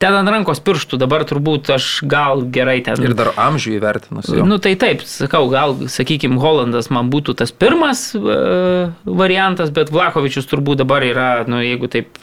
ten 0.00 0.16
ant 0.16 0.30
rankos 0.32 0.62
pirštų 0.64 1.00
dabar 1.00 1.26
turbūt 1.28 1.68
aš 1.74 1.88
gal 2.08 2.46
gerai 2.54 2.78
ten. 2.86 3.00
Ir 3.04 3.16
dar 3.18 3.34
amžių 3.36 3.74
įvertinus. 3.76 4.30
Jo. 4.32 4.46
Nu 4.48 4.60
tai 4.62 4.74
taip, 4.80 5.04
sakau, 5.08 5.44
gal, 5.52 5.76
sakykime, 5.92 6.40
Holandas 6.40 6.88
man 6.94 7.12
būtų 7.12 7.36
tas 7.42 7.52
pirmas 7.52 8.10
uh, 8.16 8.94
variantas, 9.04 9.74
bet 9.76 9.92
Vlakovičius 9.92 10.48
turbūt 10.48 10.80
dabar 10.84 11.04
yra, 11.04 11.30
nu 11.50 11.60
jeigu 11.64 11.92
taip 11.92 12.16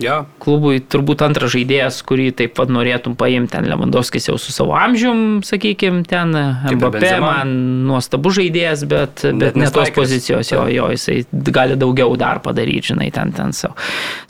Ja. 0.00 0.22
Klubui 0.40 0.80
turbūt 0.80 1.20
antras 1.26 1.52
žaidėjas, 1.52 2.00
kurį 2.08 2.30
taip 2.38 2.54
pat 2.56 2.70
norėtum 2.72 3.16
paimti, 3.20 3.52
ten 3.52 3.66
Lewandowskis 3.68 4.30
jau 4.30 4.36
su 4.40 4.54
savo 4.54 4.72
amžium, 4.78 5.42
sakykime, 5.44 6.02
ten 6.08 6.32
Mbappé 6.32 7.12
man 7.20 7.52
nuostabus 7.88 8.38
žaidėjas, 8.38 8.86
bet, 8.88 9.24
bet 9.36 9.58
ne 9.60 9.68
tos 9.72 9.92
pozicijos, 9.94 10.52
jo, 10.54 10.64
jo, 10.72 10.88
jisai 10.94 11.18
gali 11.52 11.76
daugiau 11.80 12.16
dar 12.20 12.40
padaryti, 12.44 12.94
žinai, 12.94 13.10
ten, 13.14 13.34
ten 13.36 13.52
savo. 13.56 13.76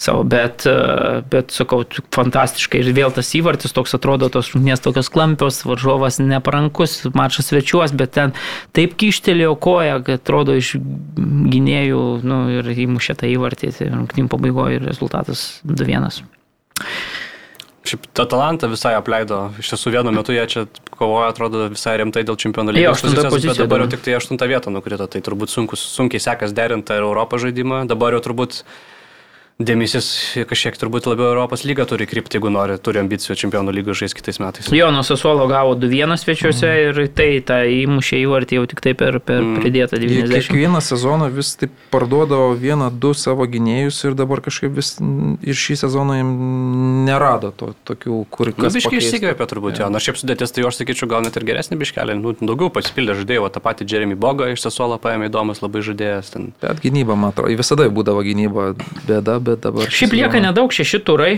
savo 0.00 0.24
bet, 0.26 0.66
bet, 1.30 1.54
sakau, 1.54 1.84
fantastiškai 2.16 2.82
ir 2.82 2.90
vėl 2.96 3.14
tas 3.14 3.30
įvartis 3.38 3.76
toks 3.76 3.94
atrodo, 3.98 4.30
tos 4.32 4.50
rungtynės 4.54 4.82
tokios 4.82 5.12
klampios, 5.12 5.62
varžovas 5.68 6.18
neprankus, 6.22 6.98
mačas 7.14 7.52
svečiuos, 7.52 7.94
bet 7.94 8.16
ten 8.18 8.34
taip 8.76 8.98
kištelėjo 8.98 9.54
koją, 9.62 10.00
kad 10.06 10.24
atrodo 10.24 10.58
iš 10.58 10.74
gynėjų, 10.80 12.02
nu, 12.26 12.42
ir 12.58 12.74
įmušė 12.88 13.20
tą 13.22 13.30
įvartį, 13.30 13.72
rungtynių 13.86 14.28
pabaigoje 14.32 14.82
rezultatas 14.82 15.59
2-1. 15.64 16.22
Šiaip 17.90 18.06
Atalanta 18.22 18.68
visai 18.70 18.92
apleido, 18.94 19.38
iš 19.58 19.72
tiesų 19.72 19.94
vienu 19.96 20.12
metu 20.14 20.34
jie 20.36 20.44
čia 20.52 20.66
kovoja, 20.92 21.30
atrodo, 21.32 21.64
visai 21.72 21.96
rimtai 22.00 22.22
dėl 22.28 22.36
čempionų 22.38 22.74
lygos 22.76 23.02
pozicijos, 23.02 23.46
bet 23.48 23.62
dabar 23.62 23.84
jau 23.84 23.90
tik 23.94 24.04
tai 24.04 24.14
aštuntą 24.18 24.48
vietą 24.50 24.72
nukrito, 24.74 25.08
tai 25.10 25.22
turbūt 25.24 25.52
sunkus, 25.52 25.82
sunkiai 25.96 26.22
sekas 26.22 26.52
derinti 26.56 26.94
ir 26.94 27.06
Europos 27.06 27.42
žaidimą, 27.42 27.86
dabar 27.90 28.14
jau 28.14 28.22
turbūt 28.28 28.60
dėmesys 29.60 30.06
kažkiek 30.48 30.76
turbūt 30.80 31.08
labiau 31.10 31.30
Europos 31.34 31.64
lygą 31.68 31.84
turi 31.90 32.06
krypti, 32.08 32.38
jeigu 32.38 32.50
nori, 32.52 32.78
turi 32.80 33.02
ambicijų 33.02 33.36
čempionų 33.42 33.74
lygą 33.76 33.96
žaisti 33.98 34.20
kitais 34.20 34.40
metais. 34.42 34.70
Jo, 34.74 34.88
nuo 34.94 35.02
Sasuolo 35.06 35.46
gavo 35.50 35.74
2-1 35.78 36.16
svečiuose 36.20 36.68
mm. 36.70 37.00
ir 37.00 37.10
tai 37.16 37.28
tą 37.46 37.60
įmušė 37.68 38.20
įvartį 38.24 38.60
jau 38.60 38.66
tik 38.70 38.82
tai 38.84 38.94
per, 38.98 39.20
per 39.24 39.42
mm. 39.42 39.60
pridėtą 39.60 40.00
90. 40.00 40.46
Kiekvieną 40.48 40.80
sezoną 40.84 41.30
vis 41.34 41.52
taip 41.60 41.74
parduodavo 41.92 42.54
vieną, 42.60 42.90
du 43.02 43.12
savo 43.16 43.46
gynėjus 43.50 44.00
ir 44.08 44.16
dabar 44.18 44.42
kažkaip 44.44 44.74
vis 44.76 44.94
ir 45.00 45.60
šį 45.60 45.78
sezoną 45.84 46.18
nerado 47.08 47.52
to, 47.56 47.72
tokių, 47.88 48.22
kur 48.32 48.52
kas. 48.54 48.70
Na, 48.70 48.74
biškai 48.78 49.00
išsikvėpė 49.00 49.48
turbūt, 49.50 49.80
jo. 49.82 49.90
Na, 49.92 50.00
šiaip 50.02 50.20
sudėtis, 50.20 50.54
tai 50.54 50.64
aš 50.68 50.80
sakyčiau, 50.80 51.08
gal 51.10 51.24
net 51.26 51.36
ir 51.36 51.46
geresnį 51.48 51.80
biškelį, 51.80 52.16
nu, 52.20 52.34
daugiau 52.40 52.70
pasipildė 52.72 53.18
žaidėjų, 53.20 53.48
tą 53.52 53.62
patį 53.64 53.88
Jeremy 53.90 54.18
Bogą 54.20 54.50
iš 54.54 54.64
Sasuolo 54.64 55.00
paėmė 55.02 55.30
įdomus 55.30 55.62
labai 55.64 55.82
žaidėjas. 55.84 56.32
Ten. 56.34 56.50
Bet 56.62 56.82
gynyba, 56.84 57.16
man 57.18 57.34
atrodo, 57.34 57.52
visada 57.58 57.88
būdavo 57.90 58.22
gynyba 58.26 58.70
bėda, 59.08 59.38
bet 59.42 59.49
bet 59.50 59.64
dabar... 59.66 59.90
Šiaip 59.90 60.14
lieka 60.16 60.32
sezoną... 60.36 60.46
nedaug, 60.48 60.74
šeši 60.74 61.02
turai. 61.06 61.34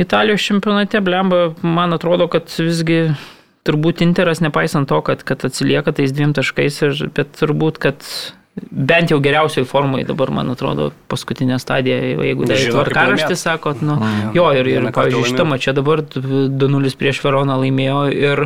Italijos 0.00 0.44
čempionate, 0.44 1.02
blemba, 1.04 1.52
man 1.62 1.92
atrodo, 1.96 2.28
kad 2.32 2.52
visgi 2.56 3.10
turbūt 3.66 4.02
Interas, 4.04 4.40
nepaisant 4.42 4.88
to, 4.90 5.00
kad, 5.06 5.22
kad 5.26 5.44
atsilieka 5.46 5.92
tais 5.94 6.14
dviem 6.14 6.32
taškais, 6.36 6.78
ir, 6.86 7.02
bet 7.14 7.36
turbūt, 7.38 7.78
kad 7.82 8.06
bent 8.72 9.12
jau 9.12 9.18
geriausiai 9.22 9.64
formai 9.68 10.02
dabar, 10.08 10.32
man 10.34 10.52
atrodo, 10.52 10.90
paskutinė 11.12 11.56
stadija, 11.62 11.96
jeigu 12.26 12.48
tai 12.48 12.58
tvarkaraštį 12.66 13.36
sakot, 13.38 13.80
nu, 13.84 13.96
mm, 13.96 14.32
jo, 14.36 14.48
ir, 14.58 14.68
ir 14.68 14.88
pavyzdžiui, 14.92 15.28
šitą 15.30 15.46
mačią 15.48 15.76
dabar 15.78 16.02
2-0 16.04 16.96
prieš 17.00 17.22
Veroną 17.24 17.56
laimėjo 17.62 18.02
ir 18.12 18.44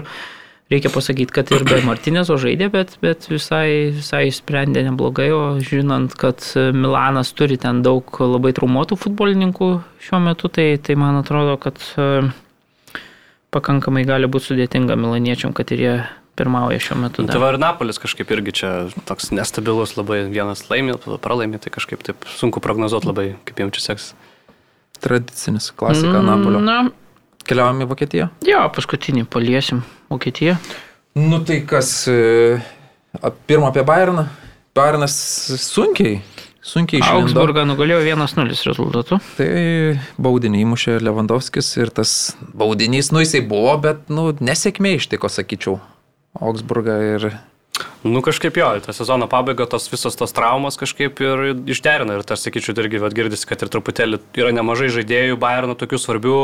reikia 0.71 0.91
pasakyti, 0.91 1.33
kad 1.35 1.51
ir 1.55 1.65
be 1.67 1.79
Martinėzo 1.87 2.37
žaidė, 2.41 2.69
bet, 2.75 2.97
bet 3.05 3.29
visai, 3.31 3.93
visai 3.95 4.27
išsprendė 4.31 4.83
neblogai, 4.89 5.29
o 5.35 5.43
žinant, 5.63 6.15
kad 6.19 6.43
Milanas 6.75 7.31
turi 7.37 7.59
ten 7.61 7.85
daug 7.87 8.11
labai 8.19 8.53
traumuotų 8.57 8.99
futbolininkų 8.99 9.71
šiuo 10.09 10.23
metu, 10.27 10.51
tai, 10.53 10.73
tai 10.83 10.99
man 10.99 11.21
atrodo, 11.21 11.55
kad 11.63 11.79
e, 11.95 12.27
pakankamai 13.55 14.05
gali 14.09 14.31
būti 14.31 14.53
sudėtinga 14.53 14.99
milaniečiam, 14.99 15.55
kad 15.57 15.71
ir 15.75 15.85
jie 15.85 15.97
pirmauja 16.37 16.83
šiuo 16.83 16.99
metu. 17.01 17.25
Tai 17.31 17.41
va 17.41 17.55
ir 17.55 17.61
Napolis 17.63 18.03
kažkaip 18.03 18.31
irgi 18.35 18.59
čia 18.61 18.73
toks 19.09 19.31
nestabilus, 19.33 19.95
labai 19.97 20.25
vienas 20.29 20.67
laimė, 20.69 20.99
pralaimė, 21.23 21.63
tai 21.63 21.73
kažkaip 21.79 22.03
taip 22.05 22.27
sunku 22.37 22.61
prognozuoti 22.65 23.09
labai, 23.09 23.29
kaip 23.49 23.63
jiems 23.63 23.79
čia 23.79 23.93
seks. 23.93 24.13
Tradicinis 25.01 25.71
klasika 25.77 26.19
mm, 26.19 26.27
Napolio. 26.27 26.61
Na, 26.65 26.81
Keliaujame 27.47 27.87
į 27.87 27.89
Vokietiją? 27.93 28.27
Jo, 28.49 28.65
paskutinį 28.75 29.29
paliesim 29.31 29.85
Vokietiją. 30.12 30.57
Nu 31.16 31.41
tai 31.45 31.62
kas, 31.69 32.09
e, 32.09 32.61
pirmą 33.49 33.70
apie 33.70 33.85
Bayerną. 33.89 34.27
Bayernas 34.77 35.16
sunkiai, 35.65 36.20
sunkiai 36.61 37.01
išėjo. 37.01 37.23
Augsburgą 37.23 37.65
nugalėjo 37.65 38.03
1-0 38.05 38.66
rezultatu. 38.69 39.19
Tai 39.39 39.49
baudinį 40.20 40.61
įmušė 40.66 40.99
Lewandowskis 41.01 41.70
ir 41.81 41.93
tas 41.97 42.37
baudinys, 42.53 43.09
nu 43.15 43.24
jisai 43.24 43.41
buvo, 43.49 43.73
bet, 43.81 44.05
nu, 44.12 44.28
nesėkmė 44.37 44.99
ištiko, 44.99 45.33
sakyčiau, 45.33 45.78
Augsburgą 46.37 46.99
ir 47.15 47.31
Nu 48.07 48.23
kažkaip 48.23 48.57
jo, 48.57 48.69
tą 48.85 48.93
sezono 48.94 49.27
pabaigą 49.27 49.66
tos 49.66 49.89
visos 49.90 50.15
tos 50.16 50.32
traumos 50.36 50.78
kažkaip 50.78 51.19
ir 51.24 51.40
išderina 51.69 52.16
ir 52.16 52.24
tas, 52.28 52.44
sakyčiau, 52.44 52.77
irgi 52.78 53.01
girdisi, 53.16 53.48
kad 53.48 53.65
ir 53.65 53.70
truputėlį 53.73 54.20
yra 54.39 54.53
nemažai 54.55 54.89
žaidėjų 54.94 55.39
Bayerno 55.43 55.74
tokių 55.78 55.98
svarbių, 55.98 56.36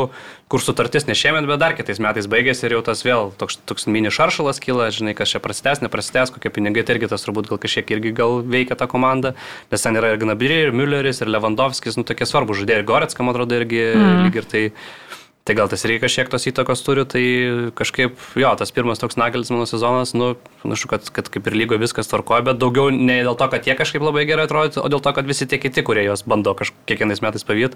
kur 0.51 0.63
sutartis 0.63 1.07
ne 1.07 1.15
šiemet, 1.15 1.47
bet 1.47 1.61
dar 1.61 1.75
kitais 1.77 2.01
metais 2.03 2.27
baigėsi 2.27 2.67
ir 2.67 2.75
jau 2.77 2.81
tas 2.85 3.05
vėl 3.05 3.31
toks, 3.39 3.61
toks 3.69 3.87
mini 3.87 4.11
šaršalas 4.11 4.59
kyla, 4.63 4.89
žinai, 4.93 5.15
kas 5.17 5.31
čia 5.31 5.41
prasidės, 5.43 5.81
neprasidės, 5.85 6.33
kokie 6.35 6.51
pinigai, 6.53 6.83
tai 6.83 6.97
irgi 6.97 7.11
tas 7.13 7.23
turbūt 7.23 7.47
gal 7.51 7.61
kažkiek 7.63 7.95
irgi 7.95 8.11
gal 8.17 8.41
veikia 8.43 8.77
tą 8.79 8.89
komandą, 8.91 9.33
nes 9.71 9.87
ten 9.87 10.01
yra 10.01 10.13
ir 10.13 10.19
Gnabry, 10.21 10.65
ir 10.67 10.75
Mülleris, 10.75 11.23
ir 11.23 11.31
Lewandowskis, 11.31 11.95
nu 11.97 12.03
tokie 12.07 12.27
svarbus 12.27 12.59
žaidėjai, 12.59 12.83
ir 12.83 12.89
Goretska, 12.91 13.23
man 13.23 13.37
atrodo, 13.37 13.61
irgi 13.61 13.87
mm. 13.93 14.27
lyg 14.27 14.41
ir 14.41 14.49
tai 14.51 14.65
Tai 15.43 15.57
gal 15.59 15.67
tas 15.67 15.81
reikia 15.83 16.07
šiek 16.07 16.29
tos 16.31 16.45
įtakos 16.47 16.85
turi, 16.85 17.03
tai 17.03 17.23
kažkaip, 17.75 18.15
jo, 18.39 18.51
tas 18.55 18.71
pirmas 18.71 19.01
toks 19.01 19.17
nagelis 19.19 19.49
mano 19.51 19.65
sezonas, 19.67 20.13
nu, 20.15 20.29
panašu, 20.61 20.87
kad, 20.87 21.09
kad 21.11 21.27
kaip 21.33 21.49
ir 21.49 21.57
lygo 21.59 21.75
viskas 21.81 22.07
tvarkoja, 22.07 22.45
bet 22.47 22.61
daugiau 22.61 22.87
ne 22.95 23.17
dėl 23.25 23.35
to, 23.35 23.49
kad 23.51 23.67
jie 23.67 23.75
kažkaip 23.75 24.05
labai 24.07 24.23
gerai 24.29 24.47
atrodo, 24.47 24.79
o 24.79 24.91
dėl 24.93 25.03
to, 25.03 25.11
kad 25.17 25.27
visi 25.27 25.43
tie 25.51 25.59
kiti, 25.59 25.83
kurie 25.83 26.05
juos 26.07 26.23
bando 26.23 26.55
kiekvienais 26.55 27.19
metais 27.25 27.43
pavyti, 27.43 27.75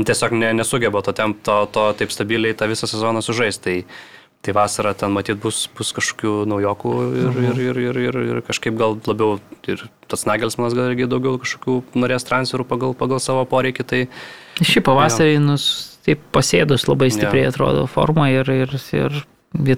tiesiog 0.00 0.32
ne, 0.40 0.54
nesugeba 0.56 1.04
to, 1.04 1.12
tem, 1.12 1.36
to, 1.44 1.58
to 1.76 1.90
taip 2.00 2.14
stabiliai 2.14 2.56
tą 2.56 2.72
visą 2.72 2.88
sezoną 2.88 3.24
sužaisti. 3.24 3.64
Tai, 3.64 4.20
Tai 4.44 4.52
vasarą 4.52 4.90
ten 4.92 5.08
matyt 5.08 5.38
bus, 5.40 5.62
bus 5.72 5.94
kažkokių 5.96 6.42
naujokų 6.44 6.90
ir, 7.16 7.28
mhm. 7.30 7.44
ir, 7.46 7.60
ir, 7.62 7.78
ir, 7.80 7.98
ir, 8.02 8.18
ir 8.28 8.40
kažkaip 8.44 8.76
gal 8.76 8.98
labiau 9.08 9.38
ir 9.72 9.86
tas 10.12 10.26
Nagelsmanas 10.28 10.76
gal 10.76 10.90
irgi 10.90 11.06
daugiau 11.08 11.38
kažkokių 11.40 11.78
norės 11.96 12.28
transferų 12.28 12.66
pagal, 12.68 12.92
pagal 12.92 13.24
savo 13.24 13.46
poreikį. 13.48 13.86
Tai, 13.88 14.02
Šį 14.60 14.84
pavasarį 14.84 15.40
nus 15.46 15.93
taip 16.04 16.24
pasėdus 16.34 16.88
labai 16.90 17.10
stipriai 17.14 17.48
ja. 17.48 17.52
atrodo 17.54 17.86
forma 17.90 18.30
ir, 18.32 18.50
ir, 18.52 18.76
ir 18.96 19.22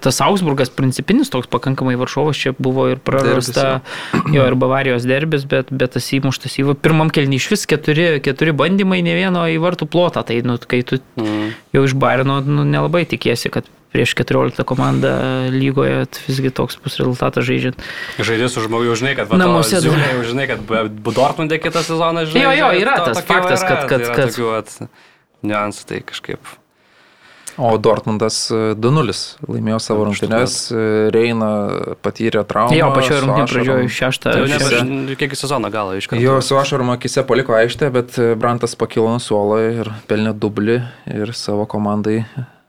Tas 0.00 0.22
Augsburgas 0.24 0.70
principinis 0.72 1.28
toks 1.28 1.50
pakankamai 1.52 1.98
Varšovas 2.00 2.38
čia 2.40 2.54
buvo 2.56 2.86
ir 2.88 2.96
prarasta 2.96 3.82
jo 4.32 4.46
ir 4.48 4.54
Bavarijos 4.56 5.04
derbis, 5.04 5.44
bet, 5.44 5.68
bet 5.68 5.92
tas 5.98 6.06
įmuštas 6.16 6.56
į 6.62 6.78
pirmam 6.80 7.10
kelnį 7.12 7.36
iš 7.36 7.50
vis 7.52 7.66
keturi, 7.68 8.06
keturi 8.24 8.54
bandymai, 8.56 9.02
ne 9.04 9.12
vieno 9.18 9.44
į 9.52 9.58
vartų 9.60 9.88
plotą. 9.92 10.22
Tai 10.24 10.38
nu, 10.48 10.56
kai 10.56 10.80
tu 10.80 10.96
mm. 11.20 11.50
jau 11.76 11.82
iš 11.84 11.92
Barino 11.92 12.38
nu, 12.40 12.64
nelabai 12.64 13.04
tikėsi, 13.10 13.52
kad 13.52 13.68
prieš 13.92 14.14
14 14.16 14.64
komandą 14.68 15.12
lygoje 15.52 16.06
visgi 16.24 16.52
toks 16.56 16.80
bus 16.80 16.96
rezultatas 17.00 17.44
žaidžiant. 17.48 17.84
Už 18.20 18.32
žmogų, 18.32 18.88
jau 18.90 18.96
žinai, 19.02 19.12
kad 19.18 19.36
namuose. 19.36 19.76
Jau 19.84 20.24
žinai, 20.24 20.48
kad 20.48 20.64
Budortmundė 21.04 21.60
kitą 21.60 21.84
sezoną 21.84 22.24
žaidžia. 22.30 22.46
Jo, 22.48 22.56
jo, 22.64 22.72
yra 22.80 22.96
tas 23.04 23.20
faktas, 23.28 23.60
kad... 23.60 23.84
kad, 23.92 24.08
kad... 24.08 24.32
Tokių, 24.32 24.50
at, 24.56 24.72
niuansų, 25.44 25.84
tai 25.90 26.00
kažkaip. 26.06 26.54
O 27.56 27.70
Dortmundas 27.80 28.50
2-0 28.52 29.12
e, 29.12 29.14
laimėjo 29.48 29.78
savo 29.80 30.04
rungtynes, 30.04 30.56
e, 30.76 30.80
Reina 31.14 31.48
patyrė 32.04 32.42
traumą. 32.48 32.76
Jo, 32.76 32.90
pačioje 32.92 33.22
rungtynėje 33.24 33.48
pradžioje 33.54 33.92
šeštą. 33.96 34.34
Tai 35.08 35.16
kiek 35.22 35.36
sezono 35.40 35.70
galo 35.72 35.94
iš 35.96 36.10
karto. 36.10 36.20
Jo, 36.20 36.36
su 36.44 36.58
ašarom 36.60 36.92
akise 36.92 37.24
paliko 37.28 37.56
aikštę, 37.56 37.88
bet 37.94 38.18
e, 38.20 38.34
Brantas 38.36 38.76
pakilo 38.76 39.08
nuo 39.14 39.22
suolo 39.24 39.56
ir 39.64 39.88
pelnė 40.10 40.34
dublį 40.36 40.82
ir 41.16 41.32
savo 41.36 41.64
komandai 41.70 42.26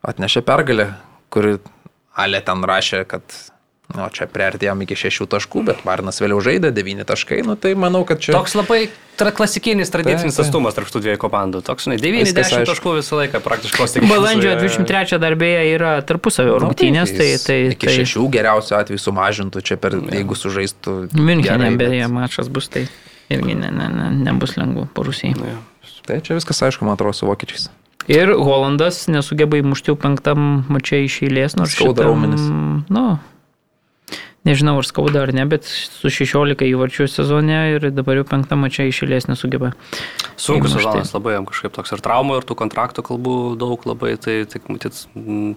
atnešė 0.07 0.45
pergalę, 0.48 0.94
kuri 1.34 1.57
Ale 2.18 2.39
ten 2.41 2.64
rašė, 2.65 3.03
kad 3.06 3.22
Nu, 3.96 4.04
čia 4.12 4.26
priartėjom 4.28 4.82
iki 4.84 4.98
šešių 5.00 5.26
taškų, 5.32 5.62
bet 5.70 5.84
Varnas 5.88 6.20
vėliau 6.20 6.42
žaidė, 6.44 6.74
devyni 6.76 7.06
taškai, 7.08 7.40
nu 7.48 7.56
tai 7.56 7.72
manau, 7.80 8.02
kad 8.08 8.20
čia... 8.20 8.34
Toks 8.36 8.58
labai 8.58 8.90
tra 9.18 9.32
klasikinis 9.32 9.90
tradicinis 9.94 10.36
tai, 10.36 10.44
tai. 10.44 10.48
atstumas 10.50 10.76
tarp 10.76 10.92
tų 10.92 11.02
dviejų 11.06 11.22
komandų. 11.22 11.62
Toks, 11.66 11.88
žinai, 11.88 11.96
90 12.04 12.68
taškų 12.68 12.98
visą 12.98 13.22
laiką 13.22 13.40
praktiškai 13.46 13.88
stiklus. 13.88 14.12
Balandžio 14.12 14.58
23 14.60 15.22
darbėje 15.24 15.64
yra 15.72 15.94
tarpusavio 16.04 16.58
nu, 16.58 16.66
rungtynės, 16.68 17.16
tai, 17.16 17.30
tai, 17.40 17.46
tai... 17.46 17.58
Iki 17.78 17.88
tai... 17.88 17.96
šešių 18.02 18.26
geriausiu 18.36 18.76
atveju 18.82 19.04
sumažintų 19.06 19.64
čia 19.72 19.80
per, 19.80 19.96
ja. 20.02 20.20
jeigu 20.20 20.36
sužaistų... 20.36 20.98
Münchenė 21.16 21.72
beje 21.80 22.04
bet... 22.04 22.14
mačas 22.20 22.52
bus, 22.52 22.68
tai 22.74 22.86
irgi 23.32 23.56
ne, 23.56 23.72
ne, 23.72 23.88
ne, 23.88 24.10
nebus 24.28 24.58
lengva 24.60 24.84
porusijai. 25.00 25.34
Ja. 25.48 25.58
Tai 26.08 26.20
čia 26.28 26.36
viskas 26.38 26.60
aišku, 26.68 26.84
man 26.88 27.00
atrodo, 27.00 27.16
su 27.16 27.28
vokiečiais. 27.28 27.70
Ir 28.12 28.30
Holandas 28.36 29.02
nesugeba 29.12 29.58
įmušti 29.60 29.92
jau 29.92 29.98
penktam 30.00 30.62
mačiai 30.72 31.08
iš 31.08 31.18
eilės, 31.28 31.58
nors... 31.60 31.74
Skauda 31.76 32.06
raumenis. 32.08 32.46
Nu, 32.94 33.18
nežinau 34.48 34.78
ar 34.80 34.88
skauda 34.88 35.26
ar 35.26 35.34
ne, 35.36 35.45
bet 35.49 35.68
su 35.68 36.11
16 36.14 36.65
įvarčių 36.72 37.07
sezone 37.11 37.60
ir 37.76 37.90
dabar 37.95 38.22
jau 38.22 38.26
penktą 38.28 38.57
mačią 38.60 38.88
išėlės 38.90 39.30
nesugeba. 39.30 39.74
Sunkus 40.40 40.78
sezonas 40.78 41.14
labai 41.15 41.38
jam 41.38 41.48
kažkaip 41.49 41.76
toks 41.76 41.95
ir 41.95 42.03
traumų, 42.03 42.40
ir 42.40 42.48
tų 42.48 42.57
kontraktų 42.64 43.06
kalbų 43.11 43.38
daug 43.60 43.88
labai, 43.90 44.15
tai 44.22 44.41
tik 44.49 44.69
matyt, 44.72 45.06
m, 45.18 45.56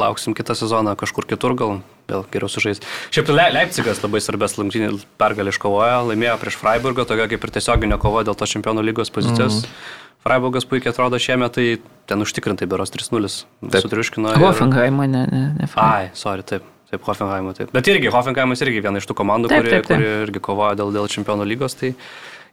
lauksim 0.00 0.36
kitą 0.36 0.56
sezoną 0.58 0.96
kažkur 1.00 1.28
kitur 1.28 1.56
gal. 1.58 1.82
Vėl 2.04 2.20
geriau 2.28 2.50
sužais. 2.52 2.82
Šiaip 3.16 3.30
Le 3.32 3.46
Leipzigas 3.54 4.02
labai 4.04 4.20
svarbės 4.20 4.58
rungtynės 4.58 5.06
pergalį 5.16 5.54
iškovojo, 5.54 6.02
laimėjo 6.10 6.34
prieš 6.42 6.58
Freiburgą, 6.60 7.06
tokia 7.08 7.30
kaip 7.30 7.46
ir 7.46 7.52
tiesioginio 7.54 7.96
kovo 8.02 8.20
dėl 8.28 8.36
to 8.36 8.48
čempionų 8.50 8.84
lygos 8.84 9.08
pozicijos. 9.14 9.62
Mm. 9.62 9.78
Freiburgas 10.24 10.68
puikiai 10.68 10.92
atrodo 10.92 11.16
šiemet, 11.20 11.56
tai 11.56 11.64
ten 12.08 12.20
užtikrintai 12.24 12.68
beros 12.68 12.92
3-0 12.92 13.32
sutriuškino. 13.32 14.36
Hoffenheimą, 14.44 15.08
ne, 15.08 15.24
ne, 15.32 15.42
ne. 15.56 15.72
Ai, 15.80 16.12
sorry, 16.12 16.44
taip. 16.44 16.73
Taip, 16.94 17.06
Hoffenheimo, 17.08 17.54
taip. 17.56 17.72
Bet 17.74 17.88
irgi, 17.90 18.10
Hoffenheimas 18.14 18.62
irgi 18.62 18.82
viena 18.84 19.02
iš 19.02 19.08
tų 19.10 19.16
komandų, 19.18 19.50
taip, 19.50 19.64
kuri, 19.64 19.72
taip, 19.74 19.88
taip. 19.88 19.98
kuri 19.98 20.12
irgi 20.28 20.42
kovoja 20.44 20.76
dėl, 20.78 20.92
dėl 20.94 21.10
čempionų 21.10 21.46
lygos. 21.50 21.74
Tai 21.80 21.90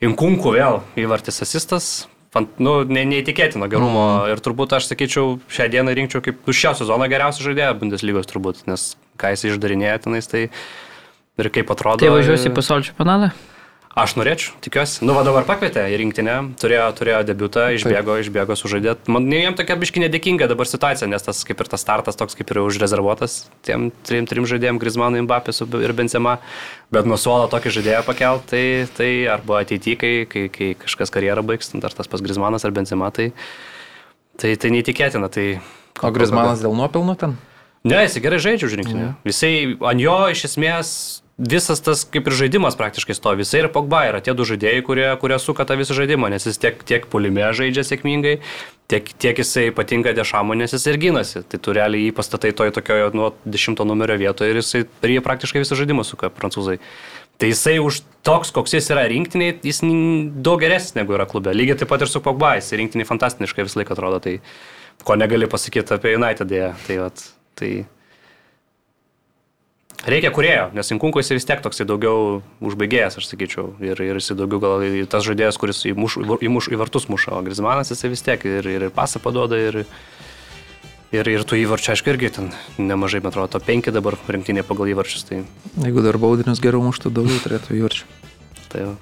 Inkunku 0.01 0.55
vėl 0.55 0.79
įvartis 0.97 1.43
asistas, 1.45 1.91
fant, 2.33 2.57
nu, 2.63 2.79
ne, 2.89 3.03
neįtikėtino 3.11 3.69
gerumo. 3.69 4.05
Mm. 4.23 4.33
Ir 4.33 4.41
turbūt 4.41 4.73
aš 4.79 4.89
sakyčiau, 4.89 5.35
šią 5.51 5.69
dieną 5.75 5.93
rinkčiau 5.99 6.23
kaip 6.25 6.49
už 6.49 6.63
šią 6.63 6.73
sezoną 6.81 7.09
geriausią 7.11 7.45
žaidėją 7.51 7.75
Bundeslygos 7.83 8.29
turbūt, 8.31 8.65
nes 8.71 8.95
ką 9.21 9.35
jis 9.35 9.45
išdarinėja 9.51 10.01
tenais, 10.07 10.29
tai 10.31 10.47
ir 10.49 11.51
kaip 11.53 11.69
atrodo. 11.75 12.01
Tai 12.01 12.13
važiuosi 12.15 12.49
į 12.49 12.55
pasaulio 12.57 12.89
čempionatą? 12.89 13.29
Aš 13.91 14.13
norėčiau, 14.15 14.53
tikiuosi. 14.63 15.01
Nu, 15.03 15.11
va 15.17 15.25
dabar 15.27 15.43
pakvietė 15.43 15.81
į 15.91 15.97
rinktinę, 15.99 16.35
turėjo, 16.61 16.85
turėjo 16.95 17.17
debutą, 17.27 17.65
išbėgo, 17.75 18.13
Taip. 18.15 18.23
išbėgo, 18.23 18.55
sužaidė. 18.55 18.93
Man 19.11 19.25
ne 19.27 19.41
jam 19.41 19.57
tokia 19.59 19.75
biškinė 19.81 20.07
dėkinga 20.13 20.47
dabar 20.47 20.69
situacija, 20.69 21.09
nes 21.11 21.25
tas 21.25 21.41
kaip 21.47 21.59
ir 21.59 21.67
tas 21.73 21.83
startas 21.83 22.15
toks 22.15 22.37
kaip 22.39 22.53
ir 22.53 22.61
užrezervuotas 22.63 23.49
tiem 23.67 23.89
trim, 24.07 24.29
trim 24.31 24.47
žaidėjim, 24.47 24.79
Grizmanui, 24.79 25.25
Mbappė 25.25 25.51
ir 25.83 25.95
Benzema. 25.97 26.37
Bet 26.95 27.09
nuo 27.09 27.19
suolo 27.19 27.49
tokį 27.51 27.73
žaidėją 27.81 28.05
pakelt, 28.07 28.47
tai, 28.53 28.63
tai 28.95 29.11
arba 29.27 29.59
ateityje, 29.65 29.99
kai, 29.99 30.13
kai, 30.31 30.47
kai 30.55 30.71
kažkas 30.85 31.11
karjerą 31.11 31.43
baigs, 31.43 31.73
ar 31.75 31.91
tas 31.91 32.07
pas 32.07 32.23
Grizmanas 32.23 32.63
ar 32.63 32.71
Benzema, 32.71 33.11
tai, 33.11 33.33
tai, 34.39 34.55
tai 34.55 34.71
neįtikėtina. 34.71 35.27
Tai, 35.27 35.49
o 35.99 36.13
Grizmanas 36.15 36.63
dėl 36.63 36.79
nuopelnų 36.79 37.19
ten? 37.19 37.35
Ne, 37.83 38.05
jis 38.05 38.21
gerai 38.23 38.39
žaidžia 38.39 38.69
už 38.69 38.77
rinktinę. 38.79 39.11
Visai 39.25 39.75
ant 39.75 39.99
jo 39.99 40.15
iš 40.31 40.45
esmės 40.51 40.95
visas 41.41 41.81
tas 41.81 42.03
kaip 42.05 42.27
ir 42.29 42.35
žaidimas 42.37 42.77
praktiškai 42.77 43.15
stovi. 43.17 43.41
Jisai 43.45 43.63
ir 43.63 43.69
Pogba 43.73 44.03
yra 44.09 44.21
tie 44.21 44.35
du 44.37 44.45
žaidėjai, 44.47 44.83
kurie, 44.85 45.07
kurie 45.21 45.39
suka 45.41 45.65
tą 45.65 45.77
visą 45.79 45.97
žaidimą, 45.97 46.29
nes 46.33 46.45
jis 46.45 46.59
tiek, 46.61 46.83
tiek 46.85 47.07
pulime 47.09 47.47
žaidžia 47.57 47.83
sėkmingai, 47.87 48.35
tiek, 48.91 49.09
tiek 49.23 49.41
jisai 49.41 49.69
patinka 49.75 50.13
dešamo, 50.17 50.57
nes 50.57 50.75
jis 50.75 50.85
ir 50.91 50.99
gynasi. 51.01 51.41
Tai 51.49 51.61
tu 51.63 51.73
realiai 51.75 52.09
jį 52.09 52.13
pastatai 52.17 52.53
toj 52.53 52.73
tokioje 52.77 53.09
nuo 53.17 53.31
dešimto 53.45 53.87
numerio 53.87 54.19
vietoje 54.21 54.53
ir 54.53 54.61
jisai 54.61 54.83
ir 54.85 55.15
jie 55.15 55.23
praktiškai 55.25 55.63
visą 55.63 55.79
žaidimą 55.79 56.05
suka 56.07 56.29
prancūzai. 56.33 56.77
Tai 57.41 57.49
jisai 57.49 57.79
už 57.81 58.03
toks, 58.21 58.51
koks 58.53 58.75
jis 58.77 58.91
yra 58.93 59.07
rinktiniai, 59.09 59.55
jis 59.65 59.81
daug 60.45 60.61
geresnis 60.61 60.93
negu 60.93 61.15
yra 61.17 61.25
klube. 61.25 61.55
Lygiai 61.57 61.79
taip 61.79 61.89
pat 61.89 62.05
ir 62.05 62.11
su 62.11 62.21
Pogba, 62.21 62.53
jis 62.59 62.69
rinktiniai 62.77 63.09
fantastiškai 63.09 63.65
visą 63.65 63.81
laiką 63.81 63.95
atrodo. 63.97 64.21
Tai 64.21 64.35
ko 65.01 65.17
negali 65.17 65.49
pasakyti 65.49 65.95
apie 65.95 66.13
United 66.19 66.45
dėją. 66.51 66.69
Tai, 66.85 66.99
vat, 67.01 67.23
tai 67.57 67.71
Reikia 70.01 70.31
kurėjo, 70.33 70.71
nes 70.73 70.89
Inkunko 70.95 71.21
jis 71.21 71.35
vis 71.35 71.45
tiek 71.45 71.59
toksai 71.61 71.85
daugiau 71.85 72.39
užbaigėjęs, 72.65 73.19
aš 73.19 73.27
sakyčiau. 73.29 73.67
Ir, 73.85 73.99
ir 74.01 74.17
jis 74.17 74.31
daugiau 74.33 74.57
gal 74.63 74.85
tas 75.11 75.27
žaidėjas, 75.27 75.59
kuris 75.61 75.83
į, 75.85 75.93
muš, 75.93 76.17
į, 76.17 76.49
muš, 76.49 76.71
į 76.73 76.79
vartus 76.81 77.05
muša, 77.11 77.35
o 77.37 77.43
Grizmanas 77.45 77.93
jis 77.93 78.01
vis 78.09 78.25
tiek 78.25 78.41
ir, 78.49 78.65
ir 78.65 78.87
pasą 78.95 79.21
padoda, 79.21 79.59
ir, 79.61 79.83
ir, 81.13 81.29
ir 81.35 81.45
tų 81.45 81.61
įvarčių, 81.67 81.93
aišku, 81.93 82.15
irgi 82.15 82.31
ten 82.39 82.49
nemažai, 82.81 83.21
man 83.21 83.29
atrodo, 83.29 83.51
to 83.53 83.61
penki 83.61 83.93
dabar 83.93 84.17
rinktinė 84.25 84.65
pagal 84.65 84.89
įvarčius. 84.95 85.27
Tai... 85.29 85.43
Jeigu 85.85 86.07
dar 86.07 86.17
baudinius 86.21 86.63
geriau 86.65 86.81
muštų, 86.87 87.13
daugiau 87.13 87.37
turėtų 87.45 87.77
įvarčių. 87.77 88.09
Tai 88.73 88.83
jau. 88.87 88.97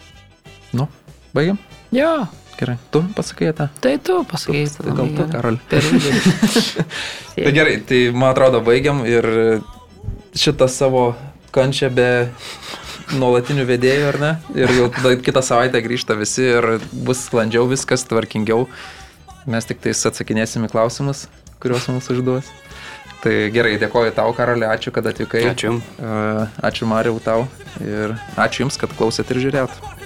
Nu, 0.76 0.92
baigiam? 1.32 1.64
Jo. 1.96 2.28
Gerai, 2.60 2.76
tu 2.92 3.06
pasakai 3.16 3.54
tą. 3.56 3.72
Tai 3.80 3.96
tu 4.04 4.20
pasakai 4.28 4.68
tą. 4.68 4.84
Tai 4.84 5.00
gal 5.00 5.12
tu, 5.16 5.32
Karol. 5.32 5.64
tai 7.40 7.52
gerai, 7.56 7.78
tai 7.88 8.10
man 8.12 8.34
atrodo, 8.34 8.60
baigiam 8.68 9.06
ir 9.08 9.24
šitą 10.40 10.70
savo 10.72 11.04
kančią 11.56 11.90
be 11.94 12.10
nuolatinių 13.18 13.66
vedėjų, 13.66 14.08
ar 14.12 14.20
ne? 14.22 14.32
Ir 14.58 14.72
jau 14.78 14.88
kitą 15.26 15.44
savaitę 15.46 15.82
grįžta 15.84 16.18
visi 16.20 16.46
ir 16.52 16.78
bus 16.94 17.26
sklandžiau 17.28 17.68
viskas, 17.70 18.06
tvarkingiau. 18.08 18.68
Mes 19.50 19.66
tik 19.66 19.82
tais 19.84 20.06
atsakinėsim 20.06 20.68
į 20.68 20.72
klausimus, 20.74 21.26
kuriuos 21.64 21.90
mums 21.90 22.10
užduos. 22.14 22.50
Tai 23.20 23.34
gerai, 23.52 23.76
dėkoju 23.82 24.14
tau, 24.16 24.32
Karolė, 24.36 24.70
ačiū, 24.72 24.94
kad 24.96 25.10
atvykai. 25.10 25.42
Ačiū. 25.52 25.74
Ačiū 26.64 26.88
Mariau 26.88 27.20
tau 27.24 27.48
ir 27.84 28.16
ačiū 28.40 28.64
Jums, 28.64 28.80
kad 28.80 28.94
klausėt 28.96 29.34
ir 29.34 29.44
žiūrėjot. 29.48 29.99